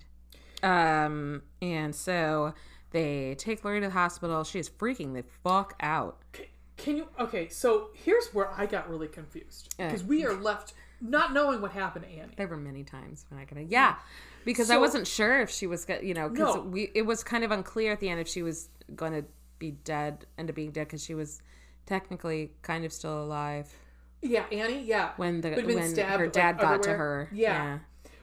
Um, 0.61 1.41
and 1.61 1.95
so 1.95 2.53
they 2.91 3.36
take 3.38 3.64
Laurie 3.64 3.82
to 3.82 3.88
the 3.88 3.94
hospital. 3.94 4.44
She 4.44 4.60
is 4.60 4.70
freaking 4.70 5.14
the 5.14 5.24
fuck 5.44 5.76
out. 5.80 6.18
Okay, 6.36 6.49
Can 6.78 6.98
you? 6.98 7.07
Okay, 7.20 7.49
so 7.49 7.90
here's 7.94 8.28
where 8.34 8.49
I 8.52 8.66
got 8.66 8.90
really 8.90 9.07
confused 9.07 9.74
Yeah. 9.78 9.88
because 9.88 10.03
we 10.03 10.26
are 10.26 10.34
left 10.34 10.74
not 11.02 11.34
knowing 11.34 11.61
what 11.61 11.72
happened 11.72 12.06
to 12.06 12.11
Annie. 12.11 12.34
There 12.36 12.48
were 12.48 12.57
many 12.57 12.84
times 12.84 13.26
when 13.30 13.40
I 13.40 13.45
could 13.45 13.57
have, 13.57 13.72
yeah, 13.72 13.95
because 14.44 14.70
I 14.70 14.78
wasn't 14.78 15.07
sure 15.07 15.40
if 15.41 15.49
she 15.49 15.66
was, 15.68 15.86
you 16.02 16.14
know, 16.14 16.28
because 16.30 16.56
No. 16.56 16.61
we 16.61 16.91
it 16.94 17.03
was 17.03 17.24
kind 17.24 17.44
of 17.44 17.52
unclear 17.52 17.91
at 17.94 17.99
the 17.99 18.10
end 18.10 18.20
if 18.20 18.28
she 18.28 18.41
was 18.44 18.70
going 18.95 19.14
to 19.14 19.24
be 19.60 19.72
dead, 19.72 20.26
end 20.38 20.49
up 20.49 20.56
being 20.56 20.72
dead 20.72 20.88
because 20.88 21.03
she 21.03 21.14
was 21.14 21.41
technically 21.86 22.52
kind 22.61 22.86
of 22.86 22.94
still 22.94 23.24
alive 23.24 23.74
Yeah, 24.22 24.44
Annie. 24.52 24.82
Yeah. 24.84 25.11
when 25.18 25.41
the 25.41 25.52
when 25.52 25.88
stabbed, 25.88 26.20
her 26.20 26.26
like, 26.26 26.34
dad 26.34 26.57
got 26.60 26.84
to 26.84 26.90
everywhere. 26.90 26.98
her. 26.98 27.30
Yeah. 27.32 27.80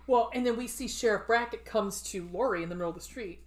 Well, 0.07 0.31
and 0.35 0.47
then 0.47 0.57
we 0.57 0.67
see 0.69 0.87
Sheriff 0.87 1.27
Brackett 1.27 1.65
comes 1.65 2.01
to 2.11 2.29
Laurie 2.33 2.63
in 2.63 2.69
the 2.69 2.75
middle 2.75 2.91
of 2.91 2.95
the 2.95 3.01
street, 3.03 3.43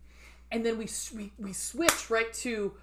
and 0.51 0.65
then 0.65 0.77
we 0.77 0.87
we, 1.15 1.31
we 1.37 1.53
switch 1.53 2.09
right 2.09 2.31
to 2.33 2.73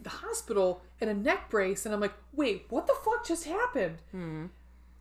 the 0.00 0.10
hospital 0.10 0.82
and 1.00 1.10
a 1.10 1.14
neck 1.14 1.50
brace, 1.50 1.84
and 1.86 1.94
I'm 1.94 2.00
like, 2.00 2.14
wait, 2.34 2.66
what 2.68 2.86
the 2.86 2.94
fuck 3.04 3.26
just 3.26 3.44
happened? 3.44 3.98
Hmm. 4.12 4.46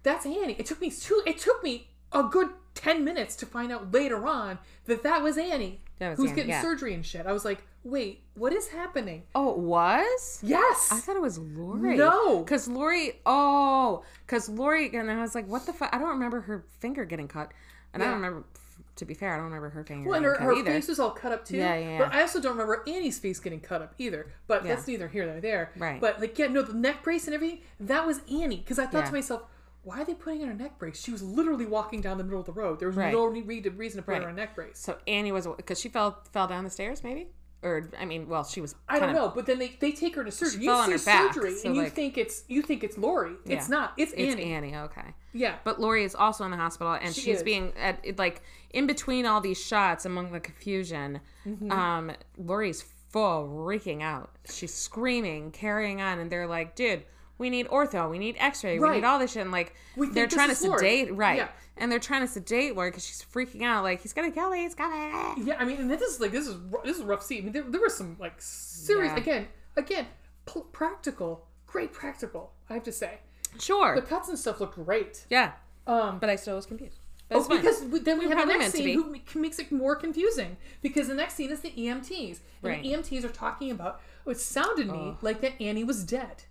That's 0.03 0.25
Annie. 0.25 0.55
It 0.59 0.65
took 0.65 0.81
me 0.81 0.91
two. 0.91 1.21
It 1.25 1.37
took 1.39 1.63
me 1.63 1.87
a 2.11 2.23
good 2.23 2.49
ten 2.75 3.03
minutes 3.03 3.35
to 3.37 3.45
find 3.45 3.71
out 3.71 3.91
later 3.91 4.25
on 4.27 4.59
that 4.85 5.03
that 5.03 5.23
was 5.23 5.37
Annie, 5.37 5.81
That 5.99 6.09
was 6.11 6.17
who's 6.17 6.27
Annie, 6.27 6.35
getting 6.35 6.51
yeah. 6.51 6.61
surgery 6.61 6.93
and 6.93 7.05
shit. 7.05 7.25
I 7.25 7.31
was 7.31 7.43
like, 7.45 7.63
wait, 7.83 8.21
what 8.35 8.53
is 8.53 8.67
happening? 8.67 9.23
Oh, 9.33 9.51
it 9.51 9.57
was. 9.57 10.39
Yes. 10.43 10.89
I 10.91 10.97
thought 10.99 11.15
it 11.15 11.21
was 11.21 11.37
Laurie. 11.39 11.97
No. 11.97 12.39
because 12.43 12.67
Laurie. 12.67 13.13
Oh, 13.25 14.03
because 14.25 14.47
Laurie, 14.49 14.95
and 14.95 15.09
I 15.09 15.21
was 15.21 15.33
like, 15.35 15.47
"What 15.47 15.65
the 15.65 15.73
fuck?" 15.73 15.89
I 15.93 15.97
don't 15.97 16.09
remember 16.09 16.41
her 16.41 16.65
finger 16.79 17.05
getting 17.05 17.27
cut, 17.27 17.51
and 17.93 18.03
I 18.03 18.05
don't 18.07 18.15
remember. 18.15 18.43
To 18.97 19.05
be 19.05 19.13
fair, 19.13 19.33
I 19.33 19.35
don't 19.35 19.45
remember 19.45 19.69
her 19.69 19.83
finger 19.83 20.09
Well, 20.09 20.17
and 20.17 20.25
getting 20.25 20.47
her, 20.47 20.55
her 20.55 20.63
face 20.65 20.87
was 20.87 20.99
all 20.99 21.11
cut 21.11 21.31
up 21.33 21.43
too. 21.45 21.57
Yeah, 21.57 21.75
yeah, 21.75 21.97
But. 21.99 22.13
I 22.13 22.21
also 22.21 22.39
don't 22.39 22.53
remember 22.53 22.81
Annie's 22.87 23.19
face 23.19 23.39
getting 23.41 23.59
cut 23.59 23.81
up 23.81 23.93
either. 23.97 24.27
But 24.47 24.63
Yeah. 24.63 24.75
that's 24.75 24.87
neither 24.87 25.07
here 25.09 25.25
nor 25.25 25.41
there. 25.41 25.71
Right. 25.77 25.99
But 25.99 26.21
like, 26.21 26.39
yeah, 26.39 26.47
no, 26.47 26.61
the 26.61 26.73
neck 26.73 27.03
brace 27.03 27.25
and 27.25 27.33
everything, 27.33 27.59
that 27.81 28.05
was 28.05 28.21
Annie. 28.31 28.57
Because 28.57 28.79
I 28.79 28.85
thought 28.85 28.99
Yeah. 28.99 29.05
to 29.07 29.11
myself, 29.13 29.41
why 29.83 30.01
are 30.01 30.05
they 30.05 30.13
putting 30.13 30.41
in 30.41 30.49
a 30.49 30.53
neck 30.53 30.79
brace? 30.79 31.01
She 31.03 31.11
was 31.11 31.21
literally 31.21 31.65
walking 31.65 31.99
down 32.01 32.17
the 32.17 32.23
middle 32.23 32.39
of 32.39 32.45
the 32.45 32.53
road. 32.53 32.79
There 32.79 32.87
was 32.87 32.95
Right. 32.97 33.11
no 33.11 33.25
reason 33.27 33.63
to 33.63 33.71
put 33.71 34.05
her 34.05 34.11
Right. 34.13 34.23
in 34.23 34.29
a 34.29 34.33
neck 34.33 34.55
brace. 34.55 34.79
So 34.79 34.97
Annie 35.07 35.31
was 35.33 35.45
because 35.45 35.79
she 35.79 35.89
fell 35.89 36.23
fell 36.31 36.47
down 36.47 36.63
the 36.63 36.69
stairs, 36.69 37.03
maybe, 37.03 37.27
or 37.65 37.89
I 37.99 38.05
mean, 38.05 38.29
well, 38.29 38.43
she 38.43 38.61
was. 38.61 38.75
I 38.87 38.99
don't 38.99 39.13
know, 39.13 39.31
but 39.33 39.45
then 39.45 39.59
they, 39.59 39.75
they 39.79 39.91
take 39.91 40.15
her 40.15 40.23
to 40.23 40.31
surgery. 40.31 40.63
You 40.63 40.85
see 40.85 40.91
her 40.91 40.97
back, 40.99 41.33
surgery, 41.33 41.55
so, 41.55 41.67
and 41.67 41.75
you 41.75 41.89
think 41.89 42.17
it's 42.17 42.43
you 42.47 42.61
think 42.61 42.83
it's 42.83 42.97
Laurie. 42.97 43.33
It's 43.45 43.67
not. 43.67 43.93
It's, 43.97 44.13
It's 44.15 44.33
Annie. 44.33 44.53
Annie. 44.53 44.75
Okay. 44.75 45.13
Yeah. 45.33 45.55
But 45.63 45.81
Laurie 45.81 46.03
is 46.05 46.15
also 46.15 46.45
in 46.45 46.51
the 46.51 46.57
hospital, 46.57 46.93
and 46.93 47.13
She 47.13 47.21
she's 47.21 47.37
is. 47.37 47.43
being 47.43 47.73
at 47.77 48.17
like 48.17 48.41
in 48.69 48.87
between 48.87 49.25
all 49.25 49.41
these 49.41 49.61
shots, 49.61 50.05
among 50.05 50.31
the 50.31 50.39
confusion. 50.39 51.19
Mm-hmm. 51.45 51.71
Um, 51.71 52.11
Laurie's 52.37 52.83
full 53.09 53.47
freaking 53.47 54.01
out. 54.01 54.31
She's 54.49 54.73
screaming, 54.73 55.51
carrying 55.51 56.01
on, 56.01 56.19
and 56.19 56.31
they're 56.31 56.47
like, 56.47 56.75
"Dude, 56.75 57.03
we 57.37 57.49
need 57.49 57.67
ortho, 57.67 58.09
we 58.09 58.17
need 58.19 58.35
X-ray, 58.39 58.79
we 58.79 58.89
need 58.89 59.03
all 59.03 59.19
this 59.19 59.33
shit." 59.33 59.41
And 59.41 59.51
like, 59.51 59.73
We 59.95 60.09
they're 60.09 60.27
trying 60.27 60.49
to 60.49 60.55
sedate, 60.55 61.13
right? 61.13 61.37
Yeah. 61.37 61.47
And 61.77 61.91
they're 61.91 61.99
trying 61.99 62.21
to 62.21 62.27
sedate 62.27 62.75
Laurie 62.75 62.89
because 62.91 63.05
she's 63.05 63.21
freaking 63.33 63.61
out. 63.63 63.83
Like, 63.83 64.01
he's 64.01 64.13
gonna 64.13 64.31
kill 64.31 64.49
me. 64.49 64.59
He's 64.61 64.75
gonna. 64.75 65.35
Yeah, 65.43 65.55
I 65.59 65.65
mean, 65.65 65.77
and 65.77 65.91
this 65.91 66.01
is 66.01 66.19
like 66.21 66.31
this 66.31 66.47
is 66.47 66.55
this 66.85 66.95
is 66.97 67.01
a 67.03 67.05
rough 67.05 67.21
scene. 67.23 67.41
I 67.41 67.43
mean, 67.43 67.53
there, 67.53 67.63
there 67.63 67.81
was 67.81 67.95
some 67.97 68.15
like 68.19 68.35
serious 68.39 69.11
Yeah. 69.13 69.17
again, 69.17 69.47
again, 69.75 70.07
p- 70.45 70.61
practical, 70.71 71.47
great 71.67 71.91
practical. 71.91 72.53
I 72.69 72.73
have 72.75 72.83
to 72.83 72.91
say, 72.93 73.19
Sure. 73.59 73.95
the 73.95 74.01
cuts 74.01 74.29
and 74.29 74.39
stuff 74.39 74.59
looked 74.61 74.75
great. 74.75 75.25
yeah, 75.29 75.53
Um, 75.87 76.19
but 76.19 76.29
I 76.29 76.35
still 76.37 76.55
was 76.55 76.65
confused. 76.65 76.99
Oh, 77.31 77.41
fine. 77.41 77.57
because 77.57 77.81
we- 77.83 77.99
then 77.99 78.19
we 78.19 78.29
have 78.29 78.47
the 78.47 78.53
next 78.57 78.73
scene 78.73 79.01
who 79.01 79.39
makes 79.41 79.57
it 79.59 79.71
more 79.71 79.95
confusing 79.95 80.57
because 80.81 81.07
the 81.07 81.15
next 81.15 81.33
scene 81.33 81.49
is 81.51 81.59
the 81.61 81.71
EMTs, 81.71 82.39
and 82.61 82.71
Right. 82.71 82.83
the 82.83 82.89
EMTs 82.93 83.23
are 83.25 83.29
talking 83.29 83.71
about. 83.71 83.99
It 84.27 84.39
sounded 84.39 84.87
to 84.87 84.93
me 84.93 85.17
like 85.21 85.41
that 85.41 85.59
Annie 85.61 85.83
was 85.83 86.03
dead. 86.03 86.43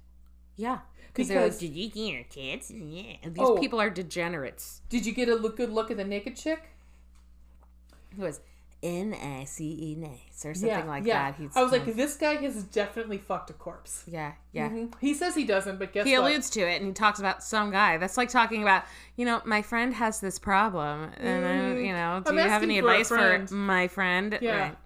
Yeah. 0.56 0.78
Because 1.08 1.28
they're 1.28 1.42
like, 1.42 1.58
did 1.58 1.72
you 1.72 1.88
get 1.88 1.94
hear, 1.94 2.24
kids? 2.28 2.70
Yeah. 2.70 3.16
And 3.22 3.34
these 3.34 3.46
Oh. 3.46 3.56
people 3.56 3.80
are 3.80 3.88
degenerates. 3.90 4.80
Did 4.88 5.06
you 5.06 5.12
get 5.12 5.28
a 5.28 5.34
look, 5.36 5.56
good 5.56 5.70
look 5.70 5.90
at 5.90 5.96
the 5.96 6.04
naked 6.04 6.36
chick? 6.36 6.60
It 8.16 8.20
was 8.20 8.40
N 8.82 9.14
I 9.14 9.44
C 9.44 9.64
E 9.80 9.94
nice 9.94 10.44
or 10.44 10.52
something 10.54 10.86
like 10.86 11.04
that. 11.04 11.36
He's, 11.36 11.56
I 11.56 11.62
was 11.62 11.72
like, 11.72 11.86
this 11.96 12.16
guy 12.16 12.34
has 12.34 12.64
definitely 12.64 13.16
fucked 13.18 13.48
a 13.48 13.54
corpse. 13.54 14.04
yeah, 14.06 14.32
yeah. 14.52 14.68
Mm-hmm. 14.68 14.98
He 15.00 15.14
says 15.14 15.34
he 15.34 15.44
doesn't, 15.44 15.78
but 15.78 15.92
guess 15.92 16.04
He 16.04 16.18
what? 16.18 16.30
alludes 16.30 16.50
to 16.50 16.60
it 16.60 16.82
and 16.82 16.88
he 16.88 16.92
talks 16.92 17.18
about 17.18 17.42
some 17.42 17.70
guy. 17.70 17.96
That's 17.96 18.16
like 18.16 18.28
talking 18.28 18.62
about, 18.62 18.84
you 19.16 19.24
know, 19.24 19.40
my 19.46 19.62
friend 19.62 19.94
has 19.94 20.20
this 20.20 20.38
problem, 20.38 21.10
and 21.16 21.46
I, 21.46 21.48
mm-hmm. 21.48 21.84
you 21.84 21.92
know, 21.92 22.22
do 22.24 22.30
I'm 22.30 22.36
you 22.36 22.42
have 22.42 22.50
asking 22.62 22.70
any 22.72 22.80
for 22.80 22.88
a 22.88 22.90
advice 22.90 23.08
for, 23.08 23.16
friend. 23.16 23.50
my 23.52 23.88
friend? 23.88 24.38
Yeah. 24.42 24.60
Right. 24.60 24.76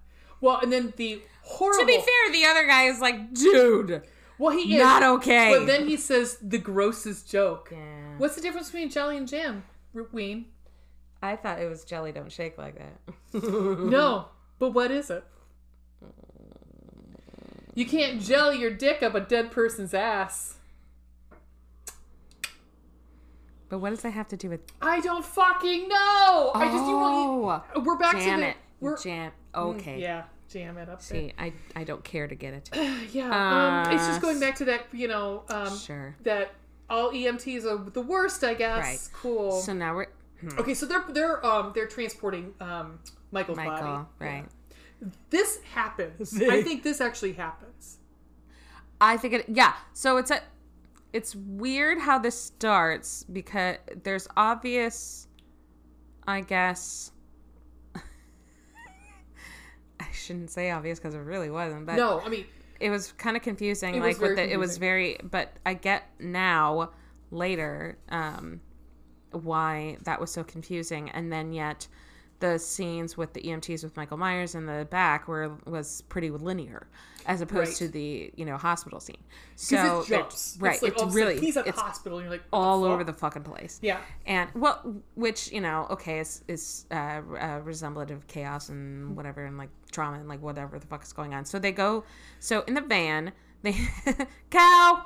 Well, 0.41 0.59
and 0.61 0.71
then 0.71 0.93
the 0.95 1.21
horrible. 1.41 1.79
To 1.79 1.85
be 1.85 1.97
fair, 1.97 2.31
the 2.31 2.45
other 2.45 2.65
guy 2.67 2.83
is 2.83 3.01
like, 3.01 3.33
dude, 3.33 4.03
well, 4.39 4.57
he 4.57 4.75
is 4.75 4.81
not 4.81 5.03
okay. 5.03 5.55
But 5.57 5.67
then 5.67 5.87
he 5.87 5.97
says 5.97 6.37
the 6.41 6.57
grossest 6.57 7.29
joke. 7.29 7.69
yeah. 7.71 8.15
What's 8.17 8.35
the 8.35 8.41
difference 8.41 8.71
between 8.71 8.89
jelly 8.89 9.17
and 9.17 9.27
jam, 9.27 9.63
Ween? 10.11 10.45
I 11.21 11.35
thought 11.35 11.59
it 11.59 11.69
was 11.69 11.83
jelly. 11.83 12.11
Don't 12.11 12.31
shake 12.31 12.57
like 12.57 12.77
that. 12.77 12.99
No, 13.89 14.29
but 14.57 14.69
what 14.71 14.89
is 14.91 15.09
it? 15.09 15.23
You 17.75 17.85
can't 17.85 18.21
jelly 18.21 18.59
your 18.59 18.71
dick 18.71 19.03
up 19.03 19.13
a 19.15 19.19
dead 19.19 19.51
person's 19.51 19.93
ass. 19.93 20.55
But 23.69 23.79
what 23.79 23.91
does 23.91 24.01
that 24.01 24.11
have 24.11 24.27
to 24.29 24.37
do 24.37 24.49
with? 24.49 24.61
I 24.81 24.99
don't 24.99 25.23
fucking 25.23 25.87
know. 25.87 26.51
I 26.55 26.65
just 26.71 26.87
you 26.87 26.95
want 26.97 27.63
Oh, 27.75 27.81
we're 27.81 27.97
back 27.97 28.17
to 28.17 28.23
the 28.23 28.47
it. 28.49 28.57
we're 28.79 28.97
Jam. 28.97 29.31
Mm, 29.53 29.59
okay. 29.75 30.01
yeah 30.01 30.23
jam 30.49 30.77
it 30.77 30.89
up 30.89 31.01
See, 31.01 31.33
I 31.37 31.53
I 31.75 31.83
don't 31.83 32.03
care 32.03 32.27
to 32.27 32.35
get 32.35 32.53
it. 32.53 32.69
there. 32.73 32.97
Yeah, 33.13 33.85
um, 33.87 33.93
it's 33.93 34.05
just 34.05 34.17
Uh, 34.19 34.21
going 34.21 34.39
back 34.39 34.55
to 34.55 34.65
that 34.65 34.85
you 34.91 35.07
know 35.07 35.43
um, 35.49 35.77
Sure. 35.77 36.15
that 36.23 36.53
all 36.89 37.11
EMTs 37.11 37.65
are 37.65 37.89
the 37.89 38.01
worst. 38.01 38.43
I 38.43 38.53
guess. 38.55 38.83
Right. 38.83 39.09
Cool. 39.13 39.61
So 39.61 39.73
now 39.73 39.95
we're 39.95 40.07
Okay, 40.57 40.73
so 40.73 40.85
they're 40.85 41.03
they're 41.09 41.45
um 41.45 41.71
they're 41.75 41.87
transporting 41.87 42.53
um 42.59 42.99
Michael's 43.31 43.57
body. 43.57 43.69
Michael, 43.69 44.09
right? 44.19 44.45
This 45.29 45.59
happens. 45.73 46.41
I 46.41 46.61
think 46.63 46.83
this 46.83 46.99
actually 47.01 47.33
happens. 47.33 47.97
I 49.01 49.17
think 49.17 49.33
it. 49.33 49.45
Yeah. 49.49 49.73
So 49.93 50.17
it's 50.17 50.31
a. 50.31 50.41
It's 51.13 51.35
weird 51.35 51.97
how 51.99 52.19
this 52.19 52.39
starts 52.39 53.23
because 53.23 53.77
there's 54.03 54.27
obvious. 54.35 55.27
I 56.27 56.41
guess. 56.41 57.11
I 59.99 60.07
shouldn't 60.13 60.51
say 60.51 60.71
obvious 60.71 60.99
because 60.99 61.15
it 61.15 61.19
really 61.19 61.49
wasn't, 61.49 61.85
but 61.85 61.95
No, 61.95 62.21
I 62.21 62.29
mean 62.29 62.45
it 62.79 62.89
was 62.89 63.11
kind 63.13 63.35
of 63.35 63.43
confusing. 63.43 63.95
It 63.95 64.01
like 64.01 64.19
with 64.19 64.35
the, 64.35 64.51
it 64.51 64.57
was 64.57 64.77
very, 64.77 65.17
but 65.23 65.53
I 65.65 65.73
get 65.73 66.09
now 66.19 66.91
later 67.31 67.97
um, 68.09 68.61
why 69.31 69.97
that 70.03 70.19
was 70.19 70.31
so 70.31 70.43
confusing, 70.43 71.09
and 71.09 71.31
then 71.31 71.51
yet 71.53 71.87
the 72.39 72.57
scenes 72.57 73.17
with 73.17 73.33
the 73.33 73.41
EMTs 73.41 73.83
with 73.83 73.95
Michael 73.97 74.17
Myers 74.17 74.55
in 74.55 74.65
the 74.65 74.87
back 74.89 75.27
were 75.27 75.51
was 75.65 76.01
pretty 76.09 76.29
linear 76.29 76.87
as 77.25 77.41
opposed 77.41 77.69
Right. 77.69 77.75
to 77.75 77.87
the 77.89 78.31
you 78.35 78.45
know 78.45 78.55
hospital 78.57 78.99
scene. 78.99 79.17
So 79.55 80.01
it 80.01 80.07
jumps. 80.07 80.57
right, 80.59 80.73
It's, 80.75 80.81
like, 80.83 80.91
it's 80.93 81.01
sudden 81.01 81.13
really 81.15 81.39
he's 81.39 81.57
at 81.57 81.67
it's 81.67 81.77
the 81.77 81.83
hospital. 81.83 82.17
And 82.19 82.25
you're 82.25 82.31
like, 82.33 82.43
all 82.53 82.81
the 82.81 82.89
over 82.89 83.03
the 83.03 83.11
fucking 83.13 83.43
place. 83.43 83.77
Yeah. 83.81 83.99
And 84.25 84.49
well, 84.55 84.95
which 85.15 85.51
you 85.51 85.59
know, 85.61 85.85
okay, 85.91 86.19
is 86.19 86.43
is 86.47 86.85
uh, 86.91 87.21
uh, 87.39 87.59
resemblant 87.63 88.11
of 88.11 88.25
chaos 88.27 88.69
and 88.69 89.15
whatever, 89.17 89.43
and 89.45 89.57
like 89.57 89.69
trauma 89.91 90.17
and 90.19 90.29
like 90.29 90.41
whatever 90.41 90.79
the 90.79 90.87
fuck 90.87 91.03
is 91.03 91.11
going 91.13 91.33
on. 91.33 91.43
So 91.45 91.59
they 91.59 91.71
go. 91.73 92.03
So 92.39 92.63
in 92.67 92.73
the 92.73 92.81
van, 92.81 93.33
they 93.63 93.75
cow. 94.49 95.05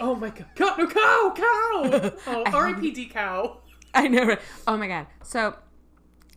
Oh 0.00 0.14
my 0.16 0.28
god. 0.30 0.46
Cow, 0.56 0.74
no, 0.76 0.86
cow, 0.86 1.32
cow. 1.34 2.12
Oh, 2.26 2.42
R.I.P.D. 2.52 3.06
cow. 3.06 3.58
I 3.94 4.08
know. 4.08 4.24
Right? 4.24 4.40
Oh 4.66 4.76
my 4.76 4.88
god. 4.88 5.06
So 5.22 5.54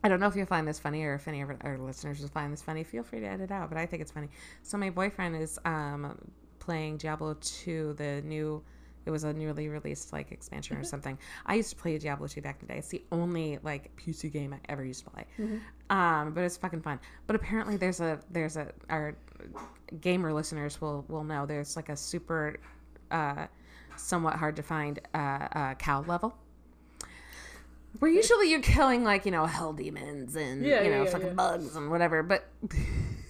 I 0.07 0.09
don't 0.09 0.21
know 0.21 0.27
if 0.27 0.37
you'll 0.37 0.45
find 0.45 0.65
this 0.65 0.79
funny 0.79 1.03
or 1.03 1.15
if 1.15 1.27
any 1.27 1.41
of 1.41 1.49
our- 1.65 1.77
listeners 1.77 2.21
will 2.21 2.29
find 2.29 2.53
this 2.53 2.61
funny. 2.61 2.85
Feel 2.85 3.03
free 3.03 3.19
to 3.19 3.25
edit 3.25 3.51
out, 3.51 3.67
but 3.67 3.77
I 3.77 3.85
think 3.85 4.01
it's 4.01 4.09
funny. 4.09 4.29
So 4.63 4.77
my 4.77 4.89
boyfriend 4.89 5.35
is 5.35 5.59
um, 5.65 6.17
playing 6.59 6.95
Diablo 6.95 7.35
2, 7.41 7.95
the 7.97 8.21
new. 8.21 8.63
It 9.05 9.09
was 9.11 9.25
a 9.25 9.33
newly 9.33 9.67
released 9.67 10.13
like 10.13 10.31
expansion 10.31 10.77
or 10.77 10.83
something. 10.85 11.17
I 11.45 11.55
used 11.55 11.71
to 11.71 11.75
play 11.75 11.97
Diablo 11.97 12.25
2 12.27 12.41
back 12.41 12.61
in 12.61 12.67
the 12.67 12.73
day. 12.73 12.79
It's 12.79 12.87
the 12.87 13.03
only 13.11 13.59
like 13.63 13.93
PC 13.97 14.31
game 14.31 14.53
I 14.53 14.59
ever 14.69 14.85
used 14.85 15.03
to 15.03 15.09
play. 15.09 15.25
Um, 15.89 16.31
but 16.33 16.45
it's 16.45 16.55
fucking 16.55 16.83
fun. 16.83 17.01
But 17.25 17.35
apparently 17.35 17.75
there's 17.75 17.99
a 17.99 18.17
there's 18.31 18.55
a 18.55 18.71
our 18.89 19.13
gamer 19.99 20.31
listeners 20.31 20.79
will 20.79 21.03
will 21.09 21.25
know 21.25 21.45
there's 21.45 21.75
like 21.75 21.89
a 21.89 21.97
super 21.97 22.55
uh, 23.11 23.47
somewhat 23.97 24.35
hard 24.35 24.55
to 24.55 24.63
find 24.63 24.99
uh, 25.13 25.17
uh, 25.51 25.73
cow 25.75 26.01
level. 26.07 26.33
Where 27.99 28.11
usually 28.11 28.49
you're 28.51 28.61
killing 28.61 29.03
like 29.03 29.25
you 29.25 29.31
know 29.31 29.45
hell 29.45 29.73
demons 29.73 30.35
and 30.35 30.63
Yeah, 30.63 30.83
you 30.83 30.89
know 30.91 31.03
yeah, 31.03 31.09
fucking 31.09 31.27
yeah. 31.27 31.33
bugs 31.33 31.75
and 31.75 31.89
whatever, 31.89 32.23
but 32.23 32.47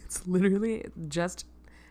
it's 0.06 0.26
literally 0.28 0.86
just 1.08 1.46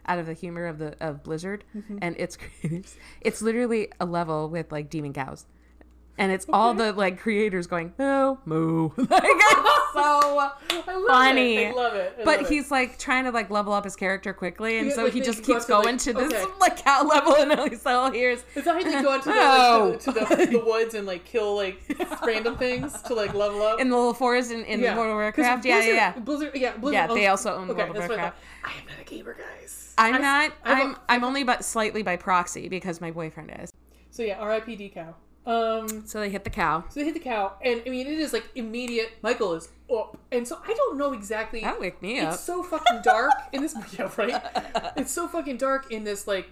out 0.07 0.19
of 0.19 0.27
the 0.27 0.35
humor 0.35 0.67
of 0.67 0.79
the 0.79 0.95
of 1.05 1.23
Blizzard 1.25 1.65
Mm-hmm. 1.77 1.99
and 2.03 2.17
its 2.19 2.37
creators. 2.61 2.97
It's 3.21 3.43
literally 3.43 3.91
a 4.01 4.07
level 4.07 4.49
with 4.49 4.71
like 4.73 4.91
demon 4.91 5.13
cows, 5.13 5.47
and 6.19 6.33
it's 6.33 6.47
all 6.53 6.75
the 6.75 6.93
like 6.93 7.19
creators 7.21 7.67
going 7.67 7.93
moo 7.99 8.37
moo. 8.45 8.91
like 8.97 9.09
it's 9.11 9.93
so 9.93 10.39
I 10.41 11.05
funny. 11.09 11.57
it. 11.57 11.69
I 11.69 11.73
love 11.73 11.95
it. 11.95 12.17
I 12.21 12.25
but 12.25 12.41
love 12.43 12.49
he's 12.49 12.71
like 12.71 12.99
trying 12.99 13.25
to 13.25 13.31
like 13.31 13.51
level 13.51 13.73
up 13.73 13.85
his 13.85 13.97
character 13.97 14.33
quickly, 14.33 14.79
and 14.79 14.89
Yeah, 14.89 14.95
so 14.95 15.05
like, 15.05 15.13
he 15.13 15.21
just 15.21 15.43
go 15.43 15.55
keeps 15.55 15.63
up 15.63 15.67
to, 15.69 15.75
like- 15.77 15.85
going 15.85 15.97
to 15.99 16.13
this 16.13 16.33
okay. 16.33 16.53
like 16.61 16.77
cow 16.83 17.03
level, 17.05 17.35
and 17.37 17.53
all 17.53 17.69
he's 17.69 17.85
all 17.87 18.09
oh, 18.09 18.11
hears. 18.11 18.45
Is 18.55 18.65
that 18.65 18.83
how 18.83 18.91
you 18.91 19.03
go 19.03 19.15
into 19.15 19.29
the, 19.29 19.35
Oh. 19.37 19.89
like, 19.91 20.01
to, 20.01 20.13
the, 20.13 20.21
to 20.21 20.47
the, 20.59 20.65
woods 20.65 20.95
and 20.95 21.07
like 21.07 21.25
kill 21.25 21.57
like 21.57 21.83
random 22.25 22.57
things 22.57 23.01
to 23.03 23.15
like 23.15 23.35
level 23.35 23.63
up? 23.63 23.81
in 23.81 23.91
the 23.91 23.97
little 23.97 24.15
forest 24.15 24.51
in, 24.51 24.65
in 24.65 24.81
World 24.83 25.11
of 25.11 25.15
Warcraft. 25.17 25.65
Yeah, 25.65 25.77
Blizzard, 25.77 25.95
yeah, 25.95 26.15
yeah. 26.15 26.19
Blizzard, 26.21 26.51
yeah, 26.55 26.77
Blizzard 26.77 26.95
Yeah, 26.95 27.07
they 27.09 27.27
also 27.27 27.55
own 27.55 27.71
okay, 27.71 27.85
World 27.85 27.91
of 27.91 27.97
what 27.97 28.05
I 28.05 28.09
Warcraft. 28.09 28.37
I 28.65 28.71
am 28.71 28.87
not 28.87 29.01
a 29.01 29.05
gamer, 29.05 29.35
guys. 29.35 29.95
I'm 29.99 30.15
I- 30.17 30.19
not. 30.19 30.53
I'm 30.65 30.89
I'm 30.91 30.97
I'm 31.09 31.25
only 31.25 31.45
but 31.45 31.65
slightly 31.65 32.03
by 32.03 32.17
proxy 32.17 32.69
because 32.69 33.01
my 33.01 33.11
boyfriend 33.11 33.53
is. 33.63 33.71
So 34.11 34.23
yeah, 34.23 34.39
R.I.P.D. 34.39 34.91
cow. 34.91 35.15
Um, 35.47 36.07
So 36.07 36.21
they 36.21 36.29
hit 36.31 36.45
the 36.45 36.51
cow. 36.51 36.85
so 36.89 37.01
they 37.01 37.07
hit 37.07 37.15
the 37.15 37.21
cow, 37.21 37.53
and 37.63 37.83
I 37.87 37.89
mean 37.91 38.07
it 38.07 38.19
is 38.19 38.33
like 38.33 38.49
immediate. 38.55 39.13
Michael 39.23 39.55
is 39.55 39.69
up, 39.95 40.19
and 40.33 40.47
so 40.47 40.59
I 40.67 40.75
don't 40.75 40.99
know 40.99 41.13
exactly. 41.13 41.61
That 41.61 41.81
wake 41.81 42.03
me 42.03 42.19
up. 42.21 42.35
It's 42.35 42.43
so 42.43 42.63
fucking 42.63 43.01
dark 43.03 43.33
in 43.53 43.63
this. 43.63 43.75
Yeah, 43.99 44.11
right. 44.17 44.43
It's 44.97 45.13
so 45.13 45.29
fucking 45.29 45.59
dark 45.59 45.93
in 45.93 46.05
this 46.05 46.27
like 46.27 46.51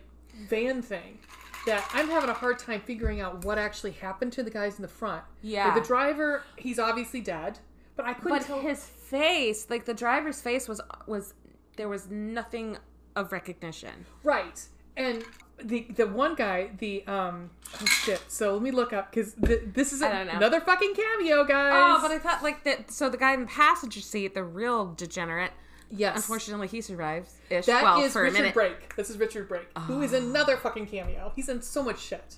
van 0.48 0.80
thing 0.82 1.18
that 1.66 1.88
I'm 1.92 2.08
having 2.08 2.28
a 2.30 2.34
hard 2.34 2.58
time 2.58 2.80
figuring 2.80 3.20
out 3.20 3.44
what 3.44 3.58
actually 3.58 3.92
happened 3.92 4.32
to 4.34 4.42
the 4.42 4.50
guys 4.50 4.76
in 4.76 4.82
the 4.82 4.88
front. 4.88 5.22
Yeah. 5.42 5.66
Like, 5.72 5.82
the 5.82 5.86
driver, 5.88 6.42
he's 6.56 6.78
obviously 6.78 7.20
dead, 7.22 7.58
but 7.96 8.04
I 8.06 8.12
couldn't 8.14 8.38
But 8.38 8.46
tell. 8.46 8.60
his 8.60 8.84
face, 8.84 9.68
like 9.70 9.86
the 9.86 9.94
driver's 9.94 10.40
face, 10.40 10.68
was 10.68 10.80
was 11.06 11.34
there 11.76 11.88
was 11.88 12.08
nothing 12.10 12.76
of 13.16 13.32
recognition. 13.32 14.04
Right. 14.22 14.60
And 14.96 15.24
the 15.62 15.86
the 15.94 16.06
one 16.06 16.34
guy, 16.34 16.70
the 16.78 17.04
um 17.06 17.50
oh 17.80 17.86
shit. 17.86 18.20
So 18.28 18.54
let 18.54 18.62
me 18.62 18.70
look 18.70 18.92
up 18.92 19.10
because 19.10 19.34
th- 19.34 19.62
this 19.72 19.92
is 19.92 20.02
I 20.02 20.10
another 20.10 20.60
fucking 20.60 20.94
cameo, 20.94 21.44
guys. 21.44 21.72
Oh, 21.74 22.02
but 22.02 22.10
I 22.10 22.18
thought 22.18 22.42
like 22.42 22.64
that. 22.64 22.90
So 22.90 23.08
the 23.08 23.16
guy 23.16 23.34
in 23.34 23.42
the 23.42 23.46
passenger 23.46 24.00
seat, 24.00 24.34
the 24.34 24.44
real 24.44 24.92
degenerate, 24.94 25.52
yes, 25.90 26.16
unfortunately 26.16 26.68
he 26.68 26.80
survives. 26.80 27.34
Ish. 27.50 27.66
that 27.66 27.78
is 27.78 27.82
well, 27.84 28.08
for 28.10 28.22
Richard. 28.22 28.54
Brake. 28.54 28.96
This 28.96 29.10
is 29.10 29.16
Richard 29.18 29.48
Brake, 29.48 29.68
who 29.80 30.02
is 30.02 30.12
another 30.12 30.56
fucking 30.56 30.86
cameo. 30.86 31.32
He's 31.36 31.48
in 31.48 31.62
so 31.62 31.82
much 31.82 32.00
shit. 32.00 32.36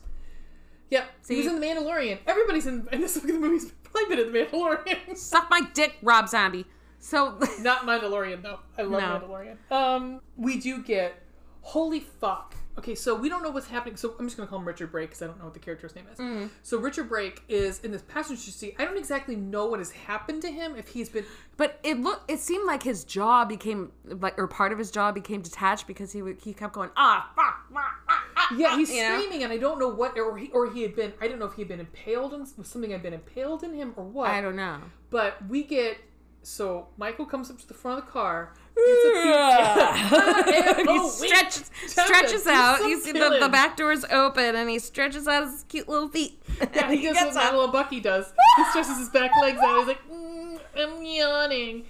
Yep, 0.90 1.04
See? 1.22 1.44
in 1.46 1.60
The 1.60 1.66
Mandalorian. 1.66 2.18
Everybody's 2.26 2.66
in, 2.66 2.86
in 2.92 3.00
this 3.00 3.18
fucking 3.18 3.40
movie's 3.40 3.72
probably 3.82 4.14
been 4.14 4.26
in 4.26 4.32
The 4.32 4.38
Mandalorian. 4.38 5.16
Suck 5.16 5.50
my 5.50 5.62
dick, 5.74 5.96
Rob 6.02 6.28
Zombie. 6.28 6.64
So 7.00 7.38
Not 7.60 7.80
Mandalorian 7.82 8.42
though. 8.42 8.60
I 8.78 8.82
love 8.82 9.22
No. 9.22 9.28
Mandalorian. 9.28 9.72
Um, 9.72 10.20
we 10.36 10.58
do 10.58 10.82
get 10.82 11.20
holy 11.62 12.00
fuck. 12.00 12.54
Okay, 12.78 12.94
so 12.94 13.14
we 13.14 13.28
don't 13.28 13.42
know 13.42 13.50
what's 13.50 13.68
happening. 13.68 13.96
So 13.96 14.14
I'm 14.18 14.26
just 14.26 14.36
gonna 14.36 14.48
call 14.48 14.58
him 14.58 14.66
Richard 14.66 14.92
Brake 14.92 15.08
because 15.08 15.22
I 15.22 15.26
don't 15.26 15.38
know 15.38 15.44
what 15.44 15.54
the 15.54 15.60
character's 15.60 15.94
name 15.94 16.04
is. 16.12 16.18
Mm. 16.18 16.50
So 16.62 16.78
Richard 16.78 17.08
Brake 17.08 17.42
is 17.48 17.80
in 17.80 17.90
this 17.90 18.02
passenger 18.02 18.50
seat. 18.50 18.76
I 18.78 18.84
don't 18.84 18.98
exactly 18.98 19.34
know 19.34 19.66
what 19.66 19.78
has 19.78 19.90
happened 19.90 20.42
to 20.42 20.50
him. 20.50 20.76
If 20.76 20.88
he's 20.88 21.08
been 21.08 21.24
But 21.56 21.80
it 21.82 21.98
looked. 21.98 22.30
It 22.30 22.40
seemed 22.40 22.66
like 22.66 22.82
his 22.82 23.04
jaw 23.04 23.44
became 23.44 23.92
like, 24.04 24.38
or 24.38 24.46
part 24.46 24.72
of 24.72 24.78
his 24.78 24.90
jaw 24.90 25.10
became 25.10 25.40
detached 25.40 25.86
because 25.86 26.12
he 26.12 26.20
would, 26.20 26.38
he 26.42 26.52
kept 26.52 26.74
going 26.74 26.90
ah 26.96 27.32
fuck, 27.34 27.66
ah, 27.74 27.94
ah, 28.08 28.24
ah, 28.36 28.54
yeah, 28.56 28.76
he's 28.76 28.90
you 28.90 29.02
know? 29.02 29.18
screaming, 29.18 29.42
and 29.42 29.52
I 29.52 29.56
don't 29.56 29.78
know 29.78 29.88
what, 29.88 30.18
or 30.18 30.36
he 30.36 30.50
or 30.50 30.70
he 30.70 30.82
had 30.82 30.94
been. 30.94 31.12
I 31.20 31.28
don't 31.28 31.38
know 31.38 31.46
if 31.46 31.54
he 31.54 31.62
had 31.62 31.68
been 31.68 31.80
impaled 31.80 32.34
on 32.34 32.46
something 32.46 32.90
had 32.90 33.02
been 33.02 33.14
impaled 33.14 33.62
in 33.64 33.74
him 33.74 33.94
or 33.96 34.04
what. 34.04 34.30
I 34.30 34.40
don't 34.40 34.56
know. 34.56 34.80
But 35.10 35.36
we 35.48 35.62
get 35.62 35.98
so 36.46 36.86
Michael 36.96 37.26
comes 37.26 37.50
up 37.50 37.58
to 37.58 37.66
the 37.66 37.74
front 37.74 37.98
of 37.98 38.06
the 38.06 38.10
car. 38.12 38.54
He 40.86 40.98
Oh, 40.98 41.08
stretches 41.08 41.70
stretches 41.86 42.46
out. 42.46 42.80
You 42.80 43.00
see 43.00 43.12
the, 43.12 43.38
the 43.40 43.48
back 43.48 43.76
door's 43.76 44.04
open 44.04 44.54
and 44.54 44.68
he 44.68 44.78
stretches 44.78 45.26
out 45.26 45.44
his 45.44 45.64
cute 45.68 45.88
little 45.88 46.08
feet. 46.08 46.40
Yeah, 46.74 46.90
he 46.90 47.02
does 47.02 47.16
what 47.16 47.24
gets 47.24 47.36
my 47.36 47.50
little 47.50 47.68
Bucky 47.68 48.00
does. 48.00 48.32
He 48.56 48.64
stretches 48.70 48.98
his 48.98 49.08
back 49.10 49.30
legs 49.40 49.58
out. 49.62 49.78
He's 49.78 49.86
like, 49.88 50.10
mm, 50.10 50.58
I'm 50.76 51.02
yawning. 51.04 51.84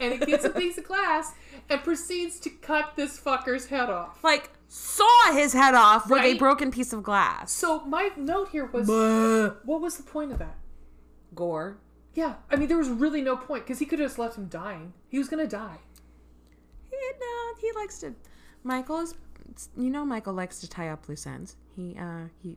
and 0.00 0.12
he 0.12 0.18
gets 0.18 0.44
a 0.44 0.50
piece 0.50 0.78
of 0.78 0.84
glass 0.84 1.32
and 1.70 1.82
proceeds 1.82 2.38
to 2.40 2.50
cut 2.50 2.92
this 2.96 3.18
fucker's 3.18 3.66
head 3.66 3.90
off. 3.90 4.22
like 4.24 4.50
saw 4.68 5.32
his 5.32 5.52
head 5.54 5.74
off 5.74 6.10
with 6.10 6.22
a 6.22 6.34
broken 6.34 6.70
piece 6.70 6.92
of 6.92 7.02
glass. 7.02 7.52
So 7.52 7.80
my 7.86 8.10
note 8.16 8.50
here 8.50 8.66
was, 8.66 8.86
what 9.64 9.80
was 9.80 9.96
the 9.96 10.02
point 10.02 10.32
of 10.32 10.38
that? 10.38 10.56
Gore. 11.34 11.78
Yeah, 12.18 12.34
I 12.50 12.56
mean, 12.56 12.66
there 12.66 12.78
was 12.78 12.88
really 12.88 13.22
no 13.22 13.36
point 13.36 13.64
because 13.64 13.78
he 13.78 13.86
could 13.86 14.00
have 14.00 14.08
just 14.08 14.18
left 14.18 14.36
him 14.36 14.48
dying. 14.48 14.92
He 15.08 15.18
was 15.18 15.28
gonna 15.28 15.46
die. 15.46 15.78
He, 16.90 16.96
no, 16.96 17.54
he 17.60 17.70
likes 17.76 18.00
to. 18.00 18.12
Michael 18.64 18.98
is. 18.98 19.14
You 19.76 19.88
know, 19.88 20.04
Michael 20.04 20.32
likes 20.32 20.58
to 20.58 20.68
tie 20.68 20.88
up 20.88 21.08
loose 21.08 21.28
ends. 21.28 21.54
He 21.76 21.96
uh 21.96 22.24
he. 22.42 22.56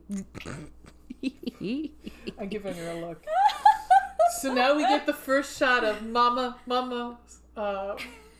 I'm 2.40 2.48
giving 2.48 2.74
her 2.74 2.90
a 2.90 3.06
look. 3.06 3.24
so 4.40 4.52
now 4.52 4.74
we 4.74 4.82
get 4.82 5.06
the 5.06 5.12
first 5.12 5.56
shot 5.56 5.84
of 5.84 6.02
Mama, 6.02 6.56
Mama, 6.66 7.18
uh, 7.56 7.94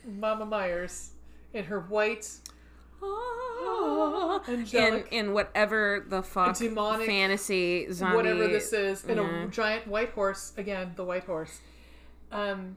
Mama 0.05 0.45
Myers 0.45 1.13
in 1.55 1.67
her 1.67 1.83
white 1.83 2.29
in 4.49 4.61
angelic, 4.61 5.09
in 5.11 5.33
whatever 5.33 6.05
the 6.09 6.23
fuck 6.23 6.57
demonic- 6.57 7.07
fantasy 7.07 7.93
zombie 7.93 8.17
whatever 8.17 8.49
this 8.49 8.73
is, 8.73 9.05
and 9.05 9.17
yeah. 9.17 9.45
a 9.45 9.49
giant 9.49 9.87
white 9.87 10.11
horse. 10.11 10.53
Again, 10.57 10.93
the 10.97 11.05
white 11.05 11.25
horse. 11.25 11.61
Um, 12.31 12.77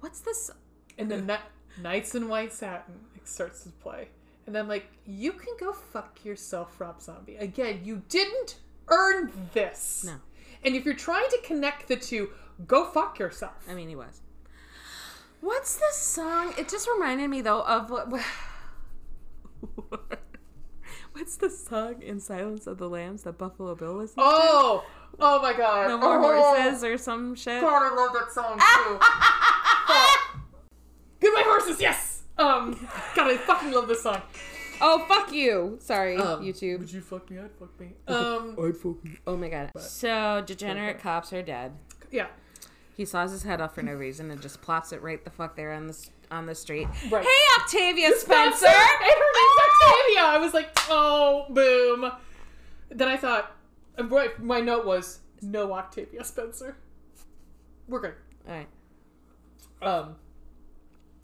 What's 0.00 0.20
this? 0.20 0.50
and 0.98 1.10
then 1.10 1.26
that 1.26 1.42
Nights 1.80 2.14
in 2.14 2.28
White 2.28 2.52
Satin 2.52 2.94
starts 3.24 3.62
to 3.64 3.70
play, 3.70 4.08
and 4.46 4.56
I'm 4.56 4.68
like, 4.68 4.86
you 5.06 5.32
can 5.32 5.54
go 5.58 5.72
fuck 5.72 6.24
yourself, 6.24 6.80
Rob 6.80 7.00
Zombie. 7.00 7.36
Again, 7.36 7.80
you 7.84 8.02
didn't 8.08 8.56
earn 8.88 9.32
this. 9.52 10.04
No. 10.06 10.16
And 10.62 10.76
if 10.76 10.84
you're 10.84 10.94
trying 10.94 11.28
to 11.30 11.38
connect 11.42 11.88
the 11.88 11.96
two, 11.96 12.30
go 12.66 12.84
fuck 12.84 13.18
yourself. 13.18 13.64
I 13.68 13.74
mean, 13.74 13.88
he 13.88 13.96
was. 13.96 14.20
What's 15.40 15.76
this 15.76 15.96
song? 15.96 16.52
It 16.58 16.68
just 16.68 16.86
reminded 16.86 17.28
me 17.28 17.40
though 17.40 17.62
of 17.62 17.90
what. 17.90 18.12
What's 21.12 21.36
the 21.36 21.50
song 21.50 22.02
in 22.02 22.20
Silence 22.20 22.66
of 22.66 22.78
the 22.78 22.88
Lambs 22.88 23.24
that 23.24 23.36
Buffalo 23.38 23.74
Bill 23.74 23.94
listens 23.94 24.14
to? 24.16 24.22
Oh, 24.22 24.84
oh 25.18 25.42
my 25.42 25.52
god. 25.52 25.88
No 25.88 25.98
more 25.98 26.18
oh, 26.24 26.54
horses 26.54 26.84
or 26.84 26.96
some 26.96 27.34
shit. 27.34 27.62
I 27.62 27.94
love 27.94 28.12
that 28.12 28.32
song 28.32 28.58
too. 28.58 28.98
Fuck. 29.86 30.40
Goodbye 31.20 31.42
horses, 31.44 31.80
yes. 31.80 32.22
Um, 32.38 32.88
God, 33.14 33.30
I 33.30 33.36
fucking 33.36 33.72
love 33.72 33.88
this 33.88 34.02
song. 34.02 34.22
Oh 34.80 35.04
fuck 35.06 35.30
you! 35.30 35.76
Sorry, 35.80 36.16
Um, 36.16 36.42
YouTube. 36.42 36.78
Would 36.78 36.90
you 36.92 37.02
fuck 37.02 37.30
me? 37.30 37.38
I'd 37.38 37.52
fuck 37.58 37.78
me. 37.78 37.88
Um, 38.08 38.56
I'd 38.58 38.76
fucking. 38.76 39.18
Oh 39.26 39.36
my 39.36 39.50
god. 39.50 39.72
So 39.78 40.42
degenerate 40.46 41.00
cops 41.00 41.32
are 41.32 41.42
dead. 41.42 41.72
yeah. 42.10 42.28
He 42.96 43.04
saws 43.06 43.30
his 43.30 43.42
head 43.44 43.60
off 43.62 43.74
for 43.74 43.82
no 43.82 43.92
reason 43.94 44.30
and 44.30 44.40
just 44.42 44.60
plops 44.62 44.92
it 44.92 45.00
right 45.02 45.22
the 45.24 45.30
fuck 45.30 45.56
there 45.56 45.72
on 45.72 45.86
the 45.86 45.92
s- 45.94 46.10
on 46.30 46.46
the 46.46 46.54
street. 46.54 46.88
Right. 47.10 47.24
Hey, 47.24 47.62
Octavia 47.62 48.12
Spencer. 48.16 48.66
And 48.66 48.74
her 48.74 49.32
name's 49.34 49.60
Octavia. 49.68 50.22
I 50.22 50.38
was 50.40 50.54
like, 50.54 50.68
oh, 50.88 51.46
boom. 51.50 52.10
Then 52.90 53.08
I 53.08 53.16
thought, 53.16 53.56
my 54.38 54.60
note 54.60 54.84
was, 54.84 55.20
no 55.42 55.72
Octavia 55.72 56.24
Spencer. 56.24 56.76
We're 57.88 58.00
good. 58.00 58.14
All 58.48 58.54
right. 58.54 58.68
Um, 59.82 60.16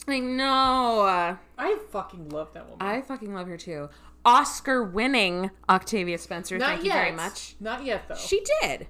I 0.09 0.19
know. 0.19 1.37
I 1.59 1.79
fucking 1.91 2.31
love 2.31 2.53
that 2.55 2.69
woman. 2.69 2.87
I 2.87 3.03
fucking 3.03 3.35
love 3.35 3.49
her 3.49 3.57
too. 3.57 3.89
Oscar-winning 4.25 5.51
Octavia 5.69 6.19
Spencer. 6.19 6.59
Not 6.59 6.69
thank 6.69 6.85
yet. 6.85 6.95
you 6.95 7.01
very 7.01 7.13
much. 7.13 7.55
Not 7.61 7.85
yet, 7.85 8.09
though. 8.09 8.17
She 8.17 8.45
did. 8.61 8.89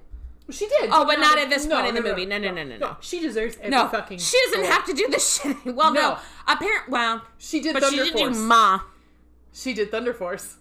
She 0.49 0.65
did. 0.67 0.89
Oh, 0.93 1.05
but 1.05 1.19
not 1.19 1.37
at 1.37 1.49
this 1.49 1.65
point 1.67 1.87
in 1.87 1.95
the 1.95 2.01
movie. 2.01 2.25
No, 2.25 2.37
no, 2.37 2.51
no, 2.53 2.63
no, 2.63 2.77
no. 2.77 2.97
She 3.01 3.19
deserves 3.19 3.57
every 3.57 3.69
No, 3.69 3.87
fucking. 3.89 4.17
she 4.19 4.37
doesn't 4.45 4.65
have 4.65 4.85
to 4.85 4.93
do 4.93 5.07
this 5.09 5.41
shit. 5.41 5.57
Well, 5.65 5.93
no, 5.93 6.01
No. 6.11 6.17
apparent. 6.47 6.87
Well, 6.89 7.21
She 7.37 7.59
did 7.59 7.73
but 7.73 7.83
Thunder 7.83 8.05
she 8.05 8.11
did 8.11 8.19
Force. 8.19 8.37
do 8.37 8.43
Ma. 8.43 8.79
she 9.51 9.73
did 9.73 9.91
Thunder 9.91 10.13
Force 10.13 10.55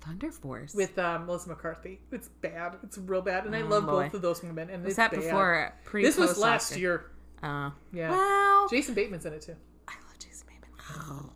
Thunder 0.00 0.30
Force. 0.32 0.72
with 0.74 0.98
uh, 0.98 1.18
Melissa 1.18 1.50
McCarthy. 1.50 2.00
It's 2.10 2.28
bad. 2.28 2.76
It's 2.82 2.96
real 2.96 3.20
bad, 3.20 3.44
and 3.44 3.54
I 3.54 3.60
Oh, 3.60 3.66
love 3.66 3.84
boy. 3.84 4.04
both 4.04 4.14
of 4.14 4.22
those 4.22 4.42
women. 4.42 4.70
And 4.70 4.82
was 4.82 4.92
it's 4.92 4.96
that 4.96 5.10
bad. 5.10 5.20
before? 5.20 5.74
Pre. 5.84 6.02
This 6.02 6.16
was 6.16 6.38
last 6.38 6.74
year. 6.76 7.10
Uh, 7.42 7.70
Yeah. 7.92 8.10
well, 8.10 8.66
Jason 8.68 8.94
Bateman's 8.94 9.26
in 9.26 9.34
it 9.34 9.42
too. 9.42 9.56
I 9.88 9.92
love 10.06 10.18
Jason 10.18 10.46
Bateman. 10.48 11.30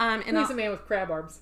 Um, 0.00 0.14
and 0.26 0.36
He's 0.36 0.46
I'll- 0.46 0.50
a 0.52 0.54
man 0.54 0.70
with 0.72 0.84
crab 0.84 1.10
arms. 1.12 1.40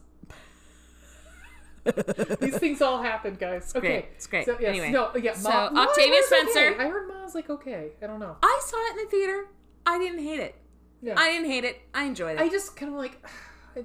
These 2.40 2.58
things 2.58 2.82
all 2.82 3.02
happen, 3.02 3.34
guys. 3.34 3.72
Okay, 3.74 3.86
great. 3.88 4.04
It's 4.16 4.26
great. 4.26 4.46
So, 4.46 4.56
yes, 4.60 4.68
Anyway. 4.70 4.90
no, 4.90 5.10
yeah. 5.16 5.34
So, 5.34 5.48
Ma, 5.50 5.70
Ma 5.70 5.82
Octavia 5.84 6.22
Spencer- 6.24 6.70
Okay. 6.74 6.84
I 6.84 6.88
heard 6.88 7.08
Ma 7.08 7.22
was 7.24 7.34
like 7.34 7.48
okay. 7.50 7.90
I 8.02 8.06
don't 8.06 8.20
know. 8.20 8.36
I 8.42 8.60
saw 8.64 8.76
it 8.76 8.90
in 8.98 9.04
the 9.04 9.10
theater. 9.10 9.46
I 9.86 9.98
didn't 9.98 10.20
hate 10.24 10.40
it. 10.40 10.54
Yeah. 11.02 11.14
I 11.16 11.30
didn't 11.30 11.46
hate 11.50 11.64
it. 11.64 11.80
I 11.94 12.04
enjoyed 12.04 12.38
it. 12.38 12.42
I 12.42 12.48
just 12.48 12.76
kind 12.76 12.92
of 12.92 12.98
like. 12.98 13.24
I, 13.76 13.84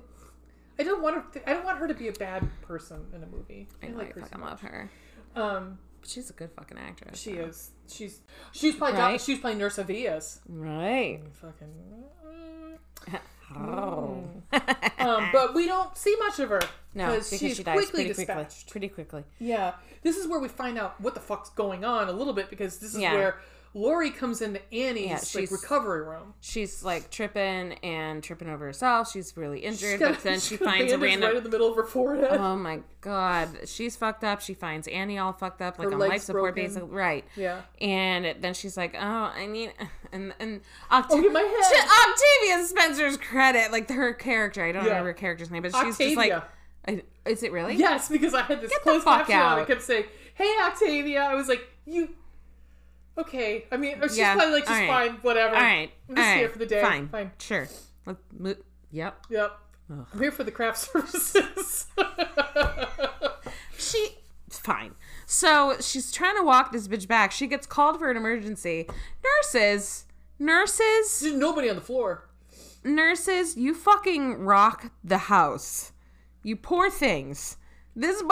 I 0.80 0.84
don't 0.84 1.02
want 1.04 1.16
her. 1.16 1.24
I 1.46 1.54
don't 1.54 1.66
want 1.66 1.78
her 1.80 1.88
to 1.88 1.94
be 1.94 2.08
a 2.08 2.14
bad 2.14 2.48
person 2.62 3.06
in 3.16 3.24
a 3.24 3.28
movie. 3.28 3.68
I, 3.84 3.88
know, 3.88 3.98
like 3.98 4.18
I 4.18 4.22
fucking 4.22 4.40
so 4.40 4.46
love 4.46 4.62
her. 4.62 4.90
Um, 5.36 5.78
But 6.00 6.10
she's 6.10 6.30
a 6.30 6.34
good 6.34 6.52
fucking 6.58 6.78
actress. 6.78 7.20
she 7.20 7.36
so. 7.36 7.42
is. 7.42 7.72
She's. 7.88 8.22
She's 8.52 8.76
playing. 8.76 8.96
Right? 8.96 9.20
She's 9.22 9.40
playing 9.40 9.58
Nurse 9.60 9.78
Avias. 9.78 10.40
Right. 10.48 11.22
Fucking. 11.34 11.74
Oh. 13.54 14.24
Um, 15.00 15.30
but 15.34 15.54
we 15.54 15.68
don't 15.68 15.98
see 15.98 16.16
much 16.20 16.40
of 16.40 16.48
her 16.48 16.62
no, 16.94 17.12
because 17.12 17.30
she's 17.30 17.58
she 17.58 17.64
dies 17.64 17.76
quickly 17.76 18.06
pretty 18.06 18.14
quickly. 18.14 18.26
dispatched. 18.44 18.70
Pretty 18.70 18.88
quickly. 18.90 19.24
Yeah, 19.40 19.74
this 20.04 20.18
is 20.18 20.28
where 20.28 20.40
we 20.40 20.48
find 20.48 20.78
out 20.78 21.00
what 21.02 21.14
the 21.14 21.20
fuck's 21.22 21.50
going 21.52 21.84
on 21.86 22.08
a 22.10 22.12
little 22.14 22.34
bit 22.34 22.50
because 22.50 22.80
this 22.80 22.94
is 22.96 23.00
Yeah. 23.02 23.14
where 23.14 23.40
Laurie 23.74 24.12
comes 24.12 24.42
into 24.42 24.60
Annie's 24.74 25.34
Yeah, 25.34 25.40
like 25.42 25.50
recovery 25.50 26.02
room. 26.02 26.34
She's 26.42 26.84
like 26.84 27.10
tripping 27.10 27.76
and 27.84 28.22
tripping 28.22 28.50
over 28.50 28.66
herself. 28.66 29.10
She's 29.10 29.38
really 29.38 29.60
injured, 29.60 29.92
She's 29.92 30.00
got- 30.00 30.16
but 30.16 30.24
then 30.24 30.40
she 30.42 30.58
finds 30.58 30.92
a 30.92 30.98
random. 30.98 31.30
right 31.30 31.38
in 31.38 31.44
the 31.46 31.50
middle 31.50 31.70
of 31.70 31.78
her 31.78 31.86
forehead. 31.86 32.38
Oh 32.38 32.58
my 32.58 32.82
god, 33.00 33.48
she's 33.70 33.96
fucked 33.96 34.26
up. 34.26 34.42
She 34.42 34.54
finds 34.54 34.90
Annie 34.90 35.18
all 35.20 35.32
fucked 35.32 35.62
up, 35.62 35.80
like 35.80 35.88
Her 35.88 35.94
on 35.94 36.00
life 36.02 36.24
support, 36.24 36.54
broken. 36.56 36.64
basically. 36.70 36.90
Right. 36.90 37.24
yeah. 37.38 37.62
And 37.80 38.36
then 38.44 38.54
she's 38.56 38.76
like, 38.76 38.94
"Oh, 38.94 39.00
I 39.34 39.46
need," 39.46 39.72
and 40.12 40.34
and 40.42 40.60
Octa- 40.92 41.06
Oh, 41.12 41.30
my 41.30 41.40
head. 41.40 41.80
to 41.80 42.12
Octavia 42.12 42.68
Spencer's 42.68 43.16
credit, 43.16 43.72
like 43.72 43.90
her 43.90 44.14
character. 44.14 44.66
I 44.66 44.74
don't 44.74 44.84
Yeah. 44.84 44.90
remember 44.90 45.12
her 45.12 45.14
character's 45.14 45.50
name, 45.50 45.62
but 45.62 45.74
she's 45.74 45.98
just 45.98 46.18
like, 46.18 46.34
Octavia. 46.34 46.44
I, 46.88 47.04
"Is 47.26 47.44
it 47.44 47.52
really?" 47.52 47.76
Yes, 47.76 48.10
because 48.10 48.34
I 48.34 48.42
had 48.42 48.62
this 48.62 48.72
the 48.72 48.80
closed 48.82 49.06
caption 49.06 49.36
on. 49.38 49.60
I 49.60 49.66
kept 49.66 49.82
saying, 49.82 50.06
"Hey, 50.36 50.52
Octavia." 50.66 51.22
I 51.24 51.36
was 51.36 51.48
like, 51.48 51.68
"You." 51.86 52.10
Okay, 53.18 53.66
I 53.72 53.78
mean, 53.78 53.98
she's 54.04 54.18
Yeah, 54.18 54.34
probably 54.36 54.54
like, 54.54 54.64
just 54.64 54.72
all 54.72 54.88
right. 54.88 55.10
fine, 55.12 55.20
whatever. 55.22 55.56
All 55.56 55.62
right. 55.62 55.92
I'm 56.10 56.16
just 56.16 56.28
all 56.28 56.34
here 56.36 56.44
right, 56.46 56.52
for 56.54 56.60
the 56.60 56.66
day. 56.66 56.82
Fine. 56.82 57.10
Fine. 57.10 57.32
Sure. 57.40 57.68
Let's 58.06 58.20
mo- 58.38 58.56
Yep. 58.92 59.26
Yep. 59.30 59.60
Ugh. 59.92 60.08
I'm 60.14 60.20
here 60.20 60.32
for 60.32 60.44
the 60.46 60.52
craft 60.52 60.78
services. 60.80 61.88
She 63.78 64.16
fine. 64.50 64.96
So 65.26 65.76
she's 65.82 66.12
trying 66.12 66.36
to 66.38 66.44
walk 66.44 66.72
this 66.72 66.88
bitch 66.88 67.08
back. 67.08 67.32
She 67.32 67.48
gets 67.48 67.66
called 67.68 68.00
for 68.00 68.10
an 68.12 68.18
emergency. 68.18 68.88
Nurses, 69.24 70.06
nurses, 70.40 71.20
There's 71.22 71.34
nobody 71.36 71.70
on 71.70 71.76
the 71.76 71.82
floor. 71.82 72.28
nurses, 72.84 73.58
you 73.58 73.74
fucking 73.74 74.40
rock 74.40 74.92
the 75.04 75.18
house. 75.18 75.92
You 76.44 76.56
poor 76.56 76.90
things. 76.90 77.58
This, 77.96 78.22
bu- 78.22 78.30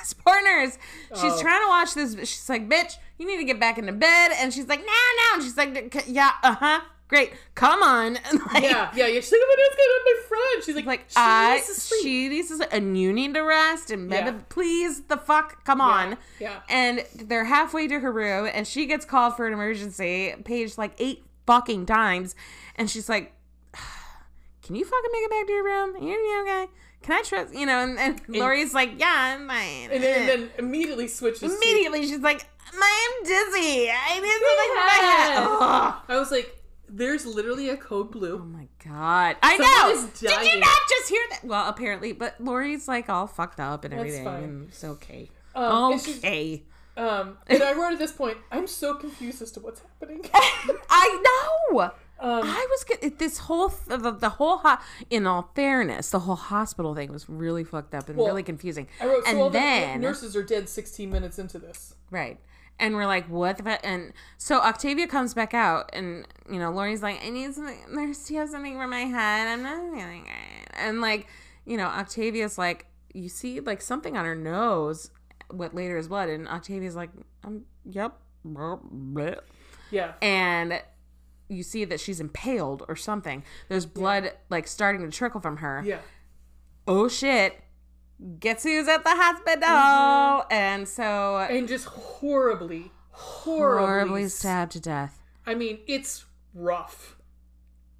this 0.00 0.14
nurse, 0.26 0.78
she's 1.14 1.32
Oh. 1.32 1.40
trying 1.40 1.62
to 1.62 1.68
watch 1.68 1.94
this. 1.94 2.14
She's 2.28 2.48
like, 2.48 2.68
bitch, 2.68 2.96
you 3.18 3.26
need 3.26 3.38
to 3.38 3.44
get 3.44 3.58
back 3.58 3.78
into 3.78 3.92
bed. 3.92 4.32
And 4.38 4.52
she's 4.52 4.68
like, 4.68 4.80
no, 4.80 4.86
no. 4.86 5.34
And 5.34 5.42
she's 5.42 5.56
like, 5.56 6.04
yeah, 6.06 6.32
uh 6.42 6.54
huh. 6.54 6.80
Great. 7.08 7.32
Come 7.54 7.82
on. 7.82 8.14
Like, 8.52 8.62
Yeah, 8.64 8.90
yeah, 8.94 9.06
yeah. 9.06 9.20
She's 9.20 9.32
like, 9.32 9.40
"Oh 9.42 9.48
my 9.48 9.56
God's 9.56 9.76
got 9.76 10.04
my 10.04 10.28
friend." 10.28 10.64
She's 10.64 10.76
like, 10.76 10.84
like 10.84 11.00
she 11.08 11.14
I, 11.16 11.54
needs 11.54 11.66
to 11.68 11.74
sleep. 11.80 12.02
she 12.02 12.28
needs 12.28 12.48
to 12.48 12.56
sleep, 12.56 12.68
and 12.70 12.98
you 13.00 13.12
need 13.14 13.32
to 13.32 13.40
rest, 13.40 13.90
and 13.90 14.10
Yeah. 14.10 14.32
please, 14.50 15.00
the 15.04 15.16
fuck, 15.16 15.64
come 15.64 15.80
on. 15.80 16.18
yeah. 16.38 16.60
And 16.68 17.02
they're 17.14 17.44
halfway 17.46 17.88
to 17.88 17.98
her 18.00 18.12
room, 18.12 18.50
and 18.52 18.66
she 18.66 18.84
gets 18.84 19.06
called 19.06 19.36
for 19.38 19.46
an 19.46 19.54
emergency, 19.54 20.34
Page 20.44 20.76
like 20.76 20.92
eight 20.98 21.24
fucking 21.46 21.86
times, 21.86 22.34
and 22.76 22.90
she's 22.90 23.08
like, 23.08 23.32
"Can 24.62 24.74
you 24.74 24.84
fucking 24.84 25.10
make 25.12 25.22
it 25.24 25.30
back 25.30 25.46
to 25.46 25.52
your 25.52 25.64
room? 25.64 25.96
Are 25.96 26.02
you 26.02 26.42
okay? 26.42 26.66
Can 27.08 27.16
I 27.18 27.22
trust 27.22 27.54
you 27.54 27.64
know?" 27.64 27.78
And, 27.78 27.98
and 27.98 28.20
Laurie's 28.28 28.74
like, 28.74 29.00
"Yeah, 29.00 29.06
I'm 29.38 29.48
fine." 29.48 29.90
and 29.90 30.02
then, 30.02 30.20
and 30.20 30.42
then 30.42 30.50
immediately 30.58 31.08
switches. 31.08 31.40
to- 31.40 31.56
immediately 31.56 32.02
she's 32.06 32.18
like, 32.20 32.44
"I'm 32.70 33.24
dizzy. 33.24 33.88
I 33.90 34.20
need 34.20 34.40
something 34.44 34.76
head." 35.00 35.46
Ugh. 35.48 35.94
I 36.06 36.18
was 36.18 36.30
like, 36.30 36.62
"There's 36.86 37.24
literally 37.24 37.70
a 37.70 37.78
code 37.78 38.10
blue. 38.10 38.34
Oh 38.42 38.44
my 38.44 38.68
god! 38.84 39.36
I 39.42 39.56
Someone 39.56 40.04
know. 40.04 40.10
Did 40.20 40.52
you 40.52 40.60
not 40.60 40.78
just 40.90 41.08
hear 41.08 41.22
that? 41.30 41.44
Well, 41.44 41.66
apparently, 41.66 42.12
but 42.12 42.38
Laurie's 42.42 42.86
like 42.86 43.08
all 43.08 43.26
fucked 43.26 43.58
up 43.58 43.84
and 43.84 43.92
That's 43.94 44.00
everything, 44.00 44.24
fine. 44.24 44.42
and 44.42 44.68
it's 44.68 44.84
okay. 44.84 45.30
Um, 45.54 45.94
okay. 45.94 46.62
Um, 46.98 47.38
and 47.46 47.62
I 47.62 47.72
wrote 47.72 47.94
at 47.94 47.98
this 47.98 48.12
point, 48.12 48.36
I'm 48.52 48.66
so 48.66 48.92
confused 48.96 49.40
as 49.40 49.50
to 49.52 49.60
what's 49.60 49.80
happening. 49.80 50.26
I 50.34 51.22
know. 51.70 51.90
Um, 52.20 52.42
I 52.44 52.66
was 52.70 52.84
get 52.84 53.18
this 53.18 53.38
whole 53.38 53.68
th- 53.68 54.00
the, 54.00 54.10
the 54.10 54.28
whole 54.30 54.58
ho- 54.58 54.78
in 55.08 55.26
all 55.26 55.50
fairness, 55.54 56.10
the 56.10 56.18
whole 56.20 56.34
hospital 56.36 56.94
thing 56.94 57.12
was 57.12 57.28
really 57.28 57.62
fucked 57.64 57.94
up 57.94 58.08
and 58.08 58.18
Well, 58.18 58.26
really 58.26 58.42
confusing. 58.42 58.88
I 59.00 59.06
wrote, 59.06 59.24
so 59.24 59.30
and 59.30 59.40
the 59.40 59.48
then 59.50 60.00
nurses 60.00 60.34
are 60.36 60.42
dead 60.42 60.68
16 60.68 61.10
minutes 61.10 61.38
into 61.38 61.58
this. 61.58 61.94
right, 62.10 62.40
and 62.80 62.94
we're 62.96 63.06
like, 63.06 63.28
what 63.28 63.56
the 63.58 63.62
fuck? 63.62 63.80
And 63.84 64.12
so 64.36 64.58
Octavia 64.60 65.06
comes 65.06 65.32
back 65.32 65.54
out, 65.54 65.90
and 65.92 66.26
you 66.50 66.58
know, 66.58 66.70
Laurie's 66.72 67.02
like, 67.02 67.24
I 67.24 67.30
need 67.30 67.54
something. 67.54 67.78
Nurse, 67.90 68.24
do 68.26 68.34
you 68.34 68.40
have 68.40 68.48
something 68.48 68.74
for 68.76 68.86
my 68.88 69.00
head? 69.02 69.46
I'm 69.48 69.62
not 69.62 69.94
feeling 69.96 70.26
it. 70.26 70.70
And 70.76 71.00
like, 71.00 71.28
you 71.66 71.76
know, 71.76 71.86
Octavia's 71.86 72.58
like, 72.58 72.86
you 73.14 73.28
see 73.28 73.60
like 73.60 73.80
something 73.80 74.16
on 74.16 74.24
her 74.24 74.34
nose, 74.34 75.10
what 75.50 75.72
later 75.74 75.96
is 75.96 76.08
blood, 76.08 76.28
and 76.28 76.48
Octavia's 76.48 76.96
like, 76.96 77.10
um, 77.44 77.62
yep. 77.84 78.18
Yeah. 79.90 80.12
and 80.20 80.82
you 81.48 81.62
see 81.62 81.84
that 81.84 82.00
she's 82.00 82.20
impaled 82.20 82.84
or 82.88 82.96
something. 82.96 83.42
There's 83.68 83.86
blood 83.86 84.32
like 84.50 84.66
starting 84.66 85.02
to 85.02 85.16
trickle 85.16 85.40
from 85.40 85.58
her. 85.58 85.82
Yeah. 85.84 85.98
Oh 86.86 87.08
shit. 87.08 87.60
Guess 88.40 88.64
who's 88.64 88.88
at 88.88 89.04
the 89.04 89.10
hospital? 89.10 89.68
Mm-hmm. 89.68 90.52
And 90.52 90.88
so 90.88 91.36
And 91.38 91.68
just 91.68 91.84
horribly, 91.86 92.90
horribly. 93.10 93.86
horribly 93.86 94.28
stabbed 94.28 94.72
to 94.72 94.80
death. 94.80 95.22
I 95.46 95.54
mean, 95.54 95.78
it's 95.86 96.24
rough. 96.52 97.16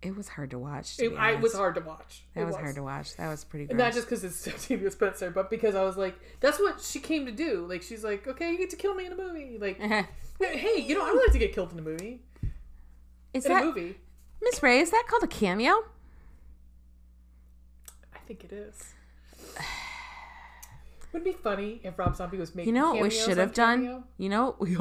It 0.00 0.16
was 0.16 0.28
hard 0.28 0.50
to 0.50 0.58
watch. 0.58 0.96
To 0.98 1.06
It, 1.06 1.16
I, 1.18 1.32
it 1.32 1.40
was 1.40 1.54
hard 1.54 1.74
to 1.74 1.80
watch. 1.80 2.24
That 2.34 2.42
It 2.42 2.44
was, 2.46 2.54
hard 2.54 2.76
to 2.76 2.82
watch. 2.84 3.16
That 3.16 3.28
was 3.28 3.42
pretty 3.42 3.66
And 3.68 3.78
not 3.78 3.92
just 3.92 4.06
because 4.06 4.22
it's 4.22 4.46
Octavia 4.48 4.90
Spencer, 4.92 5.30
but 5.30 5.50
because 5.50 5.74
I 5.74 5.82
was 5.82 5.96
like, 5.96 6.16
that's 6.40 6.58
what 6.60 6.80
she 6.80 7.00
came 7.00 7.26
to 7.26 7.32
do. 7.32 7.66
Like, 7.68 7.82
she's 7.82 8.04
like, 8.04 8.28
okay, 8.28 8.52
you 8.52 8.58
get 8.58 8.70
to 8.70 8.76
kill 8.76 8.94
me 8.94 9.06
in 9.06 9.12
a 9.12 9.16
movie. 9.16 9.58
Like, 9.60 9.80
hey, 10.40 10.76
you 10.80 10.94
know, 10.94 11.04
I 11.04 11.10
would 11.10 11.20
like 11.20 11.32
to 11.32 11.38
get 11.38 11.52
killed 11.52 11.72
in 11.72 11.80
a 11.80 11.82
movie. 11.82 12.20
Is 13.34 13.44
In 13.46 13.52
a 13.52 13.54
that 13.54 13.64
movie. 13.64 13.96
Miss 14.42 14.62
Ray? 14.62 14.80
Is 14.80 14.90
that 14.90 15.04
called 15.08 15.22
a 15.22 15.26
cameo? 15.26 15.84
I 18.14 18.18
think 18.26 18.44
it 18.44 18.52
is. 18.52 18.94
Wouldn't 21.12 21.26
it 21.28 21.36
be 21.36 21.42
funny 21.42 21.80
if 21.82 21.98
Rob 21.98 22.14
Zombie 22.16 22.36
was 22.36 22.54
making 22.54 22.74
You 22.74 22.80
know 22.80 22.92
what 22.92 23.02
we 23.02 23.10
should 23.10 23.38
have 23.38 23.54
done? 23.54 23.80
Cameo? 23.80 24.04
You 24.18 24.28
know 24.28 24.56
we 24.58 24.70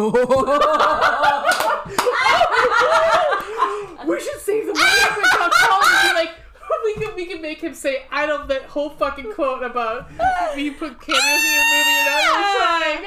we 4.07 4.19
should 4.19 4.40
save 4.41 4.65
the 4.68 4.74
money 4.74 4.91
if 4.91 5.18
we 5.18 5.24
got 5.24 5.52
called 5.52 5.84
and 5.86 6.10
be 6.10 6.15
like, 6.15 6.32
we 6.84 6.94
can, 6.95 7.15
we 7.15 7.26
can 7.26 7.41
make 7.41 7.61
him 7.61 7.74
say, 7.74 8.06
I 8.11 8.26
don't, 8.26 8.48
that 8.49 8.64
whole 8.64 8.90
fucking 8.91 9.32
quote 9.34 9.64
about 9.64 10.10
you 10.57 10.74
put 10.74 10.99
cameos 11.02 11.44
in 11.44 11.53
your 11.53 11.64
movie, 11.74 12.06
not 12.06 12.22
really 12.28 12.44
trying. 12.57 13.03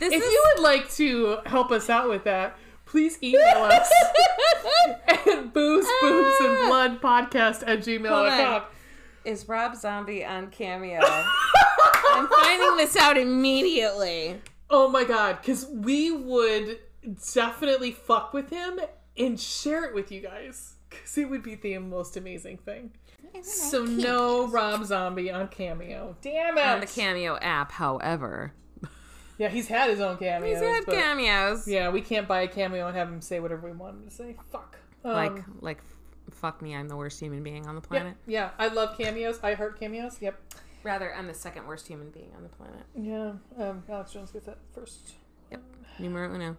This 0.00 0.12
if 0.14 0.22
is 0.22 0.30
you 0.30 0.44
would 0.54 0.62
like 0.62 0.90
to 0.94 1.38
help 1.46 1.70
us 1.70 1.88
out 1.88 2.08
with 2.08 2.24
that, 2.24 2.56
please 2.92 3.18
email 3.22 3.64
us 3.64 3.90
at 5.08 5.24
booze, 5.54 5.86
boobs, 6.02 6.36
and 6.42 6.68
blood 6.68 7.00
podcast 7.00 7.66
at 7.66 7.78
gmail.com. 7.80 8.64
is 9.24 9.48
Rob 9.48 9.74
Zombie 9.74 10.22
on 10.22 10.50
cameo. 10.50 11.00
I'm 12.12 12.28
finding 12.28 12.76
this 12.76 12.94
out 12.94 13.16
immediately. 13.16 14.42
Oh 14.68 14.88
my 14.90 15.04
god, 15.04 15.38
because 15.40 15.66
we 15.70 16.10
would 16.10 16.80
definitely 17.34 17.92
fuck 17.92 18.34
with 18.34 18.50
him 18.50 18.78
and 19.16 19.40
share 19.40 19.84
it 19.84 19.94
with 19.94 20.12
you 20.12 20.20
guys 20.20 20.74
because 20.90 21.16
it 21.16 21.30
would 21.30 21.42
be 21.42 21.54
the 21.54 21.78
most 21.78 22.18
amazing 22.18 22.58
thing. 22.58 22.92
So 23.42 23.86
no 23.86 24.48
Rob 24.48 24.84
Zombie 24.84 25.30
on 25.30 25.48
Cameo. 25.48 26.14
Damn 26.20 26.58
it! 26.58 26.66
On 26.66 26.80
the 26.80 26.86
Cameo 26.86 27.38
app, 27.40 27.72
however, 27.72 28.52
yeah, 29.42 29.48
he's 29.48 29.66
had 29.66 29.90
his 29.90 30.00
own 30.00 30.16
cameos. 30.18 30.60
he's 30.60 30.68
had 30.68 30.86
but 30.86 30.94
cameos. 30.94 31.66
Yeah, 31.66 31.88
we 31.90 32.00
can't 32.00 32.28
buy 32.28 32.42
a 32.42 32.48
cameo 32.48 32.86
and 32.86 32.96
have 32.96 33.08
him 33.08 33.20
say 33.20 33.40
whatever 33.40 33.66
we 33.68 33.76
want 33.76 33.96
him 33.96 34.04
to 34.08 34.10
say. 34.14 34.36
Fuck. 34.52 34.76
Um, 35.04 35.12
Like, 35.14 35.44
like, 35.60 35.78
fuck 36.30 36.62
me, 36.62 36.76
I'm 36.76 36.86
the 36.88 36.96
worst 36.96 37.18
human 37.18 37.42
being 37.42 37.66
on 37.66 37.74
the 37.74 37.80
planet. 37.80 38.14
yeah, 38.26 38.50
I 38.58 38.68
love 38.68 38.96
cameos. 38.96 39.40
I 39.42 39.54
heart 39.54 39.80
cameos. 39.80 40.18
Yep. 40.20 40.38
Rather, 40.84 41.12
I'm 41.14 41.26
the 41.26 41.34
second 41.34 41.66
worst 41.66 41.86
human 41.88 42.10
being 42.10 42.30
on 42.36 42.42
the 42.44 42.48
planet. 42.48 42.82
Yeah. 42.96 43.32
Um, 43.58 43.82
Alex 43.88 44.12
Jones 44.12 44.30
gets 44.30 44.46
that 44.46 44.58
first. 44.74 45.14
Yep. 45.50 45.60
Numero 45.98 46.32
uno. 46.34 46.56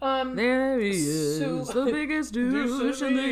Um, 0.00 0.34
There 0.36 0.78
he 0.78 0.90
is, 0.90 1.38
So- 1.38 1.64
the 1.84 1.90
biggest 1.90 2.32
douche 2.32 3.02
in 3.02 3.16
the 3.16 3.22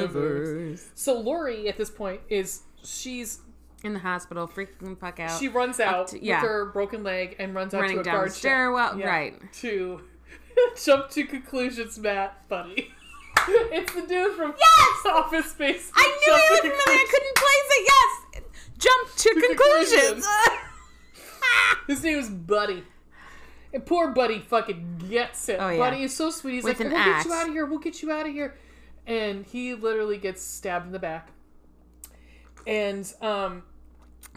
universe. 0.00 0.88
so 0.94 1.18
Laurie 1.20 1.68
at 1.68 1.76
this 1.76 1.90
point 1.90 2.20
is 2.28 2.62
she's 2.84 3.40
In 3.86 3.92
the 3.94 4.00
hospital, 4.00 4.48
freaking 4.48 4.90
the 4.90 4.96
fuck 4.96 5.20
out. 5.20 5.38
she 5.38 5.48
runs 5.48 5.78
out 5.80 6.08
to- 6.08 6.22
yeah. 6.24 6.40
with 6.42 6.50
her 6.50 6.66
broken 6.66 7.02
leg 7.04 7.36
and 7.38 7.54
runs 7.54 7.72
out 7.72 7.80
running 7.82 7.96
to 7.96 8.00
a 8.00 8.04
down 8.04 8.14
guard 8.14 8.30
the 8.30 8.34
stairwell. 8.34 8.98
Yeah. 8.98 9.06
Right. 9.06 9.52
to 9.54 10.00
jump 10.84 11.08
to 11.10 11.24
conclusions, 11.24 11.98
Matt. 11.98 12.48
Buddy, 12.48 12.92
it's 13.48 13.92
the 13.94 14.02
dude 14.02 14.34
from 14.36 14.54
Yes! 14.58 15.06
Office 15.14 15.52
Space. 15.52 15.90
I 15.94 16.02
knew 16.02 16.34
it 16.34 16.36
to 16.36 16.42
was 16.42 16.60
familiar. 16.60 16.74
I 16.74 17.06
conclusions. 17.06 17.10
couldn't 17.10 17.36
place 17.36 17.68
it. 17.70 17.88
Yes. 17.88 18.42
Jump 18.78 19.16
to, 19.16 19.40
conclusions. 19.48 20.26
His 21.86 22.02
name 22.02 22.18
is 22.18 22.28
Buddy. 22.28 22.84
And 23.72 23.84
poor 23.86 24.08
Buddy 24.08 24.40
fucking 24.40 25.04
gets 25.08 25.48
it. 25.48 25.58
Oh, 25.60 25.68
yeah. 25.68 25.78
Buddy 25.78 26.02
is 26.02 26.14
so 26.14 26.30
sweet. 26.30 26.54
He's 26.54 26.64
With 26.64 26.80
like, 26.80 26.90
we'll 26.90 27.04
get 27.04 27.24
you 27.24 27.32
out 27.32 27.46
of 27.48 27.52
here. 27.52 27.66
We'll 27.66 27.78
get 27.78 28.02
you 28.02 28.10
out 28.10 28.26
of 28.26 28.32
here. 28.32 28.56
And 29.06 29.44
he 29.46 29.74
literally 29.74 30.18
gets 30.18 30.42
stabbed 30.42 30.86
in 30.86 30.92
the 30.92 30.98
back. 30.98 31.30
And 32.66 33.10
um, 33.22 33.62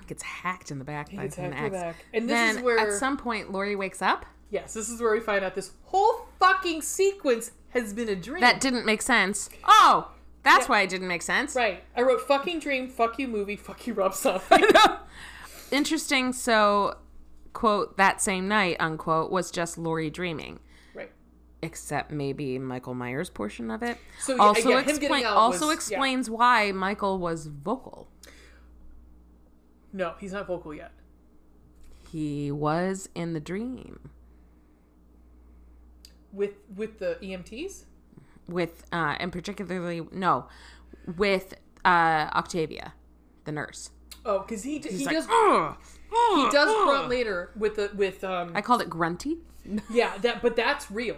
Gets 0.09 0.23
hacked 0.23 0.71
in 0.71 0.79
the 0.79 0.85
back 0.85 1.09
he 1.09 1.17
by 1.17 1.23
gets 1.23 1.37
an 1.37 1.51
hacked 1.51 1.65
in 1.67 1.71
the 1.73 1.77
axe. 1.77 1.97
back. 1.97 2.05
And 2.15 2.23
this 2.27 2.33
Then 2.35 2.57
is 2.57 2.61
where, 2.63 2.79
at 2.79 2.91
some 2.93 3.15
point, 3.15 3.51
Lori 3.51 3.75
wakes 3.75 4.01
up. 4.01 4.25
yes, 4.49 4.73
this 4.73 4.89
is 4.89 4.99
where 4.99 5.13
we 5.13 5.19
find 5.19 5.45
out 5.45 5.53
this 5.55 5.71
whole 5.83 6.27
fucking 6.39 6.81
sequence 6.81 7.51
has 7.69 7.93
been 7.93 8.09
a 8.09 8.15
dream. 8.15 8.41
That 8.41 8.59
didn't 8.59 8.85
make 8.87 9.01
sense. 9.03 9.49
Oh, 9.65 10.11
that's 10.41 10.65
Yeah. 10.65 10.69
why 10.71 10.81
it 10.81 10.89
didn't 10.89 11.07
make 11.07 11.21
sense. 11.21 11.55
right. 11.55 11.83
I 11.95 12.01
wrote 12.01 12.21
fucking 12.21 12.59
dream, 12.59 12.89
fuck 12.89 13.19
you 13.19 13.27
movie, 13.27 13.55
fuck 13.55 13.85
you 13.85 13.93
Rob 13.93 14.15
Zombie. 14.15 14.41
Interesting. 15.71 16.33
So, 16.33 16.97
quote, 17.53 17.97
that 17.97 18.21
same 18.21 18.47
night, 18.47 18.77
unquote, 18.79 19.31
was 19.31 19.51
just 19.51 19.77
Lori 19.77 20.09
dreaming. 20.09 20.59
right. 20.95 21.11
Except 21.61 22.11
maybe 22.11 22.57
Michael 22.57 22.95
Myers' 22.95 23.29
portion 23.29 23.69
of 23.69 23.83
it. 23.83 23.97
So, 24.21 24.35
yeah, 24.35 24.41
also, 24.41 24.69
yeah, 24.69 24.79
explain, 24.79 25.25
also 25.25 25.67
was- 25.67 25.75
explains 25.75 26.29
why 26.29 26.71
Michael 26.71 27.19
was 27.19 27.45
vocal. 27.47 28.07
No, 29.91 30.13
he's 30.19 30.33
not 30.33 30.47
vocal 30.47 30.73
yet. 30.73 30.91
He 32.11 32.51
was 32.51 33.09
in 33.15 33.33
the 33.33 33.39
dream 33.39 34.09
With 36.31 36.53
with 36.75 36.99
the 36.99 37.17
EMTs? 37.21 37.85
with, 38.47 38.83
uh, 38.91 39.15
and 39.19 39.31
particularly, 39.31 40.07
no, 40.11 40.47
with 41.17 41.53
uh, 41.85 42.29
Octavia, 42.33 42.93
the 43.45 43.51
nurse. 43.51 43.91
Oh, 44.25 44.39
because 44.39 44.63
he, 44.63 44.79
he 44.79 45.05
like, 45.05 45.15
does 45.15 45.27
"Ugh, 45.29 45.77
he 46.09 46.15
ugh, 46.45 46.51
does 46.51 46.67
ugh." 46.69 46.87
grunt 46.87 47.09
later 47.09 47.51
with 47.55 47.75
the 47.75 47.91
with 47.95 48.23
um 48.23 48.51
I 48.55 48.61
called 48.61 48.81
it 48.81 48.89
grunty 48.89 49.37
Yeah, 49.89 50.17
that 50.19 50.41
but 50.41 50.55
that's 50.55 50.89
real. 50.91 51.17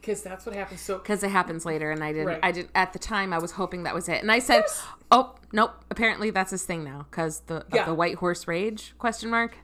Because 0.00 0.22
that's 0.22 0.46
what 0.46 0.54
happens. 0.54 0.80
So 0.80 0.98
because 0.98 1.22
it 1.22 1.30
happens 1.30 1.64
later, 1.66 1.90
and 1.90 2.02
I 2.02 2.12
didn't. 2.12 2.26
Right. 2.26 2.40
I 2.42 2.52
did 2.52 2.68
at 2.74 2.92
the 2.92 2.98
time. 2.98 3.32
I 3.32 3.38
was 3.38 3.52
hoping 3.52 3.82
that 3.82 3.94
was 3.94 4.08
it, 4.08 4.22
and 4.22 4.30
I 4.32 4.38
said, 4.38 4.64
"Oh 5.10 5.34
nope." 5.52 5.72
Apparently, 5.90 6.30
that's 6.30 6.50
his 6.50 6.64
thing 6.64 6.84
now 6.84 7.06
because 7.10 7.40
the 7.40 7.64
Yeah. 7.72 7.84
the 7.84 7.94
white 7.94 8.16
horse 8.16 8.46
rage 8.48 8.94
question 8.98 9.30
mark. 9.30 9.56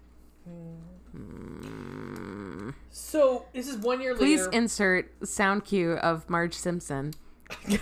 so 2.90 3.46
this 3.52 3.68
is 3.68 3.76
one 3.78 4.00
year 4.00 4.14
Please 4.14 4.40
later. 4.40 4.50
Please 4.50 4.56
insert 4.58 5.28
sound 5.28 5.64
cue 5.64 5.92
of 5.92 6.28
Marge 6.28 6.54
Simpson. 6.54 7.14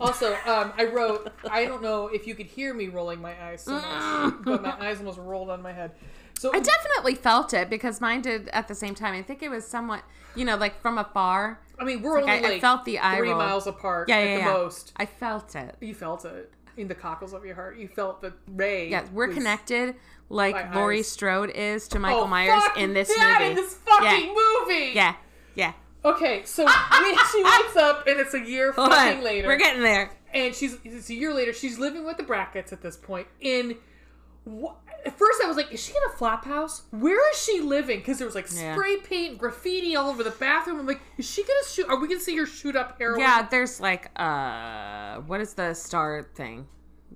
also, 0.00 0.32
um, 0.46 0.72
I 0.76 0.88
wrote. 0.92 1.32
I 1.50 1.64
don't 1.66 1.82
know 1.82 2.08
if 2.08 2.26
you 2.26 2.34
could 2.34 2.46
hear 2.46 2.72
me 2.74 2.88
rolling 2.88 3.20
my 3.20 3.34
eyes 3.42 3.62
so 3.62 3.72
much, 3.72 4.34
but 4.44 4.62
my 4.62 4.74
eyes 4.88 4.98
almost 4.98 5.18
rolled 5.18 5.50
on 5.50 5.62
my 5.62 5.72
head. 5.72 5.92
So 6.38 6.52
I 6.54 6.60
definitely 6.60 7.14
felt 7.14 7.54
it 7.54 7.70
because 7.70 8.00
mine 8.00 8.22
did 8.22 8.48
at 8.48 8.68
the 8.68 8.74
same 8.74 8.94
time. 8.94 9.14
I 9.14 9.22
think 9.22 9.42
it 9.42 9.48
was 9.50 9.66
somewhat, 9.66 10.02
you 10.34 10.44
know, 10.44 10.56
like 10.56 10.80
from 10.80 10.98
afar. 10.98 11.60
I 11.78 11.84
mean, 11.84 12.02
we're 12.02 12.20
Like, 12.20 12.22
only 12.22 12.32
I- 12.46 12.48
I 12.48 12.52
like 12.52 12.60
felt 12.60 12.84
the 12.84 12.98
eye 13.00 13.16
three 13.16 13.28
roll. 13.30 13.38
miles 13.38 13.66
apart 13.66 14.08
Yeah, 14.08 14.16
at 14.16 14.28
yeah, 14.28 14.36
the 14.38 14.58
most. 14.58 14.92
I 14.96 15.06
felt 15.06 15.54
it. 15.56 15.76
You 15.80 15.94
felt 15.94 16.24
it 16.24 16.52
in 16.76 16.88
the 16.88 16.94
cockles 16.94 17.32
of 17.32 17.44
your 17.44 17.54
heart. 17.54 17.78
You 17.78 17.88
felt 17.88 18.20
that 18.22 18.34
Ray. 18.48 18.90
Yeah, 18.90 19.04
we're 19.12 19.28
connected 19.28 19.94
like 20.28 20.74
Laurie 20.74 20.98
eyes. 20.98 21.08
Strode 21.08 21.50
is 21.50 21.88
to 21.88 21.98
oh, 21.98 22.00
Michael 22.00 22.20
Oh, 22.22 22.26
Myers 22.26 22.62
in 22.76 22.92
this 22.92 23.08
that 23.14 23.38
movie. 23.40 23.50
In 23.52 23.56
this 23.56 23.74
fucking 23.74 24.34
movie. 24.34 24.92
yeah, 24.94 25.14
yeah. 25.54 25.72
Okay, 26.04 26.42
so 26.44 26.64
when 26.64 27.16
she 27.32 27.42
wakes 27.42 27.76
up 27.76 28.06
and 28.06 28.20
it's 28.20 28.34
a 28.34 28.40
year 28.40 28.72
Hold 28.72 28.90
fucking 28.92 29.18
on. 29.18 29.24
later. 29.24 29.48
We're 29.48 29.56
getting 29.56 29.82
there. 29.82 30.10
and 30.34 30.54
she's 30.54 30.76
it's 30.84 31.08
a 31.10 31.14
year 31.14 31.32
later. 31.34 31.52
She's 31.52 31.78
living 31.78 32.04
with 32.04 32.16
the 32.18 32.22
Bracketts 32.24 32.72
at 32.72 32.82
this 32.82 32.96
point. 32.96 33.26
In 33.40 33.76
wh- 34.46 34.74
at 35.06 35.16
first, 35.18 35.40
I 35.42 35.46
was 35.46 35.56
like, 35.56 35.72
"Is 35.72 35.82
she 35.82 35.92
in 35.92 36.02
a 36.12 36.16
flop 36.16 36.44
house? 36.44 36.82
Where 36.90 37.30
is 37.32 37.42
she 37.42 37.60
living?" 37.60 37.98
Because 38.00 38.18
there 38.18 38.26
was 38.26 38.34
like 38.34 38.48
Yeah. 38.52 38.74
spray 38.74 38.96
paint, 38.98 39.30
and 39.32 39.38
graffiti 39.38 39.96
all 39.96 40.10
over 40.10 40.22
the 40.22 40.30
bathroom. 40.30 40.80
I'm 40.80 40.86
like, 40.86 41.00
"Is 41.16 41.28
she 41.28 41.42
gonna 41.42 41.66
shoot? 41.68 41.88
Are 41.88 41.98
we 41.98 42.08
gonna 42.08 42.20
see 42.20 42.36
her 42.36 42.46
shoot 42.46 42.76
up 42.76 42.98
heroin?" 42.98 43.20
Yeah, 43.20 43.46
there's 43.50 43.80
like 43.80 44.10
uh, 44.18 45.16
what 45.26 45.40
is 45.40 45.54
the 45.54 45.74
star 45.74 46.26
thing? 46.34 46.66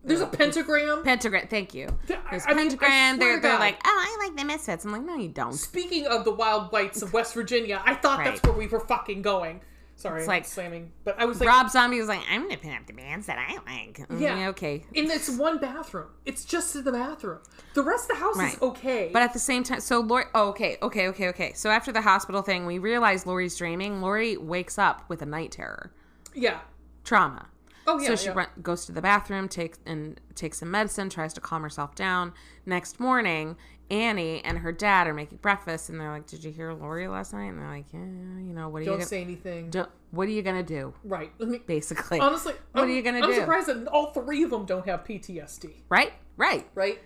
There's 0.02 0.20
a 0.22 0.26
pentagram. 0.26 1.02
Pentagram. 1.04 1.46
Thank 1.48 1.74
you. 1.74 1.88
There's 2.06 2.20
I 2.46 2.54
mean, 2.54 2.58
I 2.58 2.62
pentagram. 2.62 3.16
swear 3.16 3.18
they're 3.18 3.40
they're 3.40 3.58
like, 3.58 3.78
oh, 3.84 3.90
I 4.08 4.26
like 4.26 4.34
the 4.36 4.44
Misfits. 4.46 4.84
I'm 4.86 4.92
like, 4.92 5.02
no, 5.02 5.16
you 5.16 5.28
don't. 5.28 5.52
Speaking 5.52 6.06
of 6.06 6.24
the 6.24 6.30
wild 6.32 6.72
whites 6.72 7.02
of 7.02 7.12
West 7.12 7.34
Virginia, 7.34 7.82
I 7.84 7.94
thought 7.96 8.24
that's 8.24 8.42
where 8.44 8.54
we 8.54 8.66
were 8.66 8.80
fucking 8.80 9.20
going. 9.20 9.60
Sorry, 10.00 10.20
It's 10.20 10.28
like- 10.28 10.46
slamming, 10.46 10.92
but 11.04 11.20
I 11.20 11.26
was 11.26 11.40
like, 11.40 11.48
Rob 11.48 11.68
Zombie 11.68 11.98
was 11.98 12.08
like, 12.08 12.22
I'm 12.30 12.42
gonna 12.44 12.56
pin 12.56 12.72
up 12.72 12.86
the 12.86 12.94
bands 12.94 13.26
that 13.26 13.36
I 13.38 13.52
like. 13.70 13.98
Mm, 14.08 14.18
Yeah. 14.20 14.48
okay. 14.48 14.84
and 14.96 15.10
it's 15.10 15.28
one 15.28 15.58
bathroom. 15.58 16.06
It's 16.24 16.44
just 16.46 16.72
the 16.82 16.90
bathroom. 16.90 17.40
The 17.74 17.82
rest 17.82 18.10
of 18.10 18.16
the 18.16 18.22
house 18.24 18.36
Right. 18.38 18.54
is 18.54 18.62
okay. 18.62 19.10
But 19.12 19.20
at 19.20 19.34
the 19.34 19.38
same 19.38 19.62
time, 19.62 19.80
so 19.80 20.00
Lori, 20.00 20.24
oh, 20.34 20.48
okay, 20.48 20.78
okay, 20.80 21.08
okay, 21.08 21.28
okay. 21.28 21.52
So 21.52 21.68
after 21.68 21.92
the 21.92 22.00
hospital 22.00 22.40
thing, 22.40 22.64
we 22.64 22.78
realize 22.78 23.26
Lori's 23.26 23.56
dreaming. 23.58 24.00
Lori 24.00 24.38
wakes 24.38 24.78
up 24.78 25.04
with 25.10 25.20
a 25.20 25.26
night 25.26 25.52
terror, 25.52 25.92
yeah. 26.34 26.60
trauma. 27.04 27.48
Oh 27.86 27.98
yeah. 28.00 28.08
so 28.08 28.16
she 28.16 28.26
yeah. 28.26 28.32
run, 28.34 28.46
goes 28.62 28.86
to 28.86 28.92
the 28.92 29.02
bathroom, 29.02 29.48
takes 29.48 29.78
and 29.84 30.18
takes 30.34 30.60
some 30.60 30.70
medicine, 30.70 31.10
tries 31.10 31.34
to 31.34 31.40
calm 31.42 31.62
herself 31.62 31.94
down. 31.94 32.32
Next 32.64 33.00
morning, 33.00 33.56
Annie 33.90 34.44
and 34.44 34.58
her 34.58 34.72
dad 34.72 35.06
are 35.06 35.14
making 35.14 35.38
breakfast, 35.38 35.88
and 35.88 35.98
they're 36.00 36.10
like, 36.10 36.26
"Did 36.26 36.44
you 36.44 36.50
hear 36.52 36.72
Lori 36.72 37.08
last 37.08 37.32
night?" 37.32 37.46
And 37.46 37.58
they're 37.58 37.66
like, 37.68 37.86
"Yeah, 37.92 37.98
you 37.98 38.54
know, 38.54 38.68
what 38.68 38.78
are 38.78 38.80
you 38.82 38.86
Don't 38.86 38.98
gonna, 38.98 39.06
say 39.08 39.20
anything. 39.22 39.70
don't- 39.70 39.90
what 40.12 40.28
are 40.28 40.32
you 40.32 40.42
gonna 40.42 40.62
do?" 40.62 40.94
Right. 41.04 41.32
Let 41.38 41.48
me, 41.48 41.58
Basically, 41.66 42.20
honestly, 42.20 42.54
What 42.72 42.82
I'm, 42.84 42.88
are 42.88 42.92
you 42.92 43.02
gonna 43.02 43.20
do? 43.20 43.28
I'm 43.28 43.34
surprised 43.34 43.66
that 43.68 43.86
all 43.88 44.12
three 44.12 44.42
of 44.44 44.50
them 44.50 44.64
don't 44.64 44.86
have 44.86 45.04
PTSD. 45.04 45.82
right, 45.88 46.12
right. 46.36 46.66
Right. 46.74 47.00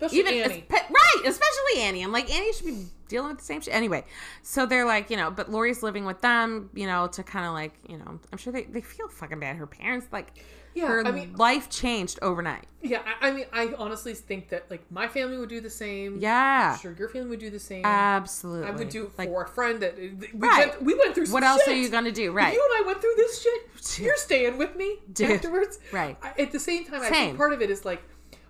Especially 0.00 0.18
even 0.18 0.34
Annie. 0.52 0.64
espe- 0.68 0.90
right, 0.90 1.22
especially 1.26 1.80
Annie. 1.82 2.02
I'm 2.02 2.12
like 2.12 2.32
Annie 2.32 2.52
should 2.52 2.66
be 2.66 2.86
dealing 3.08 3.30
with 3.30 3.38
the 3.38 3.44
same 3.44 3.60
shit 3.60 3.74
anyway. 3.74 4.04
So 4.42 4.64
they're 4.66 4.84
like, 4.84 5.10
you 5.10 5.16
know, 5.16 5.30
but 5.30 5.50
Lori's 5.50 5.82
living 5.82 6.04
with 6.04 6.20
them, 6.20 6.70
you 6.74 6.86
know, 6.86 7.06
to 7.08 7.22
kind 7.22 7.46
of 7.46 7.52
like, 7.52 7.72
you 7.88 7.96
know, 7.98 8.20
I'm 8.32 8.38
sure 8.38 8.52
they, 8.52 8.64
they 8.64 8.80
feel 8.82 9.08
fucking 9.08 9.40
bad. 9.40 9.56
Her 9.56 9.66
parents 9.66 10.06
like, 10.12 10.38
Yeah, 10.74 10.86
her 10.88 11.06
I 11.06 11.10
mean- 11.10 11.34
life 11.36 11.68
changed 11.70 12.18
overnight. 12.22 12.66
yeah. 12.82 13.00
I, 13.20 13.28
I 13.28 13.32
mean, 13.32 13.46
I 13.52 13.72
honestly 13.78 14.14
think 14.14 14.50
that 14.50 14.70
like 14.70 14.82
my 14.92 15.08
family 15.08 15.36
would 15.38 15.48
do 15.48 15.60
the 15.60 15.70
same. 15.70 16.18
Yeah, 16.20 16.74
I'm 16.74 16.78
sure 16.80 16.94
your 16.98 17.08
family 17.08 17.30
would 17.30 17.40
do 17.40 17.50
the 17.50 17.58
same. 17.58 17.84
absolutely. 17.84 18.68
I 18.68 18.70
would 18.72 18.88
do 18.90 19.06
it 19.06 19.18
like, 19.18 19.28
for 19.30 19.42
a 19.44 19.48
friend 19.48 19.80
that 19.80 19.96
we 19.98 20.10
Right. 20.34 20.68
went. 20.68 20.82
We 20.82 20.94
went 20.94 21.14
through. 21.14 21.26
Some 21.26 21.32
what 21.32 21.42
else 21.42 21.62
shit. 21.64 21.74
are 21.74 21.76
you 21.76 21.88
gonna 21.88 22.12
do? 22.12 22.30
Right, 22.30 22.52
You 22.54 22.62
and 22.72 22.84
I 22.84 22.86
went 22.86 23.00
through 23.00 23.14
this 23.16 23.42
shit. 23.42 23.98
You're 24.04 24.16
staying 24.16 24.58
with 24.58 24.76
me 24.76 24.98
Dude. 25.12 25.30
afterwards. 25.32 25.80
Right. 25.92 26.16
I- 26.22 26.34
At 26.42 26.52
the 26.52 26.60
same 26.60 26.84
time, 26.84 27.00
I 27.02 27.08
think 27.08 27.36
part 27.36 27.52
of 27.52 27.62
it 27.62 27.70
is 27.70 27.84
like, 27.84 28.02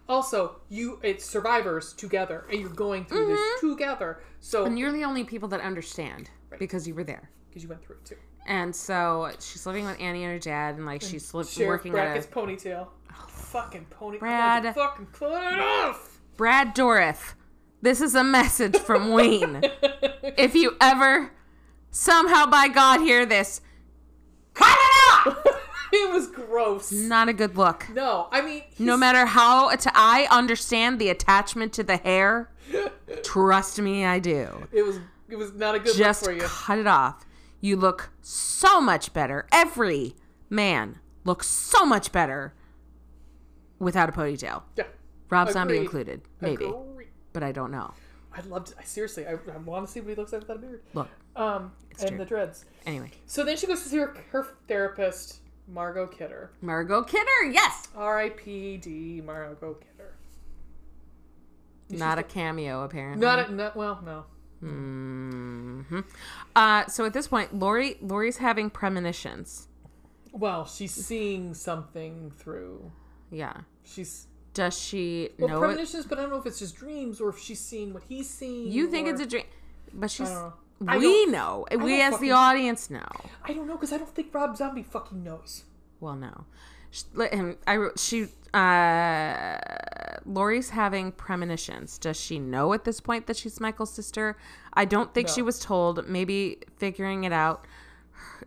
also 0.09 0.57
you 0.69 0.99
it's 1.03 1.25
survivors 1.25 1.93
together, 1.93 2.47
and 2.51 2.61
you're 2.61 2.71
going 2.71 3.05
through 3.05 3.27
this 3.27 3.41
mm-hmm. 3.41 3.71
together. 3.71 4.23
So 4.41 4.65
and 4.65 4.79
you're 4.79 4.93
the 4.93 5.05
only 5.05 5.25
people 5.25 5.49
that 5.49 5.61
understand 5.61 6.31
because 6.59 6.87
you 6.87 6.95
were 6.95 7.05
there. 7.05 7.31
because 7.49 7.63
you 7.63 7.69
went 7.69 7.83
through 7.83 7.97
it 7.97 8.05
too. 8.05 8.17
And 8.47 8.75
so 8.75 9.31
she's 9.41 9.67
living 9.67 9.85
with 9.85 10.01
Annie 10.01 10.25
and 10.25 10.33
her 10.33 10.39
dad, 10.39 10.77
and 10.77 10.87
like 10.87 11.03
she's 11.03 11.35
li- 11.35 11.45
Sheriff 11.45 11.69
working 11.69 11.93
Brackett's 11.93 12.27
at 12.27 12.33
a 12.33 12.35
ponytail. 12.35 12.87
Oh. 13.11 13.27
fucking 13.29 13.87
pony. 13.91 14.19
Brad. 14.19 14.63
To 14.63 14.73
fucking 14.73 15.09
cut 15.13 15.53
it 15.53 15.61
off. 15.61 16.21
Brad 16.37 16.75
Dourif. 16.75 17.35
This 17.83 18.01
is 18.01 18.15
a 18.15 18.25
message 18.25 18.77
from 18.77 19.11
Wayne. 19.13 19.61
if 20.37 20.55
you 20.55 20.77
ever 20.81 21.33
somehow 21.91 22.47
by 22.47 22.69
God 22.69 23.01
hear 23.01 23.27
this, 23.27 23.61
cut 24.55 24.77
it 24.79 25.27
off. 25.29 25.55
it 25.93 26.13
was 26.13 26.29
gross. 26.29 26.93
Not 26.93 27.29
a 27.29 27.33
good 27.33 27.57
look. 27.57 27.87
No, 27.95 28.29
I 28.31 28.43
mean, 28.43 28.63
No 28.79 28.97
matter 28.97 29.27
how 29.27 29.71
att- 29.71 29.87
I 29.95 30.27
understand 30.31 30.99
the 30.99 31.09
attachment 31.09 31.73
to 31.75 31.83
the 31.85 31.97
hair, 31.97 32.51
trust 33.23 33.81
me, 33.81 34.05
I 34.05 34.19
do. 34.19 34.67
it 34.73 34.83
was 34.85 34.99
It 35.29 35.37
was 35.37 35.53
not 35.55 35.75
a 35.75 35.79
good 35.79 35.95
Just 35.97 36.23
look 36.23 36.31
for 36.33 36.37
you. 36.37 36.43
cut 36.49 36.79
it 36.79 36.87
off. 36.87 37.25
You 37.61 37.77
look 37.77 38.11
so 38.23 38.81
much 38.81 39.13
better. 39.13 39.47
Every 39.51 40.15
man 40.49 40.99
looks 41.25 41.47
so 41.49 41.85
much 41.85 42.13
better 42.13 42.55
without 43.79 44.09
a 44.09 44.13
ponytail. 44.13 44.63
Yeah. 44.77 44.85
Rob 45.31 45.51
Zombie 45.51 45.75
Agreed. 45.75 45.85
included, 45.85 46.21
maybe, 46.41 46.65
Agreed. 46.67 47.09
but 47.33 47.43
I 47.43 47.53
don't 47.53 47.71
know. 47.71 47.93
I'd 48.33 48.47
love 48.47 48.65
to. 48.67 48.75
I 48.79 48.85
seriously, 48.85 49.27
I, 49.27 49.33
I 49.33 49.57
want 49.65 49.87
to 49.87 49.93
see 49.93 50.01
what 50.01 50.11
he 50.11 50.15
looks 50.15 50.33
like 50.33 50.43
without 50.43 50.57
a 50.57 50.61
beard. 50.61 50.83
Look, 50.95 51.09
Um, 51.37 51.73
and 52.01 52.09
true. 52.11 52.19
the 52.19 52.25
dreads. 52.25 52.65
anyway, 52.87 53.11
So 53.27 53.45
then 53.45 53.57
she 53.57 53.67
goes 53.67 53.83
to 53.83 53.89
see 53.89 53.97
her, 53.99 54.17
her 54.31 54.47
therapist, 54.69 55.41
Margot 55.69 56.07
Kidder. 56.07 56.51
Margot 56.63 57.03
Kidder, 57.03 57.45
yes, 57.53 57.89
R.I.P.D. 57.95 59.23
Margot 59.25 59.75
Kidder. 59.75 60.15
not 61.91 62.19
a 62.19 62.23
cameo 62.23 62.85
apparently. 62.85 63.25
Not 63.25 63.49
a, 63.49 63.53
not 63.53 63.77
well, 63.77 64.01
no. 64.05 64.25
Mm-hmm. 64.63 66.01
Uh, 66.57 66.87
so 66.87 67.05
at 67.05 67.13
this 67.13 67.29
point, 67.29 67.55
Lori 67.55 67.97
Lori's 68.01 68.39
having 68.39 68.71
premonitions. 68.71 69.69
Well, 70.33 70.67
she's 70.67 70.93
seeing 70.93 71.55
something 71.55 72.33
through. 72.37 72.91
Yeah. 73.31 73.55
She's 73.85 74.27
Does 74.55 74.79
she 74.79 75.31
well, 75.39 75.49
know 75.49 75.57
it? 75.57 75.61
premonitions, 75.61 76.07
but 76.07 76.19
I 76.19 76.23
don't 76.23 76.31
know 76.31 76.39
if 76.39 76.47
it's 76.47 76.59
just 76.59 76.77
dreams 76.77 77.21
or 77.21 77.29
if 77.31 77.39
she's 77.39 77.61
seeing 77.61 77.93
what 77.95 78.03
he's 78.09 78.29
seeing. 78.29 78.71
You 78.73 78.91
think 78.91 79.07
or- 79.07 79.13
it's 79.13 79.21
a 79.21 79.27
dream, 79.27 79.45
but 79.93 80.11
she's. 80.11 80.29
I 80.87 80.99
don't 80.99 81.31
know. 81.33 81.67
I 81.71 81.77
We 81.77 81.83
know. 81.83 81.83
I 81.83 81.85
We 81.85 82.01
as 82.03 82.19
the 82.19 82.31
audience 82.31 82.89
know. 82.91 83.07
I 83.45 83.53
don't 83.53 83.67
know 83.67 83.75
because 83.75 83.93
I 83.93 83.99
don't 83.99 84.15
think 84.15 84.33
Rob 84.33 84.57
Zombie 84.57 84.83
fucking 84.83 85.23
knows. 85.25 85.65
Well, 86.01 86.15
no. 86.15 86.45
Sh- 86.91 87.03
Let 87.15 87.35
him. 87.35 87.57
I 87.67 87.77
wrote. 87.77 87.99
She. 87.99 88.29
Uh, 88.55 89.59
Lori's 90.25 90.71
having 90.71 91.13
premonitions. 91.13 91.99
Does 91.99 92.19
she 92.19 92.39
know 92.39 92.73
at 92.73 92.85
this 92.85 93.01
point 93.01 93.27
that 93.27 93.37
she's 93.37 93.61
Michael's 93.61 93.93
sister? 93.93 94.37
I 94.75 94.85
don't 94.85 95.13
think 95.15 95.29
she 95.29 95.43
was 95.43 95.59
told. 95.59 96.07
Maybe 96.09 96.59
figuring 96.77 97.25
it 97.25 97.33
out. 97.33 97.67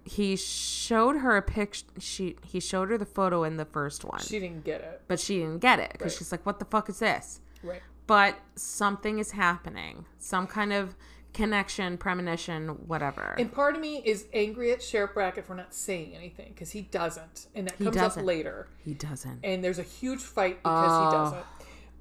He 0.04 0.36
showed 0.36 1.18
her 1.18 1.38
a 1.38 1.42
picture. 1.42 1.86
She 2.00 2.38
he 2.46 2.60
showed 2.60 2.90
her 2.90 2.98
the 2.98 3.06
photo 3.06 3.44
in 3.44 3.58
the 3.58 3.66
first 3.66 4.04
one, 4.06 4.22
She 4.22 4.40
didn't 4.40 4.64
get 4.64 4.82
it. 4.82 5.02
but 5.08 5.20
she 5.20 5.40
didn't 5.40 5.60
get 5.60 5.80
it 5.80 5.92
because 5.94 6.14
Right. 6.14 6.18
she's 6.20 6.32
like, 6.32 6.46
"What 6.46 6.60
the 6.60 6.66
fuck 6.66 6.90
is 6.90 7.00
this?" 7.00 7.42
Right. 7.64 7.82
But 8.08 8.38
something 8.56 9.20
is 9.20 9.32
happening. 9.32 10.06
Some 10.18 10.48
kind 10.48 10.74
of 10.74 10.96
connection, 11.34 11.98
premonition, 11.98 12.70
whatever. 12.88 13.36
And 13.38 13.52
part 13.52 13.76
of 13.76 13.82
me 13.82 14.02
is 14.06 14.26
angry 14.34 14.72
at 14.72 14.82
Sheriff 14.84 15.14
Brackett 15.14 15.46
for 15.46 15.56
not 15.56 15.74
saying 15.74 16.14
anything 16.16 16.50
because 16.54 16.72
he 16.72 16.82
doesn't, 16.84 17.48
and 17.56 17.68
that 17.68 17.78
comes 17.78 17.96
doesn't. 17.96 18.22
up 18.22 18.26
later. 18.28 18.68
he 18.84 18.94
doesn't. 18.94 19.40
And 19.44 19.64
there's 19.64 19.80
a 19.80 19.84
huge 19.84 20.20
fight 20.22 20.62
because 20.64 20.92
Oh. 20.92 21.06
he 21.06 21.12
doesn't. 21.18 21.46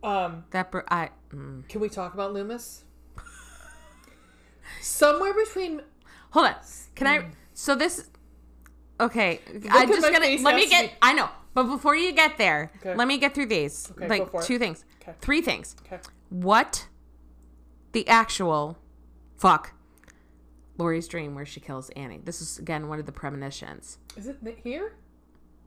Um, 0.02 0.44
that 0.50 0.70
br- 0.70 0.80
I. 0.88 1.10
Mm. 1.34 1.68
can 1.68 1.80
we 1.80 1.88
talk 1.88 2.14
about 2.14 2.32
Loomis? 2.32 2.84
Somewhere 4.80 5.34
between 5.34 5.82
Hold 6.30 6.46
on. 6.46 6.54
Can 6.94 7.06
I? 7.06 7.26
So 7.54 7.74
this. 7.74 8.08
Okay, 9.00 9.40
I'm 9.70 9.88
just 9.88 10.02
gonna 10.02 10.36
let 10.42 10.54
me 10.54 10.68
get. 10.68 10.84
me. 10.86 10.92
I 11.02 11.12
know, 11.12 11.28
but 11.54 11.64
before 11.64 11.96
you 11.96 12.12
get 12.12 12.36
there, 12.38 12.70
Okay. 12.78 12.94
let 12.94 13.08
me 13.08 13.18
get 13.18 13.34
through 13.34 13.46
these. 13.46 13.90
Okay, 13.92 14.08
like 14.08 14.30
for 14.30 14.40
it. 14.42 14.46
two 14.46 14.58
things, 14.58 14.84
Okay. 15.02 15.14
three 15.20 15.40
things. 15.40 15.74
okay, 15.86 15.98
What 16.28 16.86
the 17.92 18.06
actual 18.08 18.78
fuck 19.40 19.72
Lori's 20.78 21.08
dream 21.08 21.34
where 21.34 21.46
she 21.46 21.60
kills 21.60 21.90
Annie? 21.90 22.20
This 22.22 22.40
is 22.40 22.58
again 22.58 22.88
one 22.88 23.00
of 23.00 23.06
the 23.06 23.12
premonitions. 23.12 23.98
is 24.16 24.28
it 24.28 24.36
here? 24.62 24.94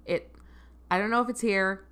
It. 0.06 0.34
I 0.92 0.98
don't 1.00 1.10
know 1.10 1.22
if 1.22 1.30
it's 1.30 1.42
here. 1.42 1.86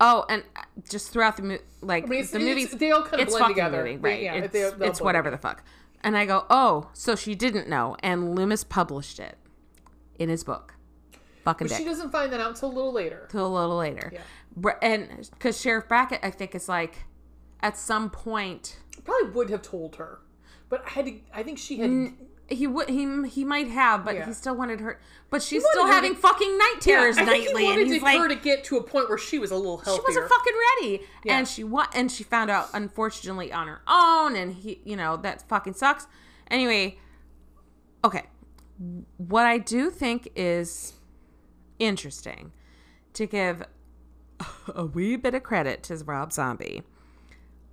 Oh, 0.00 0.24
and 0.28 0.42
uh, 0.56 0.62
just 0.88 1.10
throughout 1.12 1.36
the 1.36 1.42
movie, 1.42 1.62
like 1.80 2.04
I 2.04 2.06
mean, 2.08 2.20
it's, 2.20 2.30
the 2.30 2.38
movies, 2.40 2.70
they 2.72 2.90
all 2.90 3.02
kind 3.02 3.14
of 3.14 3.20
it's 3.20 3.30
blend 3.30 3.42
fucking 3.42 3.54
together, 3.54 3.84
movie, 3.84 3.96
right? 3.98 4.22
Yeah, 4.22 4.34
it's 4.34 4.52
they- 4.52 4.86
it's 4.86 5.00
whatever 5.00 5.30
the 5.30 5.38
fuck. 5.38 5.64
And 6.04 6.16
I 6.16 6.26
go, 6.26 6.44
oh, 6.50 6.90
so 6.92 7.14
she 7.14 7.36
didn't 7.36 7.68
know, 7.68 7.96
and 8.02 8.34
Loomis 8.34 8.64
published 8.64 9.20
it 9.20 9.38
in 10.18 10.28
his 10.28 10.42
book. 10.42 10.74
Fucking 11.44 11.68
But 11.68 11.76
she 11.76 11.84
doesn't 11.84 12.10
find 12.10 12.32
that 12.32 12.40
out 12.40 12.50
until 12.50 12.70
a 12.70 12.74
little 12.74 12.92
later. 12.92 13.28
Till 13.30 13.46
a 13.46 13.54
little 13.60 13.76
later. 13.76 14.12
Yeah. 14.12 14.72
And 14.82 15.28
because 15.30 15.60
Sheriff 15.60 15.86
Brackett, 15.86 16.20
I 16.24 16.30
think, 16.30 16.56
is 16.56 16.68
like, 16.68 17.04
at 17.60 17.76
some 17.78 18.10
point, 18.10 18.80
Probably 19.04 19.30
would 19.30 19.50
have 19.50 19.62
told 19.62 19.96
her, 19.96 20.18
but 20.72 20.82
I 20.86 20.90
had 20.90 21.04
to. 21.04 21.12
I 21.34 21.42
think 21.42 21.58
she 21.58 21.76
had. 21.76 22.14
he 22.48 22.66
would 22.66 22.88
he 22.88 23.28
he 23.28 23.44
might 23.44 23.68
have, 23.68 24.06
but 24.06 24.14
Yeah. 24.14 24.24
he 24.26 24.32
still 24.32 24.54
wanted 24.56 24.80
her. 24.80 24.98
But 25.28 25.42
she's 25.42 25.62
still 25.70 25.86
having 25.86 26.14
to- 26.14 26.20
fucking 26.20 26.56
night 26.58 26.76
terrors 26.80 27.18
I 27.18 27.24
think 27.26 27.46
he 27.46 27.52
nightly, 27.52 27.66
and 27.68 27.76
wanted 27.80 27.98
to- 27.98 28.04
like, 28.04 28.18
her 28.18 28.28
to 28.28 28.34
get 28.34 28.64
to 28.64 28.78
a 28.78 28.82
point 28.82 29.10
where 29.10 29.18
she 29.18 29.38
was 29.38 29.50
a 29.50 29.56
little 29.56 29.76
healthier. 29.76 30.02
She 30.02 30.08
wasn't 30.08 30.28
fucking 30.30 30.52
ready 30.80 31.02
Yeah. 31.24 31.36
and 31.38 31.46
she 31.46 31.62
wa- 31.62 31.88
and 31.94 32.10
she 32.10 32.24
found 32.24 32.50
out 32.50 32.70
unfortunately 32.72 33.52
on 33.52 33.68
her 33.68 33.82
own 33.86 34.34
and 34.34 34.54
he 34.54 34.80
you 34.84 34.96
know 34.96 35.16
that 35.18 35.46
fucking 35.48 35.74
sucks 35.74 36.06
anyway 36.50 36.98
okay 38.04 38.24
what 39.18 39.46
i 39.46 39.58
do 39.58 39.90
think 39.90 40.28
is 40.34 40.94
interesting 41.78 42.52
to 43.12 43.26
give 43.26 43.62
a 44.74 44.84
wee 44.86 45.16
bit 45.16 45.34
of 45.34 45.42
credit 45.42 45.82
to 45.84 45.96
rob 46.04 46.32
zombie 46.32 46.82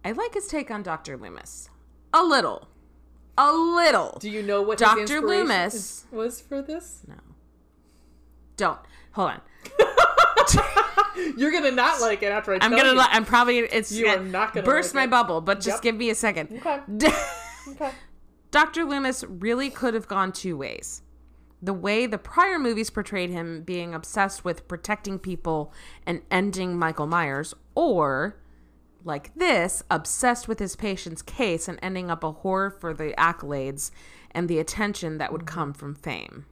i 0.06 0.12
like 0.12 0.34
his 0.34 0.48
take 0.48 0.70
on 0.72 0.84
dr 0.84 1.16
loomis 1.18 1.70
a 2.14 2.24
little 2.24 2.68
a 3.41 3.53
little 3.53 4.18
Do 4.20 4.30
you 4.30 4.41
know 4.44 4.61
what 4.61 4.78
Dr. 4.78 5.22
Loomis- 5.22 5.74
is- 5.74 6.06
was 6.11 6.41
for 6.41 6.61
this? 6.61 7.02
no 7.07 7.16
don't 8.57 8.80
hold 9.14 9.30
on 9.32 9.41
You're 11.38 11.52
gonna 11.52 11.72
not 11.72 11.99
like 12.02 12.24
it 12.24 12.32
after 12.32 12.52
I 12.53 12.56
i'm 12.61 12.72
tell 12.72 12.80
gonna 12.80 12.94
you. 12.94 12.99
i'm 13.02 13.26
probably 13.26 13.60
it's 13.60 13.91
You 13.91 14.07
are 14.07 14.20
not 14.20 14.53
gonna 14.53 14.66
burst 14.66 14.94
like 14.95 15.02
my 15.02 15.03
it. 15.06 15.11
bubble 15.22 15.41
but 15.41 15.56
just 15.61 15.78
Yep. 15.78 15.82
give 15.84 15.95
me 15.95 16.10
a 16.10 16.16
second 16.16 16.60
Okay. 16.66 16.80
Okay. 17.72 17.91
Dr. 18.52 18.84
Loomis 18.84 19.24
really 19.28 19.70
could 19.70 19.94
have 19.94 20.07
gone 20.07 20.32
two 20.32 20.57
ways. 20.57 21.03
The 21.61 21.72
way 21.74 22.07
the 22.07 22.18
prior 22.18 22.57
movies 22.57 22.90
portrayed 22.90 23.30
him 23.30 23.61
being 23.61 23.94
obsessed 23.94 24.44
with 24.44 24.68
protecting 24.68 25.20
people 25.20 25.72
and 26.07 26.24
ending 26.32 26.76
Michael 26.80 27.06
Myers, 27.06 27.53
or 27.76 28.38
like 29.04 29.34
this, 29.36 29.84
obsessed 29.90 30.48
with 30.48 30.60
his 30.60 30.76
patient's 30.76 31.22
case 31.22 31.68
and 31.68 31.80
ending 31.82 32.10
up 32.10 32.24
a 32.24 32.34
whore 32.34 32.78
for 32.80 32.94
the 32.94 33.14
accolades 33.18 33.92
and 34.32 34.48
the 34.48 34.60
attention 34.60 35.18
that 35.18 35.32
would 35.32 35.46
come 35.46 35.74
from 35.74 35.96
fame. 35.96 36.46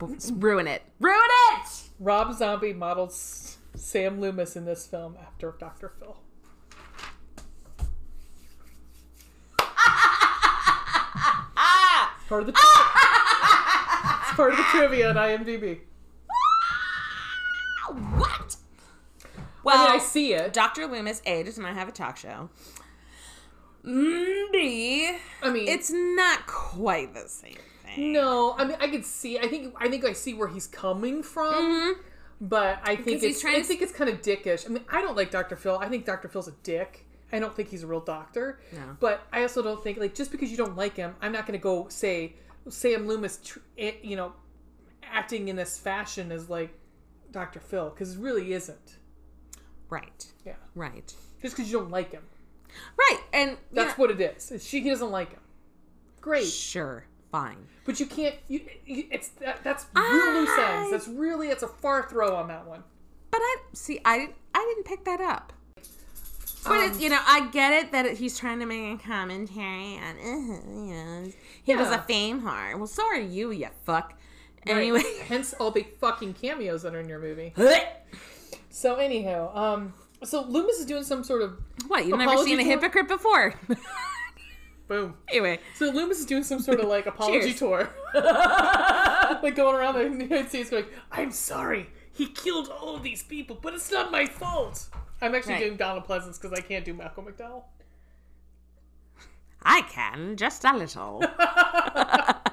Ruin 0.00 0.66
it. 0.66 0.82
Ruin 1.00 1.18
it! 1.22 1.82
Rob 1.98 2.34
Zombie 2.36 2.72
modeled 2.72 3.10
S- 3.10 3.58
Sam 3.74 4.20
Loomis 4.20 4.56
in 4.56 4.64
this 4.64 4.86
film 4.86 5.16
after 5.20 5.54
Dr. 5.58 5.92
Phil. 5.98 6.18
Part 12.28 12.40
of 12.40 12.46
the 12.46 12.52
it's 12.52 14.36
part 14.36 14.52
of 14.52 14.56
the 14.56 14.64
trivia 14.64 15.10
on 15.10 15.16
IMDb. 15.16 15.80
I 19.64 19.74
Well, 19.76 19.84
mean, 19.88 19.96
I 19.96 19.98
see 20.02 20.34
it. 20.34 20.52
Dr. 20.52 20.86
Loomis, 20.86 21.22
A, 21.26 21.42
does 21.42 21.58
not 21.58 21.74
have 21.74 21.88
a 21.88 21.92
talk 21.92 22.16
show. 22.16 22.50
Mm, 23.84 24.52
B, 24.52 25.16
I 25.42 25.50
mean, 25.50 25.68
it's 25.68 25.90
not 25.90 26.46
quite 26.46 27.12
the 27.12 27.28
same 27.28 27.56
thing. 27.84 28.12
no. 28.12 28.54
I 28.56 28.64
mean, 28.64 28.76
I 28.80 28.88
could 28.88 29.04
see. 29.04 29.38
I 29.38 29.46
think. 29.46 29.74
I 29.78 29.88
think 29.88 30.04
I 30.04 30.12
see 30.14 30.32
where 30.34 30.48
he's 30.48 30.66
coming 30.66 31.22
from. 31.22 31.96
But 32.40 32.80
I 32.82 32.96
think 32.96 33.22
it's. 33.22 33.44
I 33.44 33.62
think 33.62 33.82
it's 33.82 33.92
kind 33.92 34.08
of 34.08 34.22
dickish. 34.22 34.66
I 34.66 34.72
mean, 34.72 34.84
I 34.88 35.02
don't 35.02 35.16
like 35.16 35.30
Dr. 35.30 35.56
Phil. 35.56 35.78
I 35.78 35.88
think 35.88 36.04
Dr. 36.06 36.28
Phil's 36.28 36.48
a 36.48 36.54
dick. 36.62 37.06
I 37.32 37.38
don't 37.38 37.54
think 37.54 37.68
he's 37.68 37.82
a 37.82 37.86
real 37.86 38.00
doctor. 38.00 38.58
No. 38.72 38.96
But 39.00 39.26
I 39.32 39.42
also 39.42 39.60
don't 39.62 39.82
think 39.82 39.98
like 39.98 40.14
just 40.14 40.30
because 40.32 40.50
you 40.50 40.56
don't 40.56 40.76
like 40.76 40.96
him, 40.96 41.14
I'm 41.20 41.32
not 41.32 41.46
going 41.46 41.58
to 41.58 41.62
go 41.62 41.88
say 41.88 42.34
Sam 42.68 43.06
Loomis, 43.06 43.38
tr- 43.44 43.58
eh, 43.76 43.92
you 44.02 44.16
know, 44.16 44.32
acting 45.02 45.48
in 45.48 45.56
this 45.56 45.76
fashion 45.78 46.32
is 46.32 46.48
like 46.48 46.72
Dr. 47.32 47.60
Phil 47.60 47.90
because 47.90 48.14
it 48.14 48.20
really 48.20 48.52
isn't. 48.54 48.96
Right, 49.94 50.26
Yeah. 50.44 50.54
right. 50.74 51.14
Just 51.40 51.56
because 51.56 51.70
you 51.70 51.78
don't 51.78 51.90
like 51.90 52.10
him, 52.12 52.22
Right, 52.98 53.20
and 53.32 53.56
that's 53.72 53.90
yeah, 53.90 53.94
what 53.96 54.10
it 54.10 54.20
is. 54.20 54.50
It's 54.50 54.66
She 54.66 54.80
doesn't 54.82 55.10
like 55.12 55.30
him. 55.30 55.40
Great. 56.20 56.46
Sure, 56.48 57.04
fine. 57.30 57.58
But 57.84 58.00
you 58.00 58.06
can't. 58.06 58.34
You, 58.48 58.62
it's 58.86 59.28
that, 59.40 59.62
that's 59.62 59.86
real 59.94 60.32
loose 60.34 60.48
I- 60.58 60.76
ends. 60.78 60.90
That's 60.90 61.06
really 61.06 61.48
it's 61.50 61.62
a 61.62 61.68
far 61.68 62.08
throw 62.08 62.34
on 62.34 62.48
that 62.48 62.66
one. 62.66 62.82
But 63.30 63.38
I 63.40 63.56
see, 63.74 64.00
I 64.04 64.18
didn't, 64.18 64.34
I 64.54 64.72
didn't 64.74 64.86
pick 64.86 65.04
that 65.04 65.20
up. 65.20 65.52
But 66.64 66.72
Um, 66.72 66.90
it, 66.92 67.00
you 67.00 67.10
know, 67.10 67.20
I 67.26 67.48
get 67.52 67.72
it 67.72 67.92
that 67.92 68.06
it, 68.06 68.16
he's 68.16 68.38
trying 68.38 68.58
to 68.60 68.66
make 68.66 68.98
a 68.98 69.02
commentary 69.06 69.98
on, 69.98 70.16
uh, 70.16 70.70
you 70.70 70.94
know, 70.94 71.32
he 71.62 71.76
was 71.76 71.90
a 71.90 71.98
fame 71.98 72.40
whore. 72.42 72.76
Well, 72.76 72.86
so 72.86 73.04
are 73.04 73.20
you, 73.20 73.50
you 73.52 73.68
fuck. 73.84 74.14
Right. 74.66 74.76
Anyway, 74.76 75.02
hence 75.28 75.52
all 75.60 75.70
the 75.70 75.82
fucking 76.00 76.32
cameos 76.34 76.82
that 76.82 76.94
are 76.94 77.00
in 77.00 77.08
your 77.08 77.18
movie. 77.20 77.52
So 78.74 78.96
anyhow, 78.96 79.54
um, 79.54 79.94
so 80.24 80.42
Loomis 80.42 80.80
is 80.80 80.86
doing 80.86 81.04
some 81.04 81.22
sort 81.22 81.42
of 81.42 81.60
what? 81.86 82.06
You've 82.06 82.18
never 82.18 82.32
Apology 82.32 82.50
seen 82.56 82.60
a 82.60 82.64
hypocrite 82.64 83.06
before? 83.06 83.54
boom. 84.88 85.14
anyway, 85.28 85.60
So 85.76 85.90
Loomis 85.90 86.18
is 86.18 86.26
doing 86.26 86.42
some 86.42 86.58
sort 86.58 86.80
of 86.80 86.88
like 86.88 87.06
apology 87.06 87.54
tour, 87.54 87.88
like 88.14 89.54
going 89.54 89.76
around 89.76 89.94
the 89.94 90.24
United 90.24 90.48
States, 90.48 90.70
going, 90.70 90.86
"I'm 91.12 91.30
sorry, 91.30 91.88
he 92.12 92.26
killed 92.26 92.68
all 92.68 92.96
of 92.96 93.04
these 93.04 93.22
people, 93.22 93.56
but 93.62 93.74
it's 93.74 93.92
not 93.92 94.10
my 94.10 94.26
fault." 94.26 94.88
I'm 95.22 95.36
actually 95.36 95.52
Right. 95.54 95.60
doing 95.66 95.76
Donald 95.76 96.04
Pleasence 96.08 96.40
because 96.42 96.58
I 96.58 96.60
can't 96.60 96.84
do 96.84 96.94
Malcolm 96.94 97.26
McDowell. 97.26 97.62
I 99.62 99.82
can, 99.82 100.36
just 100.36 100.64
a 100.64 100.76
little. 100.76 101.22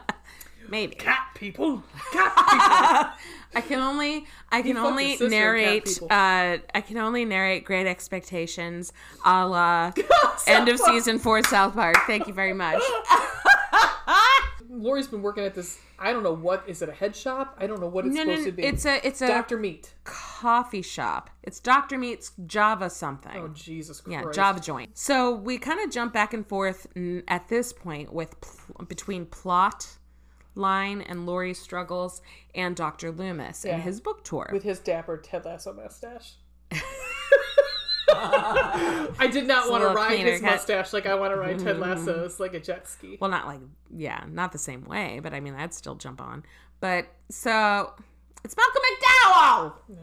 Maybe. 0.72 0.95
Cat 0.95 1.19
people. 1.35 1.84
Cat 2.14 2.34
people. 2.35 3.11
I 3.53 3.61
can 3.61 3.80
only 3.80 4.26
I 4.52 4.61
can 4.61 4.77
only 4.77 5.10
his 5.10 5.19
sister 5.19 5.26
and 5.26 5.34
cat 5.34 5.41
narrate 5.41 5.99
uh 6.10 6.57
I 6.73 6.81
can 6.81 6.98
only 6.98 7.26
narrate 7.26 7.65
great 7.65 7.85
expectations 7.85 8.93
a 9.26 9.45
la 9.45 9.91
end 10.48 10.69
of 10.69 10.80
season 10.80 11.19
four 11.19 11.43
South 11.43 11.73
Park. 11.73 11.98
Thank 12.07 12.27
you 12.27 12.34
very 12.34 12.53
much. 12.53 12.81
Lori's 14.69 15.07
been 15.07 15.22
working 15.22 15.43
at 15.43 15.53
this. 15.53 15.77
I 15.99 16.14
don't 16.14 16.23
know 16.23 16.34
what 16.34 16.64
is 16.65 16.81
it. 16.81 16.88
A 16.88 16.93
head 16.93 17.14
shop? 17.15 17.56
I 17.60 17.68
don't 17.68 17.81
know 17.81 17.88
what 17.88 18.06
it's 18.06 18.15
No, 18.15 18.22
supposed 18.23 18.39
no, 18.39 18.45
to 18.45 18.52
be. 18.53 18.64
it's 18.64 18.85
a 18.85 19.06
it's 19.06 19.22
a 19.22 19.27
Doctor 19.27 19.57
Meat. 19.57 19.93
coffee 20.06 20.81
shop. 20.81 21.30
It's 21.43 21.60
Dr. 21.60 21.98
Meat's 21.98 22.31
Java 22.48 22.89
something. 22.89 23.35
Oh 23.35 23.49
Jesus 23.49 23.99
Christ! 24.02 24.26
Yeah, 24.26 24.31
Java 24.31 24.61
joint. 24.61 24.98
So 24.98 25.31
we 25.35 25.57
kind 25.57 25.81
of 25.81 25.91
jump 25.91 26.14
back 26.14 26.34
and 26.34 26.48
forth 26.48 26.88
at 27.27 27.49
this 27.49 27.73
point 27.73 28.14
with 28.14 28.39
pl- 28.39 28.85
between 28.85 29.26
plot 29.26 29.98
line 30.56 31.02
and 31.02 31.26
Laurie's 31.26 31.60
struggles 31.60 32.22
and 32.53 32.76
Dr. 32.76 33.11
Loomis 33.11 33.64
Yeah. 33.65 33.76
and 33.76 33.84
his 33.84 33.99
book 33.99 34.23
tour. 34.23 34.49
with 34.52 34.64
his 34.64 34.80
dapper 34.80 35.18
Ted 35.18 35.45
Lasso 35.45 35.73
mustache. 35.73 36.34
I 38.14 39.30
did 39.32 39.48
not 39.48 39.69
want 39.69 39.84
to 39.84 39.90
ride 39.90 40.15
cleaner 40.15 40.32
his 40.32 40.41
mustache 40.41 40.94
like 40.94 41.06
I 41.06 41.15
want 41.15 41.32
to 41.34 41.38
ride 41.38 41.57
mm-hmm. 41.57 41.65
Ted 41.65 41.80
Lasso's 41.80 42.40
like 42.40 42.53
a 42.53 42.60
jet 42.60 42.88
ski. 42.88 43.18
well, 43.19 43.30
not 43.30 43.48
like 43.48 43.60
yeah, 43.90 44.23
not 44.30 44.52
the 44.52 44.57
same 44.57 44.84
way, 44.86 45.19
but 45.22 45.34
I 45.34 45.40
mean 45.40 45.56
I'd 45.56 45.73
still 45.73 45.95
jump 45.95 46.22
on. 46.22 46.44
But 46.80 47.07
so 47.30 47.94
it's 48.44 48.56
Malcolm 48.57 48.82
McDowell. 48.91 49.73
No. 49.90 49.95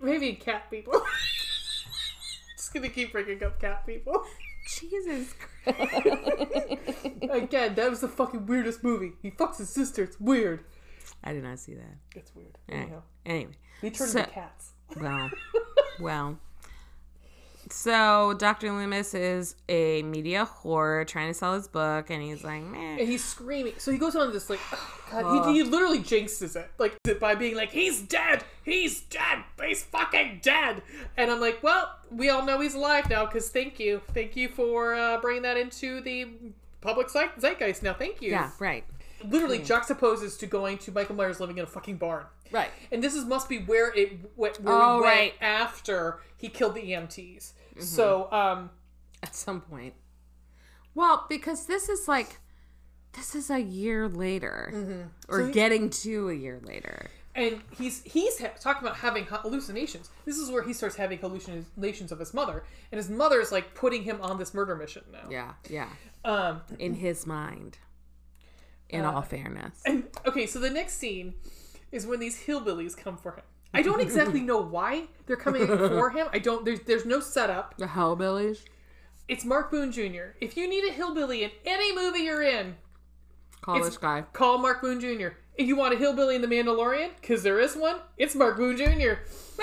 Maybe 0.00 0.32
cat 0.34 0.70
people. 0.70 1.00
Just 2.56 2.74
gonna 2.74 2.88
keep 2.88 3.12
bringing 3.12 3.42
up 3.42 3.60
cat 3.60 3.86
people. 3.86 4.24
Jesus 4.66 5.34
Christ. 5.64 5.78
Again, 7.30 7.74
that 7.74 7.90
was 7.90 8.00
the 8.00 8.08
fucking 8.08 8.46
weirdest 8.46 8.82
movie. 8.84 9.12
He 9.22 9.30
fucks 9.30 9.58
his 9.58 9.70
sister. 9.70 10.02
It's 10.04 10.18
weird. 10.20 10.64
I 11.24 11.32
did 11.32 11.42
not 11.44 11.58
see 11.58 11.74
that. 11.74 11.96
It's 12.14 12.34
weird. 12.34 12.58
Eh, 12.68 12.76
Anyhow, 12.76 13.02
Anyway, 13.24 13.52
they 13.80 13.90
turn 13.90 14.08
So- 14.08 14.18
into 14.20 14.30
cats. 14.30 14.72
well, 15.00 15.30
well. 16.00 16.38
So 17.70 18.34
Dr. 18.34 18.72
Loomis 18.72 19.14
is 19.14 19.56
a 19.68 20.02
media 20.02 20.48
whore 20.62 21.06
trying 21.06 21.28
to 21.28 21.34
sell 21.34 21.54
his 21.54 21.68
book, 21.68 22.10
and 22.10 22.22
he's 22.22 22.44
like, 22.44 22.62
And 22.62 23.00
he's 23.00 23.24
screaming. 23.24 23.74
So 23.78 23.92
he 23.92 23.98
goes 23.98 24.14
on 24.16 24.32
this 24.32 24.50
like, 24.50 24.60
oh, 24.72 24.98
God, 25.10 25.46
he, 25.48 25.54
he 25.54 25.62
literally 25.62 26.00
jinxes 26.00 26.56
it, 26.56 26.70
like 26.78 26.98
by 27.20 27.34
being 27.34 27.56
like, 27.56 27.70
"He's 27.70 28.00
dead. 28.02 28.44
He's 28.64 29.02
dead. 29.02 29.44
He's 29.62 29.82
fucking 29.84 30.40
dead." 30.42 30.82
And 31.16 31.30
I'm 31.30 31.40
like, 31.40 31.62
well, 31.62 31.98
we 32.10 32.30
all 32.30 32.44
know 32.44 32.60
he's 32.60 32.74
alive 32.74 33.08
now 33.08 33.26
because 33.26 33.48
thank 33.48 33.78
you, 33.78 34.00
thank 34.12 34.36
you 34.36 34.48
for 34.48 34.94
uh, 34.94 35.20
bringing 35.20 35.42
that 35.42 35.56
into 35.56 36.00
the 36.00 36.28
public 36.80 37.08
zeitgeist. 37.08 37.82
Now, 37.82 37.94
thank 37.94 38.20
you. 38.20 38.30
yeah, 38.30 38.50
right, 38.58 38.84
Literally 39.28 39.58
juxtaposes 39.58 40.38
to 40.40 40.46
going 40.46 40.78
to 40.78 40.92
Michael 40.92 41.14
Myers 41.16 41.40
living 41.40 41.58
in 41.58 41.64
a 41.64 41.66
fucking 41.66 41.96
barn. 41.96 42.24
right. 42.50 42.70
And 42.90 43.02
this 43.02 43.14
is 43.14 43.24
must 43.24 43.48
be 43.48 43.58
where 43.58 43.92
it 43.94 44.18
where 44.36 44.52
Oh, 44.66 44.96
we 44.96 45.02
went 45.02 45.14
right. 45.16 45.34
after 45.40 46.20
he 46.36 46.48
killed 46.48 46.74
the 46.74 46.82
EMTs. 46.82 47.52
Mm-hmm. 47.74 47.80
So, 47.82 48.30
um, 48.32 48.70
At 49.22 49.34
some 49.34 49.60
point. 49.60 49.94
Well, 50.94 51.24
because 51.28 51.66
this 51.66 51.88
is 51.88 52.06
like, 52.06 52.38
this 53.14 53.34
is 53.34 53.50
a 53.50 53.60
year 53.60 54.08
later, 54.08 54.70
or 55.28 55.40
Mm-hmm. 55.40 55.46
So 55.48 55.52
getting 55.52 55.88
to 55.90 56.28
a 56.28 56.34
year 56.34 56.60
later. 56.62 57.10
and 57.34 57.62
he's 57.78 58.02
he's 58.02 58.38
ha- 58.40 58.52
talking 58.60 58.86
about 58.86 58.98
having 58.98 59.24
hallucinations. 59.24 60.10
This 60.26 60.36
is 60.36 60.50
where 60.50 60.62
he 60.62 60.72
starts 60.74 60.96
having 60.96 61.18
hallucinations 61.18 62.12
of 62.12 62.18
his 62.18 62.34
mother, 62.34 62.62
and 62.90 62.98
his 62.98 63.08
mother 63.08 63.40
is 63.40 63.50
like 63.52 63.74
putting 63.74 64.02
him 64.02 64.18
on 64.20 64.38
this 64.38 64.52
murder 64.52 64.76
mission 64.76 65.02
now. 65.10 65.28
Yeah, 65.30 65.52
yeah. 65.70 65.88
Um, 66.24 66.60
In 66.78 66.94
his 66.94 67.26
mind. 67.26 67.78
In 68.92 69.04
Uh, 69.04 69.12
all 69.12 69.22
fairness. 69.22 69.80
and 69.86 70.04
okay, 70.26 70.46
so 70.46 70.58
the 70.58 70.70
next 70.70 70.94
scene 70.98 71.34
is 71.90 72.06
when 72.06 72.20
these 72.20 72.42
hillbillies 72.46 72.96
come 72.96 73.16
for 73.16 73.32
him. 73.32 73.44
I 73.74 73.82
don't 73.82 74.00
exactly 74.00 74.40
know 74.50 74.58
why 74.60 75.04
they're 75.26 75.36
coming 75.36 75.66
for 75.66 76.10
him. 76.10 76.28
I 76.32 76.38
don't. 76.38 76.64
There's 76.64 76.80
there's 76.80 77.06
no 77.06 77.20
setup. 77.20 77.76
The 77.78 77.86
Hellbillies? 77.86 78.64
It's 79.28 79.44
Mark 79.44 79.70
Boone 79.70 79.92
Jr. 79.92 80.34
If 80.40 80.56
you 80.56 80.68
need 80.68 80.84
a 80.88 80.92
hillbilly 80.92 81.42
in 81.44 81.50
any 81.64 81.94
movie 81.94 82.20
you're 82.20 82.42
in, 82.42 82.76
Call 83.62 83.82
this 83.82 83.96
guy. 83.96 84.24
call 84.32 84.58
Mark 84.58 84.82
Boone 84.82 85.00
Jr. 85.00 85.28
If 85.54 85.66
you 85.68 85.76
want 85.76 85.94
a 85.94 85.96
hillbilly 85.96 86.34
in 86.34 86.42
The 86.42 86.48
Mandalorian, 86.48 87.10
because 87.20 87.42
there 87.42 87.60
is 87.60 87.76
one, 87.76 87.96
it's 88.18 88.34
Mark 88.34 88.56
Boone 88.56 88.76
Jr. 88.76 88.84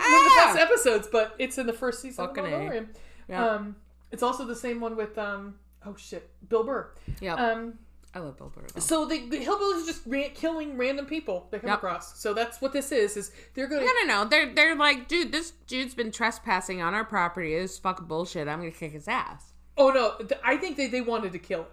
One 0.00 0.14
of 0.14 0.24
the 0.24 0.32
best 0.36 0.58
episodes, 0.58 1.08
but 1.12 1.34
it's 1.38 1.58
in 1.58 1.66
the 1.66 1.72
first 1.74 2.00
season 2.00 2.26
Fucking 2.26 2.44
of 2.46 2.50
Mandalorian. 2.50 2.86
Yeah. 3.28 3.46
Um, 3.46 3.76
it's 4.10 4.22
also 4.22 4.46
the 4.46 4.56
same 4.56 4.80
one 4.80 4.96
with 4.96 5.18
um, 5.18 5.56
oh 5.84 5.94
shit, 5.96 6.30
Bill 6.48 6.64
Burr. 6.64 6.90
Yep. 7.20 7.38
Um, 7.38 7.74
I 8.12 8.18
love 8.18 8.36
Bill 8.38 8.48
Burr. 8.54 8.62
though. 8.74 8.80
so 8.80 9.04
the, 9.06 9.28
the 9.28 9.38
hillbillies 9.38 9.84
are 9.84 9.86
just 9.86 10.02
ran- 10.04 10.30
killing 10.34 10.76
random 10.76 11.06
people 11.06 11.46
they 11.50 11.58
come 11.60 11.68
Yep. 11.70 11.78
across. 11.78 12.20
So 12.20 12.34
that's 12.34 12.60
what 12.60 12.72
this 12.72 12.90
is. 12.90 13.16
Is 13.16 13.30
they're 13.54 13.68
gonna 13.68 13.82
No, 13.82 13.92
no, 14.04 14.22
no. 14.24 14.28
They're 14.28 14.52
they're 14.52 14.74
like, 14.74 15.06
dude, 15.06 15.30
this 15.30 15.52
dude's 15.68 15.94
been 15.94 16.10
trespassing 16.10 16.82
on 16.82 16.92
our 16.92 17.04
property. 17.04 17.54
This 17.56 17.74
is 17.74 17.78
fucking 17.78 18.06
bullshit. 18.06 18.48
I'm 18.48 18.58
gonna 18.58 18.72
kick 18.72 18.92
his 18.92 19.06
ass. 19.06 19.52
Oh 19.76 19.90
no, 19.90 20.16
th- 20.26 20.40
I 20.44 20.56
think 20.56 20.76
they, 20.76 20.88
they 20.88 21.00
wanted 21.00 21.32
to 21.32 21.38
kill 21.38 21.60
him 21.60 21.66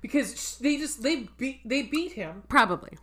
because 0.00 0.58
they 0.58 0.76
just 0.78 1.02
they 1.02 1.28
beat 1.36 1.60
they 1.68 1.82
beat 1.82 2.12
him. 2.12 2.42
Probably. 2.48 2.96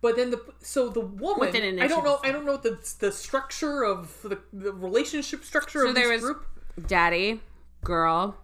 But 0.00 0.16
then 0.16 0.30
the 0.30 0.42
so 0.58 0.88
the 0.88 1.00
woman 1.00 1.38
With 1.40 1.54
an 1.54 1.80
I 1.80 1.86
don't 1.86 2.04
know. 2.04 2.18
I 2.24 2.32
don't 2.32 2.44
know 2.44 2.56
the 2.56 2.78
the 2.98 3.12
structure 3.12 3.84
of 3.84 4.20
the 4.22 4.40
the 4.52 4.72
relationship 4.72 5.44
structure 5.44 5.80
So 5.82 5.88
of 5.90 5.94
there 5.94 6.08
this 6.08 6.22
was 6.22 6.32
group. 6.32 6.46
daddy, 6.88 7.40
girl, 7.84 8.36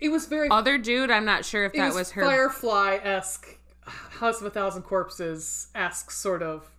It 0.00 0.10
was 0.10 0.26
very 0.26 0.48
other 0.50 0.78
dude. 0.78 1.10
I'm 1.10 1.24
not 1.24 1.44
sure 1.44 1.64
if 1.64 1.72
that 1.72 1.86
was, 1.88 1.94
was 1.94 2.10
her. 2.12 2.22
Firefly 2.24 2.98
esque, 3.02 3.58
House 3.82 4.40
of 4.40 4.46
a 4.46 4.50
Thousand 4.50 4.82
Corpses 4.82 5.68
esque 5.74 6.10
sort 6.10 6.42
of. 6.42 6.70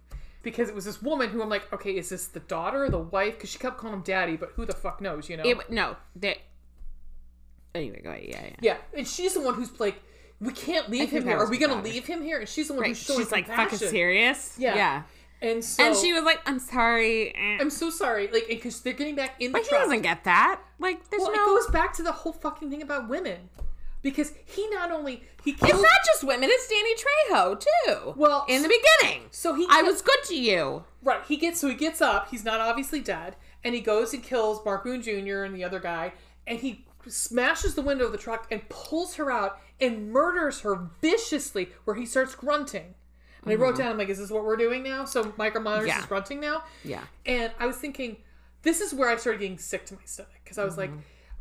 Because 0.42 0.70
it 0.70 0.76
was 0.76 0.86
this 0.86 1.02
woman 1.02 1.30
who 1.30 1.42
I'm 1.42 1.50
like, 1.50 1.72
okay, 1.74 1.92
is 1.98 2.08
this 2.10 2.28
the 2.28 2.40
daughter, 2.40 2.90
the 2.90 2.98
wife? 2.98 3.36
Because 3.36 3.50
she 3.50 3.60
kept 3.60 3.78
calling 3.78 3.94
him 3.98 4.04
daddy, 4.04 4.38
but 4.38 4.52
who 4.56 4.66
the 4.66 4.72
fuck 4.74 5.02
knows, 5.02 5.30
you 5.30 5.36
know? 5.36 5.44
It, 5.44 5.70
no, 5.70 5.98
they. 6.16 6.40
Anyway, 7.76 8.00
go 8.02 8.10
ahead. 8.10 8.24
Yeah, 8.26 8.42
yeah. 8.46 8.56
Yeah, 8.62 8.78
and 8.98 9.08
she's 9.08 9.34
the 9.34 9.42
one 9.42 9.54
who's 9.56 9.78
like, 9.82 10.02
we 10.40 10.54
can't 10.54 10.90
leave 10.90 11.10
him 11.12 11.24
here. 11.26 11.38
Are 11.38 11.50
we 11.50 11.58
gonna 11.58 11.74
daughter. 11.76 11.90
leave 11.90 12.06
him 12.08 12.22
here? 12.24 12.40
And 12.40 12.48
she's 12.48 12.68
the 12.70 12.74
one 12.74 12.84
Right. 12.84 12.88
who's 12.90 13.00
showing 13.04 13.20
She's 13.20 13.32
like 13.34 13.46
compassion. 13.48 13.72
fucking 13.80 13.90
serious. 13.90 14.56
Yeah. 14.58 14.76
Yeah. 14.76 15.04
And 15.42 15.64
so, 15.64 15.84
And 15.84 15.96
she 15.96 16.12
was 16.14 16.24
like, 16.24 16.40
"I'm 16.46 16.60
sorry," 16.60 17.34
eh. 17.36 17.58
I'm 17.62 17.70
so 17.70 17.90
sorry, 17.90 18.28
like, 18.32 18.48
because 18.50 18.82
they're 18.82 18.94
getting 18.94 19.16
back 19.16 19.36
in 19.40 19.52
the 19.52 19.58
but 19.60 19.64
he 19.64 19.70
truck. 19.70 19.84
doesn't 19.84 20.02
get 20.02 20.24
that. 20.26 20.62
Like, 20.80 21.10
there's 21.10 21.22
well, 21.22 21.34
no. 21.36 21.44
it 21.44 21.46
goes 21.62 21.68
back 21.72 21.94
to 21.98 22.04
the 22.04 22.12
whole 22.12 22.34
fucking 22.34 22.70
thing 22.70 22.82
about 22.82 23.10
women, 23.10 23.50
because 24.02 24.34
he 24.46 24.68
not 24.70 24.92
only 24.92 25.24
he 25.44 25.54
kills 25.54 25.72
it's 25.72 25.82
not 25.82 26.00
just 26.06 26.24
women. 26.24 26.50
It's 26.52 26.68
Danny 26.68 26.96
Trejo 26.96 27.60
too. 27.60 28.14
Well, 28.16 28.46
in 28.48 28.62
the 28.64 28.70
beginning, 29.02 29.28
so 29.32 29.54
he 29.56 29.68
I 29.70 29.82
was 29.82 30.02
good 30.02 30.24
to 30.26 30.36
you. 30.36 30.86
Right. 31.04 31.22
He 31.28 31.38
gets 31.38 31.60
so 31.60 31.68
he 31.68 31.76
gets 31.76 32.02
up. 32.02 32.30
He's 32.32 32.44
not 32.46 32.60
obviously 32.62 33.02
dead, 33.02 33.36
and 33.64 33.76
he 33.76 33.82
goes 33.82 34.14
and 34.14 34.24
kills 34.24 34.64
Mark 34.64 34.84
Boone 34.86 35.02
Jr. 35.02 35.44
and 35.44 35.54
the 35.56 35.64
other 35.66 35.80
guy, 35.80 36.14
and 36.48 36.60
he 36.60 36.86
smashes 37.08 37.76
the 37.76 37.82
window 37.82 38.06
of 38.06 38.12
the 38.12 38.18
truck 38.18 38.48
and 38.52 38.68
pulls 38.70 39.16
her 39.16 39.32
out 39.32 39.60
and 39.82 40.12
murders 40.12 40.62
her 40.62 40.90
viciously. 41.02 41.70
Where 41.86 41.96
he 41.96 42.06
starts 42.06 42.36
grunting. 42.36 42.94
And 43.44 43.54
I 43.54 43.56
wrote 43.56 43.78
down, 43.78 43.94
I'm 43.94 43.98
like, 43.98 44.10
is 44.10 44.18
this 44.18 44.30
what 44.30 44.44
we're 44.44 44.58
doing 44.58 44.84
now? 44.84 45.06
So 45.06 45.34
Michael 45.38 45.62
Myers 45.62 45.80
Mm-hmm. 45.80 45.88
Yeah. 45.88 46.00
is 46.00 46.06
grunting 46.08 46.40
now. 46.42 46.64
Yeah. 46.84 47.04
And 47.26 47.54
I 47.58 47.68
was 47.68 47.78
thinking, 47.78 48.18
this 48.64 48.82
is 48.82 48.94
where 48.94 49.10
I 49.10 49.16
started 49.18 49.40
getting 49.40 49.58
sick 49.58 49.86
to 49.88 49.94
my 49.96 50.02
stomach 50.06 50.40
because 50.44 50.58
I 50.58 50.66
was 50.66 50.78
like, 50.78 50.92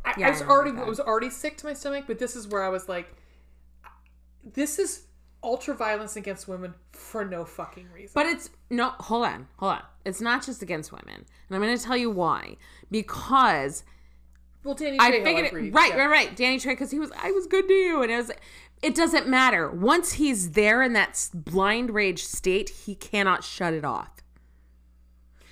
I, 0.05 0.13
Mm-hmm. 0.13 0.21
Yeah, 0.21 0.27
I 0.27 0.29
I 0.29 0.31
was 0.33 0.41
remember 0.41 0.55
already 0.55 0.77
that. 0.77 0.83
I 0.85 0.89
was 0.89 1.01
already 1.01 1.31
sick 1.31 1.57
to 1.59 1.67
my 1.67 1.75
stomach, 1.75 2.05
but 2.07 2.19
this 2.19 2.37
is 2.37 2.47
where 2.49 2.63
I 2.63 2.69
was 2.69 2.89
like, 2.89 3.15
this 4.55 4.79
is 4.79 5.03
ultra 5.43 5.75
violence 5.75 6.17
against 6.17 6.49
women 6.49 6.75
for 6.93 7.25
no 7.25 7.45
fucking 7.45 7.89
reason. 7.93 8.13
But 8.15 8.27
it's 8.27 8.51
no. 8.71 8.91
Hold 9.01 9.27
on. 9.27 9.49
Hold 9.59 9.73
on. 9.73 9.83
It's 10.05 10.21
not 10.21 10.45
just 10.45 10.63
against 10.63 10.93
women, 10.93 11.15
and 11.49 11.57
I'm 11.57 11.61
going 11.61 11.77
to 11.77 11.83
tell 11.83 11.97
you 11.97 12.11
why. 12.11 12.57
Because 12.91 13.85
well, 14.65 14.75
Danny 14.75 14.97
I 15.01 15.11
figured 15.11 15.45
it, 15.47 15.49
agreed. 15.49 15.75
right, 15.75 15.91
Yeah. 15.91 16.05
right, 16.05 16.11
right. 16.11 16.37
Danny 16.37 16.59
Trejo, 16.59 16.71
because 16.71 16.91
he 16.91 16.99
was, 16.99 17.11
I 17.21 17.31
was 17.33 17.47
good 17.47 17.67
to 17.69 17.75
you, 17.75 18.03
and 18.03 18.11
it 18.11 18.17
was. 18.17 18.31
It 18.81 18.95
doesn't 18.95 19.27
matter. 19.27 19.69
Once 19.69 20.13
he's 20.13 20.53
there 20.53 20.83
in 20.85 20.93
that 20.93 21.29
blind 21.35 21.91
rage 21.91 22.25
state, 22.25 22.69
he 22.71 22.95
cannot 22.95 23.43
shut 23.43 23.75
it 23.75 23.85
off. 23.85 24.18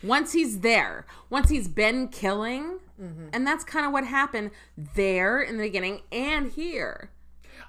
Once 0.07 0.33
he's 0.33 0.61
there, 0.61 1.07
once 1.31 1.49
he's 1.49 1.69
been 1.69 2.09
killing, 2.09 2.79
Mm-hmm. 3.01 3.29
and 3.35 3.47
that's 3.47 3.63
kind 3.63 3.85
of 3.85 3.93
what 3.93 4.07
happened 4.07 4.53
there 4.95 5.43
in 5.43 5.59
the 5.59 5.63
beginning 5.65 6.01
and 6.11 6.51
here. 6.51 7.11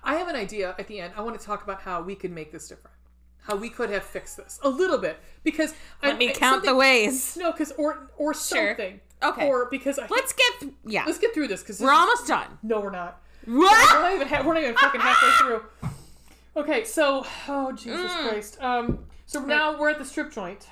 I 0.01 0.15
have 0.15 0.30
an 0.30 0.38
idea 0.38 0.73
at 0.80 0.88
the 0.88 1.01
end. 1.01 1.11
I 1.18 1.22
want 1.22 1.38
to 1.38 1.45
talk 1.45 1.64
about 1.65 1.81
how 1.81 2.01
we 2.01 2.15
could 2.15 2.31
make 2.31 2.53
this 2.53 2.69
different. 2.69 2.95
How 3.41 3.57
we 3.57 3.69
could 3.69 3.89
have 3.89 4.03
fixed 4.03 4.38
this 4.38 4.57
a 4.64 4.69
little 4.69 4.97
bit 4.97 5.19
because 5.43 5.73
I 6.01 6.07
Let 6.07 6.18
me 6.18 6.30
I- 6.30 6.34
count 6.34 6.64
the 6.64 6.76
ways. 6.76 7.35
No, 7.38 7.51
because 7.51 7.73
or 7.73 8.09
or 8.18 8.34
something. 8.34 9.01
Okay. 9.22 9.47
Or 9.49 9.68
because 9.69 9.99
I, 9.99 10.07
Let's 10.07 10.31
get 10.31 10.59
th- 10.61 10.73
yeah. 10.85 11.03
let's 11.05 11.18
get 11.19 11.34
through 11.34 11.49
this 11.49 11.61
because 11.61 11.81
We're 11.81 11.91
almost 11.91 12.26
done. 12.26 12.47
no, 12.64 12.80
we're 12.80 12.91
not. 12.91 13.22
We're 13.45 13.57
What? 13.59 13.99
not 14.01 14.14
even 14.14 14.27
ha- 14.30 14.43
we're 14.45 14.53
not 14.53 14.64
even 14.64 14.76
fucking 14.77 15.01
halfway 15.01 15.31
through. 15.45 15.64
Okay, 16.55 16.85
so 16.85 17.26
oh 17.49 17.73
Jesus 17.73 18.11
Mm. 18.11 18.30
Christ. 18.30 18.61
Um, 18.61 18.99
so 19.26 19.41
now 19.41 19.77
we're 19.77 19.89
at 19.89 19.99
the 19.99 20.05
strip 20.05 20.31
joint. 20.31 20.68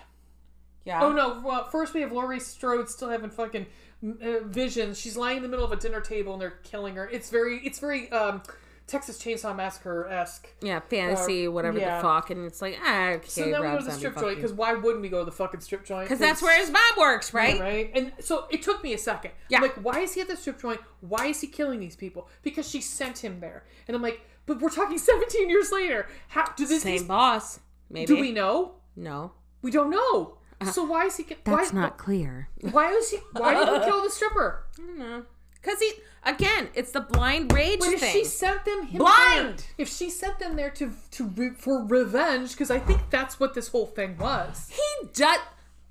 Yeah. 0.86 1.04
Oh 1.04 1.12
no! 1.12 1.42
Well, 1.44 1.66
first 1.66 1.94
we 1.94 2.02
have 2.02 2.12
Laurie 2.12 2.40
Strode 2.40 2.90
still 2.90 3.10
having 3.10 3.30
fucking 3.32 3.66
uh, 4.04 4.40
visions. 4.46 5.00
She's 5.00 5.18
lying 5.18 5.38
in 5.38 5.44
the 5.44 5.50
middle 5.50 5.66
of 5.66 5.72
a 5.72 5.76
dinner 5.78 6.00
table 6.00 6.34
and 6.34 6.42
they're 6.42 6.60
killing 6.64 6.96
her. 6.96 7.10
It's 7.10 7.30
very, 7.32 7.58
it's 7.66 7.80
very 7.80 8.12
um, 8.12 8.44
Texas 8.86 9.18
Chainsaw 9.18 9.56
Massacre 9.56 10.06
esque. 10.08 10.48
Yeah, 10.62 10.80
fantasy, 10.82 11.48
Uh, 11.48 11.52
whatever 11.52 11.80
yeah. 11.80 11.98
the 11.98 12.04
fuck, 12.04 12.30
and 12.30 12.46
it's 12.46 12.62
like, 12.62 12.78
ah, 12.84 13.10
okay, 13.14 13.28
So 13.28 13.42
then 13.42 13.50
we 13.50 13.58
go 13.58 13.64
Rob 13.64 13.80
to 13.80 13.86
the 13.86 13.92
Zombie, 13.92 14.00
strip 14.00 14.20
joint 14.20 14.36
because 14.36 14.54
why 14.54 14.74
wouldn't 14.76 15.02
we 15.02 15.10
go 15.10 15.20
to 15.20 15.26
the 15.26 15.32
fucking 15.32 15.62
strip 15.62 15.86
joint? 15.86 16.04
Because 16.08 16.20
that's 16.20 16.40
where 16.44 16.56
his 16.60 16.70
mom 16.70 16.82
works, 17.00 17.34
right? 17.34 17.60
Right? 17.60 17.92
And 17.96 18.14
so 18.20 18.46
it 18.52 18.62
took 18.62 18.84
me 18.84 18.94
a 18.94 18.98
second. 19.00 19.32
Yeah. 19.50 19.58
I'm 19.58 19.64
like, 19.64 19.76
why 19.84 20.02
is 20.02 20.14
he 20.14 20.22
at 20.22 20.28
the 20.28 20.38
strip 20.38 20.62
joint? 20.62 20.80
Why 21.02 21.26
is 21.28 21.42
he 21.42 21.48
killing 21.48 21.80
these 21.80 21.96
people? 21.96 22.30
Because 22.44 22.70
she 22.70 22.80
sent 22.80 23.24
him 23.24 23.40
there. 23.40 23.64
And 23.88 23.96
I'm 23.96 24.04
like, 24.04 24.22
but 24.46 24.62
we're 24.62 24.70
talking 24.70 24.98
17 25.00 25.50
years 25.50 25.72
later. 25.72 26.08
How 26.28 26.46
do 26.56 26.68
this? 26.68 26.84
Same 26.84 27.08
boss, 27.08 27.60
maybe. 27.90 28.06
do 28.06 28.20
we 28.20 28.32
know? 28.32 28.76
No, 28.96 29.32
We 29.64 29.72
don't 29.72 29.90
know. 29.90 30.38
Uh-huh. 30.62 30.72
So 30.72 30.84
why 30.86 31.06
is 31.06 31.18
he? 31.18 31.24
ki- 31.24 31.38
that's 31.44 31.74
why, 31.74 31.82
not 31.82 31.98
clear. 31.98 32.50
Why 32.72 32.92
is 32.92 33.12
he? 33.12 33.18
Why 33.34 33.54
did 33.56 33.68
he 33.82 33.86
kill 33.88 34.02
the 34.04 34.10
stripper? 34.10 34.64
I 34.78 34.82
don't 34.82 34.98
know. 35.00 35.24
Because 35.62 35.80
he, 35.80 35.92
again, 36.24 36.70
it's 36.76 36.92
the 36.92 37.02
blind 37.02 37.52
rage 37.52 37.80
But 37.80 37.90
if 37.90 38.00
thing. 38.00 38.14
she 38.14 38.24
sent 38.24 38.64
them 38.66 38.86
him 38.86 39.00
Blind! 39.00 39.58
there- 39.60 39.66
if 39.80 39.90
she 39.90 40.10
sent 40.10 40.40
them 40.40 40.56
there 40.56 40.70
to 40.72 40.92
to 41.12 41.26
re, 41.26 41.50
for 41.58 41.84
revenge, 41.86 42.52
because 42.52 42.72
I 42.72 42.80
think 42.80 43.02
that's 43.10 43.40
what 43.40 43.54
this 43.54 43.68
whole 43.70 43.88
thing 43.88 44.18
was. 44.18 44.70
he 44.72 45.08
does 45.14 45.40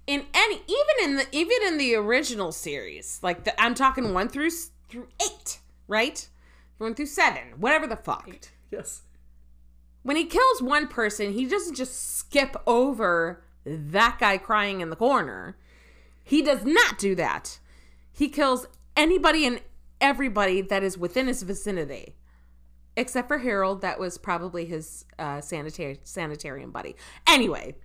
in 0.06 0.24
any 0.34 0.56
even 0.66 0.96
in 1.10 1.16
the 1.16 1.26
even 1.32 1.56
in 1.66 1.78
the 1.78 1.94
original 1.94 2.52
series 2.52 3.18
like 3.22 3.44
the, 3.44 3.58
i'm 3.58 3.74
talking 3.74 4.12
one 4.12 4.28
through 4.28 4.50
through 4.90 5.08
eight 5.22 5.60
right 5.88 6.28
one 6.76 6.94
through 6.94 7.06
seven 7.06 7.42
whatever 7.58 7.86
the 7.86 7.96
fuck 7.96 8.28
Yes. 8.70 9.00
when 10.02 10.16
he 10.16 10.26
kills 10.26 10.60
one 10.60 10.88
person 10.88 11.32
he 11.32 11.46
doesn't 11.46 11.74
just 11.74 12.18
skip 12.18 12.54
over 12.66 13.43
that 13.64 14.18
guy 14.20 14.38
crying 14.38 14.80
in 14.80 14.90
the 14.90 14.96
corner 14.96 15.56
he 16.22 16.42
does 16.42 16.64
not 16.64 16.98
do 16.98 17.14
that 17.14 17.58
he 18.12 18.28
kills 18.28 18.66
anybody 18.96 19.46
and 19.46 19.60
everybody 20.00 20.60
that 20.60 20.82
is 20.82 20.98
within 20.98 21.26
his 21.26 21.42
vicinity 21.42 22.16
except 22.96 23.26
for 23.26 23.38
harold 23.38 23.80
that 23.80 23.98
was 23.98 24.18
probably 24.18 24.64
his 24.66 25.04
uh, 25.18 25.40
sanitary 25.40 25.98
sanitarium 26.04 26.70
buddy 26.70 26.94
anyway 27.26 27.74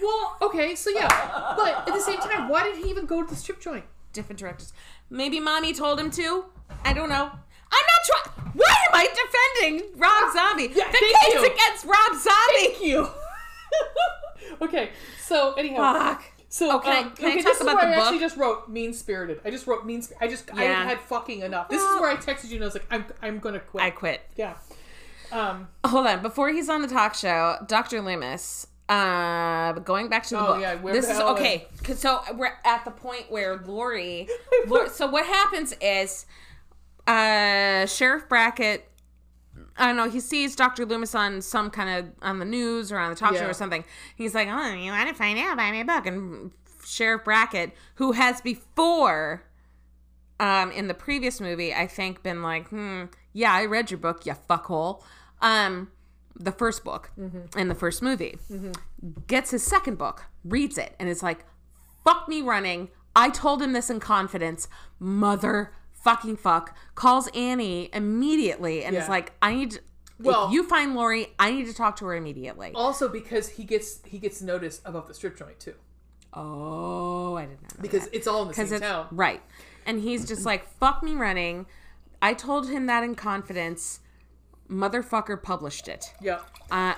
Well, 0.00 0.36
okay, 0.42 0.76
so 0.76 0.90
yeah, 0.90 1.08
but 1.56 1.88
at 1.88 1.92
the 1.92 1.98
same 1.98 2.20
time, 2.20 2.48
why 2.48 2.62
did 2.62 2.76
he 2.76 2.88
even 2.88 3.04
go 3.04 3.20
to 3.20 3.28
the 3.28 3.34
strip 3.34 3.60
joint? 3.60 3.84
different 4.12 4.38
directors. 4.38 4.72
Maybe 5.10 5.38
mommy 5.40 5.72
told 5.72 6.00
him 6.00 6.10
to. 6.12 6.46
I 6.84 6.92
don't 6.92 7.08
know. 7.08 7.30
I'm 7.70 7.86
not 7.92 8.32
trying. 8.32 8.52
Why 8.54 8.74
am 8.88 8.94
I 8.94 9.08
defending 9.62 9.90
Rob 9.96 10.32
Zombie? 10.32 10.74
Yeah, 10.74 10.90
the 10.90 10.98
thank 10.98 11.16
case 11.18 11.34
you. 11.34 11.46
against 11.46 11.84
Rob 11.84 12.14
Zombie. 12.14 12.72
Thank 12.72 12.82
you. 12.82 13.08
okay, 14.62 14.90
so 15.24 15.54
anyhow, 15.54 15.92
Fuck. 15.94 16.24
so 16.48 16.70
Oh, 16.76 16.78
can 16.80 16.92
I- 16.92 17.00
um, 17.08 17.10
can 17.16 17.26
I 17.26 17.28
okay, 17.30 17.42
talk 17.42 17.52
this 17.52 17.60
is 17.60 17.66
where 17.66 17.74
the 17.76 17.80
I 17.82 17.94
book? 17.96 18.04
actually 18.04 18.18
just 18.20 18.36
wrote 18.36 18.68
mean 18.68 18.92
spirited. 18.92 19.40
I 19.44 19.50
just 19.50 19.66
wrote 19.66 19.84
mean. 19.86 20.02
I 20.20 20.28
just 20.28 20.52
I 20.54 20.64
Yeah. 20.64 20.84
had 20.84 21.00
fucking 21.00 21.40
enough. 21.42 21.68
This 21.68 21.82
is 21.82 22.00
where 22.00 22.10
I 22.10 22.16
texted 22.16 22.48
you 22.48 22.56
and 22.56 22.64
I 22.64 22.66
was 22.66 22.74
like, 22.74 22.86
I'm 22.90 23.04
I'm 23.22 23.38
gonna 23.38 23.60
quit. 23.60 23.82
I 23.84 23.90
quit. 23.90 24.20
yeah. 24.36 24.54
Um. 25.30 25.68
Hold 25.84 26.06
on. 26.06 26.22
Before 26.22 26.48
he's 26.50 26.68
on 26.70 26.80
the 26.82 26.88
talk 26.88 27.14
show, 27.14 27.56
Dr. 27.66 28.00
Loomis. 28.00 28.66
Uh, 28.88 29.72
going 29.80 30.08
back 30.08 30.22
to 30.22 30.30
the 30.34 30.40
Oh, 30.40 30.46
book. 30.54 30.60
yeah, 30.62 30.76
this 30.76 31.10
is 31.10 31.20
okay. 31.20 31.68
Cause 31.84 31.98
so 31.98 32.20
we're 32.34 32.54
at 32.64 32.86
the 32.86 32.90
point 32.90 33.30
where 33.30 33.58
Lori. 33.58 34.26
Lori 34.66 34.88
so 34.88 35.06
what 35.06 35.26
happens 35.26 35.74
is, 35.82 36.24
uh, 37.06 37.84
Sheriff 37.84 38.28
Brackett 38.30 38.87
I 39.78 39.86
don't 39.86 39.96
know. 39.96 40.10
He 40.10 40.20
sees 40.20 40.56
Dr. 40.56 40.84
Loomis 40.84 41.14
on 41.14 41.40
some 41.40 41.70
kind 41.70 41.88
of 42.06 42.12
on 42.22 42.38
the 42.38 42.44
news 42.44 42.90
or 42.90 42.98
on 42.98 43.10
the 43.10 43.16
talk 43.16 43.34
show 43.36 43.46
or 43.50 43.52
something. 43.54 43.84
He's 44.16 44.34
like, 44.34 44.48
"Oh, 44.50 44.72
you 44.74 44.90
want 44.90 45.08
to 45.08 45.14
find 45.14 45.38
out 45.38 45.56
Buy 45.56 45.70
me 45.70 45.80
a 45.80 45.84
book?" 45.84 46.04
And 46.06 46.50
Sheriff 46.84 47.24
Brackett, 47.24 47.72
who 47.96 48.12
has 48.12 48.40
before, 48.40 49.44
um, 50.40 50.70
in 50.72 50.88
the 50.88 50.94
previous 50.94 51.40
movie, 51.40 51.72
I 51.74 51.86
think, 51.86 52.22
been 52.22 52.42
like, 52.42 52.68
"Hmm, 52.68 53.04
yeah, 53.32 53.52
I 53.52 53.64
read 53.66 53.90
your 53.90 53.98
book, 53.98 54.26
you 54.26 54.34
fuckhole." 54.48 55.02
Um, 55.40 55.90
the 56.34 56.52
first 56.52 56.84
book 56.84 57.10
Mm-hmm. 57.18 57.58
in 57.58 57.68
the 57.68 57.74
first 57.74 58.00
movie 58.02 58.38
gets 59.26 59.50
his 59.50 59.62
second 59.64 59.98
book, 59.98 60.24
reads 60.44 60.78
it, 60.78 60.94
and 60.98 61.08
is 61.08 61.22
like, 61.22 61.44
"Fuck 62.04 62.28
me 62.28 62.42
running." 62.42 62.88
I 63.16 63.30
told 63.30 63.60
him 63.62 63.72
this 63.72 63.90
in 63.90 63.98
confidence, 64.00 64.68
mother 65.00 65.72
fucking 66.02 66.36
fuck. 66.36 66.76
Calls 66.94 67.28
Annie 67.34 67.90
immediately 67.92 68.84
and 68.84 68.96
is 68.96 69.08
like, 69.08 69.32
"I 69.42 69.54
need." 69.54 69.80
Well- 70.20 70.46
if 70.46 70.52
you 70.52 70.64
find 70.64 70.94
Lori, 70.96 71.34
I 71.38 71.52
need 71.52 71.66
to 71.66 71.74
talk 71.74 71.96
to 71.96 72.06
her 72.06 72.14
immediately. 72.16 72.72
Also, 72.74 73.08
because 73.08 73.50
he 73.50 73.64
gets 73.64 74.00
he 74.04 74.18
gets 74.18 74.42
notice 74.42 74.80
about 74.84 75.06
the 75.06 75.14
strip 75.14 75.36
joint 75.38 75.60
too, 75.60 75.74
Oh, 76.32 77.36
I 77.36 77.46
didn't 77.46 77.62
know. 77.62 77.68
because 77.80 78.08
it's 78.12 78.26
all 78.26 78.42
in 78.42 78.48
the 78.48 78.54
same 78.54 78.80
town. 78.80 79.06
right, 79.10 79.42
and 79.86 80.00
he's 80.00 80.26
just 80.26 80.44
like, 80.44 80.68
"Fuck 80.78 81.02
me 81.02 81.14
running." 81.14 81.66
I 82.20 82.34
told 82.34 82.68
him 82.68 82.86
that 82.86 83.04
in 83.04 83.14
confidence. 83.14 84.00
Motherfucker 84.68 85.42
published 85.42 85.88
it. 85.88 86.12
Yeah. 86.20 86.40
Uh, 86.70 86.94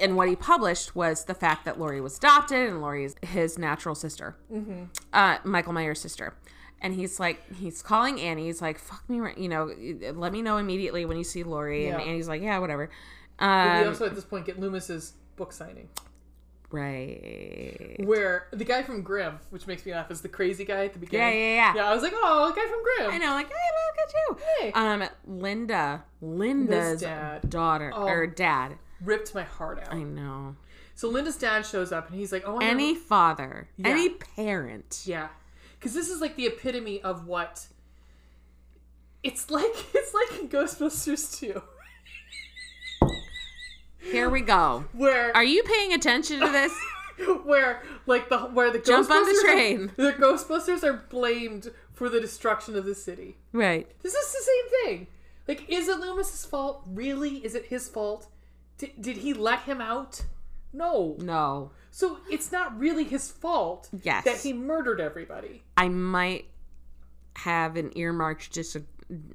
and 0.00 0.16
what 0.16 0.28
he 0.28 0.36
published 0.36 0.94
was 0.94 1.24
the 1.24 1.34
fact 1.34 1.64
that 1.64 1.78
Lori 1.78 2.00
was 2.00 2.16
adopted 2.18 2.68
and 2.68 2.80
Lori 2.80 3.04
is 3.04 3.16
his 3.22 3.58
natural 3.58 3.94
sister, 3.96 4.36
mm-hmm. 4.52 4.84
uh, 5.12 5.38
Michael 5.44 5.72
Myers' 5.72 6.00
sister. 6.00 6.34
And 6.80 6.94
he's 6.94 7.18
like, 7.18 7.40
he's 7.56 7.82
calling 7.82 8.20
Annie. 8.20 8.46
He's 8.46 8.62
like, 8.62 8.78
"Fuck 8.78 9.02
me, 9.10 9.18
right- 9.20 9.36
you 9.36 9.48
know, 9.48 9.72
let 10.14 10.32
me 10.32 10.42
know 10.42 10.58
immediately 10.58 11.04
when 11.04 11.16
you 11.16 11.24
see 11.24 11.42
Lori." 11.42 11.88
And 11.88 12.00
Annie's 12.00 12.28
like, 12.28 12.40
"Yeah, 12.42 12.58
whatever." 12.58 12.88
we 13.40 13.46
Um, 13.46 13.88
also 13.88 14.06
at 14.06 14.14
this 14.14 14.24
point 14.24 14.46
get 14.46 14.60
Loomis's 14.60 15.14
book 15.36 15.52
signing, 15.52 15.88
right. 16.70 17.96
where 18.04 18.46
the 18.52 18.64
guy 18.64 18.82
from 18.82 19.02
Grimm, 19.02 19.38
which 19.50 19.66
makes 19.66 19.84
me 19.86 19.92
laugh, 19.92 20.10
is 20.10 20.20
the 20.20 20.28
crazy 20.28 20.64
guy 20.64 20.84
at 20.86 20.92
the 20.92 20.98
beginning. 20.98 21.26
Yeah, 21.28 21.34
yeah, 21.34 21.54
yeah. 21.54 21.74
Yeah, 21.76 21.90
I 21.90 21.94
was 21.94 22.02
like, 22.02 22.12
oh, 22.14 22.48
the 22.48 22.54
guy 22.60 22.66
from 22.68 22.82
Grimm. 22.82 23.10
I 23.12 23.18
know, 23.18 23.32
like, 23.34 23.48
hey, 23.48 23.54
look 23.86 24.08
at 24.08 24.14
you. 24.14 24.36
Hey. 24.60 24.72
Um, 24.72 25.08
Linda, 25.26 26.04
Linda's 26.20 27.00
dad. 27.00 27.48
daughter 27.50 27.92
Oh. 27.94 28.06
or 28.06 28.26
dad. 28.26 28.78
Ripped 29.04 29.34
my 29.34 29.42
heart 29.44 29.80
out. 29.80 29.92
I 29.92 30.02
know. 30.02 30.56
So 30.94 31.08
Linda's 31.08 31.36
dad 31.36 31.64
shows 31.64 31.92
up 31.92 32.10
and 32.10 32.18
he's 32.18 32.32
like, 32.32 32.42
oh, 32.44 32.58
Any 32.58 32.94
father, 32.96 33.68
any 33.84 34.08
parent. 34.10 35.02
Yeah, 35.06 35.28
because 35.78 35.94
this 35.94 36.08
is 36.10 36.20
like 36.20 36.36
the 36.36 36.46
epitome 36.46 37.00
of 37.02 37.26
what. 37.26 37.66
It's 39.22 39.50
like 39.50 39.64
it's 39.94 40.14
like 40.14 40.40
in 40.40 40.48
Ghostbusters 40.48 41.38
2, 41.38 41.60
Here 44.00 44.30
we 44.30 44.40
go. 44.40 44.84
where 44.92 45.34
Are 45.36 45.44
you 45.44 45.62
paying 45.64 45.92
attention 45.92 46.40
to 46.40 46.48
this? 46.48 46.72
where 47.44 47.82
like 48.06 48.28
the 48.28 48.38
where 48.38 48.70
the 48.70 48.78
Jump 48.78 49.10
on 49.10 49.24
the 49.24 49.32
Ghostbusters 49.32 49.38
are- 49.38 49.42
train. 49.52 49.92
the 49.96 50.12
Ghostbusters 50.12 50.84
are 50.84 51.04
blamed 51.10 51.70
for 51.92 52.08
the 52.08 52.20
destruction 52.20 52.76
of 52.76 52.84
the 52.84 52.94
city. 52.94 53.36
right. 53.52 53.90
This 54.02 54.14
is 54.14 54.32
the 54.32 54.42
same 54.42 54.84
thing. 54.84 55.06
Like, 55.48 55.68
is 55.68 55.88
it 55.88 55.98
Loomis's 55.98 56.44
fault? 56.44 56.82
Really? 56.86 57.36
Is 57.38 57.54
it 57.54 57.66
his 57.66 57.88
fault? 57.88 58.28
Did, 58.76 58.90
did 59.00 59.16
he 59.18 59.32
let 59.34 59.60
him 59.62 59.80
out? 59.80 60.22
No. 60.72 61.16
No. 61.18 61.70
So 61.98 62.18
it's 62.30 62.52
not 62.52 62.78
really 62.78 63.02
his 63.02 63.28
fault 63.28 63.88
Yes. 64.04 64.22
that 64.22 64.36
he 64.36 64.52
murdered 64.52 65.00
everybody. 65.00 65.64
I 65.76 65.88
might 65.88 66.44
have 67.34 67.74
an 67.74 67.90
earmarked 67.98 68.52
dis- 68.52 68.76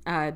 uh, 0.07 0.31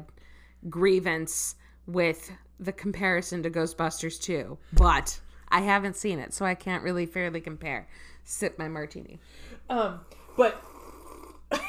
grievance 0.70 1.56
with 1.86 2.30
the 2.60 2.74
comparison 2.74 3.44
to 3.44 3.50
Ghostbusters 3.50 4.20
2, 4.22 4.58
but 4.74 5.22
I 5.48 5.62
haven't 5.62 5.96
seen 5.96 6.20
it, 6.20 6.34
so 6.34 6.46
I 6.46 6.54
can't 6.54 6.84
really 6.84 7.06
fairly 7.06 7.40
compare. 7.40 7.88
Sip 8.26 8.60
my 8.60 8.68
martini. 8.68 9.22
Um, 9.70 10.02
but 10.36 10.62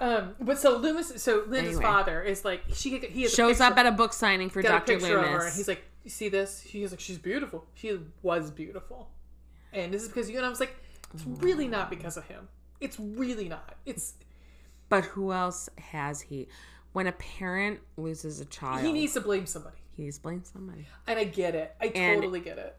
um, 0.00 0.34
but 0.40 0.58
so 0.58 0.76
Loomis, 0.76 1.22
so 1.22 1.44
Linda's 1.46 1.76
Anyway. 1.76 1.82
father 1.84 2.20
is 2.20 2.44
like 2.44 2.62
she 2.74 2.98
he 2.98 3.28
Shows 3.28 3.60
up 3.60 3.78
at 3.78 3.86
a 3.86 3.92
book 3.92 4.12
signing 4.12 4.50
for 4.50 4.60
picture 4.60 4.98
her, 4.98 5.22
Loomis. 5.22 5.44
and 5.44 5.54
he's 5.54 5.68
like, 5.68 5.84
"You 6.02 6.10
see 6.10 6.28
this?" 6.28 6.64
She's 6.68 6.90
like, 6.90 6.98
"She's 6.98 7.18
beautiful. 7.18 7.64
She 7.74 7.96
was 8.22 8.50
beautiful," 8.50 9.08
and 9.72 9.92
this 9.92 10.02
is 10.02 10.08
because 10.08 10.30
you. 10.30 10.36
And 10.36 10.46
I 10.46 10.48
was 10.48 10.60
like, 10.60 10.76
"It's 11.14 11.24
really 11.26 11.68
not 11.68 11.90
because 11.90 12.16
of 12.16 12.24
him. 12.26 12.48
It's 12.80 12.98
really 12.98 13.48
not. 13.48 13.76
It's 13.86 14.14
But 14.88 15.04
who 15.04 15.32
else 15.32 15.68
has 15.78 16.20
he? 16.20 16.48
When 16.92 17.06
a 17.06 17.12
parent 17.12 17.80
loses 17.96 18.40
a 18.40 18.44
child, 18.46 18.80
he 18.84 18.92
needs 18.92 19.12
to 19.14 19.20
blame 19.20 19.46
somebody." 19.46 19.76
he 19.96 20.04
needs 20.04 20.16
to 20.16 20.22
blame 20.22 20.42
somebody. 20.44 20.86
And 21.06 21.18
I 21.18 21.24
get 21.24 21.54
it. 21.54 21.74
I 21.80 21.86
And- 21.94 22.22
totally 22.22 22.40
get 22.40 22.56
it. 22.58 22.76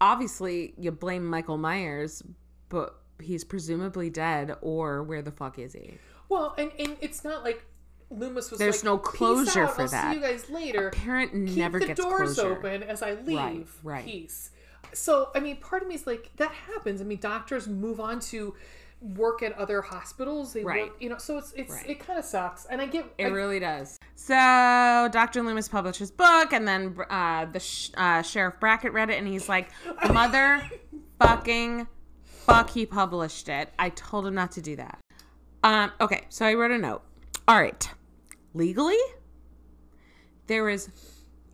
Obviously, 0.00 0.74
you 0.76 0.90
blame 0.90 1.24
Michael 1.24 1.56
Myers, 1.58 2.22
but 2.68 3.00
he's 3.20 3.44
presumably 3.44 4.10
dead, 4.10 4.56
or 4.60 5.02
where 5.02 5.22
the 5.22 5.30
fuck 5.30 5.58
is 5.58 5.72
he? 5.74 5.94
Well, 6.28 6.54
and, 6.58 6.70
and 6.78 6.96
it's 7.00 7.24
not 7.24 7.44
like 7.44 7.64
Loomis 8.10 8.50
was 8.50 8.58
There's 8.58 8.78
like, 8.78 8.84
no 8.84 8.98
"Peace 8.98 9.10
closure 9.16 9.62
out, 9.64 9.74
for 9.76 9.82
I'll 9.82 9.88
that." 9.88 10.10
See 10.12 10.16
you 10.20 10.22
guys 10.26 10.50
later. 10.50 10.90
Parent 10.90 11.32
Keep 11.32 11.56
never 11.56 11.78
the 11.78 11.86
gets 11.86 12.00
doors 12.00 12.34
closure. 12.34 12.56
open 12.58 12.82
as 12.82 13.00
I 13.02 13.12
leave. 13.14 13.36
Right, 13.38 13.66
right. 13.82 14.04
Peace. 14.04 14.50
So 14.92 15.30
I 15.34 15.40
mean, 15.40 15.56
part 15.56 15.82
of 15.82 15.88
me 15.88 15.94
is 15.94 16.06
like 16.06 16.30
that 16.36 16.50
happens. 16.52 17.00
I 17.00 17.04
mean, 17.04 17.18
doctors 17.20 17.66
move 17.68 18.00
on 18.00 18.20
to 18.20 18.54
work 19.00 19.42
at 19.42 19.52
other 19.58 19.82
hospitals. 19.82 20.52
They 20.54 20.64
Right. 20.64 20.84
work, 20.90 20.96
you 21.02 21.08
know. 21.10 21.18
So 21.18 21.36
it's 21.38 21.52
it's 21.52 21.72
Right. 21.72 21.90
it 21.90 22.00
kind 22.00 22.18
of 22.18 22.24
sucks. 22.24 22.64
And 22.66 22.80
I 22.80 22.86
get 22.86 23.04
It 23.18 23.26
I, 23.26 23.28
really 23.28 23.60
does. 23.60 23.98
So 24.14 25.08
Dr. 25.12 25.42
Loomis 25.42 25.68
published 25.68 25.98
his 25.98 26.10
book, 26.10 26.52
and 26.52 26.66
then 26.66 26.96
uh, 27.10 27.44
the 27.46 27.60
sh- 27.60 27.90
uh, 27.96 28.22
sheriff 28.22 28.58
Brackett 28.58 28.92
read 28.92 29.10
it, 29.10 29.18
and 29.18 29.28
he's 29.28 29.48
like, 29.48 29.68
"Mother, 30.12 30.62
fucking 31.20 31.86
fuck, 32.24 32.70
he 32.70 32.86
published 32.86 33.48
it. 33.48 33.72
I 33.78 33.90
told 33.90 34.26
him 34.26 34.34
not 34.34 34.52
to 34.52 34.62
do 34.62 34.76
that." 34.76 34.98
Um, 35.62 35.92
okay, 36.00 36.24
so 36.28 36.46
I 36.46 36.54
wrote 36.54 36.70
a 36.70 36.78
note. 36.78 37.02
All 37.48 37.60
right. 37.60 37.88
Legally, 38.54 38.96
there 40.46 40.68
is 40.68 40.88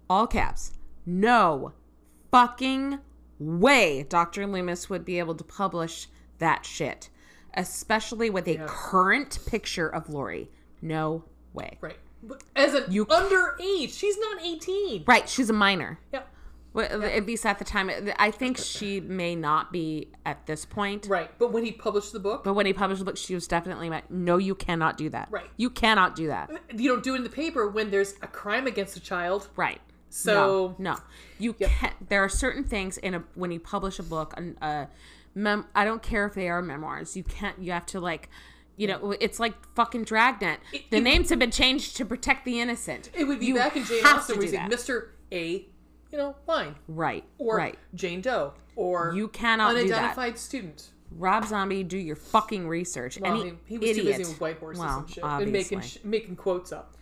all 0.09 0.27
caps. 0.27 0.73
No 1.05 1.73
fucking 2.31 2.99
way 3.39 4.03
Dr. 4.09 4.47
Loomis 4.47 4.89
would 4.91 5.05
be 5.05 5.19
able 5.19 5.35
to 5.35 5.45
publish 5.45 6.09
that 6.39 6.65
shit, 6.67 7.09
especially 7.55 8.31
with 8.31 8.49
a 8.49 8.59
current 8.67 9.39
picture 9.47 9.89
of 9.89 10.09
Lori. 10.09 10.51
No 10.81 11.25
way. 11.53 11.79
Right. 11.81 11.99
But 12.23 12.43
as 12.55 12.75
an 12.75 12.85
You- 12.89 13.07
underage, 13.07 13.93
she's 13.99 14.19
not 14.19 14.41
18. 14.43 15.05
Right, 15.07 15.29
she's 15.29 15.51
a 15.51 15.53
minor. 15.53 15.99
Yeah. 16.13 16.23
Well, 16.75 17.03
At 17.05 17.27
least 17.27 17.45
at 17.45 17.59
the 17.59 17.65
time, 17.67 17.91
I 18.19 18.31
think 18.31 18.57
she 18.57 18.99
may 19.01 19.35
not 19.35 19.73
be 19.73 20.09
at 20.25 20.47
this 20.47 20.65
point. 20.65 21.07
Right. 21.07 21.31
But 21.39 21.53
when 21.53 21.65
he 21.67 21.73
published 21.73 22.13
the 22.15 22.19
book, 22.21 22.45
But 22.45 22.55
when 22.55 22.65
he 22.65 22.73
published 22.73 23.01
the 23.01 23.05
book, 23.05 23.19
she 23.19 23.35
was 23.35 23.47
definitely 23.47 23.91
like, 23.91 24.11
"No, 24.11 24.39
you 24.39 24.55
cannot 24.55 24.97
do 24.97 25.11
that. 25.11 25.29
Right. 25.31 25.51
You 25.59 25.69
cannot 25.69 26.17
do 26.17 26.29
that. 26.29 26.51
you 26.75 26.89
don't 26.89 27.03
do 27.03 27.13
it 27.13 27.19
in 27.19 27.25
the 27.25 27.29
paper 27.29 27.69
when 27.69 27.91
there's 27.91 28.15
a 28.23 28.27
crime 28.27 28.67
against 28.67 28.97
a 28.97 29.01
child. 29.01 29.49
Right. 29.55 29.83
So- 30.15 30.75
no, 30.79 30.93
no. 30.95 30.99
you 31.39 31.55
can't. 31.55 31.95
There 32.09 32.23
are 32.23 32.29
certain 32.29 32.65
things 32.65 32.99
in 32.99 33.15
a 33.15 33.25
when 33.35 33.51
you 33.51 33.59
publish 33.61 33.99
a 33.99 34.03
book, 34.03 34.35
an- 34.37 34.59
uh, 34.61 34.87
mem. 35.35 35.67
I 35.75 35.85
don't 35.87 36.03
care 36.03 36.27
if 36.27 36.35
they 36.35 36.49
are 36.49 36.61
memoirs. 36.61 37.17
You 37.17 37.25
can't. 37.25 37.59
You 37.59 37.73
have 37.73 37.87
to 37.87 38.01
like. 38.01 38.29
You 38.77 38.89
know, 38.89 39.13
it's 39.21 39.39
like 39.41 39.55
fucking 39.75 40.05
Dragnet. 40.05 40.59
The 40.91 40.97
it- 40.99 41.03
names 41.03 41.31
have 41.31 41.39
been 41.39 41.51
changed 41.51 41.97
to 41.99 42.05
protect 42.05 42.45
the 42.45 42.61
innocent. 42.61 43.11
It 43.15 43.25
would 43.25 43.41
be 43.41 43.47
You 43.47 43.55
back 43.55 43.77
in 43.77 43.85
Jane 43.85 44.05
Austen 44.05 44.37
where 44.37 44.47
do 44.47 44.51
he's 44.51 44.59
like, 44.59 44.71
that. 44.71 44.79
Mr. 44.79 45.09
A, 45.31 45.67
you 46.11 46.19
know, 46.19 46.35
fine. 46.47 46.75
Right. 46.89 47.25
Or 47.39 47.57
right. 47.57 47.79
Jane 47.95 48.21
Doe. 48.23 48.55
Or 48.77 49.13
You 49.15 49.29
cannot 49.29 49.71
do 49.77 49.89
that. 49.89 49.95
unidentified 49.95 50.39
student. 50.39 50.91
Rob 51.19 51.45
Zombie, 51.47 51.85
do 51.85 51.99
your 51.99 52.17
fucking 52.17 52.67
research. 52.67 53.19
Well, 53.21 53.39
Any 53.43 53.51
he, 53.51 53.57
he 53.67 53.79
was 53.79 53.91
idiot. 53.91 54.07
too 54.07 54.19
busy 54.19 54.33
with 54.33 54.41
white 54.41 54.59
horses 54.59 54.81
Well, 54.81 54.99
and 55.01 55.11
shit. 55.11 55.23
obviously. 55.25 55.45
And 55.45 55.53
making, 55.53 55.81
sh- 55.83 55.99
making 56.05 56.37
quotes 56.37 56.73
up. 56.73 56.97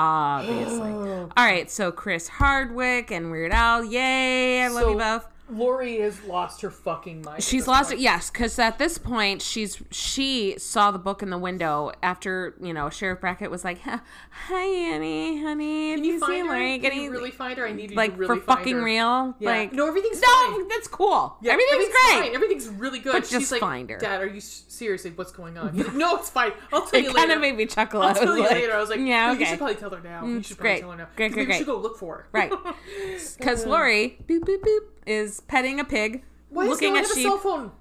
Obviously. 0.00 0.90
All 1.36 1.44
right, 1.44 1.70
so 1.70 1.92
Chris 1.92 2.28
Hardwick 2.28 3.10
and 3.10 3.30
Weird 3.30 3.52
Al, 3.52 3.84
yay! 3.84 4.62
I 4.62 4.68
love 4.68 4.82
So, 4.82 4.90
you 4.92 4.98
both. 4.98 5.28
Lori 5.50 6.00
has 6.00 6.22
lost 6.24 6.60
her 6.62 6.70
fucking 6.70 7.22
mind. 7.22 7.42
She's 7.42 7.66
lost 7.66 7.92
it, 7.92 7.98
yes, 7.98 8.30
because 8.30 8.58
at 8.58 8.78
this 8.78 8.98
point 8.98 9.42
she's 9.42 9.82
she 9.90 10.54
saw 10.58 10.90
the 10.90 10.98
book 10.98 11.22
in 11.22 11.30
the 11.30 11.38
window 11.38 11.92
after 12.02 12.54
you 12.60 12.72
know 12.72 12.90
Sheriff 12.90 13.20
Brackett 13.20 13.50
was 13.50 13.64
like, 13.64 13.80
"Hi, 13.80 14.64
Annie, 14.64 15.42
honey, 15.42 15.94
Can 15.94 16.04
you 16.04 16.12
you 16.14 16.20
find 16.20 16.46
her? 16.46 16.52
Larry 16.52 16.78
Can 16.78 17.00
you 17.00 17.10
really 17.10 17.30
find 17.30 17.58
her? 17.58 17.66
I 17.66 17.72
need 17.72 17.90
you 17.90 17.96
like 17.96 18.12
to 18.12 18.18
really 18.18 18.38
for 18.40 18.44
fucking 18.46 18.76
her. 18.76 18.84
real? 18.84 19.34
Yeah. 19.38 19.50
Like 19.50 19.72
no, 19.72 19.86
everything's 19.86 20.20
no, 20.20 20.28
fine. 20.28 20.68
that's 20.68 20.88
cool. 20.88 21.36
Yeah, 21.42 21.52
everything's, 21.52 21.88
great. 21.88 22.22
Fine. 22.22 22.34
Everything's 22.34 22.68
really 22.68 22.98
good. 22.98 23.12
But 23.12 23.26
She's 23.26 23.40
just 23.40 23.52
like, 23.52 23.60
find 23.60 23.90
her. 23.90 23.98
Dad, 23.98 24.20
are 24.20 24.26
you 24.26 24.40
seriously? 24.40 25.12
What's 25.14 25.32
going 25.32 25.56
on? 25.58 25.76
Like, 25.80 25.94
no, 25.94 26.16
it's 26.16 26.30
fine. 26.30 26.52
I'll 26.72 26.86
tell 26.86 27.00
It 27.00 27.04
you 27.04 27.12
kind 27.14 27.28
later. 27.28 27.34
of 27.34 27.40
made 27.40 27.56
me 27.56 27.66
chuckle. 27.66 28.02
I'll 28.02 28.14
tell 28.14 28.36
you 28.36 28.42
like, 28.42 28.52
later. 28.52 28.74
I 28.74 28.80
was 28.80 28.90
like, 28.90 29.00
yeah, 29.00 29.30
okay. 29.32 29.40
You 29.40 29.46
should 29.46 29.58
probably 29.58 29.76
tell 29.76 29.90
her 29.90 30.00
now. 30.00 30.22
Mm, 30.22 30.28
you 30.30 30.36
it's 30.38 30.48
should 30.48 30.58
probably 30.58 30.72
great. 30.72 30.80
tell 30.80 30.90
her 30.90 30.96
now. 30.98 31.08
Great, 31.16 31.32
great, 31.32 31.48
maybe 31.48 31.52
we 31.52 31.58
should 31.58 31.66
go 31.66 31.78
look 31.78 31.96
for 31.98 32.16
her. 32.16 32.26
Right. 32.32 32.52
Because 33.38 33.64
uh. 33.64 33.68
Lori, 33.70 34.18
boop 34.28 34.40
boop 34.40 34.60
boop, 34.60 34.80
is 35.10 35.40
petting 35.40 35.80
a 35.80 35.84
pig, 35.84 36.22
Why 36.48 36.66
looking 36.66 36.96
at 36.96 37.02
have 37.06 37.10
a 37.16 37.20
cell 37.20 37.38
phone? 37.38 37.72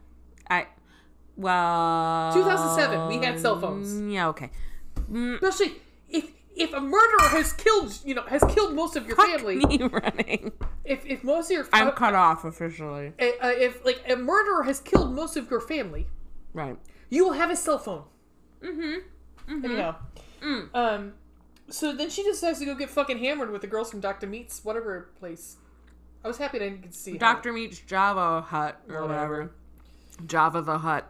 I 0.49 0.67
well, 1.37 2.33
2007, 2.33 3.07
we 3.07 3.25
had 3.25 3.39
cell 3.39 3.59
phones. 3.59 4.11
Yeah, 4.13 4.27
okay. 4.29 4.49
Especially 5.35 5.75
if 6.09 6.25
if 6.55 6.73
a 6.73 6.81
murderer 6.81 7.29
has 7.29 7.53
killed 7.53 7.97
you 8.03 8.13
know 8.13 8.23
has 8.23 8.43
killed 8.49 8.73
most 8.75 8.95
of 8.95 9.07
your 9.07 9.15
family. 9.15 9.55
Me 9.55 9.77
running. 9.83 10.51
If 10.83 11.05
if 11.05 11.23
most 11.23 11.45
of 11.49 11.51
your 11.51 11.67
I'm 11.71 11.87
uh, 11.87 11.91
cut 11.91 12.13
off 12.15 12.43
officially. 12.45 13.13
uh, 13.19 13.25
uh, 13.41 13.47
if 13.55 13.83
like 13.85 14.03
a 14.09 14.15
murderer 14.15 14.63
has 14.63 14.79
killed 14.79 15.13
most 15.13 15.37
of 15.37 15.49
your 15.49 15.61
family, 15.61 16.07
Right. 16.53 16.77
you 17.09 17.23
will 17.25 17.33
have 17.33 17.49
a 17.51 17.55
cell 17.55 17.77
phone. 17.79 18.03
Mm-hmm. 18.63 19.65
Anyhow, 19.65 19.95
Mm. 20.43 20.69
um, 20.73 21.13
so 21.69 21.93
then 21.93 22.09
she 22.09 22.23
decides 22.23 22.59
to 22.59 22.65
go 22.65 22.73
get 22.75 22.89
fucking 22.89 23.19
hammered 23.19 23.51
with 23.51 23.61
the 23.61 23.67
girls 23.67 23.89
from 23.91 23.99
Doctor 23.99 24.25
Meats, 24.27 24.63
whatever 24.63 25.09
place. 25.19 25.57
I 26.23 26.27
was 26.27 26.37
happy 26.37 26.57
I 26.57 26.61
didn't 26.69 26.83
to 26.83 26.91
see. 26.93 27.17
Doctor 27.17 27.53
meets 27.53 27.79
Java 27.79 28.41
Hut 28.41 28.79
or 28.89 29.07
whatever. 29.07 29.51
Java 30.25 30.61
the 30.61 30.77
Hut. 30.77 31.09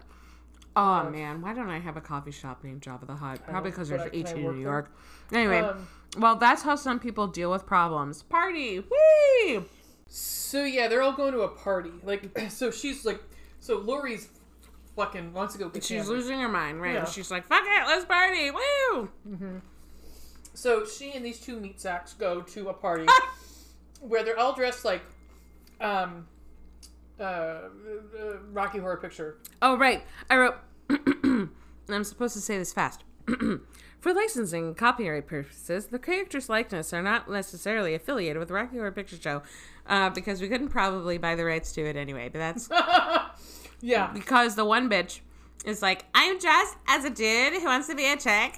Oh 0.76 1.10
man, 1.10 1.42
why 1.42 1.54
don't 1.54 1.70
I 1.70 1.80
have 1.80 1.98
a 1.98 2.02
coffee 2.02 2.32
shop 2.32 2.64
named 2.64 2.82
Java 2.82 3.06
the 3.06 3.16
Hut? 3.16 3.40
Probably 3.48 3.72
because 3.72 3.90
there's 3.90 4.02
I- 4.02 4.10
can 4.10 4.20
18 4.20 4.38
in 4.38 4.44
New 4.44 4.54
there? 4.54 4.62
York. 4.62 4.96
Anyway, 5.34 5.60
Um, 5.60 5.88
well, 6.18 6.36
that's 6.36 6.62
how 6.62 6.76
some 6.76 7.00
people 7.00 7.28
deal 7.28 7.52
with 7.52 7.66
problems. 7.66 8.22
Party, 8.24 8.80
whee! 8.80 9.60
So 10.08 10.64
yeah, 10.64 10.88
they're 10.88 11.02
all 11.02 11.14
going 11.14 11.34
to 11.34 11.42
a 11.42 11.48
party. 11.50 11.92
Like, 12.04 12.38
so 12.50 12.72
she's 12.72 13.04
like, 13.06 13.22
so 13.60 13.78
Lori's 13.80 14.30
fucking 14.96 15.34
wants 15.34 15.54
to 15.56 15.60
go 15.60 15.72
She's 15.82 16.08
losing 16.08 16.40
her 16.40 16.50
mind, 16.50 16.82
right? 16.82 16.94
Yeah. 16.96 17.06
She's 17.06 17.32
like, 17.32 17.48
"Fuck 17.48 17.64
it, 17.66 17.88
let's 17.88 18.06
party, 18.06 18.52
woo!" 18.52 19.10
So 20.54 20.86
she 20.86 21.12
and 21.14 21.26
these 21.26 21.40
two 21.40 21.60
meat 21.60 21.80
sacks 21.80 22.14
go 22.14 22.42
to 22.42 22.70
a 22.70 22.74
party 22.74 23.06
where 24.00 24.24
they're 24.24 24.40
all 24.40 24.54
dressed 24.54 24.86
like, 24.86 25.02
um, 25.82 26.28
uh, 27.20 27.24
uh, 27.24 27.70
Rocky 28.52 28.80
Horror 28.80 28.98
Picture. 28.98 29.38
Oh, 29.62 29.78
right. 29.78 30.04
I 30.30 30.38
wrote. 30.38 30.56
And 30.90 31.50
I'm 31.90 32.04
supposed 32.04 32.34
to 32.34 32.42
say 32.42 32.58
this 32.58 32.74
fast. 32.74 33.04
For 34.00 34.14
licensing 34.14 34.68
and 34.68 34.78
copyright 34.78 35.28
purposes, 35.28 35.88
the 35.88 36.00
character's 36.00 36.48
likeness 36.48 36.94
are 36.94 37.02
not 37.02 37.30
necessarily 37.30 37.94
affiliated 37.94 38.38
with 38.40 38.50
Rocky 38.50 38.78
Horror 38.78 38.94
Picture 38.94 39.18
Show, 39.18 39.44
uh, 39.88 40.10
because 40.10 40.40
we 40.40 40.48
couldn't 40.48 40.70
probably 40.70 41.18
buy 41.18 41.36
the 41.36 41.44
rights 41.44 41.74
to 41.74 41.82
it 41.86 41.98
anyway. 41.98 42.30
But 42.30 42.40
that's 42.40 42.70
Yeah, 43.82 44.10
because 44.14 44.56
the 44.56 44.64
one 44.64 44.90
bitch 44.90 45.20
is 45.66 45.82
like, 45.82 46.06
"I'm 46.16 46.40
dressed 46.40 46.78
as 46.88 47.04
a 47.04 47.10
dude 47.10 47.54
who 47.54 47.66
wants 47.66 47.88
to 47.90 47.96
be 47.96 48.10
a 48.10 48.16
chick, 48.16 48.58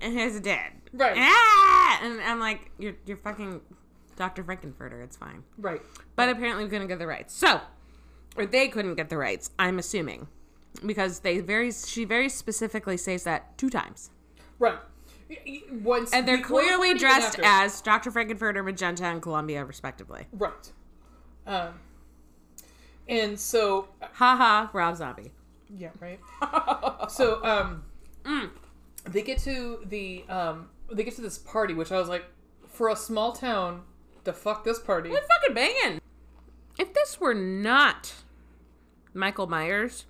and 0.00 0.12
here's 0.12 0.34
a 0.34 0.40
dude." 0.40 0.58
Right. 0.92 1.14
Ah! 1.16 2.00
And 2.02 2.20
I'm 2.20 2.40
like, 2.40 2.72
"You're 2.78 2.94
you're 3.06 3.16
fucking 3.16 3.60
Dr. 4.20 4.44
Frank-N-Furter. 4.44 5.02
It's 5.02 5.16
fine." 5.16 5.42
right. 5.58 5.80
But 6.14 6.28
apparently 6.28 6.64
we 6.64 6.70
couldn't 6.70 6.88
get 6.88 6.98
the 6.98 7.06
rights. 7.06 7.34
So, 7.34 7.60
or 8.36 8.44
they 8.46 8.68
couldn't 8.68 8.94
get 8.96 9.08
the 9.08 9.16
rights, 9.16 9.50
I'm 9.58 9.78
assuming. 9.78 10.28
Because 10.86 11.20
they 11.20 11.40
very 11.40 11.72
she 11.72 12.04
very 12.04 12.28
specifically 12.28 12.96
says 12.96 13.24
that 13.24 13.56
two 13.58 13.70
times. 13.70 14.10
Right. 14.58 14.78
Once 15.82 16.12
And 16.12 16.28
they're 16.28 16.42
clearly 16.42 16.92
dressed 16.94 17.38
as 17.42 17.80
Dr. 17.80 18.10
Frank-N-Furter, 18.10 18.64
Magenta, 18.64 19.04
and 19.06 19.22
Columbia, 19.22 19.64
respectively. 19.64 20.26
right. 20.32 20.72
Um, 21.46 21.74
and 23.08 23.38
so 23.40 23.88
Haha, 24.14 24.68
Rob 24.72 24.96
Zombie. 24.96 25.32
yeah, 25.76 25.90
right. 26.00 26.20
so 27.10 27.42
um, 27.44 27.84
Mm. 28.24 28.50
they 29.04 29.22
get 29.22 29.38
to 29.38 29.80
the 29.86 30.24
um, 30.28 30.68
they 30.92 31.02
get 31.04 31.16
to 31.16 31.22
this 31.22 31.38
party, 31.38 31.72
which 31.74 31.90
I 31.90 31.98
was 31.98 32.08
like, 32.08 32.24
for 32.68 32.90
a 32.90 32.96
small 32.96 33.32
town, 33.32 33.82
the 34.24 34.32
fuck 34.32 34.64
this 34.64 34.78
party. 34.78 35.10
We're 35.10 35.20
fucking 35.20 35.54
banging. 35.54 36.00
If 36.78 36.94
this 36.94 37.20
were 37.20 37.34
not 37.34 38.14
Michael 39.14 39.46
Myers, 39.46 40.06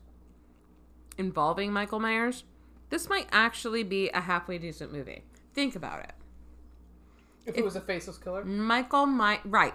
involving 1.19 1.73
Michael 1.73 2.01
Myers, 2.01 2.45
this 2.91 3.09
might 3.09 3.29
actually 3.33 3.83
be 3.83 4.09
a 4.11 4.21
halfway 4.21 4.59
decent 4.59 4.93
movie. 4.93 5.25
Think 5.55 5.75
about 5.77 6.01
it. 6.05 6.13
If 7.47 7.57
it 7.57 7.65
was 7.65 7.77
a 7.77 7.81
faceless 7.81 8.19
killer, 8.19 8.45
Michael 8.45 9.07
My 9.07 9.41
right. 9.45 9.75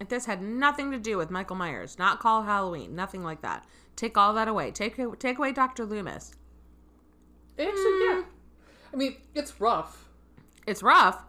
If 0.00 0.08
this 0.08 0.26
had 0.26 0.40
nothing 0.42 0.92
to 0.92 0.98
do 0.98 1.16
with 1.18 1.28
Michael 1.28 1.56
Myers, 1.56 1.98
not 1.98 2.20
Call 2.20 2.44
Halloween, 2.44 2.94
nothing 2.94 3.24
like 3.24 3.42
that. 3.42 3.66
Take 3.96 4.16
all 4.16 4.32
that 4.34 4.46
away. 4.46 4.70
Take 4.70 4.96
take 5.18 5.38
away 5.38 5.50
Dr. 5.50 5.84
Loomis. 5.84 6.36
actually, 7.58 7.74
Mm. 7.74 8.04
yeah. 8.04 8.22
I 8.92 8.96
mean, 8.96 9.16
it's 9.34 9.60
rough. 9.60 10.08
It's 10.68 10.84
rough, 10.84 11.24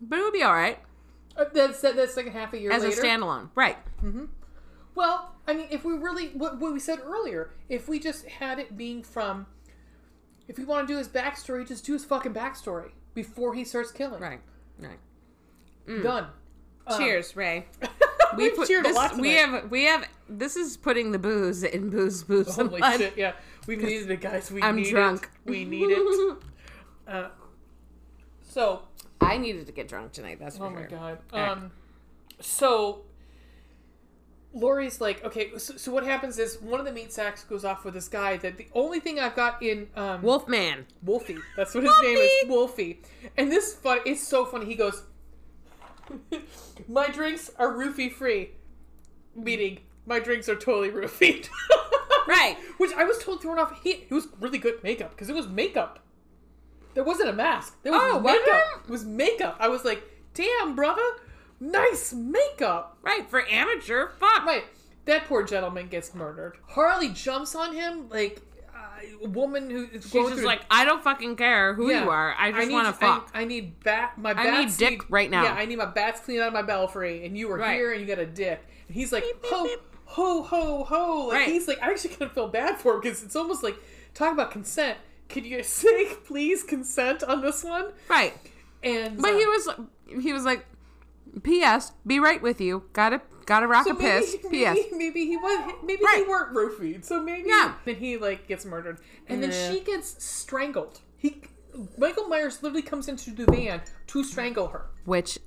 but 0.00 0.20
it 0.20 0.22
would 0.22 0.32
be 0.32 0.42
all 0.44 0.52
right 0.54 0.78
That's 1.52 1.80
that, 1.80 1.96
that's 1.96 2.16
like 2.16 2.26
a 2.26 2.30
half 2.30 2.52
a 2.52 2.58
year 2.58 2.72
as 2.72 2.82
later. 2.82 3.00
a 3.00 3.04
standalone. 3.04 3.50
Right. 3.54 3.76
Well, 4.94 5.34
I 5.46 5.54
mean, 5.54 5.68
if 5.70 5.84
we 5.84 5.94
really 5.94 6.28
what, 6.30 6.58
what 6.58 6.72
we 6.72 6.80
said 6.80 6.98
earlier, 7.04 7.50
if 7.68 7.88
we 7.88 8.00
just 8.00 8.26
had 8.26 8.58
it 8.58 8.76
being 8.76 9.02
from, 9.02 9.46
if 10.48 10.58
we 10.58 10.64
want 10.64 10.88
to 10.88 10.92
do 10.92 10.98
his 10.98 11.08
backstory, 11.08 11.66
just 11.66 11.84
do 11.86 11.92
his 11.92 12.04
fucking 12.04 12.34
backstory 12.34 12.90
before 13.14 13.54
he 13.54 13.64
starts 13.64 13.92
killing. 13.92 14.20
Right. 14.20 14.40
Right. 14.78 16.02
Done. 16.02 16.26
Um, 16.86 16.98
Cheers, 16.98 17.36
Ray. 17.36 17.66
We've 18.36 18.54
put 18.54 18.68
cheered 18.68 18.84
this, 18.84 18.92
a 18.92 18.98
lot 18.98 19.16
we 19.16 19.32
have 19.34 19.70
we 19.70 19.84
have 19.84 20.04
this 20.28 20.56
is 20.56 20.76
putting 20.76 21.12
the 21.12 21.18
booze 21.18 21.62
in 21.62 21.88
booze 21.90 22.22
booze. 22.24 22.54
Holy 22.54 22.78
blood. 22.78 22.98
shit! 22.98 23.16
Yeah, 23.16 23.32
we 23.66 23.76
needed 23.76 24.10
it, 24.10 24.20
guys. 24.20 24.50
We 24.50 24.62
I'm 24.62 24.76
need 24.76 24.90
drunk. 24.90 25.30
It. 25.46 25.50
We 25.50 25.64
need 25.64 25.90
it. 25.90 26.36
Uh, 27.08 27.30
so, 28.42 28.82
I 29.20 29.36
needed 29.36 29.66
to 29.66 29.72
get 29.72 29.88
drunk 29.88 30.12
tonight. 30.12 30.38
That's 30.40 30.58
for 30.58 30.66
oh 30.66 30.70
sure. 30.70 30.80
my 30.80 30.86
god. 30.86 31.18
Alright. 31.32 31.50
Um, 31.50 31.70
so 32.40 33.02
Lori's 34.54 35.00
like, 35.00 35.24
okay. 35.24 35.50
So, 35.58 35.76
so 35.76 35.92
what 35.92 36.04
happens 36.04 36.38
is 36.38 36.60
one 36.60 36.80
of 36.80 36.86
the 36.86 36.92
meat 36.92 37.12
sacks 37.12 37.44
goes 37.44 37.64
off 37.64 37.84
with 37.84 37.94
this 37.94 38.08
guy 38.08 38.36
that 38.38 38.56
the 38.56 38.68
only 38.74 39.00
thing 39.00 39.18
I've 39.18 39.36
got 39.36 39.62
in 39.62 39.88
um, 39.96 40.22
Wolfman. 40.22 40.86
Wolfie. 41.02 41.38
That's 41.56 41.74
what 41.74 41.84
his 41.84 41.94
name 42.02 42.16
is, 42.16 42.30
Wolfie. 42.48 43.00
And 43.36 43.50
this 43.50 43.74
fun, 43.74 44.00
it's 44.06 44.26
so 44.26 44.44
funny. 44.44 44.66
He 44.66 44.74
goes, 44.74 45.02
"My 46.88 47.08
drinks 47.08 47.50
are 47.58 47.72
roofie 47.72 48.12
free," 48.12 48.50
meaning 49.34 49.80
my 50.06 50.18
drinks 50.18 50.48
are 50.48 50.56
totally 50.56 50.90
roofied. 50.90 51.48
Right. 52.28 52.58
Which 52.76 52.92
I 52.92 53.04
was 53.04 53.16
told 53.24 53.40
thrown 53.40 53.58
off. 53.58 53.80
He 53.82 53.90
it 53.90 54.10
was 54.10 54.28
really 54.38 54.58
good 54.58 54.82
makeup 54.82 55.12
because 55.12 55.30
it 55.30 55.34
was 55.34 55.48
makeup. 55.48 56.00
There 56.98 57.04
wasn't 57.04 57.28
a 57.28 57.32
mask. 57.32 57.80
There 57.84 57.92
was 57.92 58.02
Oh, 58.02 58.18
makeup. 58.18 58.82
It 58.84 58.90
was 58.90 59.04
makeup. 59.04 59.56
I 59.60 59.68
was 59.68 59.84
like, 59.84 60.02
damn, 60.34 60.74
brother, 60.74 61.00
nice 61.60 62.12
makeup. 62.12 62.98
Right, 63.02 63.24
for 63.30 63.46
amateur. 63.48 64.08
Fuck. 64.18 64.44
Right. 64.44 64.64
That 65.04 65.26
poor 65.28 65.44
gentleman 65.44 65.86
gets 65.86 66.12
murdered. 66.12 66.56
Harley 66.66 67.10
jumps 67.10 67.54
on 67.54 67.72
him 67.72 68.08
like 68.08 68.42
uh, 68.74 68.78
a 69.24 69.28
woman 69.28 69.70
who 69.70 69.84
is 69.92 70.10
She's 70.10 70.28
just 70.30 70.42
like, 70.42 70.62
I 70.72 70.84
don't 70.84 71.04
fucking 71.04 71.36
care 71.36 71.72
who 71.74 71.88
Yeah. 71.88 72.02
you 72.02 72.10
are. 72.10 72.34
I 72.36 72.50
just 72.50 72.72
want 72.72 72.88
to 72.88 72.92
fuck. 72.92 73.30
I, 73.32 73.42
I 73.42 73.44
need 73.44 73.78
bat. 73.84 74.18
My 74.18 74.32
I 74.32 74.64
need 74.64 74.76
dick 74.76 75.02
right 75.08 75.30
now. 75.30 75.44
Yeah, 75.44 75.52
I 75.54 75.66
need 75.66 75.76
my 75.78 75.86
bats 75.86 76.18
clean 76.22 76.40
out 76.40 76.48
of 76.48 76.52
my 76.52 76.62
belfry, 76.62 77.24
and 77.24 77.38
you 77.38 77.46
were 77.46 77.58
Right. 77.58 77.76
here, 77.76 77.92
and 77.92 78.00
you 78.00 78.08
got 78.08 78.18
a 78.18 78.26
dick. 78.26 78.60
And 78.88 78.96
he's 78.96 79.12
like, 79.12 79.22
beep, 79.22 79.36
ho, 79.44 79.62
beep. 79.62 79.78
ho, 80.04 80.42
ho, 80.42 80.82
ho. 80.82 81.26
Like 81.28 81.34
Right. 81.42 81.48
he's 81.48 81.68
like, 81.68 81.80
I 81.80 81.90
actually 81.92 82.10
kind 82.10 82.22
of 82.22 82.32
feel 82.32 82.48
bad 82.48 82.78
for 82.78 82.94
him 82.94 83.00
because 83.02 83.22
it's 83.22 83.36
almost 83.36 83.62
like 83.62 83.76
talk 84.14 84.32
about 84.32 84.50
consent. 84.50 84.98
Could 85.28 85.44
you 85.46 85.62
say 85.80 86.14
please 86.24 86.62
consent 86.62 87.22
on 87.22 87.40
this 87.42 87.62
one? 87.64 87.92
right. 88.08 88.34
And 88.82 89.20
But 89.20 89.34
uh, 89.34 89.38
he 89.38 89.44
was 89.46 89.68
he 90.22 90.32
was 90.32 90.44
like, 90.44 90.64
P.S. 91.42 91.92
Be 92.06 92.20
right 92.20 92.40
with 92.40 92.60
you. 92.60 92.84
Gotta 92.92 93.20
gotta 93.46 93.66
rock 93.66 93.84
so 93.86 93.92
a 93.92 93.94
piss. 93.96 94.36
P.S. 94.50 94.76
maybe, 94.76 94.96
maybe 94.96 95.26
he 95.26 95.36
was 95.36 95.72
maybe 95.84 96.02
Right. 96.04 96.22
they 96.24 96.28
weren't 96.28 96.54
roofied. 96.54 97.04
So 97.04 97.22
maybe 97.22 97.48
Yeah. 97.48 97.74
then 97.84 97.96
he 97.96 98.16
like 98.16 98.46
gets 98.46 98.64
murdered, 98.64 98.98
and 99.26 99.42
then 99.42 99.50
she 99.52 99.80
gets 99.80 100.22
strangled. 100.24 101.00
He 101.16 101.42
Michael 101.96 102.28
Myers 102.28 102.62
literally 102.62 102.82
comes 102.82 103.08
into 103.08 103.30
the 103.30 103.44
van 103.46 103.82
to 104.08 104.22
strangle 104.24 104.68
her, 104.68 104.86
Which 105.04 105.38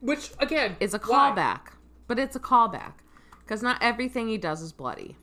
which 0.00 0.30
again 0.40 0.76
is 0.80 0.94
a 0.94 0.98
why? 0.98 1.32
callback, 1.34 1.72
but 2.08 2.18
it's 2.18 2.34
a 2.36 2.40
callback 2.40 2.94
because 3.40 3.62
not 3.62 3.78
everything 3.82 4.28
he 4.28 4.36
does 4.38 4.60
is 4.62 4.72
bloody. 4.72 5.16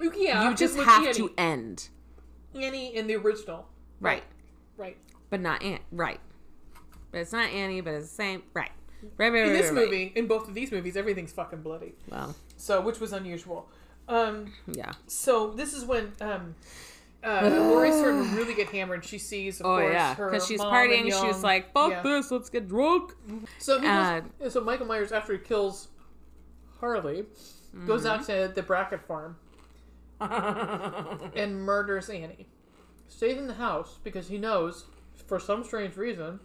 Yeah, 0.00 0.48
You 0.50 0.54
just 0.56 0.76
have 0.78 1.12
to 1.14 1.32
end. 1.38 1.88
Annie 2.54 2.94
in 2.94 3.06
the 3.06 3.16
original, 3.16 3.66
Right. 4.00 4.22
right? 4.76 4.96
But 5.30 5.40
not 5.40 5.62
Annie. 5.62 5.80
Right. 5.92 6.20
But 7.10 7.18
it's 7.20 7.32
not 7.32 7.50
Annie, 7.50 7.80
but 7.80 7.94
it's 7.94 8.08
the 8.08 8.14
same. 8.14 8.42
Right. 8.54 8.70
Right, 9.18 9.30
right, 9.32 9.46
In 9.46 9.52
this 9.52 9.70
right, 9.70 9.76
right. 9.76 9.84
movie, 9.84 10.12
in 10.16 10.26
both 10.26 10.48
of 10.48 10.54
these 10.54 10.72
movies, 10.72 10.96
everything's 10.96 11.32
fucking 11.32 11.60
bloody. 11.62 11.94
Well, 12.10 12.34
So, 12.56 12.80
which 12.80 13.00
was 13.00 13.12
unusual. 13.12 13.68
Um, 14.08 14.52
yeah. 14.66 14.92
so 15.06 15.50
this 15.50 15.72
is 15.74 15.84
when 15.84 16.12
um, 16.20 16.54
uh, 17.22 17.48
Lori's 17.70 17.94
starting 17.96 18.22
to 18.30 18.36
really 18.36 18.54
get 18.54 18.68
hammered. 18.68 19.04
She 19.04 19.18
sees, 19.18 19.60
of 19.60 19.66
Oh, 19.66 19.78
course, 19.80 19.92
yeah. 19.92 20.14
her 20.14 20.30
Because 20.30 20.46
she's 20.46 20.60
partying. 20.60 21.12
and 21.12 21.12
She's 21.34 21.42
like, 21.42 21.72
fuck 21.72 21.90
yeah. 21.90 22.02
this, 22.02 22.30
let's 22.30 22.48
get 22.50 22.66
drunk. 22.68 23.12
So 23.58 23.78
Uh, 23.84 24.20
goes, 24.40 24.52
so 24.52 24.60
Michael 24.62 24.86
Myers, 24.86 25.12
after 25.12 25.32
he 25.34 25.38
kills 25.38 25.88
Harley, 26.80 27.24
goes 27.86 28.06
out 28.06 28.20
Mm-hmm. 28.22 28.48
to 28.48 28.52
the 28.54 28.62
Brackett 28.62 29.02
farm 29.02 29.36
and 31.36 31.56
murders 31.62 32.08
Annie. 32.10 32.46
Stays 33.08 33.36
in 33.38 33.46
the 33.46 33.54
house 33.54 33.98
because 34.02 34.28
he 34.28 34.38
knows, 34.38 34.84
for 35.26 35.38
some 35.38 35.62
strange 35.64 35.96
reason, 35.96 36.40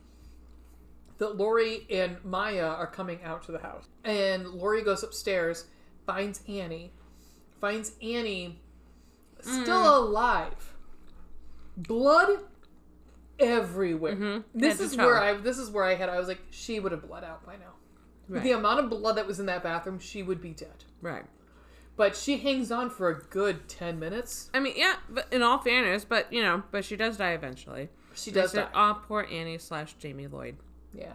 that 1.17 1.35
Lori 1.37 1.85
and 1.89 2.17
Mya 2.23 2.63
are 2.67 2.87
coming 2.87 3.23
out 3.23 3.43
to 3.43 3.51
the 3.51 3.59
house. 3.59 3.85
And 4.03 4.47
Lori 4.47 4.81
goes 4.83 5.03
upstairs, 5.03 5.65
finds 6.05 6.41
Annie, 6.47 6.91
finds 7.59 7.93
Annie 8.01 8.61
still 9.41 9.65
Mm. 9.83 9.97
alive. 9.97 10.73
Blood 11.77 12.39
everywhere. 13.39 14.15
Mhm. 14.15 14.43
This 14.53 14.79
is 14.81 14.97
where 14.97 15.17
I 15.17 15.33
this 15.37 15.57
is 15.57 15.69
where 15.69 15.85
I 15.85 15.95
had 15.95 16.09
I 16.09 16.17
was 16.19 16.27
like, 16.27 16.41
she 16.51 16.79
would 16.79 16.91
have 16.91 17.07
bled 17.07 17.23
out 17.23 17.45
by 17.45 17.55
now. 17.55 17.73
Right. 18.27 18.43
the 18.43 18.51
amount 18.51 18.79
of 18.81 18.89
blood 18.91 19.15
that 19.17 19.25
was 19.25 19.39
in 19.39 19.47
that 19.47 19.63
bathroom, 19.63 19.97
she 19.97 20.21
would 20.21 20.39
be 20.39 20.51
dead. 20.51 20.83
Right. 21.01 21.25
But 21.99 22.15
she 22.15 22.37
hangs 22.37 22.71
on 22.71 22.89
for 22.89 23.09
a 23.09 23.19
good 23.19 23.67
ten 23.67 23.99
minutes. 23.99 24.49
I 24.53 24.61
mean, 24.61 24.73
yeah, 24.77 24.95
but 25.09 25.27
in 25.33 25.41
all 25.41 25.57
fairness, 25.57 26.05
but, 26.05 26.31
you 26.31 26.41
know, 26.41 26.63
but 26.71 26.85
she 26.85 26.95
does 26.95 27.17
die 27.17 27.31
eventually. 27.31 27.89
She 28.15 28.31
does 28.31 28.53
die. 28.53 28.69
Oh, 28.73 29.01
poor 29.05 29.27
Annie 29.29 29.57
slash 29.57 29.95
Jamie 29.99 30.27
Lloyd, 30.27 30.55
Yeah. 30.93 31.11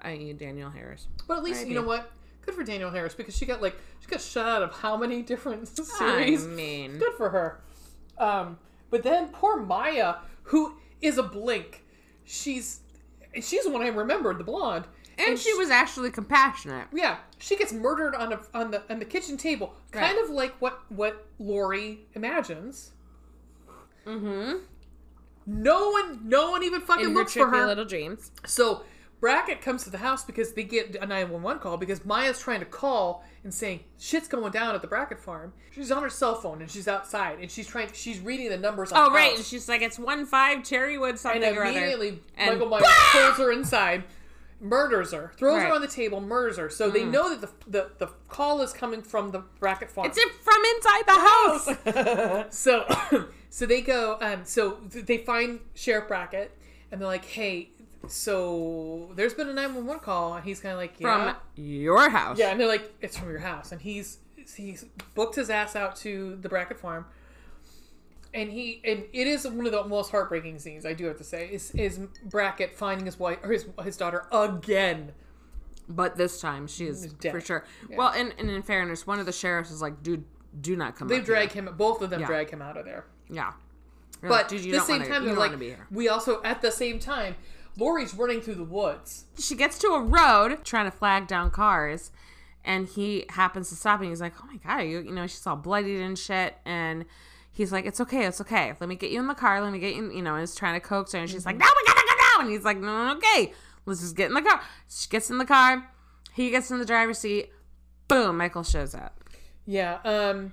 i.e. 0.00 0.32
Danielle 0.32 0.70
Harris. 0.70 1.06
But 1.28 1.36
at 1.36 1.44
least 1.44 1.58
R.I.P. 1.58 1.68
you 1.74 1.78
know 1.78 1.86
what? 1.86 2.10
Good 2.46 2.54
for 2.54 2.64
Danielle 2.64 2.90
Harris 2.90 3.14
because 3.14 3.36
she 3.36 3.44
got 3.44 3.60
like 3.60 3.76
she 4.00 4.06
got 4.08 4.22
shut 4.22 4.46
out 4.46 4.62
of 4.62 4.72
how 4.72 4.96
many 4.96 5.20
different 5.20 5.68
series? 5.86 6.44
I 6.46 6.48
mean, 6.48 6.96
Good 6.96 7.12
for 7.18 7.28
her. 7.28 7.60
Um, 8.16 8.58
but 8.88 9.02
then 9.02 9.28
poor 9.28 9.58
Mya, 9.62 10.16
who 10.44 10.76
is 11.02 11.18
a 11.18 11.22
blink, 11.22 11.84
she's 12.24 12.80
she's 13.42 13.64
the 13.64 13.70
one 13.70 13.82
I 13.82 13.88
remembered, 13.88 14.38
the 14.38 14.44
blonde. 14.44 14.86
and 15.18 15.38
she 15.38 15.52
was 15.54 15.68
actually 15.68 16.10
compassionate. 16.10 16.88
Yeah, 16.90 17.18
she 17.42 17.56
gets 17.56 17.72
murdered 17.72 18.14
on 18.14 18.32
a 18.32 18.40
on 18.54 18.70
the 18.70 18.82
on 18.90 18.98
the 19.00 19.04
kitchen 19.04 19.36
table, 19.36 19.74
kind 19.90 20.16
Right. 20.16 20.24
of 20.24 20.30
like 20.30 20.54
what 20.60 20.80
what 20.90 21.26
Lori 21.38 22.00
imagines. 22.14 22.92
Mm-hmm. 24.06 24.58
No 25.46 25.90
one, 25.90 26.20
no 26.28 26.50
one 26.52 26.62
even 26.62 26.80
fucking 26.80 27.06
In 27.06 27.10
her 27.12 27.16
looks 27.18 27.32
for 27.34 27.48
her. 27.48 27.66
little 27.66 27.84
dreams. 27.84 28.30
So 28.46 28.84
Brackett 29.20 29.60
comes 29.60 29.82
to 29.84 29.90
the 29.90 29.98
house 29.98 30.24
because 30.24 30.52
they 30.52 30.62
get 30.64 30.94
a 30.96 31.06
911 31.06 31.60
call 31.60 31.76
because 31.76 32.04
Mya's 32.04 32.38
trying 32.40 32.60
to 32.60 32.66
call 32.66 33.24
and 33.44 33.52
saying 33.52 33.80
shit's 33.98 34.28
going 34.28 34.52
down 34.52 34.74
at 34.76 34.82
the 34.82 34.88
Brackett 34.88 35.18
farm. 35.20 35.52
She's 35.72 35.90
on 35.90 36.02
her 36.02 36.10
cell 36.10 36.36
phone 36.36 36.60
and 36.60 36.70
she's 36.70 36.86
outside 36.86 37.38
and 37.40 37.50
she's 37.50 37.66
trying 37.66 37.88
she's 37.92 38.20
reading 38.20 38.50
the 38.50 38.56
numbers 38.58 38.92
on 38.92 38.98
Oh, 39.00 39.08
the 39.10 39.16
right. 39.16 39.34
And 39.36 39.44
she's 39.44 39.68
like, 39.68 39.82
it's 39.82 39.98
1 39.98 40.26
5 40.26 40.58
Cherrywood 40.58 41.18
something 41.18 41.42
and 41.42 41.56
or 41.56 41.64
other. 41.64 41.70
immediately 41.78 42.20
And 42.36 42.52
Michael 42.52 42.68
Myers 42.68 42.84
pulls 43.10 43.36
her 43.38 43.50
inside, 43.52 44.04
murders 44.62 45.12
her, 45.12 45.32
throws 45.36 45.56
her 45.58 45.64
Right. 45.64 45.72
Mm. 45.72 45.74
on 45.74 45.80
the 45.82 45.88
table, 45.88 46.20
murders 46.20 46.56
her. 46.56 46.70
So 46.70 46.88
they 46.88 47.04
know 47.04 47.34
that 47.36 47.40
the, 47.42 47.70
the 47.70 47.90
the 47.98 48.06
call 48.28 48.62
is 48.62 48.72
coming 48.72 49.02
from 49.02 49.30
the 49.32 49.40
Brackett 49.60 49.90
farm. 49.90 50.06
It's 50.10 50.18
from 50.40 50.62
inside 50.76 51.02
the 51.06 51.96
house. 52.32 52.46
So, 52.54 52.86
so 53.50 53.66
they 53.66 53.80
go. 53.82 54.16
Um, 54.20 54.40
so 54.44 54.78
they 54.90 55.18
find 55.18 55.60
Sheriff 55.74 56.08
Brackett, 56.08 56.56
and 56.90 57.00
they're 57.00 57.08
like, 57.08 57.24
"Hey, 57.24 57.70
so 58.08 59.10
there's 59.16 59.34
been 59.34 59.48
a 59.48 59.52
nine 59.52 59.74
one 59.74 59.86
one 59.86 59.98
call." 59.98 60.34
And 60.34 60.44
he's 60.44 60.60
kind 60.60 60.72
of 60.72 60.78
like, 60.78 60.94
"Yeah, 61.00 61.32
from 61.34 61.36
your 61.56 62.08
house. 62.10 62.38
yeah." 62.38 62.50
And 62.50 62.60
they're 62.60 62.68
like, 62.68 62.92
"It's 63.00 63.16
from 63.16 63.28
your 63.30 63.40
house." 63.40 63.72
And 63.72 63.80
he's 63.80 64.18
he's 64.56 64.84
booked 65.14 65.34
his 65.36 65.50
ass 65.50 65.74
out 65.76 65.96
to 65.96 66.36
the 66.40 66.48
Brackett 66.48 66.78
farm, 66.78 67.06
and 68.34 68.50
he 68.50 68.80
and 68.84 69.04
it 69.12 69.26
is 69.26 69.46
one 69.46 69.66
of 69.66 69.72
the 69.72 69.84
most 69.84 70.10
heartbreaking 70.10 70.58
scenes. 70.58 70.84
I 70.86 70.92
do 70.94 71.06
have 71.06 71.18
to 71.18 71.24
say 71.24 71.48
is 71.52 71.70
is 71.72 71.98
Brackett 72.24 72.74
finding 72.74 73.06
his 73.06 73.18
wife 73.18 73.38
or 73.42 73.50
his 73.52 73.66
his 73.84 73.96
daughter 73.96 74.26
again. 74.32 75.12
But 75.88 76.16
this 76.16 76.40
time 76.40 76.66
she 76.68 76.86
is 76.86 77.12
dead. 77.14 77.32
for 77.32 77.40
sure. 77.40 77.64
Well, 77.90 78.08
and, 78.14 78.32
and 78.38 78.48
in 78.48 78.62
fairness, 78.62 79.06
one 79.06 79.18
of 79.18 79.26
the 79.26 79.32
sheriffs 79.32 79.70
is 79.70 79.82
like, 79.82 80.02
dude, 80.02 80.24
do 80.60 80.76
not 80.76 80.96
come 80.96 81.08
They 81.08 81.20
drag 81.20 81.50
here. 81.52 81.62
him. 81.64 81.74
Both 81.76 82.00
of 82.02 82.10
them 82.10 82.20
Yeah. 82.20 82.26
drag 82.28 82.50
him 82.50 82.62
out 82.62 82.76
of 82.76 82.84
there. 82.84 83.04
Yeah. 83.28 83.52
You're 84.22 84.28
But 84.30 84.42
like, 84.42 84.48
dude, 84.48 84.64
you 84.64 84.74
at 84.74 84.80
the 84.80 84.86
same 84.86 84.98
wanna, 85.00 85.10
time, 85.10 85.22
you 85.22 85.28
they're 85.30 85.36
like, 85.38 85.50
want 85.50 85.52
to 85.52 85.58
be 85.58 85.66
here. 85.70 85.86
we 85.90 86.08
also 86.08 86.40
at 86.44 86.62
the 86.62 86.70
same 86.70 86.98
time, 87.00 87.34
Lori's 87.76 88.14
running 88.14 88.40
through 88.40 88.54
the 88.54 88.64
woods. 88.64 89.24
She 89.38 89.56
gets 89.56 89.78
to 89.80 89.88
a 89.88 90.00
road 90.00 90.64
trying 90.64 90.84
to 90.84 90.96
flag 90.96 91.26
down 91.26 91.50
cars, 91.50 92.12
and 92.64 92.86
he 92.86 93.24
happens 93.30 93.68
to 93.70 93.74
stop 93.74 94.00
and 94.00 94.08
he's 94.08 94.20
like, 94.20 94.34
oh 94.40 94.46
my 94.46 94.56
god, 94.58 94.82
you, 94.84 95.00
you 95.00 95.10
know, 95.12 95.26
she's 95.26 95.46
all 95.46 95.56
bloodied 95.56 96.00
and 96.00 96.16
shit, 96.18 96.56
and 96.64 97.04
he's 97.52 97.70
like, 97.72 97.86
it's 97.86 98.00
okay, 98.00 98.26
it's 98.26 98.40
okay. 98.40 98.74
Let 98.80 98.88
me 98.88 98.96
get 98.96 99.10
you 99.10 99.20
in 99.20 99.26
the 99.28 99.34
car. 99.34 99.60
Let 99.60 99.72
me 99.72 99.78
get 99.78 99.94
you, 99.94 100.10
you 100.12 100.22
know, 100.22 100.32
and 100.34 100.40
he's 100.40 100.54
trying 100.54 100.74
to 100.74 100.80
coax 100.86 101.12
her, 101.12 101.18
and 101.18 101.28
she's 101.30 101.46
like, 101.46 101.56
no, 101.56 101.66
we 101.66 101.86
gotta 101.86 102.00
go 102.06 102.14
now. 102.16 102.42
And 102.44 102.50
he's 102.50 102.64
like, 102.64 102.78
no, 102.78 103.06
no, 103.06 103.16
okay, 103.16 103.52
let's 103.86 104.00
just 104.00 104.16
get 104.16 104.28
in 104.28 104.34
the 104.34 104.42
car. 104.42 104.60
She 104.88 105.08
gets 105.08 105.30
in 105.30 105.38
the 105.38 105.44
car. 105.44 105.88
He 106.34 106.50
gets 106.50 106.70
in 106.70 106.78
the 106.78 106.86
driver's 106.86 107.18
seat. 107.18 107.50
Boom, 108.08 108.38
Michael 108.38 108.62
shows 108.62 108.94
up. 108.94 109.18
Yeah. 109.66 109.98
Um. 110.04 110.52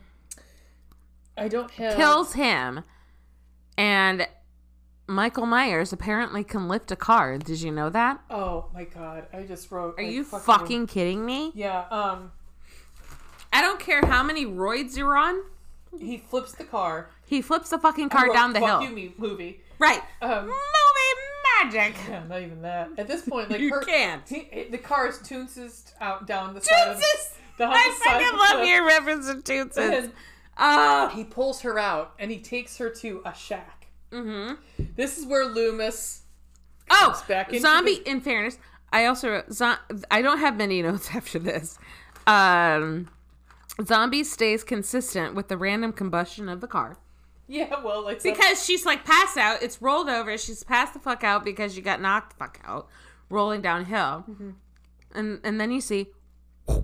I 1.37 1.47
don't 1.47 1.71
have. 1.71 1.95
kills 1.95 2.33
him 2.33 2.83
and 3.77 4.27
michael 5.07 5.45
myers 5.45 5.93
apparently 5.93 6.43
can 6.43 6.67
lift 6.67 6.91
a 6.91 6.97
car 6.97 7.37
did 7.37 7.61
you 7.61 7.71
know 7.71 7.89
that 7.89 8.19
Oh 8.29 8.65
my 8.73 8.83
god! 8.83 9.25
I 9.33 9.43
just 9.43 9.71
wrote. 9.71 9.97
are 9.97 10.03
like, 10.03 10.11
you 10.11 10.25
fucking 10.25 10.87
kidding 10.87 11.25
me 11.25 11.51
Yeah. 11.55 11.85
Um. 11.89 12.33
i 13.53 13.61
don't 13.61 13.79
care 13.79 14.05
how 14.05 14.21
many 14.21 14.45
roids 14.45 14.97
you're 14.97 15.17
on 15.17 15.41
He 15.97 16.17
flips 16.17 16.53
the 16.53 16.63
car. 16.63 17.09
he 17.25 17.41
flips 17.41 17.69
the 17.69 17.79
fucking 17.79 18.09
car 18.09 18.27
wrote, 18.27 18.33
down 18.33 18.53
the 18.53 18.59
hill 18.59 18.81
You 18.83 19.13
movie. 19.17 19.61
right 19.79 20.01
Um. 20.21 20.45
movie 20.47 20.53
magic 21.63 21.95
Yeah, 22.09 22.23
not 22.27 22.41
even 22.41 22.61
that. 22.61 22.89
At 22.97 23.07
this 23.07 23.21
point, 23.23 23.49
like 23.49 23.59
You 23.59 23.71
her, 23.73 23.81
can't. 23.81 24.27
He, 24.27 24.67
the 24.69 24.77
car 24.77 25.07
is 25.07 25.17
toonses 25.17 25.91
out 25.99 26.27
down 26.27 26.53
the 26.53 26.61
side 26.61 26.89
of 26.89 27.01
down 27.57 27.71
i 27.73 27.89
the 27.97 28.05
fucking 28.05 28.27
the 28.27 28.37
love 28.37 28.67
your 28.67 28.85
reference 28.85 29.27
to 29.27 29.41
tootses 29.41 29.77
And 30.05 30.13
oh 30.57 31.09
he 31.13 31.23
pulls 31.23 31.61
her 31.61 31.77
out 31.79 32.13
and 32.19 32.29
he 32.31 32.39
takes 32.39 32.77
her 32.77 32.89
to 32.89 33.21
a 33.25 33.33
shack. 33.33 33.87
mm-hmm. 34.11 34.53
This 34.95 35.17
is 35.17 35.25
where 35.25 35.45
Loomis. 35.45 36.21
oh 36.89 37.21
back 37.27 37.49
into 37.49 37.61
zombie 37.61 38.01
in 38.05 38.21
fairness 38.21 38.57
i 38.93 39.05
also 39.05 39.29
wrote, 39.29 39.51
zo- 39.53 39.75
i 40.09 40.21
don't 40.21 40.39
have 40.39 40.55
many 40.57 40.81
notes 40.87 41.09
after 41.13 41.37
this 41.39 41.77
um 42.27 43.07
zombie 43.85 44.23
stays 44.23 44.63
consistent 44.63 45.35
with 45.35 45.47
the 45.47 45.57
random 45.57 45.91
combustion 45.93 46.49
of 46.49 46.59
the 46.61 46.67
car 46.67 46.97
Yeah, 47.47 47.81
well, 47.83 48.03
like 48.03 48.21
Because 48.21 48.63
she's 48.63 48.85
like 48.85 49.03
passed 49.05 49.37
out. 49.37 49.63
It's 49.63 49.81
rolled 49.81 50.09
over. 50.09 50.37
She's 50.37 50.63
passed 50.63 50.93
the 50.93 50.99
fuck 50.99 51.23
out 51.23 51.43
because 51.43 51.73
she 51.73 51.81
got 51.81 51.99
knocked 52.01 52.31
the 52.31 52.35
fuck 52.37 52.59
out, 52.65 52.87
rolling 53.29 53.61
downhill. 53.61 54.25
Mm-hmm. 54.29 54.49
And 55.15 55.39
and 55.43 55.59
then 55.59 55.71
you 55.71 55.81
see 55.81 56.07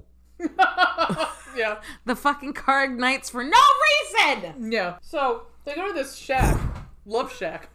Yeah. 1.56 1.78
The 2.06 2.16
fucking 2.16 2.53
car 2.53 2.84
ignites 2.86 3.30
for 3.30 3.44
no 3.44 3.57
reason. 3.88 4.72
Yeah. 4.72 4.98
So 5.02 5.44
they 5.66 5.74
go 5.76 5.88
to 5.88 5.94
this 5.94 6.16
shack. 6.16 6.60
Love 7.06 7.32
shack. 7.36 7.70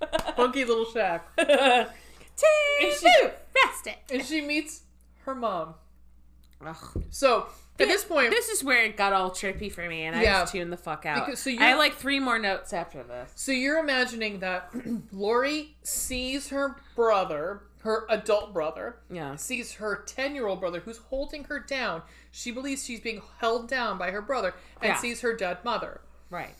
Funky 0.36 0.64
little 0.64 0.86
shack. 0.86 1.24
Tea, 1.36 2.92
she- 2.98 3.28
rest 3.64 3.86
it. 3.86 3.96
And 4.10 4.24
she 4.24 4.40
meets 4.40 4.82
her 5.24 5.34
mom. 5.34 5.74
Ugh. 6.66 7.02
So 7.10 7.46
at 7.80 7.88
this 7.88 8.04
point, 8.04 8.30
This 8.30 8.48
is 8.48 8.62
where 8.62 8.84
it 8.84 8.96
got 8.96 9.12
all 9.12 9.30
trippy 9.30 9.70
for 9.72 9.88
me, 9.88 10.02
and 10.04 10.14
I 10.14 10.22
Yeah. 10.22 10.40
just 10.42 10.52
tuned 10.52 10.72
the 10.72 10.76
fuck 10.76 11.04
out. 11.06 11.26
Because- 11.26 11.40
so 11.40 11.50
I 11.50 11.54
had 11.70 11.78
like 11.78 11.94
three 11.94 12.20
more 12.20 12.38
notes 12.38 12.72
after 12.72 13.02
this. 13.02 13.32
so 13.34 13.50
you're 13.52 13.78
imagining 13.78 14.38
that 14.40 14.70
Lori 15.12 15.76
sees 15.82 16.50
her 16.50 16.76
brother, 16.94 17.62
her 17.80 18.06
adult 18.08 18.52
brother, 18.52 18.98
Yeah. 19.10 19.34
sees 19.36 19.74
her 19.74 19.96
10 20.06 20.34
year 20.34 20.46
old 20.46 20.60
brother 20.60 20.80
who's 20.80 20.98
holding 20.98 21.44
her 21.44 21.58
down. 21.58 22.02
She 22.30 22.50
believes 22.52 22.84
she's 22.84 23.00
being 23.00 23.22
held 23.38 23.68
down 23.68 23.98
by 23.98 24.10
her 24.12 24.22
brother 24.22 24.54
and 24.80 24.90
Yeah. 24.90 24.96
sees 24.98 25.22
her 25.22 25.34
dead 25.34 25.64
mother. 25.64 26.00
Right. 26.30 26.54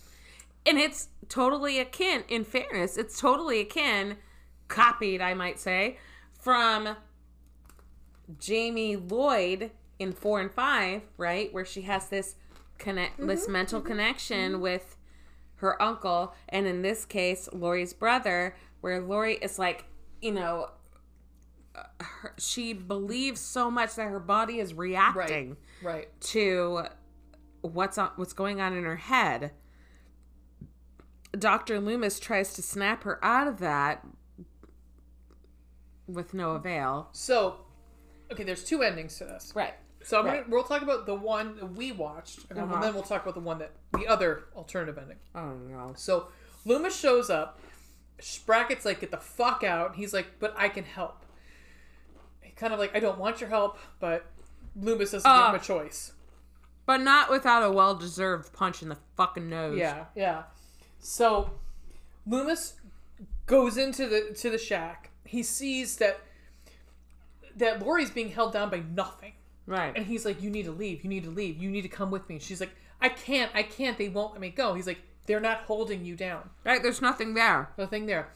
And 0.66 0.78
it's 0.78 1.08
totally 1.28 1.78
akin, 1.78 2.24
in 2.28 2.44
fairness, 2.44 2.96
it's 2.96 3.20
totally 3.20 3.60
akin, 3.60 4.18
copied, 4.68 5.20
I 5.20 5.34
might 5.34 5.58
say, 5.60 5.98
from 6.40 6.96
Jamie 8.38 8.96
Lloyd 8.96 9.70
in 10.02 10.12
four 10.12 10.40
and 10.40 10.50
five, 10.50 11.02
right? 11.16 11.52
Where 11.52 11.64
she 11.64 11.82
has 11.82 12.08
this 12.08 12.34
connect 12.78 13.18
mm-hmm, 13.18 13.28
this 13.28 13.48
mental 13.48 13.80
mm-hmm, 13.80 13.88
connection 13.88 14.52
mm-hmm. 14.52 14.62
with 14.62 14.96
her 15.56 15.80
uncle, 15.80 16.34
and 16.48 16.66
in 16.66 16.82
this 16.82 17.04
case, 17.04 17.48
Laurie's 17.52 17.92
brother, 17.92 18.56
where 18.80 19.00
Laurie 19.00 19.36
is 19.36 19.58
like, 19.58 19.84
you 20.20 20.32
know, 20.32 20.70
uh, 21.74 21.82
her, 22.00 22.34
she 22.38 22.72
believes 22.72 23.40
so 23.40 23.70
much 23.70 23.94
that 23.94 24.08
her 24.08 24.18
body 24.18 24.58
is 24.58 24.74
reacting 24.74 25.56
Right. 25.82 26.08
to 26.20 26.86
what's 27.62 27.96
on, 27.96 28.10
what's 28.16 28.32
going 28.32 28.60
on 28.60 28.76
in 28.76 28.84
her 28.84 28.96
head. 28.96 29.52
Dr. 31.38 31.80
Loomis 31.80 32.20
tries 32.20 32.52
to 32.54 32.62
snap 32.62 33.04
her 33.04 33.24
out 33.24 33.46
of 33.46 33.58
that 33.60 34.04
with 36.06 36.34
no 36.34 36.52
avail. 36.52 37.08
So, 37.12 37.56
okay, 38.30 38.44
there's 38.44 38.64
two 38.64 38.82
endings 38.82 39.16
to 39.18 39.24
this. 39.24 39.52
Right. 39.54 39.74
So 40.04 40.18
I'm 40.18 40.26
Right. 40.26 40.42
gonna, 40.42 40.54
we'll 40.54 40.64
talk 40.64 40.82
about 40.82 41.06
the 41.06 41.14
one 41.14 41.56
that 41.56 41.66
we 41.72 41.92
watched, 41.92 42.40
and 42.50 42.58
then- 42.58 42.64
Uh-huh. 42.70 42.80
then 42.82 42.94
we'll 42.94 43.02
talk 43.02 43.22
about 43.22 43.34
the 43.34 43.40
one 43.40 43.58
that 43.58 43.72
the 43.92 44.06
other 44.06 44.44
alternative 44.56 44.98
ending. 44.98 45.18
Oh 45.34 45.52
no. 45.54 45.92
So 45.96 46.28
Loomis 46.64 46.96
shows 46.98 47.30
up. 47.30 47.58
Brackett's 48.46 48.84
like, 48.84 49.00
"Get 49.00 49.10
the 49.10 49.16
fuck 49.16 49.64
out!" 49.64 49.96
He's 49.96 50.12
like, 50.12 50.38
"But 50.38 50.54
I 50.56 50.68
can 50.68 50.84
help." 50.84 51.24
He 52.40 52.50
kind 52.52 52.72
of 52.72 52.78
like, 52.78 52.94
"I 52.94 53.00
don't 53.00 53.18
want 53.18 53.40
your 53.40 53.50
help," 53.50 53.78
but 53.98 54.24
Loomis 54.76 55.10
doesn't 55.12 55.28
Uh, 55.30 55.38
give 55.38 55.54
him 55.54 55.60
a 55.60 55.64
choice. 55.64 56.12
But 56.86 57.00
not 57.00 57.30
without 57.30 57.62
a 57.62 57.70
well-deserved 57.70 58.52
punch 58.52 58.82
in 58.82 58.88
the 58.88 58.98
fucking 59.16 59.48
nose. 59.48 59.76
Yeah, 59.78 60.06
yeah. 60.14 60.44
So 61.00 61.58
Loomis 62.26 62.74
goes 63.46 63.76
into 63.76 64.08
the 64.08 64.32
to 64.34 64.50
the 64.50 64.58
shack. 64.58 65.10
He 65.24 65.42
sees 65.42 65.96
that 65.98 66.20
that 67.56 67.80
Laurie's 67.80 68.10
being 68.10 68.30
held 68.30 68.52
down 68.52 68.70
by 68.70 68.80
nothing. 68.80 69.34
Right. 69.66 69.92
And 69.96 70.06
he's 70.06 70.24
like, 70.24 70.42
You 70.42 70.50
need 70.50 70.64
to 70.64 70.72
leave. 70.72 71.02
You 71.02 71.10
need 71.10 71.24
to 71.24 71.30
leave. 71.30 71.56
You 71.62 71.70
need 71.70 71.82
to 71.82 71.88
come 71.88 72.10
with 72.10 72.28
me. 72.28 72.38
She's 72.38 72.60
like, 72.60 72.74
I 73.00 73.08
can't. 73.08 73.50
I 73.54 73.62
can't. 73.62 73.98
They 73.98 74.08
won't 74.08 74.32
let 74.32 74.40
me 74.40 74.50
go. 74.50 74.74
He's 74.74 74.86
like, 74.86 75.00
They're 75.26 75.40
not 75.40 75.60
holding 75.62 76.04
you 76.04 76.16
down. 76.16 76.50
right. 76.64 76.82
There's 76.82 77.02
nothing 77.02 77.34
there. 77.34 77.70
Nothing 77.78 78.06
there. 78.06 78.28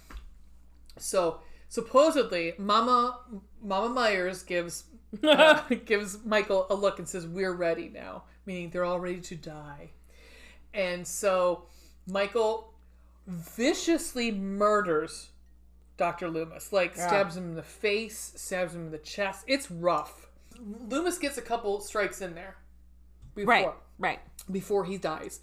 So 0.99 1.41
supposedly, 1.69 2.55
Mama 2.59 3.19
Mama 3.63 3.89
Myers 3.89 4.43
gives 4.43 4.85
uh, 5.25 5.63
gives 5.85 6.25
Michael 6.25 6.67
a 6.71 6.75
look 6.75 6.99
and 6.99 7.09
says, 7.09 7.27
"We're 7.27 7.53
ready 7.53 7.91
now," 7.93 8.25
meaning 8.45 8.71
they're 8.71 8.85
all 8.85 9.01
ready 9.01 9.21
to 9.21 9.37
die. 9.37 9.91
And 10.75 11.07
so 11.07 11.65
Michael 12.07 12.73
viciously 13.27 14.31
murders 14.31 15.31
Dr. 15.97 16.29
Loomis, 16.29 16.73
like 16.73 16.95
stabs 16.95 17.37
him 17.37 17.45
in 17.45 17.55
the 17.55 17.63
face, 17.63 18.33
stabs 18.37 18.75
him 18.75 18.87
in 18.87 18.91
the 18.91 18.99
chest. 18.99 19.45
It's 19.47 19.71
rough. 19.71 20.26
Loomis 20.61 21.19
gets 21.19 21.39
a 21.39 21.43
couple 21.43 21.81
strikes 21.81 22.21
in 22.21 22.35
there 22.35 22.57
before 23.35 23.49
Right. 23.55 23.69
Right. 23.99 24.21
before 24.51 24.85
he 24.85 24.99
dies. 24.99 25.41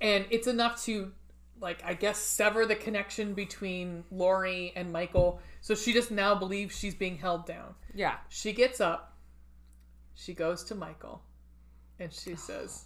And 0.00 0.26
it's 0.30 0.46
enough 0.46 0.82
to 0.84 1.12
like 1.60 1.82
I 1.84 1.94
guess 1.94 2.18
sever 2.18 2.66
the 2.66 2.76
connection 2.76 3.34
between 3.34 4.04
Laurie 4.10 4.72
and 4.76 4.92
Michael. 4.92 5.40
So 5.60 5.74
she 5.74 5.92
just 5.92 6.10
now 6.10 6.34
believes 6.34 6.76
she's 6.78 6.94
being 6.94 7.18
held 7.18 7.46
down. 7.46 7.74
Yeah. 7.94 8.16
She 8.28 8.52
gets 8.52 8.80
up, 8.80 9.16
she 10.14 10.34
goes 10.34 10.62
to 10.64 10.74
Michael, 10.74 11.22
and 11.98 12.12
she 12.12 12.36
says, 12.36 12.84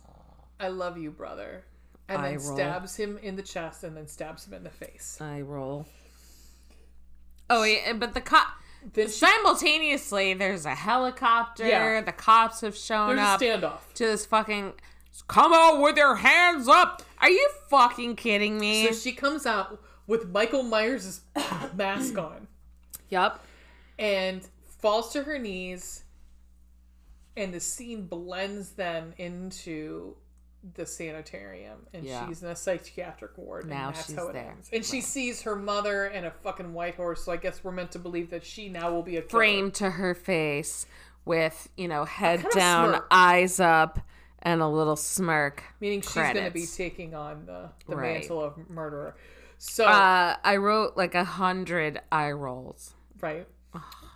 I 0.59 0.69
love 0.69 0.97
you, 0.97 1.11
brother. 1.11 1.65
And 2.09 2.25
then 2.25 2.39
roll. 2.39 2.57
stabs 2.57 2.97
him 2.97 3.19
in 3.23 3.37
the 3.37 3.43
chest 3.43 3.85
and 3.85 3.97
then 3.97 4.07
stabs 4.07 4.47
him 4.47 4.55
in 4.55 4.65
the 4.65 4.71
face. 4.71 5.19
I 5.21 5.41
roll. 5.43 5.87
Oh, 7.49 7.65
yeah, 7.65 7.93
but 7.95 8.15
the 8.15 8.21
cop. 8.21 8.49
Simultaneously, 9.07 10.35
there's 10.35 10.67
a 10.67 10.75
helicopter. 10.75 11.67
Yeah. 11.67 12.01
The 12.01 12.13
cops 12.13 12.61
have 12.63 12.77
shown 12.77 13.17
there's 13.17 13.41
a 13.41 13.45
standoff. 13.45 13.79
to 13.95 14.07
this 14.07 14.27
fucking 14.27 14.75
come 15.29 15.53
out 15.53 15.81
with 15.81 15.97
your 15.97 16.17
hands 16.17 16.69
up. 16.69 17.03
Are 17.21 17.31
you 17.31 17.51
fucking 17.69 18.17
kidding 18.17 18.59
me? 18.59 18.87
So 18.87 18.93
she 18.93 19.13
comes 19.13 19.47
out 19.47 19.81
with 20.07 20.29
Michael 20.29 20.63
Myers' 20.63 21.21
mask 21.75 22.19
on. 22.19 22.49
yep. 23.09 23.41
and 23.99 24.47
falls 24.81 25.13
to 25.13 25.23
her 25.23 25.39
knees 25.39 26.03
and 27.37 27.53
the 27.55 27.61
scene 27.61 28.07
blends 28.07 28.73
them 28.73 29.15
into 29.17 30.17
the 30.75 30.87
sanitarium 30.87 31.79
and 31.93 32.05
Yeah. 32.05 32.27
she's 32.29 32.43
in 32.43 32.49
a 32.49 32.57
psychiatric 32.57 33.37
ward 33.37 33.69
Now 33.69 33.89
and 33.89 33.97
that's 33.97 34.07
she's 34.07 34.17
how 34.17 34.29
it 34.29 34.35
there. 34.35 34.51
ends 34.53 34.71
and 34.73 34.85
she 34.85 35.01
sees 35.01 35.43
her 35.43 35.57
mother 35.57 36.05
and 36.05 36.25
a 36.25 36.31
fucking 36.31 36.73
white 36.73 36.95
horse 36.95 37.25
so 37.25 37.33
i 37.33 37.37
guess 37.37 37.65
we're 37.65 37.73
meant 37.73 37.91
to 37.93 37.99
believe 37.99 38.31
that 38.31 38.45
she 38.45 38.69
now 38.69 38.93
will 38.93 39.03
be 39.03 39.17
a 39.17 39.23
killer. 39.23 39.41
Framed 39.41 39.75
to 39.75 39.91
her 39.91 40.15
face 40.15 40.87
with, 41.25 41.69
you 41.77 41.87
know, 41.89 42.05
head 42.05 42.45
down, 42.53 43.01
eyes 43.11 43.61
up, 43.61 44.01
and 44.41 44.61
a 44.61 44.67
little 44.69 44.97
smirk. 44.97 45.63
meaning 45.81 46.01
she's 46.01 46.15
going 46.15 46.35
to 46.35 46.51
be 46.51 46.67
taking 46.67 47.15
on 47.15 47.47
the, 47.47 47.69
the 47.89 47.95
Right. 47.97 48.21
mantle 48.21 48.43
of 48.43 48.69
murderer 48.71 49.15
so 49.59 49.85
Uh, 49.85 50.37
I 50.45 50.57
wrote 50.57 50.97
like 50.97 51.15
a 51.15 51.25
hundred 51.25 52.01
eye 52.11 52.31
rolls. 52.33 52.95
right 53.21 53.47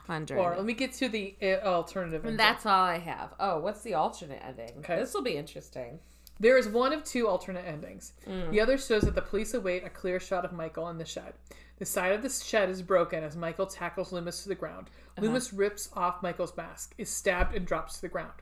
Hundred. 0.06 0.38
or 0.38 0.54
let 0.56 0.64
me 0.64 0.72
get 0.72 0.92
to 0.94 1.08
the 1.08 1.34
uh, 1.42 1.46
alternative 1.64 2.20
and 2.24 2.30
ending. 2.32 2.36
that's 2.36 2.64
all 2.66 2.84
I 2.84 2.98
have. 2.98 3.34
Oh, 3.40 3.58
what's 3.58 3.80
the 3.82 3.94
alternate 3.94 4.40
ending? 4.44 4.70
Okay. 4.78 4.96
This 4.96 5.12
will 5.14 5.22
be 5.22 5.36
interesting. 5.36 5.98
There 6.38 6.58
is 6.58 6.68
one 6.68 6.92
of 6.92 7.04
two 7.04 7.28
alternate 7.28 7.66
endings. 7.66 8.12
Mm. 8.26 8.50
The 8.50 8.60
other 8.60 8.76
shows 8.76 9.02
that 9.02 9.14
the 9.14 9.22
police 9.22 9.54
await 9.54 9.84
a 9.84 9.90
clear 9.90 10.20
shot 10.20 10.44
of 10.44 10.52
Michael 10.52 10.88
in 10.90 10.98
the 10.98 11.04
shed. 11.04 11.32
The 11.78 11.86
side 11.86 12.12
of 12.12 12.22
the 12.22 12.28
shed 12.28 12.70
is 12.70 12.82
broken 12.82 13.22
as 13.22 13.36
Michael 13.36 13.66
tackles 13.66 14.12
Loomis 14.12 14.42
to 14.42 14.48
the 14.48 14.54
ground. 14.54 14.88
Uh-huh. 15.16 15.26
Loomis 15.26 15.52
rips 15.52 15.90
off 15.94 16.22
Michael's 16.22 16.56
mask, 16.56 16.94
is 16.98 17.10
stabbed, 17.10 17.54
and 17.54 17.66
drops 17.66 17.96
to 17.96 18.00
the 18.02 18.08
ground. 18.08 18.32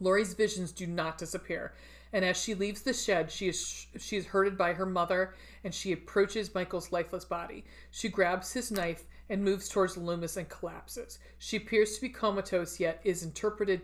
Laurie's 0.00 0.34
visions 0.34 0.72
do 0.72 0.86
not 0.86 1.18
disappear, 1.18 1.74
and 2.12 2.24
as 2.24 2.36
she 2.36 2.54
leaves 2.54 2.82
the 2.82 2.92
shed, 2.92 3.30
she 3.30 3.48
is 3.48 3.86
she 3.98 4.16
is 4.16 4.26
herded 4.26 4.58
by 4.58 4.72
her 4.74 4.84
mother, 4.84 5.34
and 5.64 5.74
she 5.74 5.92
approaches 5.92 6.54
Michael's 6.54 6.92
lifeless 6.92 7.24
body. 7.24 7.64
She 7.90 8.08
grabs 8.08 8.52
his 8.52 8.70
knife 8.70 9.04
and 9.30 9.44
moves 9.44 9.68
towards 9.68 9.96
Loomis 9.96 10.36
and 10.36 10.48
collapses. 10.48 11.18
She 11.38 11.56
appears 11.56 11.94
to 11.94 12.00
be 12.02 12.08
comatose, 12.08 12.80
yet 12.80 13.00
is 13.04 13.22
interpreted 13.22 13.82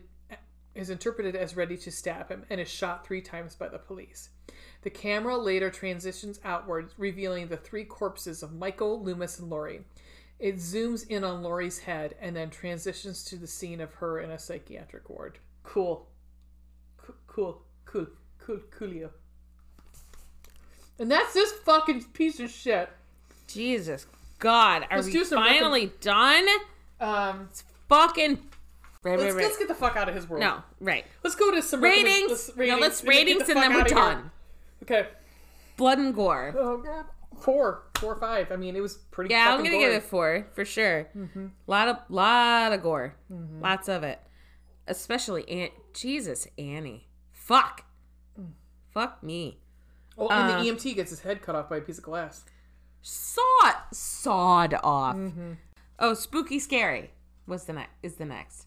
is 0.79 0.91
interpreted 0.91 1.35
as 1.35 1.57
ready 1.57 1.77
to 1.77 1.91
stab 1.91 2.29
him 2.29 2.45
and 2.49 2.61
is 2.61 2.69
shot 2.69 3.05
three 3.05 3.21
times 3.21 3.57
by 3.57 3.69
the 3.69 3.79
police. 3.79 4.31
The 4.83 4.91
camera 4.91 5.37
later 5.37 5.71
transitions 5.71 6.39
outwards, 6.45 6.95
revealing 6.97 7.49
the 7.49 7.57
three 7.57 7.85
corpses 7.85 8.45
of 8.45 8.55
Michael, 8.55 9.03
Loomis, 9.03 9.41
and 9.41 9.51
Laurie. 9.51 9.83
It 10.39 10.59
zooms 10.59 11.05
in 11.09 11.25
on 11.25 11.43
Laurie's 11.43 11.81
head 11.81 12.15
and 12.21 12.37
then 12.37 12.49
transitions 12.49 13.25
to 13.25 13.37
the 13.37 13.49
scene 13.49 13.81
of 13.81 13.93
her 13.95 14.21
in 14.21 14.31
a 14.31 14.39
psychiatric 14.39 15.11
ward. 15.11 15.41
Cool. 15.65 16.07
Co- 16.97 17.15
Cool. 17.27 17.61
Cool. 17.85 18.07
Cool. 18.39 18.61
Coolio. 18.71 19.11
And 21.01 21.11
that's 21.11 21.35
this 21.35 21.51
fucking 21.53 22.05
piece 22.13 22.39
of 22.39 22.51
shit. 22.51 22.89
Jesus 23.49 24.07
God, 24.39 24.87
are 24.91 24.99
Let's 24.99 25.07
we 25.07 25.13
do 25.13 25.25
some 25.25 25.43
finally 25.43 25.93
done? 26.01 26.47
Um, 27.01 27.49
Fucking. 27.89 28.39
Right, 29.11 29.19
let's, 29.19 29.33
right, 29.35 29.37
right. 29.39 29.45
let's 29.47 29.59
get 29.59 29.69
the 29.69 29.75
fuck 29.75 29.97
out 29.97 30.09
of 30.09 30.15
his 30.15 30.29
world. 30.29 30.41
no, 30.43 30.63
right. 30.81 31.05
Let's 31.25 31.37
go 31.37 31.51
to 31.53 31.63
some 31.63 31.81
Ratings. 31.83 32.31
let's- 32.31 32.57
No, 32.57 32.77
let's 32.79 33.01
and 33.01 33.09
ratings 33.09 33.47
the 33.47 33.53
and 33.53 33.63
then 33.63 33.73
we're 33.73 33.85
here. 33.85 33.95
done. 33.95 34.31
Okay. 34.83 35.09
Blood 35.77 35.99
and 35.99 36.15
gore. 36.15 36.55
Oh 36.59 36.79
god. 36.79 37.07
Four, 37.41 37.85
four 37.99 38.15
or 38.15 38.21
five. 38.21 38.51
I 38.51 38.57
mean, 38.57 38.75
it 38.75 38.81
was 38.81 38.97
pretty. 38.97 39.33
Yeah, 39.33 39.53
I'm 39.55 39.63
gonna 39.63 39.79
give 39.79 39.93
it 39.93 40.03
four 40.03 40.47
for 40.55 40.65
sure. 40.65 41.09
Mm-hmm. 41.17 41.47
Lot 41.69 41.89
of 41.89 41.97
lot 42.09 42.73
of 42.73 42.83
gore, 42.83 43.15
lots 43.61 43.89
of 43.89 44.03
it. 44.03 44.19
Especially 44.89 45.49
Aunt 45.49 45.73
Jesus 45.95 46.49
Annie. 46.59 47.07
Fuck, 47.31 47.85
Mm. 48.39 48.53
fuck 48.93 49.23
me. 49.23 49.61
Oh, 50.17 50.29
and 50.29 50.53
uh, 50.53 50.63
the 50.63 50.69
EMT 50.71 50.95
gets 50.97 51.11
his 51.11 51.21
head 51.21 51.43
cut 51.43 51.55
off 51.55 51.69
by 51.69 51.77
a 51.77 51.81
piece 51.81 51.99
of 51.99 52.05
glass. 52.05 52.45
Sawed 53.03 53.75
sawed 53.93 54.75
off. 54.83 55.15
Mm-hmm. 55.17 55.53
Oh, 56.01 56.15
spooky 56.15 56.59
scary 56.59 57.13
was 57.47 57.65
the 57.65 57.73
next 57.75 57.91
is 58.03 58.15
the 58.15 58.25
next. 58.25 58.67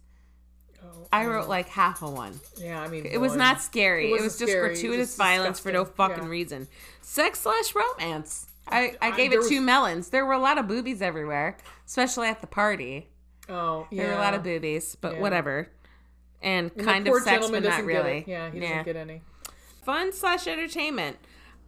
Oh, 0.83 1.07
I 1.13 1.25
wrote 1.25 1.47
like 1.47 1.67
half 1.69 2.01
a 2.01 2.09
one. 2.09 2.39
yeah, 2.57 2.81
I 2.81 2.87
mean, 2.87 3.05
It 3.05 3.19
was 3.19 3.35
not 3.35 3.61
scary. 3.61 4.05
It 4.05 4.09
It, 4.09 4.11
wasn't 4.21 4.39
just 4.39 4.51
scary, 4.51 4.67
gratuitous 4.69 5.07
just 5.09 5.17
violence 5.17 5.59
for 5.59 5.71
no 5.71 5.85
fucking 5.85 6.23
Yeah. 6.23 6.29
reason. 6.29 6.67
Sex 7.01 7.41
slash 7.41 7.73
romance. 7.75 8.47
I, 8.67 8.95
I 9.01 9.07
I- 9.09 9.11
gave 9.11 9.31
there 9.31 9.39
it 9.39 9.43
was- 9.43 9.49
two 9.49 9.61
melons. 9.61 10.09
There 10.09 10.25
were 10.25 10.33
a 10.33 10.39
lot 10.39 10.57
of 10.57 10.67
boobies 10.67 11.01
everywhere, 11.01 11.57
especially 11.85 12.27
at 12.27 12.41
the 12.41 12.47
party. 12.47 13.09
Oh, 13.49 13.87
yeah. 13.91 14.03
There 14.03 14.11
were 14.13 14.17
a 14.17 14.23
lot 14.23 14.33
of 14.33 14.43
boobies, 14.43 14.95
but 14.95 15.15
Yeah. 15.15 15.19
whatever. 15.21 15.69
And 16.41 16.71
And 16.75 16.85
kind 16.85 17.07
of 17.07 17.21
sex, 17.21 17.49
but 17.49 17.63
not 17.63 17.83
really. 17.83 18.23
Yeah, 18.27 18.49
he 18.49 18.59
doesn't 18.59 18.83
get 18.85 18.95
any. 18.95 19.21
Fun 19.83 20.11
slash 20.13 20.47
entertainment. 20.47 21.17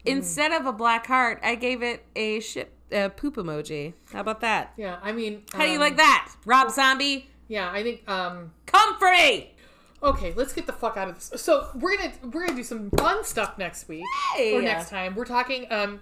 Mm. 0.05 0.11
Instead 0.11 0.51
of 0.51 0.65
a 0.65 0.71
black 0.73 1.05
heart, 1.07 1.39
I 1.43 1.55
gave 1.55 1.83
it 1.83 2.05
a 2.15 2.39
ship 2.39 2.71
a 2.91 3.09
poop 3.09 3.35
emoji. 3.37 3.93
How 4.11 4.21
about 4.21 4.41
that? 4.41 4.73
Yeah, 4.77 4.99
I 5.01 5.11
mean, 5.13 5.43
How 5.51 5.63
do 5.63 5.67
you 5.69 5.73
um, 5.75 5.79
like 5.79 5.97
that, 5.97 6.31
Rob 6.45 6.69
Zombie? 6.69 7.27
Yeah, 7.47 7.71
I 7.71 7.83
think. 7.83 8.07
um 8.09 8.51
Come 8.65 8.97
for 8.97 9.11
me. 9.11 9.55
Okay, 10.01 10.33
let's 10.35 10.51
get 10.53 10.65
the 10.65 10.73
fuck 10.73 10.97
out 10.97 11.07
of 11.09 11.15
this. 11.15 11.41
So 11.41 11.69
we're 11.75 11.97
gonna 11.97 12.13
we're 12.23 12.45
gonna 12.45 12.55
do 12.55 12.63
some 12.63 12.89
fun 12.91 13.23
stuff 13.23 13.57
next 13.57 13.87
week 13.87 14.03
Hey. 14.35 14.53
or 14.55 14.61
next 14.61 14.89
time. 14.89 15.15
We're 15.15 15.25
talking. 15.25 15.65
um 15.71 16.01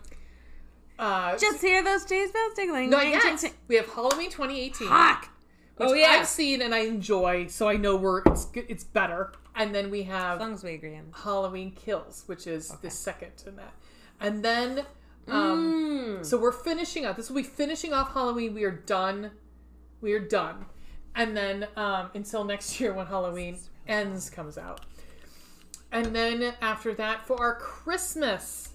uh 1.00 1.38
Just 1.38 1.62
hear 1.62 1.84
those 1.84 2.06
days 2.06 2.32
bells 2.32 2.54
tingling. 2.56 2.90
Not 2.90 3.02
Ting, 3.04 3.12
yet. 3.12 3.22
ting, 3.24 3.38
ting. 3.38 3.54
We 3.68 3.76
have 3.76 3.88
Halloween 3.94 4.30
2018. 4.30 4.88
Fuck. 4.88 5.30
which 5.78 5.90
Oh, 5.90 5.94
yeah. 5.94 6.08
I've 6.20 6.28
seen 6.28 6.62
and 6.62 6.76
I 6.76 6.80
enjoy, 6.80 7.48
so 7.48 7.68
I 7.68 7.76
know 7.78 7.96
we're 7.96 8.22
it's 8.26 8.46
good- 8.46 8.66
it's 8.70 8.84
better. 8.84 9.34
And 9.56 9.74
then 9.76 9.90
we 9.92 10.02
As 10.04 10.08
have 10.08 10.40
long 10.40 10.54
as 10.54 10.64
we 10.64 10.74
agree 10.76 10.96
on. 10.96 11.12
Halloween 11.24 11.72
Kills, 11.72 12.24
which 12.28 12.48
is 12.48 12.70
the 12.82 12.90
second 12.90 13.32
in 13.46 13.56
that. 13.58 13.74
And 14.20 14.44
then, 14.46 14.86
um, 15.28 16.20
Mm. 16.22 16.26
so 16.26 16.38
we're 16.38 16.52
finishing 16.52 17.06
up. 17.06 17.18
This 17.18 17.30
will 17.30 17.36
be 17.38 17.44
finishing 17.44 17.92
off 17.94 18.14
Halloween. 18.14 18.54
We 18.54 18.64
are 18.64 18.72
done. 18.72 19.32
We 20.00 20.14
are 20.14 20.20
done. 20.20 20.66
And 21.16 21.36
then 21.36 21.68
um, 21.76 22.10
until 22.14 22.44
next 22.44 22.80
year 22.80 22.94
when 22.94 23.06
Halloween 23.06 23.58
ends 23.88 24.30
comes 24.30 24.58
out. 24.58 24.82
And 25.92 26.16
then 26.16 26.54
after 26.62 26.94
that, 26.96 27.28
for 27.28 27.40
our 27.40 27.56
Christmas, 27.56 28.70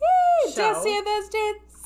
Yay, 0.00 0.52
show. 0.52 0.56
Just 0.56 0.86
hear 0.86 1.04
those 1.04 1.28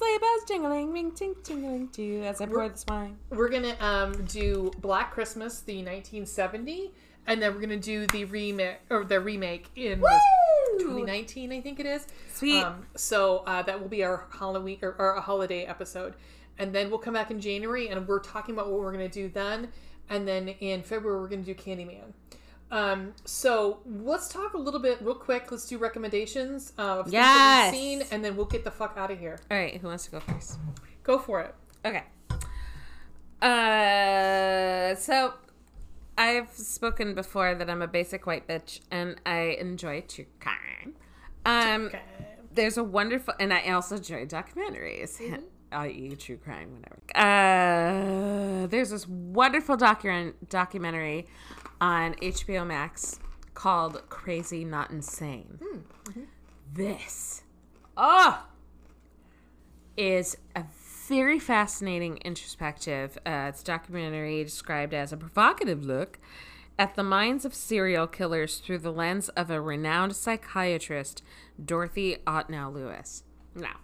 sleigh 0.01 0.19
bells 0.19 0.43
jingling, 0.49 0.93
ring 0.93 1.13
ting 1.13 1.35
tingling 1.43 1.89
too. 1.89 2.23
As 2.25 2.41
I 2.41 2.47
pour 2.47 2.69
this 2.69 2.85
wine. 2.89 3.19
we're 3.31 3.49
gonna 3.49 3.77
um, 3.81 4.25
do 4.27 4.71
Black 4.81 5.13
Christmas, 5.13 5.61
the 5.61 5.77
1970, 5.77 6.93
and 7.27 7.43
then 7.43 7.55
we're 7.55 7.61
gonna 7.61 7.77
do 7.77 8.07
the 8.07 8.25
remake 8.25 8.79
or 8.89 9.05
the 9.05 9.21
remake 9.21 9.69
in 9.77 10.03
2019, 10.79 11.53
I 11.53 11.61
think 11.61 11.81
it 11.81 11.87
is. 11.87 12.07
Sweet. 12.33 12.63
Um, 12.63 12.87
so 12.97 13.39
uh, 13.47 13.63
that 13.63 13.81
will 13.81 13.89
be 13.89 14.03
our 14.03 14.27
Halloween 14.31 14.79
or, 14.83 14.95
or 14.99 15.15
a 15.17 15.21
holiday 15.21 15.65
episode, 15.65 16.15
and 16.61 16.73
then 16.73 16.91
we'll 16.91 16.99
come 17.01 17.15
back 17.15 17.33
in 17.33 17.41
January 17.41 17.89
and 17.89 18.07
we're 18.07 18.21
talking 18.21 18.55
about 18.55 18.71
what 18.71 18.79
we're 18.81 18.93
gonna 18.93 19.09
do 19.09 19.29
then, 19.29 19.69
and 20.09 20.29
then 20.29 20.47
in 20.49 20.83
February 20.85 21.19
we're 21.21 21.29
gonna 21.29 21.43
do 21.43 21.55
Candyman. 21.57 22.13
Um, 22.73 23.15
so 23.25 23.81
let's 23.85 24.29
talk 24.29 24.55
a 24.55 24.59
little 24.59 24.79
bit 24.79 24.99
real 25.03 25.17
quick. 25.17 25.51
Let's 25.51 25.67
do 25.67 25.77
recommendations 25.79 26.73
uh, 26.79 27.01
of 27.01 27.13
Yes. 27.13 27.73
seen, 27.75 28.03
and 28.13 28.25
then 28.25 28.37
we'll 28.37 28.47
get 28.47 28.63
the 28.63 28.71
fuck 28.71 28.95
out 28.97 29.11
of 29.11 29.19
here. 29.19 29.41
All 29.51 29.57
right, 29.59 29.77
who 29.81 29.89
wants 29.89 30.05
to 30.05 30.13
go 30.13 30.21
first? 30.21 30.59
Go 31.03 31.19
for 31.19 31.41
it. 31.41 31.55
Okay. 31.85 32.05
Uh, 33.43 34.95
so 34.97 35.33
I've 36.19 36.51
spoken 36.53 37.15
before 37.15 37.55
that 37.55 37.71
I'm 37.71 37.83
a 37.83 37.89
basic 37.89 38.27
white 38.27 38.47
bitch 38.47 38.81
and 38.91 39.17
I 39.25 39.57
enjoy 39.59 40.03
true 40.03 40.27
crime. 40.41 40.95
Um, 41.47 41.87
Okay. 41.87 42.03
there's 42.53 42.77
a 42.77 42.85
wonderful, 42.85 43.35
and 43.41 43.53
I 43.53 43.71
also 43.71 43.97
enjoy 43.97 44.27
documentaries. 44.27 45.19
I.e., 45.73 46.17
true 46.17 46.37
crime, 46.37 46.71
whatever. 46.73 47.01
Uh, 47.15 48.67
there's 48.67 48.91
this 48.91 49.07
wonderful 49.07 49.77
docu- 49.77 50.35
documentary 50.49 51.27
on 51.81 52.15
HBO 52.17 52.67
Max 52.67 53.19
called 53.55 54.03
"Crazy 54.09 54.65
Not 54.65 54.91
Insane." 54.91 55.59
This, 56.73 57.43
oh, 57.97 58.47
is 59.97 60.37
a 60.55 60.65
very 61.09 61.39
fascinating 61.39 62.19
introspective. 62.19 63.19
Uh, 63.27 63.47
it's 63.49 63.63
a 63.63 63.65
documentary 63.65 64.45
described 64.45 64.95
as 64.95 65.13
a 65.13 65.17
provocative 65.17 65.85
look 65.85 66.19
at 66.79 66.95
the 66.95 67.03
minds 67.03 67.45
of 67.45 67.55
serial 67.55 68.07
killers 68.07 68.59
through 68.59 68.79
the 68.79 68.93
lens 68.93 69.29
of 69.31 69.51
a 69.51 69.61
renowned 69.61 70.17
psychiatrist, 70.17 71.23
Dorothy 71.63 72.17
Otnow 72.27 72.73
Lewis. 72.73 73.25
Now, 73.55 73.81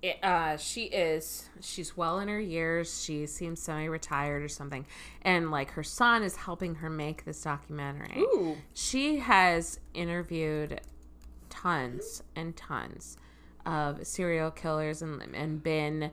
it, 0.00 0.22
uh, 0.22 0.56
she 0.56 0.84
is 0.84 1.48
she's 1.60 1.96
well 1.96 2.20
in 2.20 2.28
her 2.28 2.40
years. 2.40 3.02
She 3.02 3.26
seems 3.26 3.60
semi-retired 3.60 4.42
or 4.42 4.48
something, 4.48 4.86
and 5.22 5.50
like 5.50 5.70
her 5.72 5.82
son 5.82 6.22
is 6.22 6.36
helping 6.36 6.76
her 6.76 6.90
make 6.90 7.24
this 7.24 7.42
documentary. 7.42 8.20
Ooh. 8.20 8.56
She 8.74 9.18
has 9.18 9.80
interviewed 9.94 10.80
tons 11.50 12.22
and 12.36 12.56
tons 12.56 13.16
of 13.66 14.06
serial 14.06 14.50
killers 14.50 15.02
and 15.02 15.22
and 15.34 15.62
been 15.62 16.12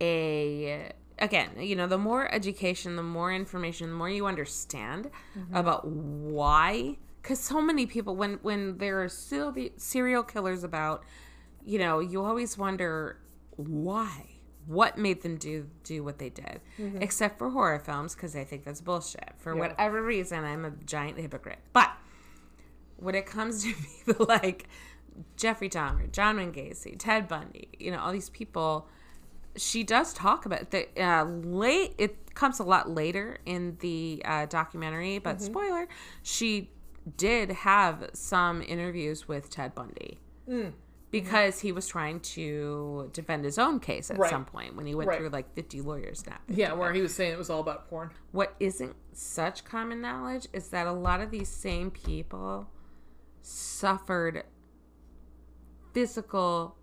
a 0.00 0.92
again, 1.18 1.50
you 1.58 1.76
know, 1.76 1.86
the 1.86 1.98
more 1.98 2.32
education, 2.32 2.96
the 2.96 3.02
more 3.02 3.32
information, 3.32 3.90
the 3.90 3.96
more 3.96 4.10
you 4.10 4.26
understand 4.26 5.10
about 5.54 5.86
why 5.86 6.98
cuz 7.22 7.38
so 7.38 7.62
many 7.62 7.86
people 7.86 8.14
when 8.14 8.34
when 8.42 8.76
there 8.78 9.02
are 9.02 9.08
still 9.08 9.52
the 9.52 9.72
serial 9.76 10.22
killers 10.22 10.64
about, 10.64 11.02
you 11.64 11.78
know, 11.78 12.00
you 12.00 12.22
always 12.22 12.58
wonder 12.58 13.16
why? 13.56 14.26
What 14.66 14.96
made 14.96 15.22
them 15.22 15.36
do 15.36 15.66
do 15.82 16.04
what 16.04 16.18
they 16.18 16.30
did? 16.30 16.60
Except 17.02 17.38
for 17.38 17.50
horror 17.50 17.80
films 17.80 18.14
because 18.14 18.36
i 18.36 18.44
think 18.44 18.64
that's 18.64 18.80
bullshit. 18.80 19.32
For 19.38 19.54
whatever 19.56 20.02
reason 20.02 20.44
i'm 20.44 20.64
a 20.64 20.70
giant 20.86 21.18
hypocrite. 21.18 21.58
But 21.72 21.90
when 22.96 23.14
it 23.14 23.26
comes 23.26 23.64
to 23.64 23.74
people 24.06 24.26
like 24.28 24.68
Jeffrey 25.36 25.68
Dahmer, 25.68 26.10
John 26.12 26.36
Wayne 26.36 26.52
Gacy, 26.52 26.94
Ted 26.98 27.28
Bundy, 27.28 27.68
you 27.78 27.90
know, 27.90 27.98
all 27.98 28.12
these 28.12 28.30
people, 28.30 28.88
she 29.56 29.82
does 29.82 30.14
talk 30.14 30.46
about 30.46 30.70
the 30.70 30.86
uh, 31.02 31.24
late. 31.24 31.94
It 31.98 32.34
comes 32.34 32.60
a 32.60 32.62
lot 32.64 32.88
later 32.88 33.38
in 33.44 33.76
the 33.80 34.22
uh, 34.24 34.46
documentary, 34.46 35.18
but 35.18 35.42
spoiler, 35.42 35.88
she 36.22 36.70
did 37.16 37.50
have 37.50 38.10
some 38.14 38.62
interviews 38.62 39.26
with 39.28 39.50
Ted 39.50 39.74
Bundy. 39.74 40.20
Mm-hmm. 41.12 41.24
Because 41.24 41.60
he 41.60 41.72
was 41.72 41.86
trying 41.88 42.20
to 42.20 43.10
defend 43.12 43.44
his 43.44 43.58
own 43.58 43.80
case 43.80 44.10
at 44.10 44.16
Right. 44.18 44.30
some 44.30 44.44
point 44.46 44.74
when 44.76 44.86
he 44.86 44.94
went 44.94 45.08
Right. 45.08 45.18
through 45.18 45.28
like 45.28 45.52
50 45.54 45.82
lawyers 45.82 46.24
now. 46.26 46.38
Yeah, 46.48 46.72
where 46.72 46.92
he 46.94 47.02
was 47.02 47.14
saying 47.14 47.32
it 47.32 47.38
was 47.38 47.50
all 47.50 47.60
about 47.60 47.88
porn. 47.90 48.10
What 48.30 48.54
isn't 48.58 48.96
such 49.12 49.64
common 49.64 50.00
knowledge 50.00 50.48
is 50.54 50.68
that 50.70 50.86
a 50.86 50.92
lot 50.92 51.20
of 51.20 51.30
these 51.30 51.48
same 51.50 51.90
people 51.90 52.66
suffered 53.42 54.44
physical 55.92 56.76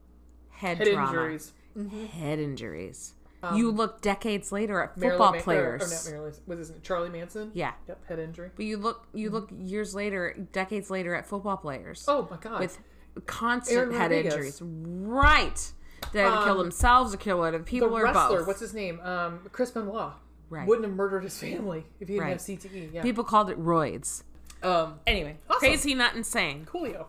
head, 0.50 0.78
Head 0.78 0.88
trauma, 0.94 1.08
injuries. 1.10 1.54
Mm-hmm. 1.78 2.06
head 2.06 2.40
injuries. 2.40 3.14
Um, 3.42 3.56
you 3.58 3.72
look 3.72 4.02
decades 4.02 4.52
later 4.52 4.82
at 4.82 4.96
football 5.00 5.32
Ma- 5.32 5.38
or- 5.38 5.42
players. 5.42 5.82
Or, 5.82 5.88
not 5.88 6.06
Marilyn. 6.12 6.34
Was 6.46 6.60
his 6.60 6.70
name 6.72 6.80
Charlie 6.84 7.10
Manson? 7.10 7.52
yeah, 7.54 7.72
Yep, 7.88 8.06
head 8.08 8.20
injury. 8.20 8.52
but 8.56 8.66
you 8.66 8.78
look 8.78 9.08
you 9.14 9.28
mm-hmm. 9.28 9.36
look 9.36 9.50
years 9.58 9.96
later, 9.96 10.36
decades 10.52 10.90
later 10.90 11.16
at 11.16 11.26
football 11.26 11.58
players 11.58 12.04
Oh 12.08 12.28
my 12.30 12.38
god. 12.38 12.60
with 12.60 12.80
constant 13.26 13.94
head 13.94 14.12
injuries. 14.12 14.62
Right. 14.62 15.72
They 16.14 16.22
had 16.22 16.30
to 16.40 16.44
kill 16.46 16.52
Um, 16.54 16.58
themselves 16.60 17.14
or 17.14 17.18
kill 17.18 17.42
other 17.44 17.58
the 17.60 17.64
people 17.64 17.96
or 17.96 18.04
wrestler, 18.04 18.40
both. 18.40 18.48
what's 18.48 18.60
his 18.62 18.74
name? 18.74 19.00
Um, 19.02 19.42
Chris 19.52 19.72
Benoit. 19.72 20.14
Right. 20.50 20.68
Wouldn't 20.68 20.88
have 20.88 20.96
murdered 20.96 21.24
his 21.24 21.38
family 21.38 21.86
if 22.00 22.08
he 22.08 22.16
didn't 22.16 22.24
Right. 22.24 22.32
have 22.32 22.42
CTE. 22.42 22.90
Yeah. 22.94 23.02
People 23.04 23.24
called 23.24 23.50
it 23.52 23.60
roids. 23.64 24.24
um, 24.64 25.00
Anyway, 25.06 25.38
Awesome. 25.50 25.60
crazy, 25.60 25.94
not 25.94 26.16
insane. 26.16 26.66
Coolio. 26.66 27.06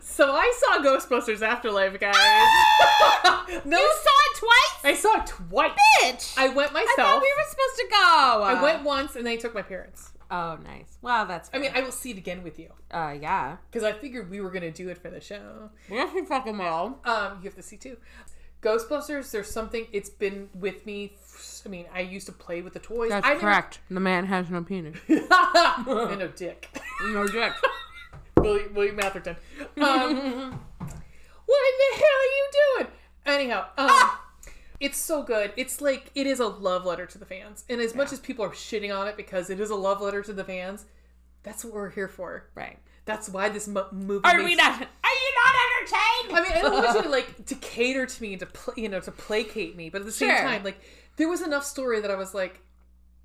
So 0.00 0.32
I 0.32 0.52
saw 0.58 0.82
Ghostbusters 0.82 1.40
Afterlife, 1.42 2.00
guys. 2.00 2.16
no, 3.64 3.78
You 3.78 3.92
saw 4.02 4.10
it 4.10 4.36
twice, 4.38 4.84
I 4.84 4.94
saw 4.98 5.20
it 5.20 5.26
twice. 5.26 5.78
bitch. 6.02 6.34
I 6.36 6.48
went 6.48 6.70
I 6.72 6.74
myself. 6.74 6.96
thought 6.96 7.22
we 7.22 7.32
were 7.36 7.48
supposed 7.48 7.76
to 7.76 7.86
go. 7.90 8.42
I 8.42 8.60
went 8.62 8.82
once, 8.82 9.14
and 9.14 9.24
then 9.26 9.34
I 9.34 9.36
took 9.36 9.54
my 9.54 9.62
parents. 9.62 10.10
Oh, 10.32 10.58
nice. 10.64 10.96
Well, 11.02 11.26
that's. 11.26 11.50
I 11.52 11.58
mean, 11.58 11.72
I 11.74 11.82
will 11.82 11.92
see 11.92 12.12
it 12.12 12.16
again 12.16 12.42
with 12.42 12.58
you 12.58 12.70
uh, 12.90 13.14
yeah. 13.20 13.58
because 13.70 13.84
I 13.84 13.92
figured 13.92 14.30
we 14.30 14.40
were 14.40 14.50
gonna 14.50 14.70
do 14.70 14.88
it 14.88 14.96
for 14.96 15.10
the 15.10 15.20
show. 15.20 15.68
Yes, 15.90 16.10
we 16.14 16.24
fucking 16.24 16.56
will. 16.56 16.98
Um, 17.04 17.38
you 17.38 17.44
have 17.44 17.54
to 17.56 17.62
see 17.62 17.76
too. 17.76 17.98
Ghostbusters. 18.62 19.30
There's 19.30 19.50
something. 19.50 19.86
It's 19.92 20.08
been 20.08 20.48
with 20.54 20.86
me. 20.86 21.12
I 21.66 21.68
mean, 21.68 21.84
I 21.92 22.00
used 22.00 22.24
to 22.26 22.32
play 22.32 22.62
with 22.62 22.72
the 22.72 22.78
toys. 22.78 23.10
That's 23.10 23.26
I 23.26 23.30
never- 23.30 23.40
correct. 23.40 23.80
The 23.90 24.00
man 24.00 24.24
has 24.24 24.48
no 24.48 24.62
penis. 24.62 24.96
and 25.08 25.28
no 26.18 26.30
dick. 26.34 26.68
no 27.02 27.28
dick. 27.28 27.52
William, 28.38 28.72
William 28.74 29.00
Atherton. 29.00 29.36
Um, 29.60 29.66
what 29.76 31.62
in 31.68 31.76
the 31.78 31.96
hell 31.96 32.18
are 32.22 32.32
you 32.36 32.50
doing? 32.78 32.86
Anyhow, 33.26 33.66
um, 33.76 34.10
it's 34.82 34.98
so 34.98 35.22
good. 35.22 35.52
It's 35.56 35.80
like 35.80 36.10
it 36.14 36.26
is 36.26 36.40
a 36.40 36.46
love 36.46 36.84
letter 36.84 37.06
to 37.06 37.18
the 37.18 37.24
fans, 37.26 37.64
and 37.70 37.80
as 37.80 37.94
much 37.94 38.12
as 38.12 38.18
people 38.20 38.44
are 38.44 38.50
shitting 38.50 38.94
on 38.94 39.06
it 39.08 39.16
because 39.16 39.48
it 39.48 39.60
is 39.60 39.70
a 39.70 39.74
love 39.76 40.00
letter 40.02 40.22
to 40.22 40.32
the 40.32 40.44
fans, 40.44 40.84
that's 41.42 41.64
what 41.64 41.72
we're 41.72 41.90
here 41.90 42.08
for. 42.08 42.48
Right. 42.54 42.78
That's 43.04 43.28
why 43.28 43.48
this 43.48 43.66
mo- 43.66 43.88
movie. 43.92 44.24
Are 44.24 44.36
makes- 44.36 44.44
we 44.44 44.54
not? 44.56 44.74
Are 44.80 45.16
you 45.22 45.32
not 45.44 45.54
entertained? 45.66 46.36
I 46.38 46.42
mean, 46.42 46.52
I 46.52 46.62
don't 46.62 46.84
want 46.84 46.96
you 46.96 47.02
to 47.02 47.08
like 47.08 47.46
to 47.46 47.54
cater 47.56 48.06
to 48.06 48.22
me 48.22 48.32
and 48.34 48.40
to 48.40 48.46
pl- 48.46 48.74
you 48.76 48.88
know 48.88 49.00
to 49.00 49.10
placate 49.12 49.76
me, 49.76 49.88
but 49.90 50.00
at 50.02 50.06
the 50.06 50.12
same 50.12 50.28
Sure. 50.30 50.38
time, 50.42 50.62
like 50.64 50.80
there 51.16 51.28
was 51.28 51.40
enough 51.42 51.64
story 51.64 52.00
that 52.00 52.10
I 52.10 52.14
was 52.16 52.34
like, 52.34 52.60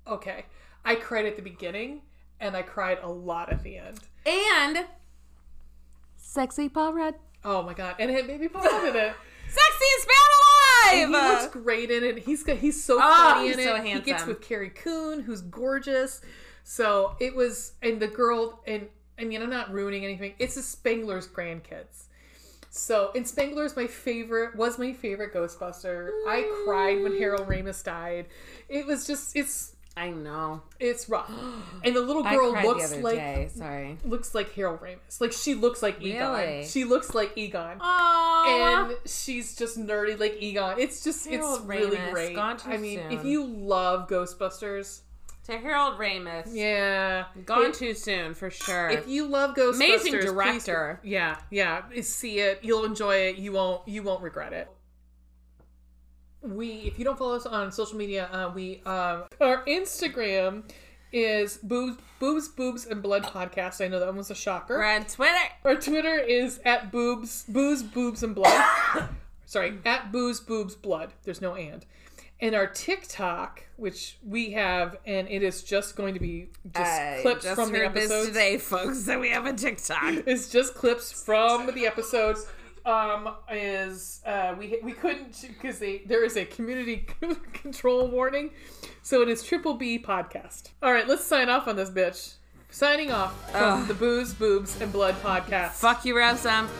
okay. 0.06 0.46
I 0.84 0.94
cried 0.94 1.26
at 1.26 1.36
the 1.36 1.42
beginning 1.42 2.02
and 2.40 2.56
I 2.56 2.62
cried 2.62 2.98
a 3.02 3.08
lot 3.10 3.52
at 3.52 3.62
the 3.62 3.76
end. 3.76 4.00
And 4.24 4.86
sexy 6.16 6.68
Paul 6.68 6.92
Rudd. 6.94 7.14
Oh 7.44 7.62
my 7.62 7.74
god! 7.74 7.96
And 7.98 8.10
it 8.10 8.26
made 8.26 8.40
me 8.40 8.48
pop 8.48 8.64
in 8.64 8.96
it. 8.96 9.14
Sexiest 9.48 10.06
man 10.06 10.28
He 10.94 11.06
looks 11.06 11.46
great 11.48 11.90
in 11.90 12.04
it. 12.04 12.18
He's 12.18 12.42
got, 12.42 12.58
he's 12.58 12.82
so 12.82 12.98
Oh, 13.00 13.34
funny 13.34 13.48
he's 13.48 13.58
in 13.58 13.64
so 13.64 13.76
it. 13.76 13.84
He 13.84 14.00
gets 14.00 14.26
with 14.26 14.40
Carrie 14.40 14.70
Coon, 14.70 15.20
who's 15.20 15.42
gorgeous. 15.42 16.20
So 16.64 17.16
it 17.20 17.34
was, 17.34 17.72
and 17.82 18.00
the 18.00 18.08
girl, 18.08 18.62
and 18.66 18.88
I 19.18 19.24
mean, 19.24 19.42
I'm 19.42 19.50
not 19.50 19.72
ruining 19.72 20.04
anything. 20.04 20.34
It's 20.38 20.54
the 20.54 20.60
Spangler's 20.60 21.26
grandkids. 21.26 22.04
So, 22.70 23.10
and 23.14 23.24
Spangler's 23.24 23.74
my 23.74 23.86
favorite, 23.86 24.54
was 24.54 24.78
my 24.78 24.92
favorite 24.92 25.32
Ghostbuster. 25.32 26.10
I 26.28 26.62
cried 26.64 27.02
when 27.02 27.12
mm. 27.12 27.18
Harold 27.18 27.48
Ramis 27.48 27.82
died. 27.82 28.26
It 28.68 28.86
was 28.86 29.06
just, 29.06 29.34
it's, 29.34 29.74
I 29.96 30.10
know. 30.10 30.62
it's 30.78 31.08
rough. 31.08 31.28
And 31.84 31.94
the 31.96 32.00
little 32.00 32.22
girl 32.22 32.52
looks 32.62 32.94
like, 32.96 33.16
day. 33.16 33.50
Sorry. 33.54 33.98
looks 34.04 34.34
like 34.34 34.52
Harold 34.54 34.80
Ramis. 34.80 35.20
Like 35.20 35.32
she 35.32 35.54
looks 35.54 35.82
like 35.82 36.00
Egon. 36.00 36.38
Really? 36.38 36.64
She 36.66 36.84
looks 36.84 37.14
like 37.14 37.32
Egon 37.36 37.78
Oh. 37.80 38.88
and 38.98 39.10
she's 39.10 39.56
just 39.56 39.76
nerdy 39.78 40.18
like 40.18 40.36
Egon. 40.40 40.78
It's 40.78 41.02
just 41.02 41.26
Harold 41.26 41.58
it's 41.60 41.66
really 41.66 41.98
great. 42.12 42.36
gone 42.36 42.56
too 42.58 42.70
I 42.70 42.76
mean, 42.76 43.00
if 43.10 43.24
you 43.24 43.44
love 43.44 44.08
Ghostbusters, 44.08 45.00
to 45.44 45.56
Harold 45.56 45.98
Ramis. 45.98 46.44
yeah, 46.52 47.24
Gone 47.46 47.66
If- 47.70 47.78
too 47.78 47.94
soon 47.94 48.34
for 48.34 48.50
sure. 48.50 48.90
If 48.90 49.08
you 49.08 49.26
love 49.26 49.54
Ghostbusters, 49.56 49.74
Amazing 49.76 50.12
please- 50.12 50.24
director. 50.26 51.00
yeah, 51.02 51.38
yeah, 51.50 51.82
see 52.02 52.38
it. 52.40 52.60
You'll 52.62 52.84
enjoy 52.84 53.14
it. 53.16 53.36
You 53.38 53.52
won't. 53.52 53.88
You 53.88 54.02
won't 54.02 54.22
regret 54.22 54.52
it. 54.52 54.68
We, 56.42 56.68
if 56.86 56.98
you 56.98 57.04
don't 57.04 57.18
follow 57.18 57.36
us 57.36 57.46
on 57.46 57.72
social 57.72 57.96
media, 57.96 58.28
uh, 58.32 58.52
we 58.54 58.80
um, 58.86 59.24
our 59.40 59.64
Instagram 59.66 60.62
is 61.12 61.56
boobs, 61.58 61.98
boobs, 62.18 62.48
boobs, 62.48 62.86
and 62.86 63.02
blood 63.02 63.24
podcast. 63.24 63.84
I 63.84 63.88
know 63.88 63.98
that 63.98 64.06
one 64.06 64.16
was 64.16 64.30
a 64.30 64.34
shocker. 64.34 64.78
We're 64.78 64.84
on 64.84 65.04
Twitter. 65.04 65.38
Our 65.64 65.74
Twitter 65.76 66.18
is 66.18 66.60
at 66.64 66.92
boobs, 66.92 67.44
booze, 67.48 67.82
boobs, 67.82 68.22
and 68.22 68.34
blood. 68.34 68.64
Sorry, 69.46 69.78
at 69.84 70.12
booze, 70.12 70.40
boobs, 70.40 70.74
blood. 70.74 71.12
There's 71.24 71.40
no 71.40 71.54
and. 71.54 71.84
And 72.40 72.54
our 72.54 72.68
TikTok, 72.68 73.64
which 73.76 74.18
we 74.24 74.52
have, 74.52 74.96
and 75.04 75.26
it 75.28 75.42
is 75.42 75.64
just 75.64 75.96
going 75.96 76.14
to 76.14 76.20
be 76.20 76.50
just 76.72 76.78
I 76.78 77.18
clips 77.22 77.42
just 77.42 77.56
from 77.56 77.72
the 77.72 77.84
episodes. 77.84 78.28
today, 78.28 78.58
folks, 78.58 79.04
that 79.04 79.18
we 79.18 79.30
have 79.30 79.46
a 79.46 79.52
TikTok. 79.52 80.14
It's 80.26 80.48
just 80.48 80.74
clips 80.74 81.10
from 81.10 81.66
the 81.74 81.86
episodes. 81.86 82.46
Um, 82.88 83.34
is 83.52 84.22
uh, 84.24 84.54
we 84.58 84.78
we 84.82 84.92
couldn't 84.92 85.38
because 85.46 85.78
there 85.78 86.24
is 86.24 86.38
a 86.38 86.46
community 86.46 87.06
control 87.52 88.08
warning, 88.08 88.50
so 89.02 89.20
it 89.20 89.28
is 89.28 89.42
Triple 89.42 89.74
B 89.74 89.98
podcast. 89.98 90.70
All 90.82 90.90
right, 90.90 91.06
let's 91.06 91.22
sign 91.22 91.50
off 91.50 91.68
on 91.68 91.76
this 91.76 91.90
bitch. 91.90 92.36
Signing 92.70 93.12
off 93.12 93.50
from 93.50 93.82
Ugh. 93.82 93.88
the 93.88 93.94
Booze, 93.94 94.32
Boobs, 94.32 94.80
and 94.80 94.90
Blood 94.90 95.16
podcast. 95.22 95.72
Fuck 95.72 96.06
you, 96.06 96.16
Rob 96.16 96.38
Zombie. 96.38 96.72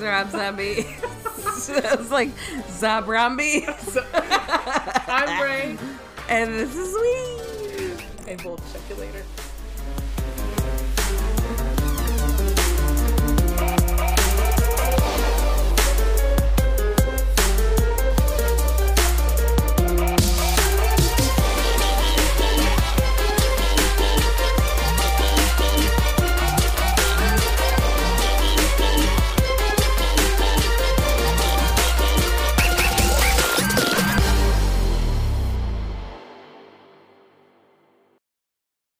Rob 0.00 0.30
Zombie. 0.30 0.86
It's 1.58 2.10
like 2.10 2.28
Zabrambi. 2.78 3.64
I'm 5.08 5.42
Ray, 5.42 5.76
and 6.28 6.54
this 6.54 6.76
is 6.76 6.94
we. 6.94 8.30
and 8.30 8.40
we'll 8.42 8.58
check 8.72 8.82
you 8.88 8.94
later. 8.94 9.24